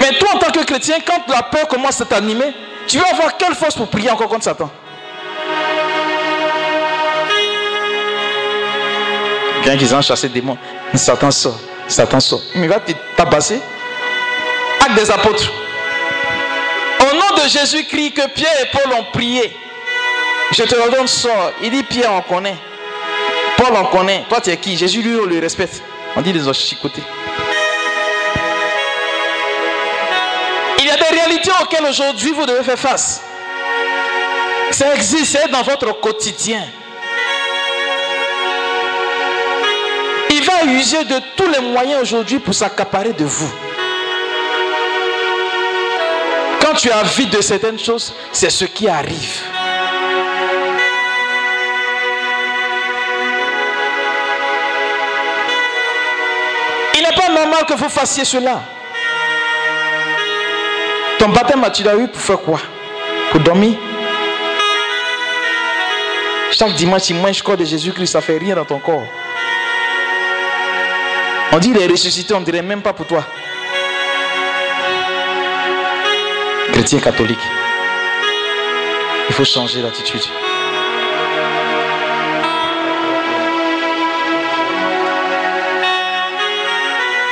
Mais 0.00 0.18
toi, 0.18 0.30
en 0.34 0.38
tant 0.38 0.50
que 0.50 0.64
chrétien, 0.64 0.96
quand 1.06 1.32
la 1.32 1.44
peur 1.44 1.68
commence 1.68 2.00
à 2.00 2.06
t'animer, 2.06 2.52
tu 2.88 2.98
vas 2.98 3.08
avoir 3.08 3.36
quelle 3.36 3.54
force 3.54 3.76
pour 3.76 3.86
prier 3.86 4.10
encore 4.10 4.26
contre 4.26 4.42
Satan? 4.42 4.68
Bien 9.62 9.76
qu'ils 9.76 9.94
ont 9.94 10.02
chassé 10.02 10.28
des 10.28 10.40
démons, 10.40 10.58
Satan 10.94 11.30
sort, 11.30 11.58
Satan 11.86 12.18
sort. 12.18 12.42
Mais 12.56 12.62
il 12.62 12.68
va 12.68 12.80
te 12.80 12.90
tabasser. 13.16 13.60
Acte 14.80 14.94
des 14.96 15.08
apôtres. 15.08 15.52
Au 17.00 17.14
nom 17.14 17.42
de 17.44 17.48
Jésus-Christ, 17.48 18.12
que 18.12 18.28
Pierre 18.30 18.60
et 18.60 18.66
Paul 18.72 18.92
ont 18.92 19.04
prié. 19.12 19.56
Je 20.50 20.64
te 20.64 20.74
le 20.74 20.90
donne, 20.90 21.06
sort. 21.06 21.52
Il 21.62 21.70
dit 21.70 21.84
Pierre, 21.84 22.12
on 22.12 22.22
connaît. 22.22 22.56
On 23.74 23.84
connaît. 23.86 24.24
Toi, 24.28 24.40
tu 24.40 24.50
es 24.50 24.56
qui? 24.56 24.76
Jésus, 24.76 25.02
lui, 25.02 25.18
on 25.20 25.26
le 25.26 25.38
respecte. 25.40 25.82
On 26.14 26.22
dit 26.22 26.32
les 26.32 26.52
chicotés. 26.54 27.02
Il 30.78 30.86
y 30.86 30.90
a 30.90 30.96
des 30.96 31.18
réalités 31.18 31.50
auxquelles 31.60 31.84
aujourd'hui 31.86 32.32
vous 32.32 32.46
devez 32.46 32.62
faire 32.62 32.78
face. 32.78 33.22
Ça 34.70 34.94
existe, 34.94 35.36
c'est 35.36 35.50
dans 35.50 35.62
votre 35.62 36.00
quotidien. 36.00 36.62
Il 40.30 40.42
va 40.44 40.64
user 40.64 41.04
de 41.04 41.20
tous 41.36 41.48
les 41.48 41.60
moyens 41.60 42.02
aujourd'hui 42.02 42.38
pour 42.38 42.54
s'accaparer 42.54 43.12
de 43.12 43.24
vous. 43.24 43.52
Quand 46.60 46.74
tu 46.74 46.90
as 46.90 47.00
envie 47.00 47.26
de 47.26 47.40
certaines 47.40 47.78
choses, 47.78 48.14
c'est 48.32 48.50
ce 48.50 48.64
qui 48.64 48.88
arrive. 48.88 49.40
Que 57.66 57.74
vous 57.74 57.88
fassiez 57.88 58.24
cela. 58.24 58.62
Ton 61.18 61.28
baptême, 61.30 61.66
tu 61.72 61.86
as 61.88 61.96
eu 61.96 62.08
pour 62.08 62.20
faire 62.20 62.38
quoi? 62.38 62.60
Pour 63.30 63.40
dormir? 63.40 63.76
Chaque 66.52 66.74
dimanche, 66.74 67.02
tu 67.02 67.14
manges 67.14 67.42
corps 67.42 67.56
de 67.56 67.64
Jésus-Christ, 67.64 68.12
ça 68.12 68.18
ne 68.18 68.22
fait 68.22 68.38
rien 68.38 68.54
dans 68.54 68.64
ton 68.64 68.78
corps. 68.78 69.06
On 71.52 71.58
dit 71.58 71.72
les 71.72 71.86
ressuscités, 71.86 72.34
on 72.34 72.40
ne 72.40 72.44
dirait 72.44 72.62
même 72.62 72.82
pas 72.82 72.92
pour 72.92 73.06
toi. 73.06 73.24
Chrétien 76.72 76.98
catholique. 77.00 77.40
Il 79.28 79.34
faut 79.34 79.44
changer 79.44 79.82
l'attitude. 79.82 80.22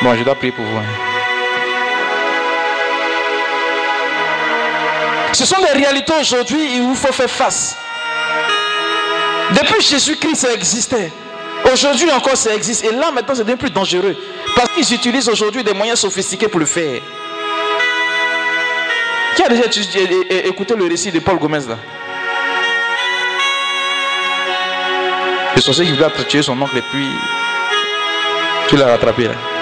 Bon, 0.04 0.14
je 0.14 0.22
dois 0.22 0.34
prier 0.34 0.52
pour 0.52 0.66
vous. 0.66 0.76
Hein. 0.76 0.84
Ce 5.32 5.46
sont 5.46 5.62
des 5.62 5.82
réalités 5.82 6.12
aujourd'hui 6.20 6.78
où 6.82 6.90
il 6.90 6.96
faut 6.96 7.10
faire 7.10 7.30
face. 7.30 7.74
Depuis 9.52 9.82
Jésus-Christ, 9.82 10.34
ça 10.34 10.52
existait. 10.52 11.10
Aujourd'hui 11.72 12.10
encore, 12.10 12.36
ça 12.36 12.54
existe. 12.54 12.84
Et 12.84 12.92
là, 12.92 13.10
maintenant, 13.12 13.34
c'est 13.34 13.44
devenu 13.44 13.56
plus 13.56 13.70
dangereux. 13.70 14.14
Parce 14.54 14.68
qu'ils 14.72 14.92
utilisent 14.92 15.30
aujourd'hui 15.30 15.64
des 15.64 15.72
moyens 15.72 16.00
sophistiqués 16.00 16.48
pour 16.48 16.60
le 16.60 16.66
faire. 16.66 17.00
Qui 19.36 19.42
a 19.42 19.48
déjà 19.48 19.62
écouté 20.44 20.74
le 20.76 20.84
récit 20.84 21.12
de 21.12 21.18
Paul 21.20 21.38
Gomez 21.38 21.60
là? 21.66 21.78
Le 25.56 25.62
sorcier 25.62 25.86
qui 25.86 25.92
voulait 25.92 26.10
tuer 26.28 26.42
son 26.42 26.60
oncle 26.60 26.76
et 26.76 26.82
puis 26.92 27.08
tu 28.68 28.76
l'as 28.76 28.88
rattrapé 28.88 29.28
là. 29.28 29.53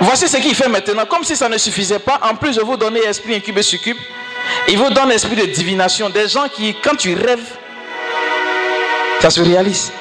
Voici 0.00 0.28
ce 0.28 0.38
qu'il 0.38 0.54
fait 0.54 0.68
maintenant. 0.68 1.04
Comme 1.04 1.24
si 1.24 1.36
ça 1.36 1.48
ne 1.48 1.58
suffisait 1.58 1.98
pas, 1.98 2.18
en 2.22 2.34
plus 2.34 2.56
de 2.56 2.62
vous 2.62 2.76
donner 2.76 3.00
esprit 3.00 3.34
incube 3.36 3.58
et 3.58 3.62
succube, 3.62 3.98
il 4.68 4.78
vous 4.78 4.90
donne 4.90 5.12
esprit 5.12 5.36
de 5.36 5.44
divination. 5.44 6.08
Des 6.08 6.26
gens 6.26 6.48
qui, 6.48 6.74
quand 6.82 6.96
tu 6.96 7.14
rêves, 7.14 7.58
ça 9.20 9.28
se 9.28 9.42
réalise. 9.42 9.92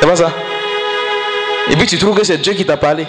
C'est 0.00 0.06
pas 0.06 0.16
ça? 0.16 0.32
Et 1.70 1.76
puis 1.76 1.86
tu 1.86 1.98
trouves 1.98 2.16
que 2.16 2.24
c'est 2.24 2.38
Dieu 2.38 2.54
qui 2.54 2.64
t'a 2.64 2.78
parlé. 2.78 3.06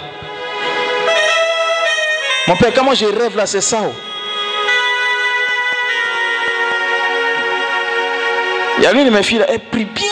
Mon 2.46 2.56
père, 2.56 2.72
comment 2.74 2.94
je 2.94 3.06
rêve 3.06 3.36
là, 3.36 3.46
c'est 3.46 3.60
ça. 3.62 3.78
Oh. 3.82 3.92
Il 8.78 8.84
y 8.84 8.86
a 8.86 8.92
une 8.92 9.04
de 9.04 9.10
mes 9.10 9.22
filles, 9.22 9.38
là, 9.38 9.46
elle 9.48 9.60
prie 9.60 9.84
bien. 9.84 10.06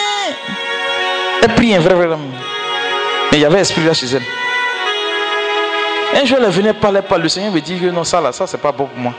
Elle 1.42 1.54
prie 1.54 1.74
un 1.74 1.80
vrai, 1.80 1.94
vrai 1.94 2.06
homme. 2.06 2.32
Il 3.38 3.42
y 3.42 3.44
avait 3.44 3.60
esprit 3.60 3.84
là 3.84 3.94
chez 3.94 4.06
elle. 4.06 4.22
Un 6.20 6.24
jour, 6.26 6.38
elle 6.44 6.50
venait 6.50 6.72
parler, 6.72 7.02
pas. 7.02 7.18
Le 7.18 7.28
Seigneur 7.28 7.52
me 7.52 7.60
dit 7.60 7.78
que 7.78 7.86
non, 7.86 8.02
ça 8.02 8.20
là, 8.20 8.32
ça 8.32 8.48
c'est 8.48 8.58
pas 8.58 8.72
bon 8.72 8.86
pour 8.86 8.98
moi. 8.98 9.14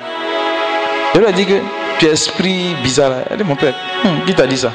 Je 1.16 1.20
lui 1.22 1.26
ai 1.26 1.32
dit 1.32 1.46
que 1.46 1.54
tu 1.98 2.06
es 2.06 2.10
esprit 2.10 2.76
bizarre. 2.84 3.14
Elle 3.30 3.38
dit, 3.38 3.46
mon 3.46 3.56
père, 3.56 3.74
hmm, 4.04 4.26
qui 4.26 4.36
t'a 4.36 4.46
dit 4.46 4.58
ça? 4.58 4.74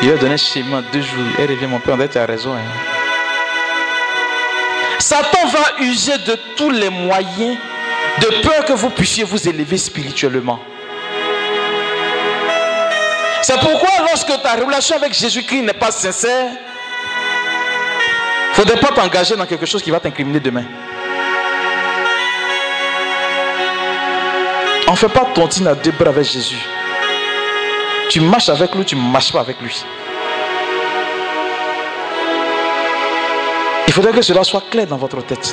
Il 0.00 0.06
lui 0.06 0.14
a 0.14 0.18
donné 0.18 0.36
chez 0.36 0.62
moi 0.62 0.82
deux 0.92 1.00
jours. 1.00 1.24
Elle 1.36 1.50
revient, 1.50 1.66
mon 1.66 1.80
père, 1.80 1.94
on 1.94 1.96
dit, 1.96 2.08
tu 2.08 2.16
as 2.16 2.26
raison. 2.26 2.54
Hein. 2.54 2.60
Satan 5.00 5.48
va 5.48 5.84
user 5.84 6.18
de 6.18 6.38
tous 6.56 6.70
les 6.70 6.90
moyens 6.90 7.58
de 8.20 8.40
peur 8.40 8.64
que 8.64 8.72
vous 8.74 8.90
puissiez 8.90 9.24
vous 9.24 9.48
élever 9.48 9.78
spirituellement. 9.78 10.60
C'est 13.42 13.58
pourquoi 13.58 13.90
lorsque 14.08 14.40
ta 14.42 14.54
relation 14.64 14.94
avec 14.94 15.12
Jésus-Christ 15.12 15.62
n'est 15.62 15.72
pas 15.72 15.90
sincère, 15.90 16.52
il 18.56 18.60
ne 18.60 18.66
faudrait 18.66 18.80
pas 18.80 18.94
t'engager 18.94 19.34
dans 19.34 19.46
quelque 19.46 19.66
chose 19.66 19.82
qui 19.82 19.90
va 19.90 19.98
t'incriminer 19.98 20.38
demain. 20.38 20.62
On 24.86 24.92
ne 24.92 24.96
fait 24.96 25.08
pas 25.08 25.24
tontine 25.34 25.66
à 25.66 25.74
deux 25.74 25.90
bras 25.90 26.10
avec 26.10 26.24
Jésus. 26.24 26.58
Tu 28.10 28.20
marches 28.20 28.50
avec 28.50 28.72
lui, 28.76 28.84
tu 28.84 28.94
ne 28.94 29.00
marches 29.00 29.32
pas 29.32 29.40
avec 29.40 29.60
lui. 29.60 29.84
Il 33.88 33.92
faudrait 33.92 34.12
que 34.12 34.22
cela 34.22 34.44
soit 34.44 34.62
clair 34.70 34.86
dans 34.86 34.98
votre 34.98 35.20
tête. 35.22 35.52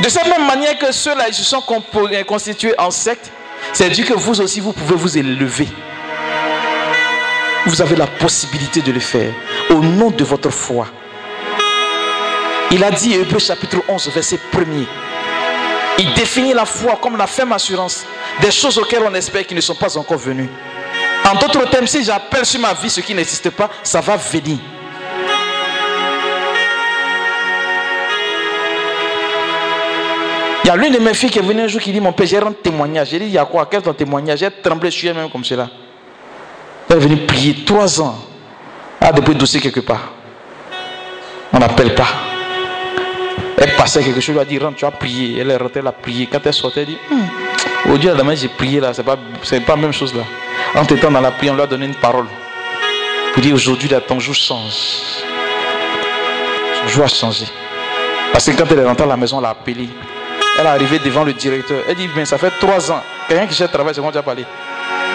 De 0.00 0.08
cette 0.08 0.26
même 0.26 0.46
manière 0.46 0.76
que 0.78 0.90
ceux-là, 0.90 1.28
ils 1.28 1.34
se 1.34 1.44
sont 1.44 1.62
constitués 2.26 2.74
en 2.76 2.90
secte, 2.90 3.30
c'est 3.72 3.88
dire 3.90 4.06
que 4.06 4.14
vous 4.14 4.40
aussi, 4.40 4.58
vous 4.58 4.72
pouvez 4.72 4.96
vous 4.96 5.16
élever. 5.16 5.68
Vous 7.66 7.80
avez 7.80 7.94
la 7.94 8.08
possibilité 8.08 8.82
de 8.82 8.90
le 8.90 8.98
faire 8.98 9.32
au 9.70 9.80
nom 9.80 10.10
de 10.10 10.24
votre 10.24 10.50
foi. 10.50 10.86
Il 12.70 12.82
a 12.82 12.90
dit, 12.90 13.14
Hébreu 13.14 13.38
chapitre 13.38 13.78
11, 13.88 14.08
verset 14.08 14.38
1er, 14.52 14.86
il 15.98 16.14
définit 16.14 16.54
la 16.54 16.64
foi 16.64 16.98
comme 17.00 17.16
la 17.16 17.26
ferme 17.26 17.52
assurance 17.52 18.04
des 18.40 18.50
choses 18.50 18.78
auxquelles 18.78 19.02
on 19.06 19.14
espère 19.14 19.46
qui 19.46 19.54
ne 19.54 19.60
sont 19.60 19.74
pas 19.74 19.96
encore 19.98 20.16
venues. 20.18 20.48
En 21.30 21.34
d'autres 21.34 21.68
termes, 21.70 21.86
si 21.86 22.02
j'appelle 22.02 22.44
sur 22.46 22.60
ma 22.60 22.72
vie 22.72 22.90
ce 22.90 23.00
qui 23.00 23.14
n'existe 23.14 23.50
pas, 23.50 23.68
ça 23.82 24.00
va 24.00 24.16
venir. 24.16 24.58
Il 30.64 30.68
y 30.68 30.70
a 30.70 30.76
l'une 30.76 30.92
de 30.92 30.98
mes 30.98 31.12
filles 31.12 31.30
qui 31.30 31.38
est 31.38 31.42
venue 31.42 31.62
un 31.62 31.66
jour 31.66 31.80
qui 31.80 31.92
dit 31.92 32.00
Mon 32.00 32.12
père, 32.12 32.26
j'ai 32.26 32.38
un 32.38 32.52
témoignage. 32.52 33.10
J'ai 33.10 33.18
dit 33.18 33.26
Il 33.26 33.32
y 33.32 33.38
a 33.38 33.44
quoi? 33.44 33.66
Quel 33.70 33.80
est 33.80 33.82
ton 33.82 33.92
témoignage? 33.92 34.38
J'ai 34.38 34.50
tremblé 34.50 34.90
sur 34.90 35.10
elle-même 35.10 35.28
comme 35.28 35.44
cela. 35.44 35.68
Elle 36.88 36.96
est 36.96 37.00
venue 37.00 37.16
prier 37.26 37.64
trois 37.64 38.00
ans. 38.00 38.18
A 39.02 39.10
déposé 39.10 39.32
le 39.34 39.40
dossier 39.40 39.60
quelque 39.60 39.80
part. 39.80 40.12
On 41.52 41.58
n'appelle 41.58 41.92
pas. 41.94 42.06
Elle 43.58 43.74
passait 43.74 44.02
quelque 44.02 44.20
chose, 44.20 44.36
elle 44.36 44.42
a 44.42 44.44
dit 44.44 44.58
Rentre, 44.58 44.76
tu 44.76 44.84
as 44.84 44.92
prié. 44.92 45.40
Elle 45.40 45.50
est 45.50 45.56
rentrée, 45.56 45.80
elle 45.80 45.86
a 45.88 45.92
prié. 45.92 46.28
Quand 46.30 46.38
elle 46.44 46.52
sortait, 46.54 46.82
elle 46.82 46.86
dit 46.86 46.98
hum, 47.10 47.92
Au 47.92 47.98
Dieu, 47.98 48.14
demain 48.14 48.36
j'ai 48.36 48.48
prié 48.48 48.78
là, 48.78 48.94
c'est 48.94 49.02
pas, 49.02 49.16
pas 49.16 49.74
la 49.74 49.76
même 49.76 49.92
chose 49.92 50.14
là. 50.14 50.22
En 50.76 50.84
temps 50.84 51.10
dans 51.10 51.20
la 51.20 51.32
prière, 51.32 51.52
on 51.52 51.56
lui 51.56 51.62
a 51.64 51.66
donné 51.66 51.86
une 51.86 51.96
parole. 51.96 52.26
Pour 53.32 53.42
dire 53.42 53.54
Aujourd'hui, 53.54 53.90
ton 54.06 54.20
jour 54.20 54.36
change. 54.36 54.72
Son 56.82 56.88
jour 56.88 57.04
a 57.04 57.08
changé. 57.08 57.46
Parce 58.32 58.46
que 58.46 58.52
quand 58.52 58.70
elle 58.70 58.78
est 58.78 58.86
rentrée 58.86 59.04
à 59.04 59.08
la 59.08 59.16
maison, 59.16 59.40
elle 59.40 59.46
a 59.46 59.50
appelé. 59.50 59.88
Elle 60.58 60.64
est 60.64 60.68
arrivée 60.68 61.00
devant 61.00 61.24
le 61.24 61.32
directeur. 61.32 61.82
Elle 61.88 61.96
dit 61.96 62.08
Mais 62.14 62.24
ça 62.24 62.38
fait 62.38 62.52
trois 62.60 62.90
ans. 62.92 63.02
Quelqu'un 63.28 63.48
qui 63.48 63.54
cherche 63.54 63.72
travail, 63.72 63.94
c'est 63.94 64.00
moi 64.00 64.12
qui 64.12 64.18
as 64.18 64.22
parlé. 64.22 64.44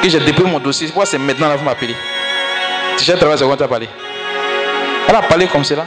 Et 0.04 0.10
j'ai 0.10 0.20
déposé 0.20 0.50
mon 0.50 0.60
dossier. 0.60 0.88
Pourquoi 0.88 1.06
c'est 1.06 1.18
maintenant 1.18 1.48
là 1.48 1.56
vous 1.56 1.64
m'appelez 1.64 1.96
Tu 2.98 3.04
cherches 3.04 3.20
travail, 3.20 3.38
c'est 3.38 3.46
moi 3.46 3.56
qui 3.56 3.64
as 3.64 3.68
parlé? 3.68 3.88
Elle 5.08 5.16
a 5.16 5.22
parlé 5.22 5.48
comme 5.48 5.64
cela. 5.64 5.86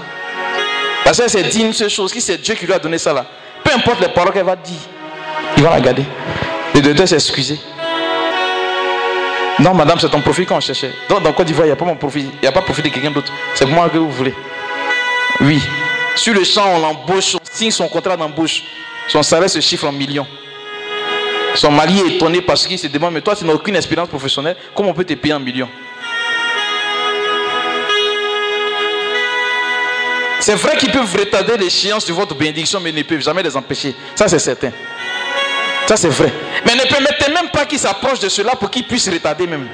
Parce 1.05 1.19
qu'elle 1.19 1.31
s'est 1.31 1.43
dit 1.43 1.63
une 1.63 1.73
seule 1.73 1.91
chose, 1.91 2.13
qui 2.13 2.21
c'est 2.21 2.39
Dieu 2.39 2.55
qui 2.55 2.67
lui 2.67 2.73
a 2.73 2.79
donné 2.79 2.99
ça 2.99 3.13
là. 3.13 3.27
Peu 3.65 3.73
importe 3.75 4.01
les 4.01 4.09
paroles 4.09 4.33
qu'elle 4.33 4.45
va 4.45 4.57
dire, 4.57 4.79
il 5.57 5.63
va 5.63 5.71
la 5.71 5.81
garder. 5.81 6.05
Le 6.75 6.81
docteur 6.81 7.09
s'est 7.09 7.17
excusé. 7.17 7.59
Non, 9.59 9.75
madame, 9.75 9.99
c'est 9.99 10.09
ton 10.09 10.21
profil 10.21 10.47
qu'on 10.47 10.61
cherchait. 10.61 10.93
Donc, 11.09 11.23
dans 11.23 11.33
Côte 11.33 11.47
d'Ivoire, 11.47 11.67
il 11.67 11.71
n'y 11.71 11.73
a 11.73 11.77
pas 11.77 11.85
mon 11.85 11.97
profil. 11.97 12.31
Il 12.35 12.41
n'y 12.41 12.49
a 12.49 12.53
pas 12.53 12.63
profil 12.63 12.85
de 12.85 12.89
quelqu'un 12.89 13.11
d'autre. 13.11 13.31
C'est 13.55 13.67
moi 13.67 13.91
que 13.91 13.99
vous 13.99 14.11
voulez. 14.11 14.35
Oui. 15.43 15.61
Sur 16.15 16.33
le 16.35 16.45
champ, 16.45 16.65
on 16.75 16.79
l'embauche, 16.79 17.35
on 17.35 17.41
signe 17.45 17.71
son 17.71 17.89
contrat 17.89 18.17
d'embauche. 18.17 18.63
son 19.09 19.23
salaire 19.23 19.51
se 19.51 19.61
chiffre 19.61 19.87
en 19.87 19.93
millions. 19.93 20.27
Son 21.55 21.71
mari 21.71 21.99
est 21.99 22.15
étonné 22.15 22.41
parce 22.41 22.67
qu'il 22.67 22.79
se 22.79 22.87
demande, 22.87 23.13
mais 23.13 23.21
toi 23.21 23.35
tu 23.35 23.45
n'as 23.45 23.53
aucune 23.53 23.75
expérience 23.75 24.09
professionnelle, 24.09 24.57
comment 24.75 24.91
on 24.91 24.95
peut 24.95 25.05
te 25.05 25.15
payer 25.15 25.35
en 25.35 25.41
millions? 25.41 25.69
C'est 30.41 30.55
vrai 30.55 30.77
qu'ils 30.79 30.91
peuvent 30.91 31.15
retarder 31.15 31.57
l'échéance 31.59 32.07
de 32.07 32.13
votre 32.15 32.35
bénédiction, 32.35 32.81
mais 32.81 32.91
ils 32.91 32.97
ne 32.97 33.03
peuvent 33.03 33.21
jamais 33.21 33.43
les 33.43 33.55
empêcher. 33.55 33.95
Ça, 34.15 34.27
c'est 34.27 34.39
certain. 34.39 34.71
Ça, 35.87 35.97
c'est 35.97 36.09
vrai. 36.09 36.33
Mais 36.65 36.75
ne 36.75 36.83
permettez 36.83 37.31
même 37.31 37.51
pas 37.51 37.67
qu'ils 37.67 37.79
s'approchent 37.79 38.21
de 38.21 38.29
cela 38.29 38.57
pour 38.57 38.71
qu'ils 38.71 38.85
puissent 38.85 39.09
retarder 39.09 39.47
même. 39.47 39.69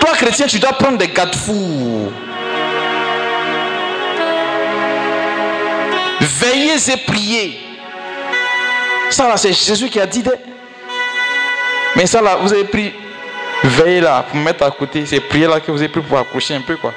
Toi, 0.00 0.10
chrétien, 0.14 0.46
tu 0.46 0.58
dois 0.58 0.72
prendre 0.72 0.98
des 0.98 1.08
garde-fous. 1.08 2.12
Veillez 6.20 6.92
et 6.92 6.96
priez. 6.96 7.60
Ça 9.10 9.28
là, 9.28 9.36
c'est 9.36 9.52
Jésus 9.52 9.88
qui 9.88 10.00
a 10.00 10.06
dit. 10.06 10.24
Mais 11.94 12.06
ça 12.06 12.20
là, 12.20 12.36
vous 12.42 12.52
avez 12.52 12.64
pris. 12.64 12.92
Veillez 13.62 14.00
là, 14.00 14.24
pour 14.28 14.38
mettre 14.40 14.64
à 14.64 14.70
côté. 14.70 15.06
C'est 15.06 15.20
prier 15.20 15.46
là 15.46 15.60
que 15.60 15.70
vous 15.70 15.78
avez 15.78 15.88
pris 15.88 16.00
pour 16.00 16.18
accrocher 16.18 16.54
un 16.54 16.60
peu 16.60 16.76
quoi. 16.76 16.92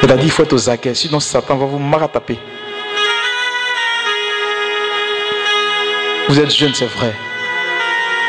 C'est-à-dire, 0.00 0.24
il 0.24 0.30
faut 0.30 0.42
être 0.42 0.52
aux 0.52 0.68
aguets, 0.68 0.94
sinon 0.94 1.20
Satan 1.20 1.56
va 1.56 1.66
vous 1.66 1.78
marataper. 1.78 2.38
Vous 6.28 6.40
êtes 6.40 6.54
jeune, 6.54 6.74
c'est 6.74 6.86
vrai. 6.86 7.14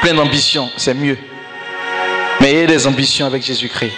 Plein 0.01 0.13
d'ambition, 0.13 0.69
c'est 0.77 0.93
mieux. 0.93 1.17
Mais 2.39 2.51
ayez 2.51 2.67
des 2.67 2.85
ambitions 2.87 3.25
avec 3.25 3.43
Jésus-Christ. 3.43 3.93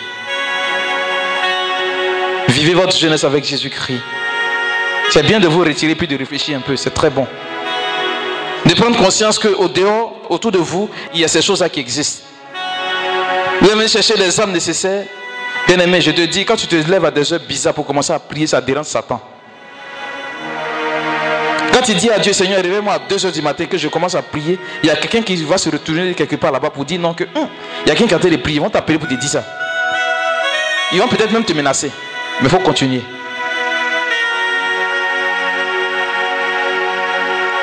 Vivez 2.49 2.73
votre 2.73 2.95
jeunesse 2.95 3.23
avec 3.23 3.43
Jésus-Christ. 3.43 4.01
C'est 5.09 5.23
bien 5.23 5.39
de 5.39 5.47
vous 5.47 5.59
retirer 5.59 5.95
puis 5.95 6.07
de 6.07 6.17
réfléchir 6.17 6.57
un 6.57 6.61
peu, 6.61 6.75
c'est 6.75 6.93
très 6.93 7.09
bon. 7.09 7.27
De 8.65 8.73
prendre 8.73 8.97
conscience 8.97 9.39
qu'au 9.39 9.67
dehors, 9.67 10.13
autour 10.29 10.51
de 10.51 10.57
vous, 10.57 10.89
il 11.13 11.21
y 11.21 11.23
a 11.23 11.27
ces 11.27 11.41
choses-là 11.41 11.69
qui 11.69 11.79
existent. 11.79 12.23
Vous 13.61 13.69
allez 13.69 13.87
chercher 13.87 14.15
les 14.15 14.39
âmes 14.39 14.51
nécessaires 14.51 15.05
Bien 15.67 15.79
aimé, 15.79 15.99
je 15.99 16.11
te 16.11 16.21
dis, 16.21 16.45
quand 16.45 16.55
tu 16.55 16.65
te 16.65 16.75
lèves 16.75 17.03
à 17.03 17.11
des 17.11 17.33
heures 17.33 17.41
bizarres 17.41 17.73
pour 17.73 17.85
commencer 17.85 18.13
à 18.13 18.19
prier, 18.19 18.47
ça 18.47 18.61
dérange 18.61 18.85
Satan. 18.85 19.21
Quand 21.73 21.81
tu 21.81 21.93
dis 21.93 22.09
à 22.09 22.17
Dieu, 22.19 22.31
Seigneur, 22.31 22.61
réveille-moi 22.61 22.93
à 22.93 22.99
2 22.99 23.25
heures 23.25 23.31
du 23.33 23.41
matin 23.41 23.65
que 23.65 23.77
je 23.77 23.89
commence 23.89 24.15
à 24.15 24.21
prier, 24.21 24.57
il 24.81 24.87
y 24.87 24.89
a 24.89 24.95
quelqu'un 24.95 25.21
qui 25.21 25.35
va 25.43 25.57
se 25.57 25.69
retourner 25.69 26.13
quelque 26.13 26.37
part 26.37 26.53
là-bas 26.53 26.69
pour 26.69 26.85
dire 26.85 26.99
non, 26.99 27.13
que 27.13 27.25
hum, 27.35 27.47
il 27.85 27.89
y 27.89 27.91
a 27.91 27.95
quelqu'un 27.95 28.07
qui 28.07 28.15
a 28.15 28.19
train 28.19 28.29
de 28.29 28.37
prier, 28.37 28.55
ils 28.55 28.61
vont 28.61 28.69
t'appeler 28.69 28.97
pour 28.97 29.09
te 29.09 29.13
dire 29.13 29.29
ça. 29.29 29.43
Ils 30.93 30.99
vont 30.99 31.07
peut-être 31.09 31.31
même 31.31 31.43
te 31.43 31.51
menacer, 31.51 31.91
mais 32.39 32.47
il 32.47 32.49
faut 32.49 32.59
continuer. 32.59 33.01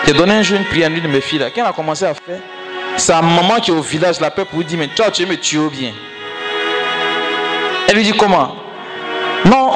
J'ai 0.06 0.12
donné 0.12 0.34
un 0.34 0.42
jour 0.42 0.58
une 0.58 0.66
prière 0.66 0.90
à 0.90 0.94
une 0.94 1.00
de 1.00 1.08
mes 1.08 1.22
filles 1.22 1.38
là. 1.38 1.50
Quand 1.50 1.62
elle 1.62 1.66
a 1.66 1.72
commencé 1.72 2.04
à 2.04 2.12
faire, 2.12 2.40
sa 2.98 3.22
maman 3.22 3.58
qui 3.60 3.70
est 3.70 3.74
au 3.74 3.80
village 3.80 4.20
l'appelle 4.20 4.44
pour 4.44 4.58
lui 4.58 4.66
dire 4.66 4.78
Mais 4.78 4.88
toi, 4.88 5.10
tu 5.10 5.24
me 5.24 5.36
tuer 5.36 5.68
bien? 5.70 5.92
Elle 7.88 7.96
lui 7.96 8.04
dit 8.04 8.12
comment? 8.12 8.56
Non, 9.44 9.72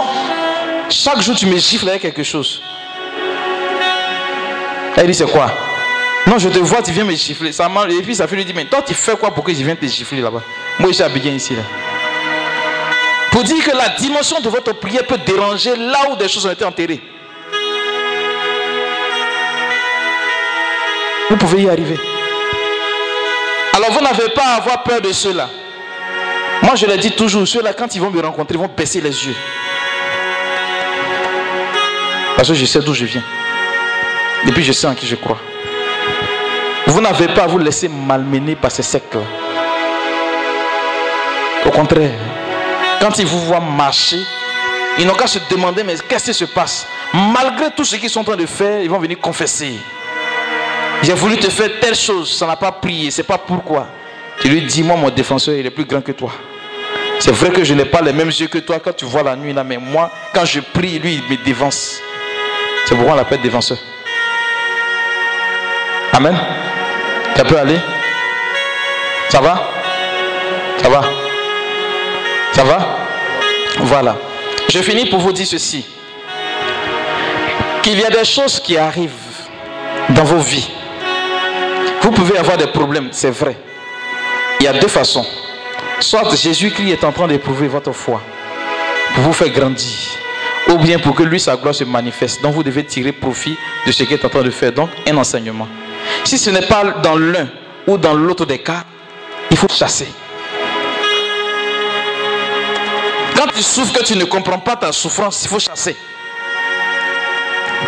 chaque 0.89 1.20
jour 1.20 1.36
tu 1.36 1.47
me 1.47 1.56
gifles 1.56 1.89
avec 1.89 2.02
quelque 2.02 2.22
chose. 2.22 2.62
Elle 4.97 5.06
dit 5.06 5.14
c'est 5.14 5.30
quoi? 5.30 5.51
Non, 6.26 6.39
je 6.39 6.48
te 6.48 6.59
vois, 6.59 6.82
tu 6.82 6.90
viens 6.93 7.05
me 7.05 7.14
gifler. 7.14 7.52
Ça 7.52 7.70
et 7.89 8.02
puis 8.02 8.14
sa 8.14 8.26
fille 8.26 8.39
lui 8.39 8.44
dit, 8.44 8.52
mais 8.55 8.64
toi 8.64 8.82
tu 8.82 8.94
fais 8.94 9.16
quoi 9.16 9.30
pour 9.30 9.44
que 9.44 9.52
je 9.52 9.62
vienne 9.62 9.76
te 9.76 9.86
gifler 9.86 10.20
là-bas? 10.20 10.43
Moi 10.78 10.90
je 10.90 10.94
suis 10.94 11.05
habillé 11.05 11.32
ici 11.32 11.55
là. 11.55 11.62
Pour 13.30 13.44
dire 13.44 13.64
que 13.64 13.76
la 13.76 13.90
dimension 13.90 14.40
de 14.40 14.48
votre 14.48 14.72
prière 14.72 15.06
peut 15.06 15.18
déranger 15.18 15.76
là 15.76 16.10
où 16.10 16.16
des 16.16 16.28
choses 16.28 16.47
ont 16.47 16.51
été 16.51 16.64
enterrées. 16.64 17.01
Vous 21.30 21.36
pouvez 21.36 21.62
y 21.62 21.68
arriver. 21.68 21.98
Alors 23.74 23.93
vous 23.93 24.01
n'avez 24.01 24.30
pas 24.30 24.44
à 24.44 24.55
avoir 24.56 24.82
peur 24.82 25.01
de 25.01 25.12
cela. 25.12 25.48
Moi, 26.62 26.74
je 26.74 26.86
le 26.86 26.97
dis 26.97 27.12
toujours, 27.12 27.47
ceux-là, 27.47 27.72
quand 27.72 27.94
ils 27.94 28.01
vont 28.01 28.10
me 28.10 28.20
rencontrer, 28.20 28.55
ils 28.56 28.60
vont 28.60 28.70
baisser 28.74 29.01
les 29.01 29.26
yeux. 29.26 29.36
Parce 32.36 32.48
que 32.48 32.55
je 32.55 32.64
sais 32.64 32.80
d'où 32.80 32.94
je 32.94 33.05
viens. 33.05 33.22
Et 34.47 34.52
puis, 34.52 34.62
je 34.62 34.72
sais 34.72 34.86
en 34.86 34.94
qui 34.94 35.06
je 35.06 35.16
crois. 35.16 35.39
Vous 36.86 37.01
n'avez 37.01 37.28
pas 37.28 37.43
à 37.43 37.47
vous 37.47 37.59
laisser 37.59 37.89
malmener 37.89 38.56
par 38.56 38.70
ces 38.70 38.82
sectes-là. 38.82 39.20
Au 41.66 41.70
contraire, 41.70 42.18
quand 43.01 43.18
ils 43.18 43.26
vous 43.26 43.40
voient 43.40 43.60
marcher, 43.60 44.20
ils 44.98 45.06
n'ont 45.06 45.14
qu'à 45.14 45.26
se 45.26 45.39
demander, 45.51 45.85
mais 45.85 45.97
qu'est-ce 46.09 46.26
qui 46.26 46.35
se 46.35 46.44
passe? 46.44 46.86
Malgré 47.12 47.70
tout 47.70 47.85
ce 47.85 47.97
qu'ils 47.97 48.10
sont 48.10 48.20
en 48.20 48.24
train 48.24 48.36
de 48.36 48.47
faire, 48.47 48.80
ils 48.80 48.90
vont 48.90 48.98
venir 48.98 49.18
confesser. 49.20 49.74
J'ai 51.02 51.14
voulu 51.14 51.36
te 51.36 51.48
faire 51.48 51.70
telle 51.80 51.94
chose, 51.94 52.36
ça 52.36 52.47
n'a 52.47 52.56
pas 52.56 52.72
prié, 52.72 53.10
c'est 53.10 53.22
pas 53.22 53.39
pourquoi. 53.39 53.86
Tu 54.40 54.48
lui 54.48 54.62
dis, 54.62 54.82
moi, 54.82 54.97
mon 54.97 55.10
défenseur, 55.10 55.55
il 55.55 55.66
est 55.66 55.70
plus 55.70 55.85
grand 55.85 56.01
que 56.01 56.12
toi. 56.12 56.32
C'est 57.20 57.32
vrai 57.32 57.51
que 57.51 57.65
je 57.65 57.74
n'ai 57.74 57.85
pas 57.85 58.01
les 58.01 58.12
mêmes 58.12 58.28
yeux 58.28 58.47
que 58.47 58.59
toi 58.59 58.78
quand 58.82 58.95
tu 58.95 59.05
vois 59.05 59.23
la 59.23 59.35
nuit 59.35 59.53
là, 59.53 59.65
mais 59.65 59.77
moi, 59.77 60.11
quand 60.32 60.45
je 60.45 60.61
prie, 60.61 60.99
lui, 60.99 61.15
il 61.15 61.23
me 61.39 61.45
dévance. 61.45 62.01
C'est 62.86 62.95
pourquoi 62.95 63.15
on 63.15 63.16
l'appelle 63.16 63.43
défenseur. 63.43 63.78
Amen. 66.12 66.36
Ça 67.36 67.45
peut 67.45 67.59
aller 67.59 67.78
Ça 69.28 69.40
va? 69.40 69.69
Ça 70.82 70.89
va? 70.89 71.03
Ça 72.53 72.65
va? 72.65 72.78
Voilà. 73.81 74.16
Je 74.69 74.81
finis 74.81 75.07
pour 75.07 75.20
vous 75.20 75.32
dire 75.32 75.47
ceci. 75.47 75.85
Qu'il 77.82 77.99
y 78.01 78.05
a 78.05 78.11
des 78.11 78.24
choses 78.24 78.61
qui 78.61 78.77
arrivent 78.77 79.12
dans 80.11 80.24
vos 80.24 80.39
vies. 80.39 80.69
Vous 82.03 82.11
pouvez 82.11 82.39
avoir 82.39 82.57
des 82.57 82.66
problèmes, 82.69 83.09
c'est 83.12 83.31
vrai. 83.31 83.57
Il 84.61 84.65
y 84.65 84.69
a 84.69 84.73
deux 84.73 84.89
façons. 84.89 85.27
Soit 86.00 86.34
Jésus-Christ 86.36 86.92
est 86.92 87.04
en 87.04 87.12
train 87.12 87.26
d'éprouver 87.26 87.66
votre 87.66 87.92
foi 87.92 88.22
pour 89.14 89.24
vous 89.24 89.32
faire 89.32 89.48
grandir, 89.48 89.98
ou 90.68 90.76
bien 90.76 90.98
pour 90.98 91.14
que 91.14 91.22
lui, 91.22 91.40
sa 91.40 91.56
gloire 91.56 91.74
se 91.74 91.84
manifeste. 91.84 92.40
Donc 92.42 92.54
vous 92.54 92.62
devez 92.62 92.84
tirer 92.84 93.12
profit 93.12 93.56
de 93.86 93.92
ce 93.92 94.04
qu'il 94.04 94.12
est 94.12 94.24
en 94.24 94.28
train 94.28 94.42
de 94.42 94.50
faire. 94.50 94.72
Donc 94.72 94.90
un 95.06 95.16
enseignement. 95.16 95.66
Si 96.24 96.38
ce 96.38 96.50
n'est 96.50 96.66
pas 96.66 96.84
dans 97.02 97.16
l'un 97.16 97.48
ou 97.86 97.98
dans 97.98 98.14
l'autre 98.14 98.46
des 98.46 98.58
cas, 98.58 98.84
il 99.50 99.56
faut 99.56 99.68
chasser. 99.68 100.08
Quand 103.36 103.46
tu 103.54 103.62
souffres 103.62 103.92
que 103.92 104.04
tu 104.04 104.16
ne 104.16 104.24
comprends 104.24 104.58
pas 104.58 104.76
ta 104.76 104.92
souffrance, 104.92 105.42
il 105.44 105.48
faut 105.48 105.58
chasser. 105.58 105.96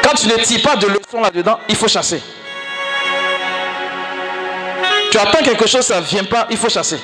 Quand 0.02 0.14
tu 0.14 0.28
ne 0.28 0.34
tires 0.34 0.62
pas 0.62 0.76
de 0.76 0.86
leçon 0.86 1.20
là-dedans, 1.20 1.58
il 1.68 1.76
faut 1.76 1.88
chasser. 1.88 2.20
Tu 5.10 5.18
attends 5.18 5.42
quelque 5.42 5.66
chose, 5.66 5.82
ça 5.82 6.00
ne 6.00 6.06
vient 6.06 6.24
pas, 6.24 6.46
il 6.50 6.56
faut 6.56 6.68
chasser. 6.68 6.98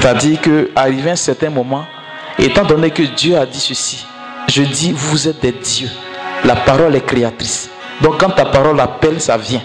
C'est-à-dire 0.00 0.40
qu'arrivé 0.40 1.10
un 1.10 1.16
certain 1.16 1.50
moment, 1.50 1.84
étant 2.38 2.64
donné 2.64 2.90
que 2.90 3.02
Dieu 3.02 3.36
a 3.36 3.44
dit 3.44 3.60
ceci, 3.60 4.06
je 4.48 4.62
dis, 4.62 4.92
vous 4.92 5.28
êtes 5.28 5.42
des 5.42 5.52
dieux. 5.52 5.90
La 6.44 6.56
parole 6.56 6.96
est 6.96 7.04
créatrice. 7.04 7.68
Donc 8.00 8.18
quand 8.18 8.30
ta 8.30 8.46
parole 8.46 8.80
appelle, 8.80 9.20
ça 9.20 9.36
vient. 9.36 9.60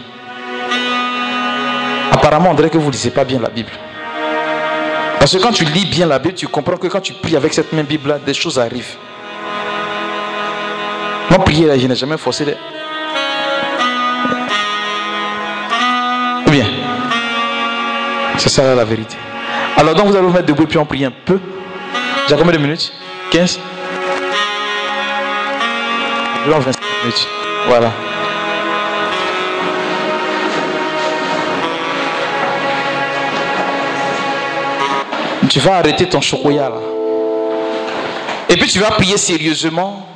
Apparemment, 2.12 2.49
on 2.52 2.53
dirait 2.53 2.70
que 2.70 2.78
vous 2.78 2.88
ne 2.88 2.91
lisez 2.91 3.12
pas 3.12 3.24
bien 3.24 3.40
la 3.40 3.48
Bible. 3.48 3.72
Parce 5.20 5.32
que 5.32 5.41
quand 5.41 5.53
tu 5.53 5.64
lis 5.64 5.86
bien 5.86 6.06
la 6.06 6.20
Bible, 6.20 6.36
tu 6.36 6.49
comprends 6.49 6.76
que 6.76 6.88
quand 6.88 6.99
tu 6.99 7.14
pries 7.14 7.38
avec 7.38 7.53
cette 7.53 7.72
même 7.72 7.86
Bible-là, 7.86 8.20
des 8.20 8.34
choses 8.34 8.60
arrivent. 8.60 8.98
Moi, 11.30 11.40
prier 11.45 11.66
là, 11.66 11.78
je 11.78 11.88
n'ai 11.88 11.95
jamais 11.95 12.18
forcé. 12.18 12.44
Les... 12.44 12.57
Ou 16.45 16.52
bien, 16.52 16.66
c'est 18.38 18.49
ça 18.49 18.76
la 18.76 18.84
vérité. 18.84 19.16
Alors 19.77 19.93
donc 19.93 20.07
vous 20.07 20.15
allez 20.15 20.26
vous 20.26 20.31
mettre 20.34 20.45
debout 20.45 20.65
puis 20.65 20.77
on 20.77 20.85
prie 20.85 21.03
un 21.03 21.11
peu. 21.11 21.39
J'ai 22.30 22.35
combien 22.35 22.53
de 22.53 22.57
minutes? 22.57 22.93
15 23.31 23.60
25 26.47 26.76
minutes. 27.03 27.27
Voilà. 27.68 27.91
Tu 35.49 35.60
vas 35.60 35.77
arrêter 35.77 36.07
ton 36.07 36.22
chocolat 36.22 36.69
là. 36.69 36.76
Et 38.49 38.56
puis 38.56 38.69
tu 38.69 38.80
vas 38.80 38.91
prier 38.91 39.18
sérieusement. 39.18 40.07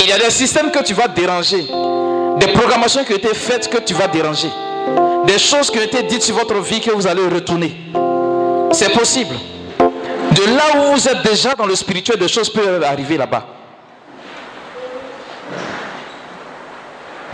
Il 0.00 0.08
y 0.08 0.12
a 0.12 0.18
des 0.18 0.30
systèmes 0.30 0.72
que 0.72 0.82
tu 0.82 0.94
vas 0.94 1.06
déranger. 1.06 1.64
Des 2.38 2.48
programmations 2.48 3.04
qui 3.04 3.12
ont 3.12 3.16
été 3.16 3.34
faites 3.34 3.70
que 3.70 3.78
tu 3.78 3.94
vas 3.94 4.08
déranger 4.08 4.48
des 5.26 5.38
choses 5.38 5.70
qui 5.70 5.78
ont 5.78 5.82
été 5.82 6.02
dites 6.02 6.22
sur 6.22 6.34
votre 6.36 6.58
vie 6.60 6.80
que 6.80 6.90
vous 6.90 7.06
allez 7.06 7.26
retourner. 7.26 7.76
C'est 8.72 8.92
possible. 8.92 9.34
De 9.78 10.44
là 10.56 10.62
où 10.76 10.92
vous 10.94 11.08
êtes 11.08 11.22
déjà 11.22 11.54
dans 11.54 11.66
le 11.66 11.74
spirituel, 11.76 12.18
des 12.18 12.28
choses 12.28 12.50
peuvent 12.50 12.82
arriver 12.82 13.16
là-bas. 13.16 13.44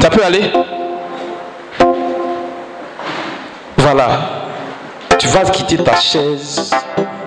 Ça 0.00 0.10
peut 0.10 0.24
aller 0.24 0.50
Voilà. 3.76 4.08
Tu 5.18 5.26
vas 5.28 5.42
quitter 5.50 5.76
ta 5.78 5.96
chaise 5.96 6.70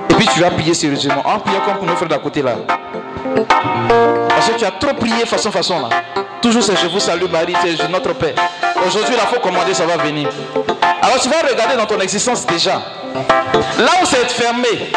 et 0.10 0.14
puis 0.14 0.28
tu 0.28 0.40
vas 0.40 0.52
prier 0.52 0.74
sérieusement. 0.74 1.22
En 1.26 1.40
priant 1.40 1.62
comme 1.66 1.78
pour 1.78 1.86
nos 1.86 1.96
frères 1.96 2.10
d'à 2.10 2.20
côté 2.20 2.42
là. 2.42 2.56
Que 4.48 4.58
tu 4.58 4.66
as 4.66 4.72
trop 4.72 4.94
prié 4.94 5.26
façon 5.26 5.52
façon 5.52 5.80
là. 5.80 5.90
Toujours 6.42 6.64
c'est 6.64 6.76
je 6.76 6.88
vous 6.88 7.00
salue 7.00 7.30
Marie, 7.32 7.54
c'est 7.62 7.88
notre 7.90 8.14
Père. 8.14 8.34
Aujourd'hui, 8.86 9.16
il 9.16 9.28
faut 9.34 9.40
commander, 9.40 9.74
ça 9.74 9.86
va 9.86 9.98
venir. 9.98 10.30
Alors 11.02 11.20
tu 11.22 11.30
vas 11.30 11.48
regarder 11.48 11.78
dans 11.78 11.86
ton 11.86 12.00
existence 12.00 12.46
déjà. 12.48 12.82
Là 13.78 13.92
où 14.02 14.06
c'est 14.06 14.30
fermé, 14.30 14.92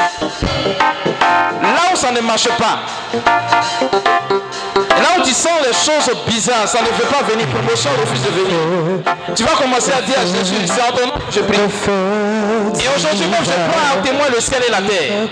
là 1.63 1.93
où 1.93 1.97
ça 1.97 2.11
ne 2.11 2.21
marche 2.21 2.49
pas, 2.59 2.79
là 4.89 5.09
où 5.19 5.23
tu 5.23 5.33
sens 5.33 5.53
les 5.67 5.73
choses 5.73 6.11
bizarres, 6.27 6.67
ça 6.67 6.81
ne 6.81 6.87
veut 6.87 7.09
pas 7.11 7.23
venir, 7.23 7.47
promotion 7.49 7.91
refuse 8.01 8.23
de 8.23 8.31
venir. 8.31 8.59
Tu 9.35 9.43
vas 9.45 9.53
commencer 9.53 9.93
à 9.93 10.03
dire 10.03 10.19
à 10.19 10.27
Jésus, 10.27 10.57
c'est 10.67 10.83
en 10.83 10.93
ton 10.93 11.07
nom 11.07 11.15
que 11.15 11.33
je 11.33 11.41
prie. 11.41 11.59
Et 11.59 12.89
aujourd'hui 12.97 13.27
même, 13.27 13.45
je 13.45 13.51
prends 13.51 13.99
en 13.99 14.03
témoin 14.03 14.29
le 14.35 14.41
ciel 14.41 14.63
et 14.67 14.71
la 14.71 14.83
terre. 14.83 15.29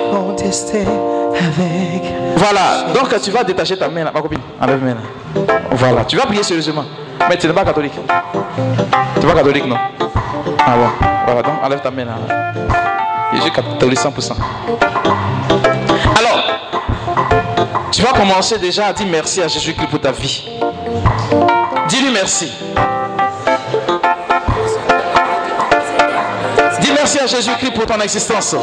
Voilà, 2.37 2.85
donc 2.95 3.21
tu 3.23 3.31
vas 3.31 3.45
détacher 3.45 3.77
ta 3.77 3.89
main 3.89 4.05
là, 4.05 4.11
ma 4.13 4.21
copine, 4.21 4.41
enlève 4.61 4.83
main 4.83 4.95
là. 4.95 5.01
Voilà, 5.73 6.05
tu 6.05 6.17
vas 6.17 6.27
prier 6.27 6.43
sérieusement. 6.43 6.85
Mais 7.29 7.37
tu 7.37 7.47
n'es 7.47 7.53
pas 7.53 7.65
catholique. 7.65 7.95
Tu 7.95 9.27
n'es 9.27 9.33
pas 9.33 9.39
catholique, 9.39 9.67
non? 9.67 9.77
Ah 10.67 10.77
bon, 10.77 10.91
voilà, 11.25 11.43
donc 11.43 11.55
enlève 11.63 11.81
ta 11.81 11.91
main 11.91 12.05
là. 12.05 12.13
Je 13.35 13.41
suis 13.41 13.51
catholique 13.51 13.99
100%. 13.99 14.35
Tu 17.93 18.01
vas 18.01 18.13
commencer 18.13 18.59
déjà 18.59 18.87
à 18.87 18.93
dire 18.95 19.07
merci 19.07 19.43
à 19.43 19.49
Jésus-Christ 19.49 19.89
pour 19.89 20.01
ta 20.01 20.13
vie. 20.13 20.45
Dis-lui 21.89 22.11
merci. 22.11 22.51
Dis 26.81 26.91
merci 26.93 27.19
à 27.19 27.27
Jésus-Christ 27.27 27.75
pour 27.75 27.85
ton 27.85 28.01
existence. 28.01 28.57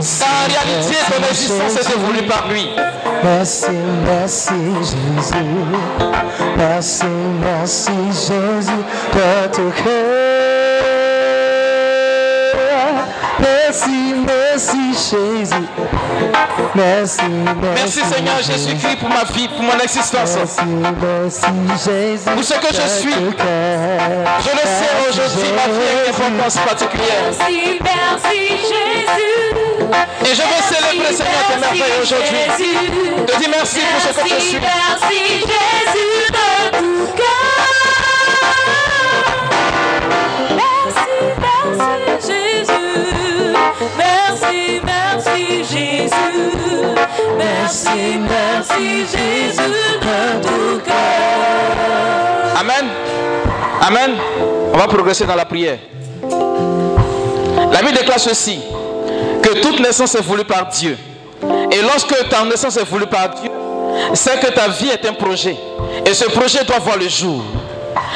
Sa 0.00 0.24
réalité, 0.48 0.96
ton 1.08 1.28
existence 1.28 1.76
est 1.76 1.98
voulue 1.98 2.26
par 2.26 2.48
lui. 2.48 2.70
Merci, 3.22 3.66
merci 4.06 4.54
Jésus. 4.80 5.44
Merci, 6.56 7.04
merci 7.40 7.92
Jésus 8.10 8.72
Merci, 13.38 14.14
merci 14.26 14.92
Jésus. 14.92 15.54
Merci, 16.74 17.22
Merci 17.74 18.00
Seigneur 18.04 18.42
Jésus-Christ 18.42 18.98
pour 18.98 19.08
ma 19.08 19.24
vie, 19.24 19.48
pour 19.48 19.62
mon 19.62 19.78
existence. 19.78 20.36
Merci, 20.36 20.60
merci 21.00 21.46
Jésus. 21.84 22.30
Pour 22.34 22.44
ce 22.44 22.54
que 22.54 22.68
je 22.74 22.88
suis. 22.88 23.12
Je 23.12 24.50
le 24.50 24.64
sais 24.64 24.92
aujourd'hui, 25.08 25.52
ma 25.56 25.66
vie 25.72 25.88
a 25.88 26.28
une 26.28 26.34
importance 26.34 26.56
particulière. 26.58 27.22
Merci, 27.26 27.80
merci 27.82 28.38
Jésus. 28.48 29.52
Et 30.22 30.34
je 30.34 30.42
veux 30.42 30.62
célébrer 30.74 31.12
Seigneur 31.14 31.44
tes 31.48 31.58
merveilles 31.60 32.00
aujourd'hui. 32.02 32.44
Te 33.26 33.38
dire 33.38 33.48
merci 33.50 33.80
pour 33.80 34.00
ce 34.00 34.20
que 34.20 34.28
je 34.28 34.40
suis. 34.40 34.58
Merci 34.60 35.18
Jésus 35.40 36.32
de 36.32 36.78
tout 36.78 37.12
cœur. 37.16 37.41
Merci, 47.62 48.18
merci 48.18 49.06
Jésus 49.06 49.70
de 50.00 50.42
tout 50.42 50.80
cœur. 50.84 50.96
Amen. 52.58 52.90
Amen. 53.80 54.10
On 54.74 54.76
va 54.78 54.88
progresser 54.88 55.26
dans 55.26 55.36
la 55.36 55.44
prière. 55.44 55.78
La 57.72 57.80
Bible 57.82 57.94
déclare 57.94 58.18
ceci 58.18 58.58
que 59.42 59.60
toute 59.60 59.78
naissance 59.78 60.16
est 60.16 60.22
voulue 60.22 60.44
par 60.44 60.66
Dieu. 60.70 60.98
Et 61.70 61.82
lorsque 61.82 62.28
ta 62.28 62.44
naissance 62.44 62.76
est 62.78 62.84
voulue 62.84 63.06
par 63.06 63.30
Dieu, 63.30 63.50
c'est 64.14 64.40
que 64.40 64.52
ta 64.52 64.66
vie 64.66 64.88
est 64.88 65.06
un 65.06 65.12
projet. 65.12 65.56
Et 66.04 66.14
ce 66.14 66.24
projet 66.30 66.64
doit 66.64 66.80
voir 66.80 66.96
le 66.96 67.08
jour. 67.08 67.42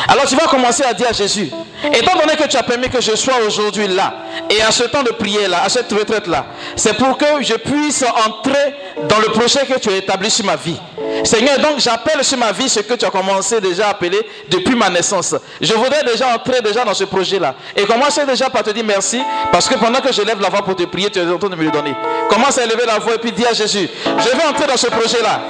Alors 0.08 0.26
tu 0.26 0.36
vas 0.36 0.46
commencer 0.46 0.84
à 0.84 0.92
dire 0.94 1.08
à 1.08 1.12
Jésus, 1.12 1.50
étant 1.92 2.18
donné 2.18 2.36
que 2.36 2.46
tu 2.46 2.56
as 2.56 2.62
permis 2.62 2.88
que 2.88 3.00
je 3.00 3.14
sois 3.16 3.34
aujourd'hui 3.46 3.88
là, 3.88 4.14
et 4.50 4.62
à 4.62 4.70
ce 4.70 4.84
temps 4.84 5.02
de 5.02 5.10
prière 5.10 5.48
là, 5.48 5.62
à 5.64 5.68
cette 5.68 5.90
retraite 5.92 6.26
là, 6.26 6.46
c'est 6.76 6.96
pour 6.96 7.16
que 7.18 7.26
je 7.40 7.54
puisse 7.54 8.04
entrer 8.26 8.74
dans 9.08 9.18
le 9.18 9.28
projet 9.28 9.66
que 9.66 9.78
tu 9.78 9.90
as 9.90 9.96
établi 9.96 10.30
sur 10.30 10.44
ma 10.44 10.56
vie. 10.56 10.78
Seigneur, 11.24 11.58
donc 11.58 11.78
j'appelle 11.78 12.22
sur 12.22 12.38
ma 12.38 12.52
vie 12.52 12.68
ce 12.68 12.80
que 12.80 12.94
tu 12.94 13.04
as 13.04 13.10
commencé 13.10 13.60
déjà 13.60 13.88
à 13.88 13.90
appeler 13.90 14.20
depuis 14.48 14.74
ma 14.74 14.88
naissance. 14.90 15.34
Je 15.60 15.74
voudrais 15.74 16.04
déjà 16.04 16.34
entrer 16.34 16.60
déjà 16.60 16.84
dans 16.84 16.94
ce 16.94 17.04
projet-là. 17.04 17.54
Et 17.74 17.84
commencer 17.84 18.24
déjà 18.26 18.48
par 18.50 18.62
te 18.62 18.70
dire 18.70 18.84
merci, 18.84 19.20
parce 19.50 19.68
que 19.68 19.74
pendant 19.76 20.00
que 20.00 20.12
je 20.12 20.22
lève 20.22 20.40
la 20.40 20.48
voix 20.48 20.62
pour 20.62 20.76
te 20.76 20.84
prier, 20.84 21.10
tu 21.10 21.18
es 21.18 21.26
en 21.26 21.38
train 21.38 21.48
de 21.48 21.56
me 21.56 21.64
le 21.64 21.70
donner. 21.70 21.94
Commence 22.28 22.58
à 22.58 22.64
élever 22.64 22.84
la 22.86 22.98
voix 22.98 23.14
et 23.14 23.18
puis 23.18 23.32
dis 23.32 23.46
à 23.46 23.52
Jésus, 23.52 23.88
je 24.04 24.36
vais 24.36 24.44
entrer 24.48 24.66
dans 24.66 24.76
ce 24.76 24.86
projet-là. 24.88 25.40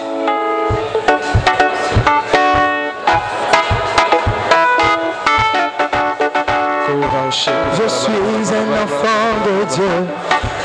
Je 7.29 7.89
suis 7.89 8.13
un 8.13 8.71
enfant 8.85 9.35
de 9.45 9.65
Dieu. 9.75 9.95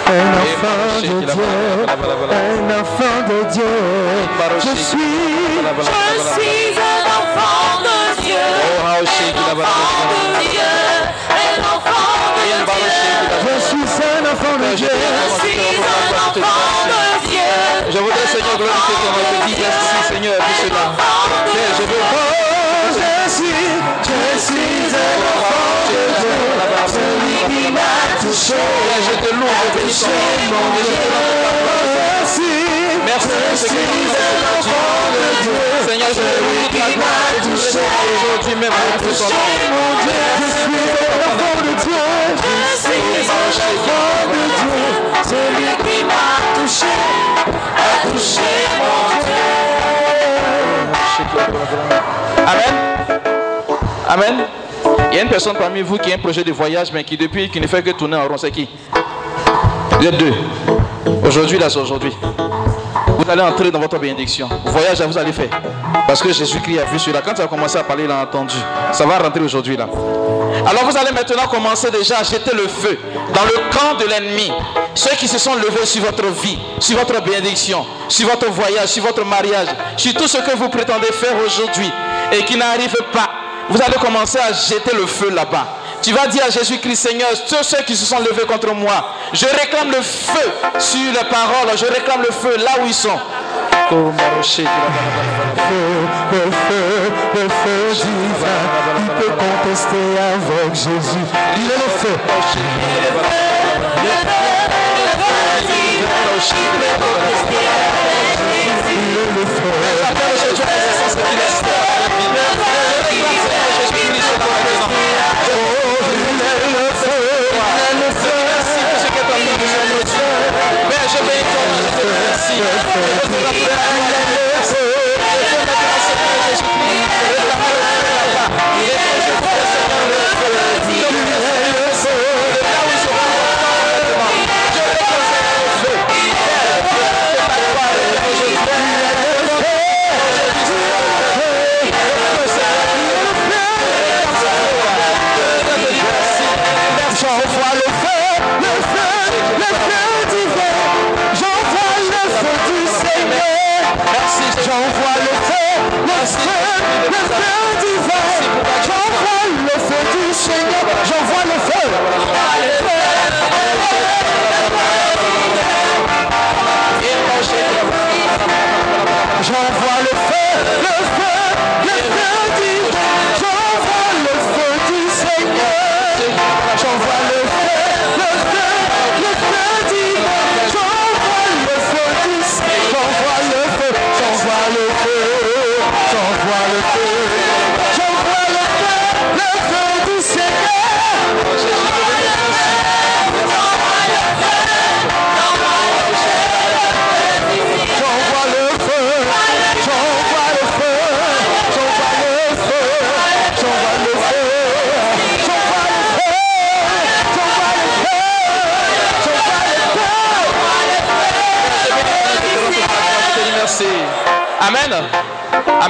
Un 0.05 0.29
enfant 0.37 1.01
de 1.01 1.07
Dieu. 1.07 1.49
Un 2.29 2.69
enfant 2.79 3.17
de 3.27 3.49
Dieu. 3.51 3.73
Je 4.59 4.73
suis. 4.75 4.77
Je 4.77 5.85
suis 6.33 6.77
un 6.77 7.03
enfant 7.09 7.81
de 7.81 7.97
Dieu. 8.21 8.45
Un 8.85 9.01
enfant 9.01 9.41
de 10.11 10.21
Dieu. 10.51 10.73
Un 11.31 11.57
enfant 11.63 12.21
de 12.37 12.45
Dieu. 12.69 12.93
Je 13.41 13.55
suis 13.65 13.81
un 13.81 14.21
enfant 14.31 14.57
de 14.59 14.69
Dieu. 14.75 14.87
Je 14.87 14.97
suis 15.41 15.57
un 15.57 15.81
enfant 16.13 16.85
de 16.85 17.01
Dieu. 17.27 17.51
Je 17.89 17.97
voudrais, 17.97 18.27
Seigneur, 18.27 18.55
glorifier 18.57 18.95
ton 19.01 19.09
nom. 19.09 19.25
Je 19.33 19.47
dis 19.47 19.57
merci, 19.59 20.13
Seigneur, 20.13 20.37
pour 20.37 20.55
cela. 20.61 20.83
Je 21.77 21.83
veux 21.83 22.03
Oh, 22.13 22.89
je 22.93 23.29
suis, 23.31 23.69
je 24.03 24.39
suis 24.39 24.95
un 24.95 25.21
enfant 25.39 25.70
Père, 28.31 29.03
je 29.03 29.11
te 29.27 29.35
loue, 29.35 29.43
je 29.43 29.75
bénis 29.77 29.91
ton 29.91 30.07
nom. 30.51 30.63
Merci. 32.21 32.51
Merci 33.05 33.27
pour. 33.51 34.15
Seigneur, 35.85 36.07
je 36.09 36.21
te 36.21 36.39
loue 36.39 36.69
gloire 36.95 37.33
toute 37.43 37.51
la 37.51 37.81
aujourd'hui 38.15 38.55
même. 38.55 38.71
Je 39.03 39.09
suis 39.13 39.23
un 39.23 39.35
enfant 39.35 39.83
de 39.83 40.03
Dieu. 40.03 40.21
Je 40.39 40.47
suis 40.51 40.71
de 44.31 44.43
Dieu. 44.61 44.87
Celui 45.25 45.71
qui 45.83 45.97
m'a 46.05 46.31
touché, 46.55 46.95
a 47.77 48.07
touché 48.07 48.51
mon 48.79 49.01
Amen. 52.47 52.73
Amen. 54.07 54.35
Il 55.11 55.17
y 55.17 55.19
a 55.19 55.23
une 55.23 55.29
personne 55.29 55.57
parmi 55.57 55.81
vous 55.81 55.97
qui 55.97 56.09
a 56.09 56.15
un 56.15 56.19
projet 56.19 56.41
de 56.43 56.53
voyage, 56.53 56.89
mais 56.93 57.03
qui 57.03 57.17
depuis, 57.17 57.49
qui 57.49 57.59
ne 57.59 57.67
fait 57.67 57.83
que 57.83 57.89
tourner 57.91 58.15
en 58.15 58.27
rond. 58.29 58.37
C'est 58.37 58.49
qui? 58.49 58.69
Vous 59.99 60.07
êtes 60.07 60.17
deux. 60.17 60.33
Aujourd'hui, 61.25 61.59
là, 61.59 61.69
c'est 61.69 61.79
aujourd'hui. 61.79 62.13
Vous 63.17 63.29
allez 63.29 63.41
entrer 63.41 63.69
dans 63.71 63.79
votre 63.79 63.99
bénédiction. 63.99 64.47
Voyage, 64.65 64.99
là, 64.99 65.07
vous 65.07 65.17
allez 65.17 65.33
faire. 65.33 65.49
Parce 66.07 66.21
que 66.21 66.31
Jésus-Christ 66.31 66.79
a 66.79 66.85
vu 66.85 66.97
celui-là. 66.97 67.21
Quand 67.23 67.33
tu 67.33 67.41
as 67.41 67.47
commencé 67.47 67.77
à 67.77 67.83
parler, 67.83 68.05
il 68.05 68.11
a 68.11 68.21
entendu. 68.21 68.55
Ça 68.93 69.05
va 69.05 69.19
rentrer 69.19 69.41
aujourd'hui, 69.41 69.75
là. 69.75 69.87
Alors, 70.65 70.85
vous 70.89 70.97
allez 70.97 71.11
maintenant 71.11 71.47
commencer 71.47 71.91
déjà 71.91 72.19
à 72.19 72.23
jeter 72.23 72.55
le 72.55 72.67
feu 72.67 72.97
dans 73.33 73.43
le 73.43 73.77
camp 73.77 73.97
de 73.99 74.09
l'ennemi. 74.09 74.51
Ceux 74.95 75.15
qui 75.17 75.27
se 75.27 75.37
sont 75.37 75.55
levés 75.55 75.85
sur 75.85 76.03
votre 76.03 76.25
vie, 76.41 76.57
sur 76.79 76.97
votre 76.97 77.21
bénédiction, 77.21 77.85
sur 78.07 78.29
votre 78.29 78.49
voyage, 78.49 78.87
sur 78.87 79.03
votre 79.03 79.25
mariage, 79.25 79.67
sur 79.97 80.13
tout 80.13 80.27
ce 80.27 80.37
que 80.37 80.55
vous 80.55 80.69
prétendez 80.69 81.07
faire 81.07 81.35
aujourd'hui 81.45 81.91
et 82.31 82.43
qui 82.45 82.57
n'arrive 82.57 82.95
pas. 83.11 83.30
Vous 83.71 83.81
allez 83.81 83.95
commencer 83.95 84.37
à 84.37 84.51
jeter 84.51 84.93
le 84.93 85.05
feu 85.05 85.29
là-bas. 85.29 85.65
Tu 86.01 86.11
vas 86.11 86.27
dire 86.27 86.43
à 86.45 86.49
Jésus-Christ, 86.49 87.07
Seigneur, 87.07 87.29
tous 87.47 87.63
ceux 87.63 87.81
qui 87.83 87.95
se 87.95 88.05
sont 88.05 88.19
levés 88.19 88.45
contre 88.45 88.73
moi, 88.73 89.15
je 89.31 89.45
réclame 89.45 89.91
le 89.91 90.01
feu 90.01 90.51
sur 90.77 91.11
les 91.13 91.29
paroles, 91.29 91.77
je 91.77 91.85
réclame 91.85 92.21
le 92.21 92.31
feu 92.31 92.57
là 92.57 92.71
où 92.81 92.85
ils 92.85 92.93
sont. 92.93 93.17
feu, 95.55 95.87
le 96.33 96.51
feu, 96.51 97.11
le 97.35 97.49
feu 97.49 97.93
divin. 97.93 98.61
Qui 98.97 99.07
peut 99.21 99.31
contester 99.39 100.17
avec 100.19 100.75
Jésus 100.75 101.25
Il 101.55 101.65
est 101.65 101.75
le 101.75 101.89
feu. 101.97 102.15
Il 106.43 108.00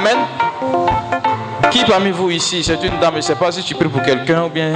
Amen. 0.01 0.17
Qui 1.69 1.85
parmi 1.85 2.09
vous 2.09 2.31
ici, 2.31 2.63
c'est 2.63 2.83
une 2.83 2.99
dame, 2.99 3.11
je 3.13 3.17
ne 3.17 3.21
sais 3.21 3.35
pas 3.35 3.51
si 3.51 3.61
tu 3.63 3.75
pries 3.75 3.87
pour 3.87 4.01
quelqu'un 4.01 4.45
ou 4.45 4.49
bien 4.49 4.73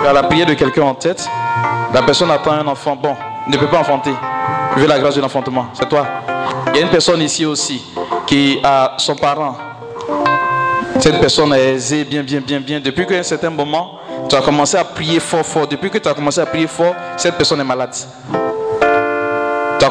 tu 0.00 0.08
as 0.08 0.14
la 0.14 0.22
prière 0.22 0.46
de 0.46 0.54
quelqu'un 0.54 0.82
en 0.82 0.94
tête. 0.94 1.28
La 1.92 2.00
personne 2.00 2.30
attend 2.30 2.52
un 2.52 2.66
enfant. 2.66 2.96
Bon, 2.96 3.14
ne 3.46 3.56
peut 3.58 3.66
pas 3.66 3.80
enfanter. 3.80 4.14
Vu 4.76 4.86
la 4.86 4.98
grâce 4.98 5.16
de 5.16 5.20
l'enfantement. 5.20 5.66
C'est 5.74 5.86
toi. 5.86 6.06
Il 6.68 6.76
y 6.76 6.78
a 6.78 6.86
une 6.86 6.88
personne 6.88 7.20
ici 7.20 7.44
aussi 7.44 7.82
qui 8.26 8.58
a 8.64 8.94
son 8.96 9.14
parent. 9.14 9.58
Cette 11.00 11.20
personne 11.20 11.52
est 11.52 11.74
aisée, 11.74 12.04
bien, 12.04 12.22
bien, 12.22 12.40
bien, 12.40 12.60
bien. 12.60 12.80
Depuis 12.80 13.04
qu'à 13.06 13.16
un 13.16 13.22
certain 13.22 13.50
moment, 13.50 13.98
tu 14.26 14.36
as 14.36 14.40
commencé 14.40 14.78
à 14.78 14.84
prier 14.84 15.20
fort, 15.20 15.44
fort. 15.44 15.66
Depuis 15.66 15.90
que 15.90 15.98
tu 15.98 16.08
as 16.08 16.14
commencé 16.14 16.40
à 16.40 16.46
prier 16.46 16.66
fort, 16.66 16.94
cette 17.18 17.34
personne 17.36 17.60
est 17.60 17.64
malade. 17.64 17.94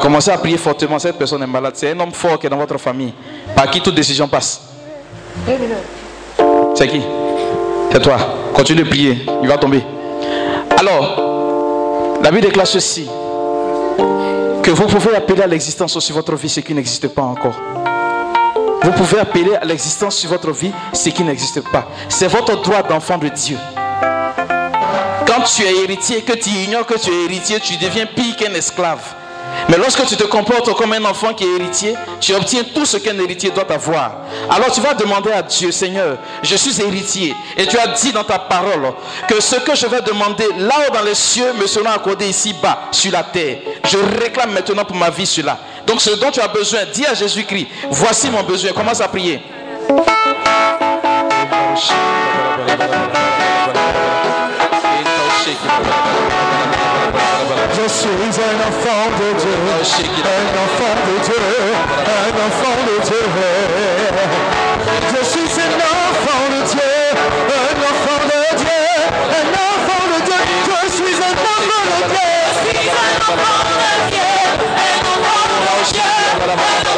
Commencé 0.00 0.30
à 0.30 0.38
prier 0.38 0.56
fortement, 0.56 0.98
cette 0.98 1.18
personne 1.18 1.42
est 1.42 1.46
malade. 1.46 1.74
C'est 1.76 1.90
un 1.90 2.00
homme 2.00 2.12
fort 2.12 2.38
qui 2.38 2.46
est 2.46 2.50
dans 2.50 2.56
votre 2.56 2.78
famille, 2.78 3.12
par 3.54 3.70
qui 3.70 3.80
toute 3.80 3.94
décision 3.94 4.26
passe. 4.26 4.62
C'est 6.74 6.88
qui? 6.88 7.02
C'est 7.92 8.00
toi. 8.00 8.16
Continue 8.54 8.82
de 8.82 8.88
prier, 8.88 9.26
il 9.42 9.48
va 9.48 9.58
tomber. 9.58 9.82
Alors, 10.78 12.18
la 12.22 12.30
Bible 12.30 12.46
déclare 12.46 12.66
ceci 12.66 13.08
que 14.62 14.70
vous 14.70 14.86
pouvez 14.86 15.14
appeler 15.16 15.42
à 15.42 15.46
l'existence 15.46 15.98
sur 15.98 16.14
votre 16.14 16.34
vie 16.36 16.48
ce 16.48 16.60
qui 16.60 16.72
n'existe 16.74 17.08
pas 17.08 17.22
encore. 17.22 17.54
Vous 18.82 18.92
pouvez 18.92 19.18
appeler 19.18 19.54
à 19.56 19.64
l'existence 19.64 20.16
sur 20.16 20.30
votre 20.30 20.50
vie 20.52 20.72
ce 20.94 21.10
qui 21.10 21.22
n'existe 21.22 21.60
pas. 21.70 21.86
C'est 22.08 22.28
votre 22.28 22.60
droit 22.62 22.82
d'enfant 22.82 23.18
de 23.18 23.28
Dieu. 23.28 23.58
Quand 25.26 25.42
tu 25.44 25.62
es 25.62 25.84
héritier, 25.84 26.22
que 26.22 26.32
tu 26.32 26.48
ignores 26.48 26.86
que 26.86 26.98
tu 26.98 27.10
es 27.10 27.24
héritier, 27.24 27.60
tu 27.60 27.76
deviens 27.76 28.06
pire 28.06 28.36
qu'un 28.36 28.54
esclave. 28.54 29.14
Mais 29.68 29.76
lorsque 29.76 30.04
tu 30.06 30.16
te 30.16 30.24
comportes 30.24 30.74
comme 30.74 30.92
un 30.92 31.04
enfant 31.04 31.32
qui 31.32 31.44
est 31.44 31.60
héritier, 31.60 31.94
tu 32.20 32.34
obtiens 32.34 32.62
tout 32.74 32.84
ce 32.84 32.96
qu'un 32.96 33.18
héritier 33.18 33.50
doit 33.50 33.70
avoir. 33.70 34.12
Alors 34.50 34.70
tu 34.72 34.80
vas 34.80 34.94
demander 34.94 35.30
à 35.30 35.42
Dieu, 35.42 35.70
Seigneur, 35.70 36.18
je 36.42 36.56
suis 36.56 36.80
héritier. 36.80 37.34
Et 37.56 37.66
tu 37.66 37.78
as 37.78 37.88
dit 37.88 38.12
dans 38.12 38.24
ta 38.24 38.38
parole 38.38 38.92
que 39.28 39.40
ce 39.40 39.56
que 39.56 39.74
je 39.74 39.86
vais 39.86 40.00
demander 40.00 40.46
là-haut 40.58 40.92
dans 40.92 41.02
les 41.02 41.14
cieux 41.14 41.52
me 41.60 41.66
sera 41.66 41.92
accordé 41.92 42.28
ici-bas, 42.28 42.88
sur 42.90 43.12
la 43.12 43.22
terre. 43.22 43.58
Je 43.84 43.98
réclame 44.20 44.52
maintenant 44.52 44.84
pour 44.84 44.96
ma 44.96 45.10
vie 45.10 45.26
cela. 45.26 45.58
Donc 45.86 46.00
ce 46.00 46.10
dont 46.10 46.30
tu 46.30 46.40
as 46.40 46.48
besoin, 46.48 46.80
dis 46.92 47.06
à 47.06 47.14
Jésus-Christ, 47.14 47.68
voici 47.90 48.30
mon 48.30 48.42
besoin. 48.42 48.72
Commence 48.72 49.00
à 49.00 49.08
prier. 49.08 49.40
Suis 57.90 58.08
un 58.08 58.56
enfant 58.68 59.10
de 59.18 59.28
Dieu, 59.40 59.50
un 59.50 59.82
enfant 60.64 60.96
de 61.06 61.16
Dieu, 61.24 61.46
un 62.06 62.34
enfant 62.46 62.78
de 62.86 62.96
Dieu. 63.04 63.24
Je 65.10 65.20
suis 65.24 65.52
un 65.60 65.74
enfant 65.74 66.44
de 66.50 66.60
Dieu, 66.70 66.92
un 67.48 67.78
enfant 67.90 68.22
de 68.30 68.40
Dieu, 68.56 68.82
un 69.38 69.50
enfant 69.70 70.04
de 70.12 70.18
Dieu. 70.24 70.40
Je 70.66 70.88
suis 70.96 71.16
un 71.16 71.34
enfant 71.34 71.64
de 71.66 71.98
Dieu. 72.08 72.30
Je 72.54 72.70
suis 72.70 72.88
un 72.88 73.14
enfant 73.28 73.60
de 73.66 73.90
Dieu, 74.10 74.30
un 74.86 75.04
enfant 75.14 75.48
de 75.50 75.74
Dieu, 75.92 76.89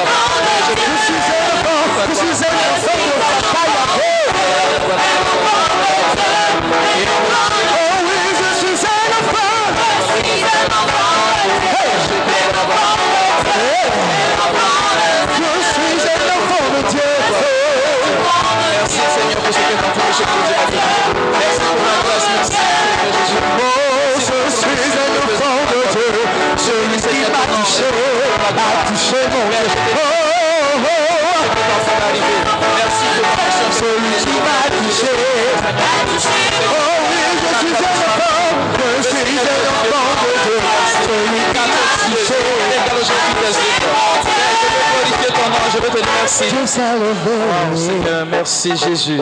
merci. 48.30 48.68
Seigneur, 48.68 48.88
Jésus. 48.88 49.20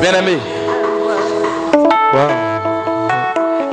Bien-aimé. 0.00 0.38
Wow. 2.12 2.52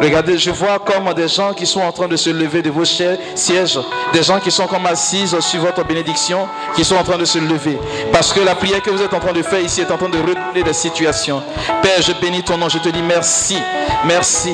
Regardez, 0.01 0.37
je 0.37 0.49
vois 0.51 0.79
comme 0.79 1.13
des 1.13 1.27
gens 1.27 1.53
qui 1.53 1.65
sont 1.65 1.81
en 1.81 1.91
train 1.91 2.07
de 2.07 2.15
se 2.15 2.29
lever 2.29 2.61
de 2.61 2.69
vos 2.69 2.85
sièges, 2.85 3.77
des 4.13 4.23
gens 4.23 4.39
qui 4.39 4.49
sont 4.49 4.65
comme 4.65 4.85
assises 4.85 5.37
sur 5.41 5.59
votre 5.59 5.83
bénédiction, 5.83 6.47
qui 6.73 6.85
sont 6.85 6.95
en 6.95 7.03
train 7.03 7.17
de 7.17 7.25
se 7.25 7.37
lever. 7.37 7.77
Parce 8.13 8.31
que 8.31 8.39
la 8.39 8.55
prière 8.55 8.81
que 8.81 8.89
vous 8.89 9.01
êtes 9.01 9.13
en 9.13 9.19
train 9.19 9.33
de 9.33 9.41
faire 9.41 9.59
ici 9.59 9.81
est 9.81 9.91
en 9.91 9.97
train 9.97 10.07
de 10.07 10.17
régler 10.17 10.63
des 10.63 10.73
situations. 10.73 11.43
Père, 11.81 12.01
je 12.01 12.13
bénis 12.13 12.43
ton 12.43 12.57
nom, 12.57 12.69
je 12.69 12.77
te 12.77 12.87
dis 12.87 13.01
merci, 13.01 13.57
merci. 14.05 14.53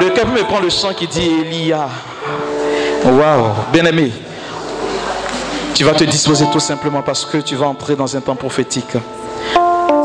Le 0.00 0.10
peut 0.12 0.24
me 0.24 0.42
prend 0.42 0.58
le 0.58 0.70
chant 0.70 0.92
qui 0.92 1.06
dit 1.06 1.30
Elia. 1.40 1.88
Waouh, 3.04 3.52
bien-aimé. 3.72 4.10
Tu 5.80 5.86
vas 5.86 5.94
te 5.94 6.04
disposer 6.04 6.44
tout 6.52 6.60
simplement 6.60 7.00
parce 7.00 7.24
que 7.24 7.38
tu 7.38 7.56
vas 7.56 7.64
entrer 7.64 7.96
dans 7.96 8.14
un 8.14 8.20
temps 8.20 8.36
prophétique. 8.36 8.98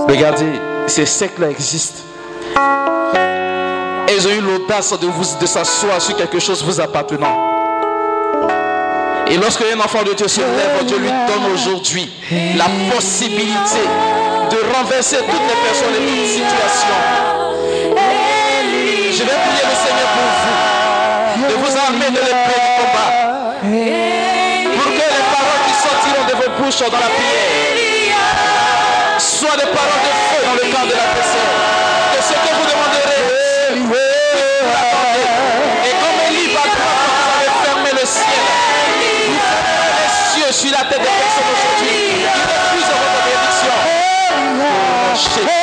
Regardez, 0.08 0.54
ces 0.88 1.06
siècles 1.06 1.44
existent. 1.44 2.00
Ils 4.08 4.26
ont 4.26 4.32
eu 4.32 4.40
l'audace 4.40 4.98
de, 4.98 5.06
vous, 5.06 5.26
de 5.38 5.46
s'asseoir 5.46 6.02
sur 6.02 6.16
quelque 6.16 6.40
chose 6.40 6.64
vous 6.64 6.80
appartenant. 6.80 7.36
Et 9.28 9.36
lorsque 9.36 9.64
un 9.64 9.78
enfant 9.82 10.02
de 10.04 10.14
Dieu 10.14 10.30
se 10.30 10.40
lève, 10.40 10.86
Dieu 10.86 10.98
lui 10.98 11.10
donne 11.10 11.52
aujourd'hui 11.54 12.10
la 12.56 12.68
possibilité 12.96 13.84
de 14.52 14.78
renverser 14.78 15.18
toutes 15.18 15.28
les 15.28 15.60
personnes 15.68 15.94
et 15.94 16.06
toutes 16.08 16.16
les 16.16 16.28
situations. 16.28 17.00
Je 19.12 19.24
vais 19.24 19.26
prier 19.26 19.76
dans 26.90 27.00
la 27.00 27.08
prière 27.08 28.16
soient 29.18 29.56
des 29.58 29.66
paroles 29.66 30.04
de 30.06 30.14
feu 30.30 30.42
dans 30.46 30.54
le 30.54 30.62
camp 30.72 30.86
de 30.86 30.94
la 30.94 31.08
personne. 31.16 31.52
Que 32.14 32.22
ce 32.22 32.34
que 32.34 32.52
vous 32.54 32.66
demanderez. 32.70 33.26
Et 35.86 35.94
comme 36.00 36.20
Élie 36.28 36.48
que 36.48 36.52
vous 36.52 36.62
avez 37.34 37.52
fermé 37.66 37.90
le 37.92 38.06
ciel, 38.06 38.46
les 39.02 40.10
cieux 40.10 40.52
sur 40.52 40.72
la 40.72 40.84
tête 40.86 41.02
des 41.02 41.06
personnes 41.06 41.52
aujourd'hui 41.54 41.98
qui 42.22 42.42
refusent 42.44 42.92
votre 42.92 43.20
bénédiction. 45.26 45.55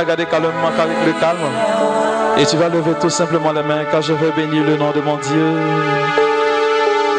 tu 0.00 0.04
vas 0.04 0.04
garder 0.04 0.26
calmement 0.26 0.68
avec 0.78 0.96
le 1.06 1.12
calme. 1.20 1.38
Et 2.38 2.46
tu 2.46 2.56
vas 2.56 2.68
lever 2.68 2.92
tout 3.00 3.10
simplement 3.10 3.52
les 3.52 3.62
mains 3.62 3.84
car 3.90 4.02
je 4.02 4.12
veux 4.12 4.30
bénir 4.30 4.64
le 4.64 4.76
nom 4.76 4.92
de 4.92 5.00
mon 5.00 5.16
Dieu. 5.16 5.52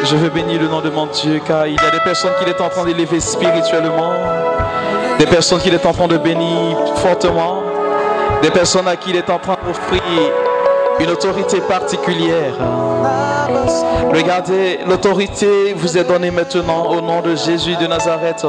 Je 0.04 0.16
veux 0.16 0.30
bénir 0.30 0.60
le 0.60 0.68
nom 0.68 0.80
de 0.80 0.90
mon 0.90 1.06
Dieu 1.06 1.40
car 1.46 1.66
il 1.66 1.74
y 1.74 1.86
a 1.86 1.90
des 1.90 2.00
personnes 2.00 2.32
qu'il 2.38 2.48
est 2.48 2.60
en 2.60 2.68
train 2.68 2.84
d'élever 2.84 3.20
spirituellement. 3.20 4.14
Des 5.18 5.26
personnes 5.26 5.60
qu'il 5.60 5.74
est 5.74 5.86
en 5.86 5.92
train 5.92 6.08
de 6.08 6.18
bénir 6.18 6.76
fortement. 6.96 7.62
Des 8.42 8.50
personnes 8.50 8.88
à 8.88 8.96
qui 8.96 9.10
il 9.10 9.16
est 9.16 9.30
en 9.30 9.38
train 9.38 9.56
d'offrir 9.64 10.02
une 11.02 11.10
autorité 11.10 11.60
particulière. 11.60 12.54
Regardez, 14.14 14.80
l'autorité 14.86 15.74
vous 15.74 15.98
est 15.98 16.04
donnée 16.04 16.30
maintenant 16.30 16.86
au 16.90 17.00
nom 17.00 17.20
de 17.20 17.34
Jésus 17.34 17.76
de 17.76 17.86
Nazareth. 17.86 18.46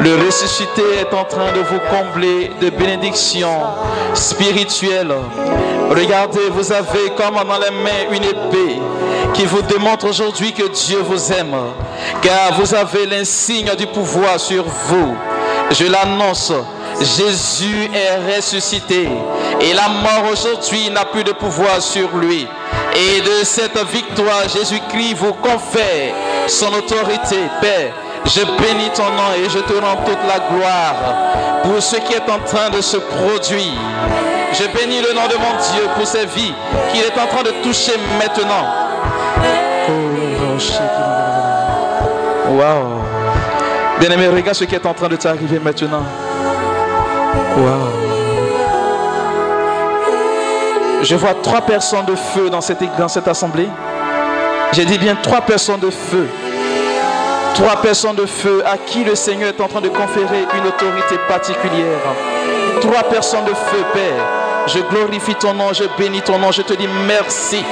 Le 0.00 0.26
ressuscité 0.26 0.82
est 1.00 1.14
en 1.14 1.24
train 1.24 1.52
de 1.52 1.60
vous 1.60 1.80
combler 1.88 2.50
de 2.60 2.70
bénédictions 2.70 3.60
spirituelles. 4.14 5.14
Regardez, 5.90 6.50
vous 6.50 6.72
avez 6.72 7.10
comme 7.16 7.36
dans 7.36 7.58
les 7.58 7.70
mains 7.70 8.10
une 8.12 8.24
épée 8.24 8.80
qui 9.32 9.46
vous 9.46 9.62
démontre 9.62 10.08
aujourd'hui 10.08 10.52
que 10.52 10.68
Dieu 10.68 10.98
vous 10.98 11.32
aime, 11.32 11.56
car 12.20 12.52
vous 12.58 12.74
avez 12.74 13.06
l'insigne 13.06 13.70
du 13.76 13.86
pouvoir 13.86 14.38
sur 14.38 14.64
vous. 14.64 15.16
Je 15.70 15.86
l'annonce. 15.86 16.52
Jésus 17.00 17.90
est 17.94 18.36
ressuscité 18.36 19.08
et 19.60 19.72
la 19.72 19.88
mort 19.88 20.30
aujourd'hui 20.32 20.90
n'a 20.90 21.04
plus 21.04 21.24
de 21.24 21.32
pouvoir 21.32 21.80
sur 21.80 22.08
lui. 22.16 22.46
Et 22.96 23.20
de 23.20 23.44
cette 23.44 23.78
victoire, 23.92 24.48
Jésus-Christ 24.48 25.14
vous 25.14 25.34
confère 25.34 26.14
son 26.48 26.72
autorité, 26.74 27.36
Père. 27.60 27.92
Je 28.24 28.40
bénis 28.40 28.90
ton 28.94 29.04
nom 29.04 29.32
et 29.36 29.48
je 29.48 29.60
te 29.60 29.72
rends 29.74 29.96
toute 30.04 30.18
la 30.26 30.40
gloire 30.50 30.94
pour 31.62 31.80
ce 31.80 31.96
qui 31.96 32.14
est 32.14 32.28
en 32.28 32.40
train 32.40 32.70
de 32.70 32.80
se 32.80 32.96
produire. 32.96 33.80
Je 34.52 34.64
bénis 34.76 35.00
le 35.00 35.14
nom 35.14 35.28
de 35.28 35.36
mon 35.36 35.56
Dieu 35.72 35.88
pour 35.94 36.06
ces 36.06 36.26
vies 36.26 36.54
qu'il 36.92 37.02
est 37.02 37.18
en 37.18 37.26
train 37.26 37.42
de 37.42 37.52
toucher 37.62 37.92
maintenant. 38.18 38.66
Wow. 42.50 43.02
Bien-aimé, 44.00 44.28
regarde 44.28 44.56
ce 44.56 44.64
qui 44.64 44.74
est 44.74 44.86
en 44.86 44.94
train 44.94 45.08
de 45.08 45.16
t'arriver 45.16 45.58
maintenant. 45.58 46.02
Wow. 47.34 48.08
Je 51.02 51.14
vois 51.14 51.34
trois 51.42 51.60
personnes 51.60 52.04
de 52.06 52.16
feu 52.16 52.50
dans 52.50 52.60
cette, 52.60 52.78
dans 52.98 53.08
cette 53.08 53.28
assemblée. 53.28 53.68
J'ai 54.72 54.84
dit 54.84 54.98
bien 54.98 55.16
trois 55.22 55.40
personnes 55.40 55.80
de 55.80 55.90
feu. 55.90 56.28
Trois 57.54 57.80
personnes 57.80 58.16
de 58.16 58.26
feu 58.26 58.62
à 58.66 58.76
qui 58.76 59.04
le 59.04 59.14
Seigneur 59.14 59.48
est 59.48 59.60
en 59.60 59.68
train 59.68 59.80
de 59.80 59.88
conférer 59.88 60.46
une 60.56 60.66
autorité 60.66 61.16
particulière. 61.28 61.98
Trois 62.80 63.02
personnes 63.04 63.44
de 63.44 63.54
feu, 63.54 63.84
Père. 63.92 64.24
Je 64.66 64.80
glorifie 64.80 65.34
ton 65.34 65.54
nom, 65.54 65.72
je 65.72 65.84
bénis 65.96 66.20
ton 66.20 66.38
nom, 66.38 66.52
je 66.52 66.62
te 66.62 66.74
dis 66.74 66.88
merci. 67.06 67.64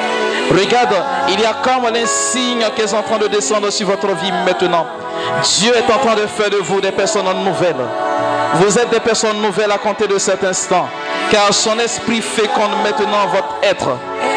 Regarde, 0.51 0.95
il 1.29 1.41
y 1.41 1.45
a 1.45 1.55
comme 1.63 1.93
l'insigne 1.93 2.65
qui 2.75 2.83
est 2.83 2.95
en 2.95 3.03
train 3.03 3.19
de 3.19 3.27
descendre 3.27 3.71
sur 3.71 3.87
votre 3.87 4.09
vie 4.17 4.33
maintenant. 4.45 4.87
Dieu 5.59 5.73
est 5.77 5.93
en 5.93 5.99
train 5.99 6.15
de 6.15 6.27
faire 6.27 6.51
de 6.51 6.57
vous 6.57 6.81
des 6.81 6.93
personnes 6.93 7.27
nouvelles. 7.45 7.75
Vous 8.55 8.79
êtes 8.79 8.91
des 8.91 9.01
personnes 9.01 9.41
nouvelles 9.41 9.71
à 9.71 9.79
compter 9.79 10.07
de 10.07 10.19
cet 10.19 10.45
instant. 10.45 10.89
Car 11.31 11.53
son 11.53 11.79
esprit 11.79 12.21
féconde 12.23 12.71
maintenant 12.83 13.27
votre 13.33 13.57
être. 13.63 13.97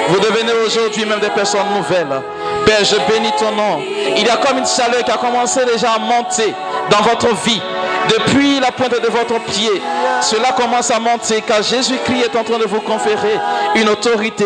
Vous 0.10 0.20
devenez 0.20 0.52
aujourd'hui 0.66 1.06
même 1.06 1.20
des 1.20 1.30
personnes 1.30 1.70
nouvelles. 1.76 2.22
Père, 2.66 2.84
je 2.84 2.96
bénis 3.12 3.32
ton 3.38 3.52
nom. 3.52 3.80
Il 4.18 4.26
y 4.26 4.30
a 4.30 4.38
comme 4.38 4.58
une 4.58 4.66
chaleur 4.66 5.04
qui 5.04 5.12
a 5.12 5.18
commencé 5.18 5.64
déjà 5.66 5.94
à 5.94 6.00
monter 6.00 6.54
dans 6.90 7.02
votre 7.02 7.34
vie. 7.44 7.62
Depuis 8.10 8.60
la 8.60 8.72
pointe 8.72 9.00
de 9.00 9.08
votre 9.08 9.40
pied, 9.46 9.82
cela 10.22 10.52
commence 10.54 10.90
à 10.90 11.00
monter 11.00 11.42
car 11.42 11.62
Jésus-Christ 11.62 12.24
est 12.24 12.38
en 12.38 12.44
train 12.44 12.58
de 12.58 12.66
vous 12.66 12.82
conférer 12.82 13.40
une 13.76 13.90
autorité. 13.90 14.46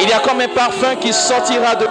Il 0.00 0.08
y 0.08 0.12
a 0.12 0.18
comme 0.18 0.40
un 0.40 0.48
parfum 0.48 0.94
qui 1.00 1.12
sortira 1.12 1.74
de 1.74 1.86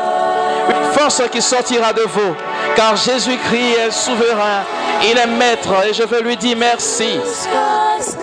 une 0.69 0.93
force 0.93 1.21
qui 1.31 1.41
sortira 1.41 1.93
de 1.93 2.01
vous. 2.01 2.35
Car 2.75 2.95
Jésus-Christ 2.95 3.77
est 3.87 3.91
souverain, 3.91 4.63
il 5.03 5.17
est 5.17 5.27
maître 5.27 5.73
et 5.87 5.93
je 5.93 6.03
veux 6.03 6.21
lui 6.21 6.37
dire 6.37 6.57
merci. 6.57 7.19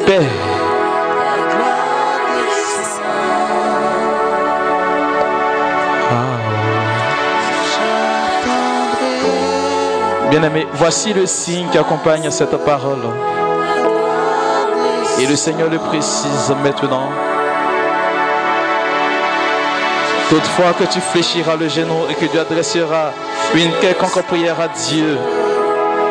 Père. 0.07 0.23
Bien-aimé, 10.31 10.67
voici 10.73 11.13
le 11.13 11.27
signe 11.27 11.69
qui 11.71 11.79
accompagne 11.79 12.29
cette 12.31 12.57
parole. 12.65 12.99
Et 15.21 15.27
le 15.27 15.37
Seigneur 15.37 15.71
le 15.71 15.79
précise 15.79 16.53
maintenant. 16.63 17.09
Toutefois 20.29 20.73
que 20.73 20.85
tu 20.85 21.01
fléchiras 21.01 21.55
le 21.55 21.69
genou 21.69 22.07
et 22.11 22.15
que 22.15 22.25
tu 22.25 22.39
adresseras 22.39 23.13
une 23.55 23.71
quelconque 23.81 24.23
prière 24.27 24.61
à 24.61 24.67
Dieu 24.67 25.17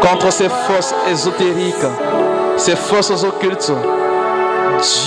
contre 0.04 0.32
ces 0.32 0.50
forces 0.50 0.94
ésotériques, 1.10 1.76
ces 2.58 2.76
forces 2.76 3.24
occultes, 3.24 3.72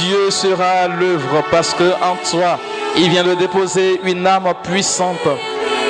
Dieu 0.00 0.30
sera 0.30 0.84
à 0.84 0.88
l'œuvre 0.88 1.44
parce 1.50 1.74
que 1.74 1.84
en 2.02 2.16
toi, 2.30 2.58
il 2.96 3.10
vient 3.10 3.24
de 3.24 3.34
déposer 3.34 4.00
une 4.04 4.26
âme 4.26 4.52
puissante. 4.62 5.28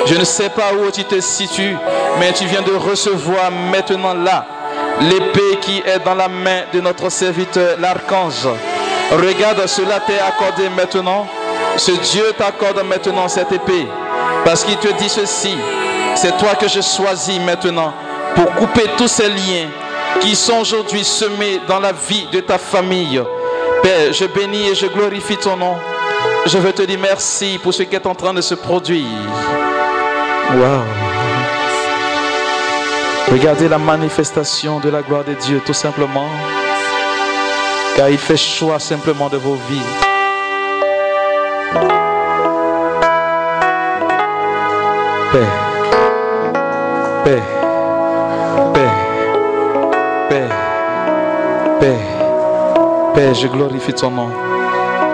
Je 0.05 0.15
ne 0.15 0.25
sais 0.25 0.49
pas 0.49 0.73
où 0.73 0.91
tu 0.91 1.03
te 1.05 1.19
situes, 1.21 1.75
mais 2.19 2.33
tu 2.33 2.45
viens 2.45 2.61
de 2.61 2.73
recevoir 2.73 3.51
maintenant 3.71 4.13
là 4.13 4.45
l'épée 5.01 5.59
qui 5.61 5.81
est 5.85 6.03
dans 6.03 6.15
la 6.15 6.27
main 6.27 6.61
de 6.73 6.81
notre 6.81 7.09
serviteur, 7.09 7.77
l'archange. 7.79 8.47
Regarde, 9.11 9.65
cela 9.67 9.99
t'est 9.99 10.19
accordé 10.19 10.69
maintenant. 10.69 11.27
Ce 11.77 11.91
Dieu 11.91 12.33
t'accorde 12.37 12.83
maintenant 12.83 13.27
cette 13.27 13.51
épée. 13.51 13.87
Parce 14.43 14.63
qu'il 14.63 14.77
te 14.77 14.91
dit 14.97 15.09
ceci. 15.09 15.55
C'est 16.15 16.35
toi 16.37 16.55
que 16.55 16.67
je 16.67 16.81
choisis 16.81 17.39
maintenant 17.39 17.93
pour 18.37 18.53
couper 18.53 18.85
tous 18.97 19.07
ces 19.07 19.29
liens 19.29 19.67
qui 20.21 20.35
sont 20.35 20.59
aujourd'hui 20.59 21.03
semés 21.03 21.59
dans 21.67 21.79
la 21.79 21.91
vie 21.91 22.27
de 22.31 22.39
ta 22.39 22.59
famille. 22.59 23.19
Père, 23.81 24.13
je 24.13 24.25
bénis 24.25 24.69
et 24.69 24.75
je 24.75 24.85
glorifie 24.85 25.37
ton 25.37 25.57
nom. 25.57 25.75
Je 26.45 26.59
veux 26.59 26.71
te 26.71 26.83
dire 26.83 26.99
merci 27.01 27.59
pour 27.61 27.73
ce 27.73 27.81
qui 27.81 27.95
est 27.95 28.05
en 28.05 28.13
train 28.13 28.35
de 28.35 28.41
se 28.41 28.53
produire. 28.53 29.07
Wow. 30.53 30.83
Regardez 33.31 33.67
la 33.67 33.79
manifestation 33.79 34.79
de 34.79 34.89
la 34.89 35.01
gloire 35.01 35.23
de 35.23 35.33
Dieu 35.33 35.59
tout 35.65 35.73
simplement. 35.73 36.29
Car 37.95 38.09
il 38.09 38.19
fait 38.19 38.37
choix 38.37 38.77
simplement 38.77 39.29
de 39.29 39.37
vos 39.37 39.57
vies. 39.67 39.81
Père, 45.31 45.41
Père, 47.25 47.56
Père, 53.17 53.33
je 53.33 53.47
glorifie 53.47 53.93
ton 53.93 54.11
nom. 54.11 54.29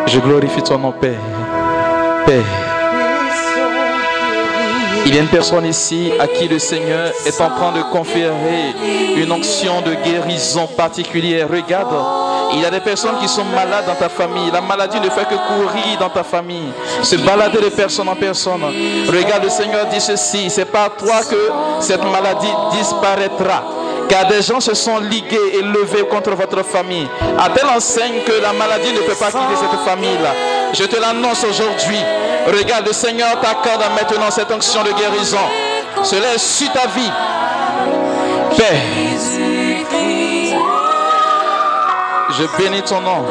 Je 0.08 0.20
glorifie 0.20 0.62
ton 0.62 0.78
nom, 0.78 0.92
Père. 0.92 1.22
Père. 2.26 2.44
Il 5.06 5.16
y 5.16 5.18
a 5.18 5.22
une 5.22 5.30
personne 5.30 5.66
ici 5.66 6.12
à 6.20 6.28
qui 6.28 6.50
le 6.50 6.60
Seigneur 6.60 7.14
est 7.26 7.40
en 7.40 7.50
train 7.52 7.72
de 7.72 7.82
conférer 7.94 8.76
une 9.16 9.32
onction 9.32 9.80
de 9.80 9.94
guérison 10.04 10.68
particulière. 10.68 11.48
Regarde, 11.50 11.96
il 12.52 12.60
y 12.60 12.66
a 12.66 12.70
des 12.70 12.82
personnes 12.82 13.16
qui 13.22 13.28
sont 13.30 13.46
malades 13.46 13.86
dans 13.88 13.96
ta 13.96 14.10
famille. 14.10 14.52
La 14.52 14.60
maladie 14.60 15.00
ne 15.00 15.10
fait 15.10 15.24
que 15.24 15.36
courir 15.36 15.98
dans 15.98 16.10
ta 16.10 16.24
famille, 16.24 16.74
se 17.04 17.16
balader 17.16 17.62
de 17.62 17.70
personne 17.70 18.10
en 18.10 18.16
personne. 18.16 18.64
Regarde, 19.08 19.44
le 19.44 19.50
Seigneur 19.50 19.86
dit 19.86 20.02
ceci, 20.02 20.50
c'est 20.50 20.70
pas 20.70 20.90
toi 20.90 21.22
que 21.22 21.50
cette 21.80 22.04
maladie 22.04 22.52
disparaîtra. 22.74 23.64
Car 24.10 24.28
des 24.28 24.42
gens 24.42 24.60
se 24.60 24.74
sont 24.74 25.00
ligués 25.00 25.40
et 25.54 25.62
levés 25.62 26.06
contre 26.10 26.32
votre 26.32 26.64
famille. 26.64 27.08
À 27.40 27.50
telle 27.50 27.68
enseigne 27.68 28.22
que 28.26 28.42
la 28.42 28.54
maladie 28.54 28.94
ne 28.94 29.00
peut 29.00 29.16
pas 29.16 29.28
quitter 29.28 29.56
cette 29.60 29.80
famille-là. 29.86 30.34
Je 30.74 30.84
te 30.86 31.00
l'annonce 31.00 31.44
aujourd'hui. 31.44 32.00
Regarde, 32.48 32.88
le 32.88 32.94
Seigneur 32.94 33.40
t'accorde 33.40 33.84
maintenant 33.96 34.30
cette 34.32 34.52
onction 34.52 34.84
de 34.84 34.92
guérison. 34.92 35.38
Cela 36.04 36.34
est 36.34 36.40
sur 36.40 36.72
ta 36.72 36.88
vie. 36.88 37.12
Père. 38.58 38.82
Je 42.38 42.44
bénis 42.58 42.82
ton 42.82 43.02
nom. 43.02 43.24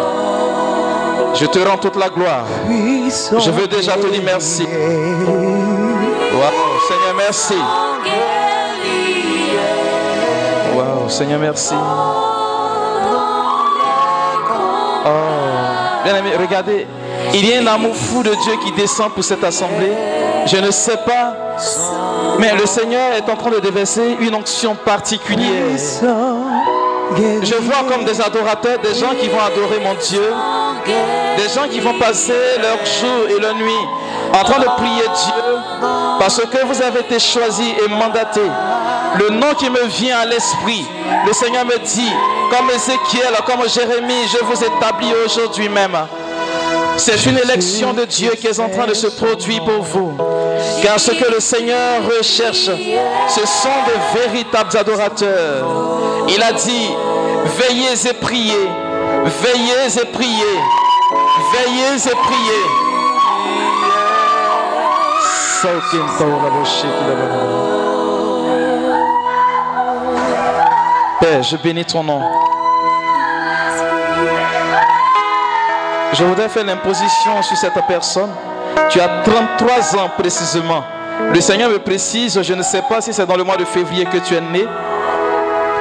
Je 1.35 1.47
te 1.47 1.59
rends 1.59 1.78
toute 1.78 1.97
la 1.97 2.09
gloire. 2.09 2.44
Je 2.69 3.51
veux 3.51 3.66
déjà 3.66 3.93
te 3.93 4.07
dire 4.07 4.23
merci. 4.24 4.65
Wow, 6.32 6.53
Seigneur, 6.89 7.15
merci. 7.16 7.55
Wow, 10.74 11.09
Seigneur, 11.09 11.39
merci. 11.39 11.74
Oh, 15.05 15.09
bien 16.05 16.16
aimé, 16.16 16.31
regardez. 16.39 16.86
Il 17.35 17.47
y 17.47 17.55
a 17.55 17.61
un 17.61 17.66
amour 17.66 17.94
fou 17.94 18.23
de 18.23 18.31
Dieu 18.31 18.53
qui 18.65 18.73
descend 18.73 19.12
pour 19.12 19.24
cette 19.24 19.44
assemblée. 19.44 19.93
Je 20.47 20.57
ne 20.57 20.70
sais 20.70 20.97
pas, 20.99 21.35
mais 22.39 22.53
le 22.55 22.66
Seigneur 22.66 23.12
est 23.12 23.31
en 23.31 23.36
train 23.36 23.51
de 23.51 23.61
déverser 23.61 24.16
une 24.20 24.35
onction 24.35 24.74
particulière. 24.74 25.66
Je 27.16 27.55
vois 27.57 27.85
comme 27.89 28.05
des 28.05 28.20
adorateurs, 28.20 28.78
des 28.81 28.94
gens 28.94 29.15
qui 29.20 29.28
vont 29.28 29.40
adorer 29.40 29.81
mon 29.85 29.94
Dieu. 29.94 30.32
Des 31.36 31.49
gens 31.49 31.69
qui 31.70 31.81
vont 31.81 31.99
passer 31.99 32.59
leur 32.61 32.78
jour 32.85 33.28
et 33.31 33.40
leur 33.40 33.55
nuit 33.55 33.86
en 34.35 34.43
train 34.44 34.59
de 34.59 34.66
prier 34.77 35.03
Dieu 35.03 35.43
parce 36.19 36.40
que 36.40 36.66
vous 36.66 36.82
avez 36.82 37.01
été 37.01 37.19
choisi 37.19 37.73
et 37.85 37.89
mandaté. 37.89 38.40
Le 39.19 39.31
nom 39.31 39.55
qui 39.55 39.69
me 39.69 39.85
vient 39.87 40.21
à 40.21 40.25
l'esprit, 40.25 40.85
le 41.27 41.33
Seigneur 41.33 41.65
me 41.67 41.79
dit, 41.79 42.13
comme 42.51 42.71
Ézéchiel, 42.71 43.35
comme 43.47 43.69
Jérémie, 43.69 44.27
je 44.33 44.45
vous 44.45 44.65
établis 44.65 45.13
aujourd'hui 45.25 45.69
même. 45.69 45.97
C'est 46.97 47.25
une 47.27 47.39
élection 47.39 47.93
de 47.95 48.05
Dieu 48.05 48.31
qui 48.39 48.47
est 48.47 48.61
en 48.61 48.69
train 48.69 48.87
de 48.87 48.95
se 48.95 49.07
produire 49.07 49.65
pour 49.65 49.83
vous. 49.83 50.17
Car 50.83 51.01
ce 51.01 51.13
que 51.13 51.31
le 51.33 51.41
Seigneur 51.41 52.03
recherche, 52.19 52.71
ce 53.29 53.47
sont 53.47 53.79
de 53.87 54.21
véritables 54.21 54.77
adorateurs. 54.77 55.67
Il 56.29 56.43
a 56.43 56.53
dit, 56.53 56.89
veillez 57.59 58.09
et 58.09 58.15
priez, 58.15 58.69
veillez 59.43 60.01
et 60.01 60.07
priez, 60.07 60.61
veillez 61.53 61.97
et 62.07 62.15
priez. 62.15 62.63
Je 71.23 71.57
bénis 71.57 71.85
ton 71.85 72.03
nom. 72.03 72.20
Je 76.12 76.24
voudrais 76.24 76.49
faire 76.49 76.65
l'imposition 76.65 77.40
sur 77.43 77.57
cette 77.57 77.78
personne. 77.86 78.31
Tu 78.90 79.01
as 79.01 79.23
33 79.24 79.97
ans 79.99 80.11
précisément. 80.19 80.82
Le 81.32 81.40
Seigneur 81.40 81.70
me 81.70 81.78
précise, 81.78 82.43
je 82.43 82.55
ne 82.55 82.62
sais 82.62 82.82
pas 82.89 83.01
si 83.01 83.12
c'est 83.12 83.24
dans 83.24 83.36
le 83.36 83.44
mois 83.44 83.57
de 83.57 83.65
février 83.65 84.05
que 84.05 84.19
tu 84.19 84.35
es 84.35 84.40
né. 84.40 84.65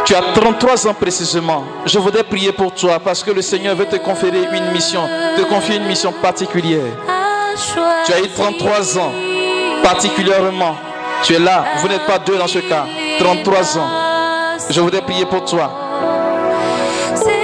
Tu 0.05 0.13
as 0.13 0.21
33 0.35 0.87
ans 0.87 0.93
précisément. 0.93 1.63
Je 1.87 1.97
voudrais 1.97 2.23
prier 2.23 2.51
pour 2.51 2.73
toi 2.75 2.99
parce 3.03 3.23
que 3.23 3.31
le 3.31 3.41
Seigneur 3.41 3.75
veut 3.75 3.87
te 3.87 3.95
conférer 3.95 4.43
une 4.53 4.71
mission, 4.71 5.01
te 5.37 5.41
confier 5.41 5.77
une 5.77 5.85
mission 5.85 6.13
particulière. 6.21 6.93
Tu 8.05 8.13
as 8.13 8.19
eu 8.19 8.29
33 8.29 8.99
ans 8.99 9.11
particulièrement. 9.81 10.75
Tu 11.23 11.33
es 11.33 11.39
là, 11.39 11.65
vous 11.77 11.87
n'êtes 11.87 12.05
pas 12.05 12.19
deux 12.19 12.37
dans 12.37 12.47
ce 12.47 12.59
cas. 12.59 12.85
33 13.19 13.79
ans. 13.79 14.00
Je 14.69 14.79
voudrais 14.79 15.01
prier 15.01 15.25
pour 15.25 15.43
toi. 15.45 15.71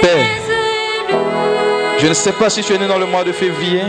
Père, 0.00 0.26
je 1.98 2.06
ne 2.06 2.14
sais 2.14 2.32
pas 2.32 2.48
si 2.48 2.62
tu 2.62 2.72
es 2.72 2.78
né 2.78 2.86
dans 2.86 2.98
le 2.98 3.06
mois 3.06 3.24
de 3.24 3.32
février, 3.32 3.82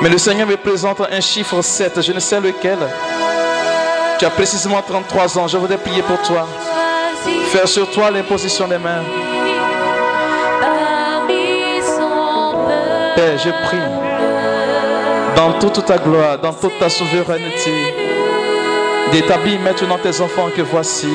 mais 0.00 0.08
le 0.08 0.18
Seigneur 0.18 0.46
me 0.46 0.56
présente 0.56 1.00
un 1.00 1.20
chiffre 1.20 1.60
7, 1.60 2.00
je 2.00 2.12
ne 2.12 2.20
sais 2.20 2.40
lequel. 2.40 2.78
Tu 4.18 4.24
as 4.24 4.30
précisément 4.30 4.80
33 4.80 5.38
ans, 5.38 5.48
je 5.48 5.58
voudrais 5.58 5.78
prier 5.78 6.02
pour 6.02 6.20
toi. 6.22 6.46
Faire 7.46 7.68
sur 7.68 7.90
toi 7.90 8.10
l'imposition 8.10 8.68
des 8.68 8.78
mains. 8.78 9.02
Père, 13.16 13.38
je 13.38 13.50
prie 13.66 13.78
dans 15.36 15.52
toute 15.54 15.84
ta 15.84 15.98
gloire, 15.98 16.38
dans 16.38 16.52
toute 16.52 16.78
ta 16.78 16.88
souveraineté, 16.88 17.72
d'établir 19.12 19.60
maintenant 19.60 19.98
tes 19.98 20.20
enfants 20.20 20.48
que 20.54 20.62
voici. 20.62 21.08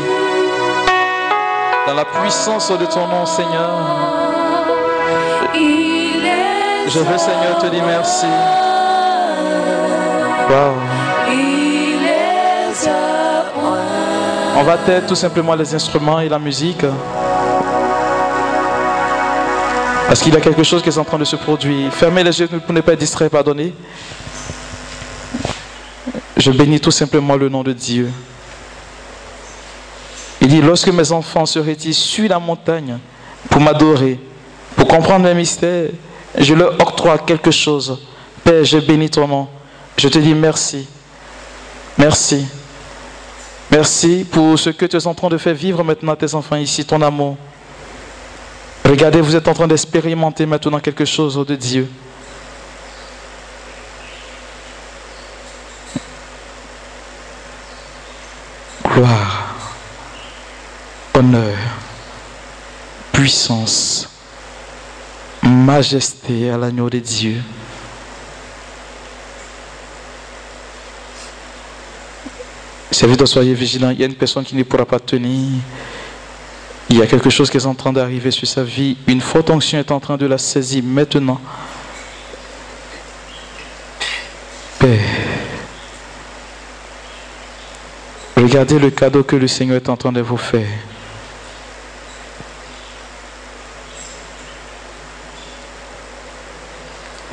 Dans 1.90 1.96
la 1.96 2.06
puissance 2.06 2.70
de 2.70 2.86
ton 2.86 3.08
nom, 3.08 3.26
Seigneur. 3.26 3.72
Je 6.88 7.00
veux, 7.00 7.18
Seigneur, 7.18 7.58
te 7.58 7.66
dire 7.66 7.84
merci. 7.84 8.28
On 14.56 14.64
va 14.64 14.78
taire 14.86 15.08
tout 15.08 15.16
simplement 15.16 15.56
les 15.56 15.74
instruments 15.74 16.20
et 16.20 16.30
la 16.30 16.38
musique. 16.38 16.86
Parce 20.08 20.22
qu'il 20.22 20.32
y 20.32 20.38
a 20.38 20.42
quelque 20.42 20.62
chose 20.62 20.84
qui 20.84 20.90
est 20.90 20.98
en 21.00 21.04
train 21.04 21.18
de 21.18 21.26
se 21.26 21.38
produire. 21.38 21.92
Fermez 21.92 22.24
les 22.24 22.40
yeux 22.40 22.48
pour 22.48 22.72
ne 22.72 22.82
pas 22.82 22.94
être 22.94 23.00
distrait, 23.00 23.30
pardonnez. 23.30 23.74
Je 26.38 26.52
bénis 26.52 26.80
tout 26.80 26.92
simplement 26.92 27.36
le 27.36 27.50
nom 27.50 27.64
de 27.64 27.74
Dieu. 27.74 28.12
Il 30.50 30.56
dit, 30.56 30.62
lorsque 30.64 30.88
mes 30.88 31.12
enfants 31.12 31.46
seraient 31.46 31.78
issus 31.86 32.24
de 32.24 32.30
la 32.30 32.40
montagne 32.40 32.98
pour 33.52 33.62
m'adorer, 33.62 34.20
pour 34.76 34.88
comprendre 34.88 35.26
mes 35.26 35.36
mystères, 35.36 35.92
je 36.36 36.56
leur 36.56 36.74
octroie 36.82 37.20
quelque 37.20 37.52
chose. 37.52 38.00
Père, 38.44 38.64
je 38.64 38.80
bénis 38.80 39.12
ton 39.12 39.28
nom. 39.28 39.48
Je 39.96 40.08
te 40.08 40.18
dis 40.18 40.34
merci. 40.34 40.88
Merci. 42.00 42.48
Merci 43.70 44.26
pour 44.32 44.58
ce 44.58 44.72
que 44.72 44.88
tu 44.88 44.98
es 44.98 45.06
en 45.06 45.14
train 45.14 45.30
de 45.30 45.38
faire 45.38 45.54
vivre 45.54 45.84
maintenant 45.84 46.14
à 46.14 46.16
tes 46.16 46.34
enfants 46.34 46.56
ici, 46.56 46.84
ton 46.84 47.00
amour. 47.04 47.38
Regardez, 48.84 49.22
vous 49.22 49.36
êtes 49.36 49.48
en 49.48 49.54
train 49.54 49.68
d'expérimenter 49.68 50.48
maintenant 50.48 50.80
quelque 50.80 51.06
chose 51.06 51.46
de 51.46 51.56
Dieu. 51.56 51.88
Gloire, 58.84 59.39
honneur, 61.20 61.58
puissance, 63.12 64.10
majesté 65.44 66.50
à 66.50 66.58
l'agneau 66.58 66.90
de 66.90 67.00
Dieu. 67.00 67.36
Serviteur, 72.90 73.28
soyez 73.28 73.54
vigilant. 73.54 73.90
Il 73.92 74.00
y 74.00 74.04
a 74.04 74.06
une 74.06 74.16
personne 74.16 74.44
qui 74.46 74.56
ne 74.56 74.64
pourra 74.64 74.86
pas 74.86 75.00
tenir. 75.00 75.60
Il 76.90 76.98
y 76.98 77.02
a 77.02 77.08
quelque 77.08 77.30
chose 77.30 77.50
qui 77.50 77.58
est 77.58 77.66
en 77.66 77.76
train 77.76 77.94
d'arriver 77.94 78.32
sur 78.32 78.48
sa 78.48 78.64
vie. 78.64 78.98
Une 79.06 79.22
forte 79.22 79.50
onction 79.50 79.78
est 79.78 79.92
en 79.92 80.00
train 80.00 80.18
de 80.18 80.26
la 80.26 80.38
saisir 80.38 80.84
maintenant. 80.84 81.40
Père, 84.80 85.00
regardez 88.38 88.80
le 88.80 88.90
cadeau 88.90 89.24
que 89.24 89.36
le 89.36 89.48
Seigneur 89.48 89.76
est 89.76 89.90
en 89.90 89.98
train 89.98 90.14
de 90.14 90.22
vous 90.22 90.38
faire. 90.38 90.89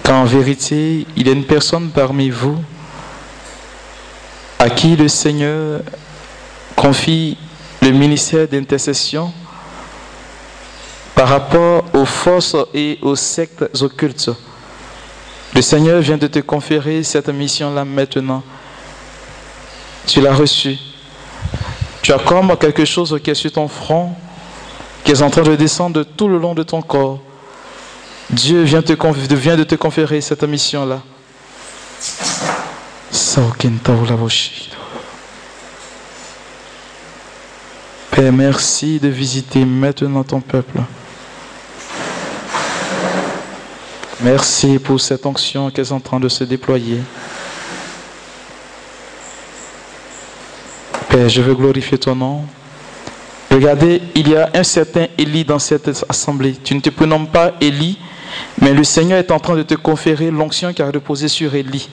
Quand 0.06 0.20
en 0.20 0.24
vérité, 0.24 1.04
il 1.16 1.26
y 1.26 1.30
a 1.30 1.32
une 1.32 1.42
personne 1.42 1.90
parmi 1.90 2.30
vous 2.30 2.56
à 4.56 4.70
qui 4.70 4.94
le 4.94 5.08
Seigneur 5.08 5.80
confie 6.76 7.36
le 7.82 7.90
ministère 7.90 8.46
d'intercession 8.46 9.32
par 11.12 11.28
rapport 11.28 11.86
aux 11.92 12.04
forces 12.04 12.54
et 12.72 13.00
aux 13.02 13.16
sectes 13.16 13.64
occultes. 13.82 14.30
Le 15.52 15.60
Seigneur 15.60 16.00
vient 16.00 16.18
de 16.18 16.28
te 16.28 16.38
conférer 16.38 17.02
cette 17.02 17.28
mission-là 17.30 17.84
maintenant. 17.84 18.44
Tu 20.06 20.20
l'as 20.20 20.34
reçue. 20.36 20.78
Tu 22.00 22.12
as 22.12 22.18
comme 22.20 22.56
quelque 22.56 22.84
chose 22.84 23.18
qui 23.24 23.30
est 23.30 23.34
sur 23.34 23.50
ton 23.50 23.66
front, 23.66 24.12
qui 25.02 25.10
est 25.10 25.22
en 25.22 25.30
train 25.30 25.42
de 25.42 25.56
descendre 25.56 26.04
tout 26.04 26.28
le 26.28 26.38
long 26.38 26.54
de 26.54 26.62
ton 26.62 26.80
corps. 26.80 27.18
Dieu 28.30 28.62
vient, 28.64 28.80
de 28.82 29.62
te 29.64 29.74
conférer 29.76 30.20
cette 30.20 30.42
mission-là. 30.42 31.02
Père, 38.10 38.32
merci 38.32 38.98
de 38.98 39.08
visiter 39.08 39.64
maintenant 39.64 40.24
ton 40.24 40.40
peuple. 40.40 40.80
Merci 44.20 44.78
pour 44.78 45.00
cette 45.00 45.24
onction 45.26 45.70
qui 45.70 45.80
est 45.80 45.92
en 45.92 46.00
train 46.00 46.18
de 46.18 46.28
se 46.28 46.42
déployer. 46.42 47.00
Père, 51.08 51.28
je 51.28 51.42
veux 51.42 51.54
glorifier 51.54 51.98
ton 51.98 52.16
nom. 52.16 52.44
Regardez, 53.50 54.02
il 54.14 54.28
y 54.28 54.36
a 54.36 54.50
un 54.52 54.64
certain 54.64 55.06
Élie 55.16 55.44
dans 55.44 55.58
cette 55.58 56.04
assemblée. 56.08 56.56
Tu 56.64 56.74
ne 56.74 56.80
te 56.80 56.90
prénommes 56.90 57.28
pas 57.28 57.52
Élie, 57.60 57.98
mais 58.60 58.72
le 58.72 58.84
Seigneur 58.84 59.18
est 59.18 59.30
en 59.30 59.38
train 59.38 59.56
de 59.56 59.62
te 59.62 59.74
conférer 59.74 60.30
l'onction 60.30 60.72
qui 60.72 60.82
a 60.82 60.86
reposé 60.86 61.28
sur 61.28 61.54
Élie. 61.54 61.88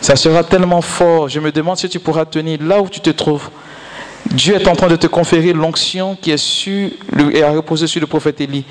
Ça 0.00 0.16
sera 0.16 0.44
tellement 0.44 0.82
fort. 0.82 1.28
Je 1.28 1.40
me 1.40 1.50
demande 1.50 1.76
si 1.76 1.88
tu 1.88 1.98
pourras 1.98 2.24
tenir 2.24 2.58
là 2.62 2.80
où 2.80 2.88
tu 2.88 3.00
te 3.00 3.10
trouves. 3.10 3.48
Dieu 4.30 4.56
est 4.56 4.66
en 4.66 4.74
train 4.74 4.88
de 4.88 4.96
te 4.96 5.06
conférer 5.06 5.52
l'onction 5.52 6.16
qui 6.20 6.32
est 6.32 6.36
sur, 6.36 6.90
et 7.32 7.42
a 7.42 7.52
reposé 7.52 7.86
sur 7.86 8.00
le 8.00 8.06
prophète 8.06 8.40
Élie. 8.40 8.64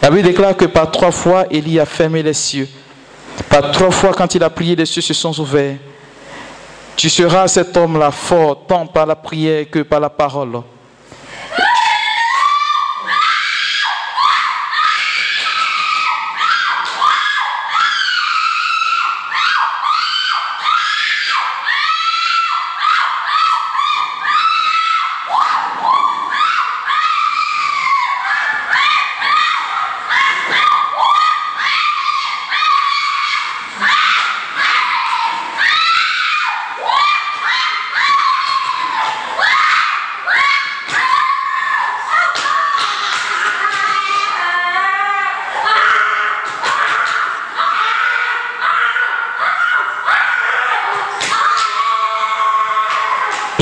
La 0.00 0.10
Bible 0.10 0.22
déclare 0.22 0.56
que 0.56 0.64
par 0.64 0.90
trois 0.90 1.10
fois, 1.10 1.44
Élie 1.50 1.78
a 1.78 1.86
fermé 1.86 2.22
les 2.22 2.32
cieux. 2.32 2.68
Par 3.48 3.70
trois 3.72 3.90
fois, 3.90 4.12
quand 4.12 4.34
il 4.34 4.42
a 4.42 4.50
prié, 4.50 4.74
les 4.74 4.86
cieux 4.86 5.02
se 5.02 5.14
sont 5.14 5.38
ouverts. 5.38 5.76
Tu 6.96 7.08
seras 7.08 7.48
cet 7.48 7.76
homme-là 7.76 8.10
fort, 8.10 8.66
tant 8.66 8.86
par 8.86 9.06
la 9.06 9.16
prière 9.16 9.66
que 9.70 9.80
par 9.80 10.00
la 10.00 10.10
parole. 10.10 10.60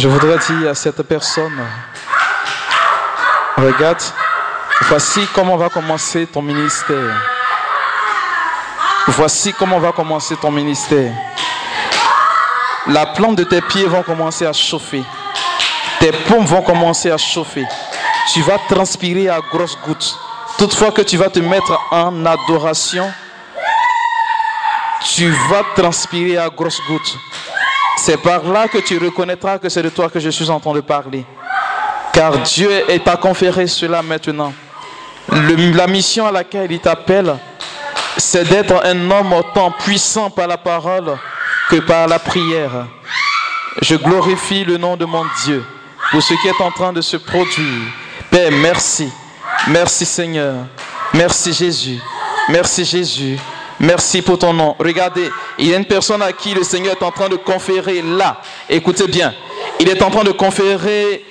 Je 0.01 0.09
voudrais 0.09 0.39
dire 0.39 0.70
à 0.70 0.75
cette 0.75 1.03
personne, 1.03 1.62
regarde, 3.59 4.01
voici 4.89 5.20
comment 5.35 5.59
va 5.59 5.69
commencer 5.69 6.27
ton 6.27 6.41
ministère. 6.41 7.23
Voici 9.09 9.53
comment 9.53 9.79
va 9.79 9.93
commencer 9.93 10.37
ton 10.37 10.51
ministère. 10.51 11.12
La 12.87 13.05
plante 13.09 13.37
de 13.37 13.45
tes 13.45 13.61
pieds 13.61 13.85
va 13.85 14.03
commencer 14.03 14.47
à 14.47 14.55
chauffer. 14.55 15.05
Tes 15.99 16.12
paumes 16.12 16.47
vont 16.47 16.62
commencer 16.62 17.11
à 17.11 17.19
chauffer. 17.19 17.67
Tu 18.33 18.41
vas 18.41 18.57
transpirer 18.70 19.29
à 19.29 19.41
grosses 19.53 19.77
gouttes. 19.87 20.19
Toutefois 20.57 20.93
que 20.93 21.03
tu 21.03 21.19
vas 21.19 21.29
te 21.29 21.41
mettre 21.41 21.79
en 21.91 22.25
adoration, 22.25 23.12
tu 25.15 25.31
vas 25.51 25.62
transpirer 25.77 26.39
à 26.39 26.49
grosses 26.49 26.81
gouttes. 26.89 27.19
C'est 28.03 28.17
par 28.17 28.43
là 28.45 28.67
que 28.67 28.79
tu 28.79 28.97
reconnaîtras 28.97 29.59
que 29.59 29.69
c'est 29.69 29.83
de 29.83 29.91
toi 29.91 30.09
que 30.09 30.19
je 30.19 30.31
suis 30.31 30.49
en 30.49 30.59
train 30.59 30.73
de 30.73 30.81
parler. 30.81 31.23
Car 32.15 32.39
Dieu 32.39 32.70
est 32.89 33.07
à 33.07 33.17
conférer 33.19 33.67
cela 33.67 34.01
maintenant. 34.01 34.55
la 35.29 35.87
mission 35.87 36.27
à 36.27 36.33
laquelle 36.33 36.73
il 36.73 36.81
t'appelle, 36.81 37.37
c'est 38.17 38.49
d'être 38.49 38.83
un 38.87 39.11
homme 39.11 39.35
autant 39.35 39.70
puissant 39.70 40.31
par 40.31 40.49
la 40.49 40.57
parole 40.57 41.19
que 41.69 41.77
par 41.77 42.09
la 42.09 42.19
prière. 42.19 42.87
Je 43.83 43.97
glorifie 43.97 44.65
le 44.65 44.79
nom 44.79 44.97
de 44.97 45.05
mon 45.05 45.27
Dieu 45.45 45.62
pour 46.11 46.23
ce 46.23 46.33
qui 46.41 46.49
est 46.49 46.62
en 46.62 46.70
train 46.70 46.95
de 46.95 47.03
se 47.03 47.19
produire. 47.19 47.83
Père, 48.31 48.51
merci. 48.51 49.12
Merci 49.69 50.07
Seigneur. 50.07 50.55
Merci 51.12 51.53
Jésus. 51.53 52.01
Merci 52.49 52.83
Jésus. 52.83 53.39
Merci 53.81 54.20
pour 54.20 54.39
ton 54.39 54.52
nom. 54.52 54.76
Regardez, 54.78 55.31
il 55.59 55.68
y 55.68 55.75
a 55.75 55.78
une 55.78 55.86
personne 55.86 56.20
à 56.20 56.34
qui 56.34 56.52
le 56.52 56.62
Seigneur 56.62 56.94
est 57.00 57.02
en 57.02 57.10
train 57.10 57.31
de 57.31 57.36
conférer 57.36 58.02
là. 58.02 58.42
Écoutez 58.68 59.07
bien. 59.07 59.33
Il 59.81 59.89
est 59.89 60.02
en 60.02 60.10
train 60.10 60.23
de 60.23 60.33
conférer 60.33 61.25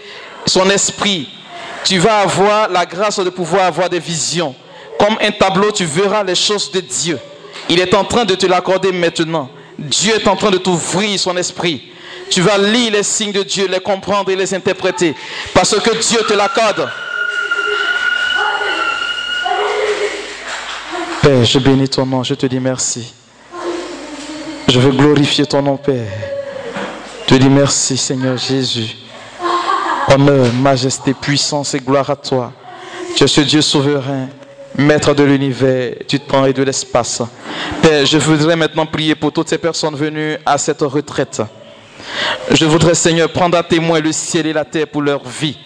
son 0.48 0.68
esprit. 0.72 1.30
Tu 1.84 2.00
vas 2.00 2.22
avoir 2.22 2.68
la 2.70 2.88
grâce 2.88 3.20
de 3.20 3.30
pouvoir 3.30 3.66
avoir 3.66 3.88
des 3.88 4.00
visions. 4.00 4.56
Comme 5.00 5.16
un 5.22 5.30
tableau, 5.32 5.72
tu 5.72 5.86
verras 5.86 6.24
les 6.24 6.34
choses 6.34 6.72
de 6.72 6.80
Dieu. 6.80 7.20
Il 7.70 7.80
est 7.80 7.94
en 7.94 8.04
train 8.04 8.26
de 8.26 8.34
te 8.34 8.48
l'accorder 8.48 8.92
maintenant. 8.92 9.48
Dieu 9.78 10.16
est 10.16 10.28
en 10.28 10.36
train 10.36 10.50
de 10.50 10.58
t'ouvrir 10.58 11.20
son 11.20 11.38
esprit. 11.38 11.84
Tu 12.32 12.42
vas 12.42 12.58
lire 12.58 12.94
les 12.94 13.04
signes 13.04 13.32
de 13.32 13.44
Dieu, 13.44 13.68
les 13.68 13.80
comprendre 13.80 14.32
et 14.32 14.36
les 14.36 14.56
interpréter. 14.56 15.14
Parce 15.54 15.80
que 15.80 15.92
Dieu 15.92 16.20
te 16.28 16.34
l'accorde. 16.34 16.90
Père, 21.22 21.44
je 21.44 21.60
bénis 21.60 21.90
ton 21.90 22.06
nom, 22.06 22.24
je 22.24 22.34
te 22.34 22.46
dis 22.46 22.60
merci. 22.60 23.14
Je 24.70 24.80
veux 24.80 24.92
glorifier 24.92 25.46
ton 25.46 25.62
nom, 25.62 25.76
Père. 25.76 26.08
Je 27.24 27.36
te 27.36 27.36
dis 27.36 27.50
merci, 27.50 27.98
Seigneur 27.98 28.38
Jésus. 28.38 28.96
Honneur, 30.08 30.54
majesté, 30.54 31.14
puissance 31.14 31.74
et 31.74 31.80
gloire 31.80 32.10
à 32.10 32.16
toi. 32.16 32.54
Tu 33.16 33.24
es 33.26 33.28
ce 33.28 33.42
Dieu 33.42 33.62
souverain, 33.62 34.30
maître 34.78 35.14
de 35.14 35.24
l'univers, 35.24 35.96
du 36.08 36.22
temps 36.22 36.46
et 36.46 36.54
de 36.54 36.64
l'espace. 36.64 37.22
Père, 37.82 38.06
je 38.06 38.18
voudrais 38.18 38.56
maintenant 38.56 38.86
prier 38.86 39.16
pour 39.16 39.34
toutes 39.34 39.50
ces 39.50 39.58
personnes 39.58 39.96
venues 39.96 40.38
à 40.46 40.58
cette 40.58 40.82
retraite. 40.82 41.42
Je 42.52 42.66
voudrais, 42.66 42.96
Seigneur, 42.96 43.30
prendre 43.30 43.58
à 43.58 43.64
témoin 43.64 44.00
le 44.00 44.14
ciel 44.14 44.48
et 44.48 44.54
la 44.54 44.64
terre 44.64 44.88
pour 44.88 45.02
leur 45.02 45.28
vie. 45.28 45.58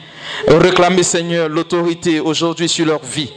Réclamer, 0.47 1.03
Seigneur, 1.03 1.47
l'autorité 1.47 2.19
aujourd'hui 2.19 2.67
sur 2.67 2.87
leur 2.87 3.01
vie. 3.03 3.31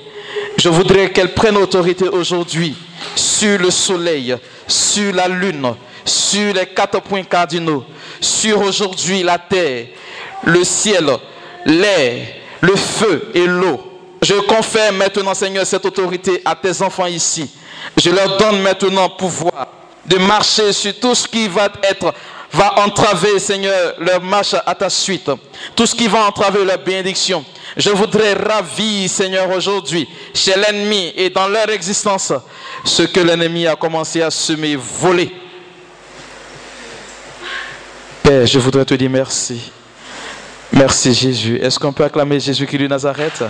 Je 0.66 0.70
voudrais 0.72 1.12
qu'elles 1.12 1.32
prennent 1.32 1.58
autorité 1.58 2.08
aujourd'hui 2.08 2.74
sur 3.14 3.56
le 3.56 3.70
soleil, 3.70 4.36
sur 4.66 5.14
la 5.14 5.28
lune, 5.28 5.72
sur 6.04 6.52
les 6.52 6.66
quatre 6.66 7.00
points 7.02 7.22
cardinaux, 7.22 7.84
sur 8.20 8.60
aujourd'hui 8.62 9.22
la 9.22 9.38
terre, 9.38 9.86
le 10.42 10.64
ciel, 10.64 11.08
l'air, 11.66 12.26
le 12.62 12.74
feu 12.74 13.30
et 13.32 13.46
l'eau. 13.46 13.80
Je 14.20 14.34
confère 14.40 14.92
maintenant, 14.92 15.34
Seigneur, 15.34 15.64
cette 15.64 15.86
autorité 15.86 16.42
à 16.44 16.56
tes 16.56 16.82
enfants 16.82 17.06
ici. 17.06 17.48
Je 17.96 18.10
leur 18.10 18.36
donne 18.36 18.60
maintenant 18.60 19.08
pouvoir 19.08 19.68
de 20.04 20.18
marcher 20.18 20.72
sur 20.72 20.98
tout 20.98 21.14
ce 21.14 21.28
qui 21.28 21.46
va 21.46 21.68
être 21.84 22.12
va 22.52 22.80
entraver, 22.80 23.38
Seigneur, 23.38 23.94
leur 23.98 24.20
marche 24.20 24.54
à 24.54 24.74
ta 24.74 24.90
suite. 24.90 25.30
Tout 25.76 25.86
ce 25.86 25.94
qui 25.94 26.08
va 26.08 26.26
entraver 26.26 26.64
leur 26.64 26.78
bénédiction. 26.78 27.44
Je 27.76 27.90
voudrais 27.90 28.32
ravir, 28.32 29.10
Seigneur, 29.10 29.50
aujourd'hui, 29.50 30.08
chez 30.32 30.54
l'ennemi 30.56 31.12
et 31.14 31.28
dans 31.28 31.46
leur 31.46 31.68
existence, 31.68 32.32
ce 32.84 33.02
que 33.02 33.20
l'ennemi 33.20 33.66
a 33.66 33.76
commencé 33.76 34.22
à 34.22 34.30
semer, 34.30 34.76
voler. 34.76 35.30
Père, 38.22 38.46
je 38.46 38.58
voudrais 38.58 38.86
te 38.86 38.94
dire 38.94 39.10
merci. 39.10 39.70
Merci 40.72 41.12
Jésus. 41.12 41.56
Est-ce 41.56 41.78
qu'on 41.78 41.92
peut 41.92 42.04
acclamer 42.04 42.40
Jésus 42.40 42.66
qui 42.66 42.78
de 42.78 42.86
Nazareth? 42.86 43.44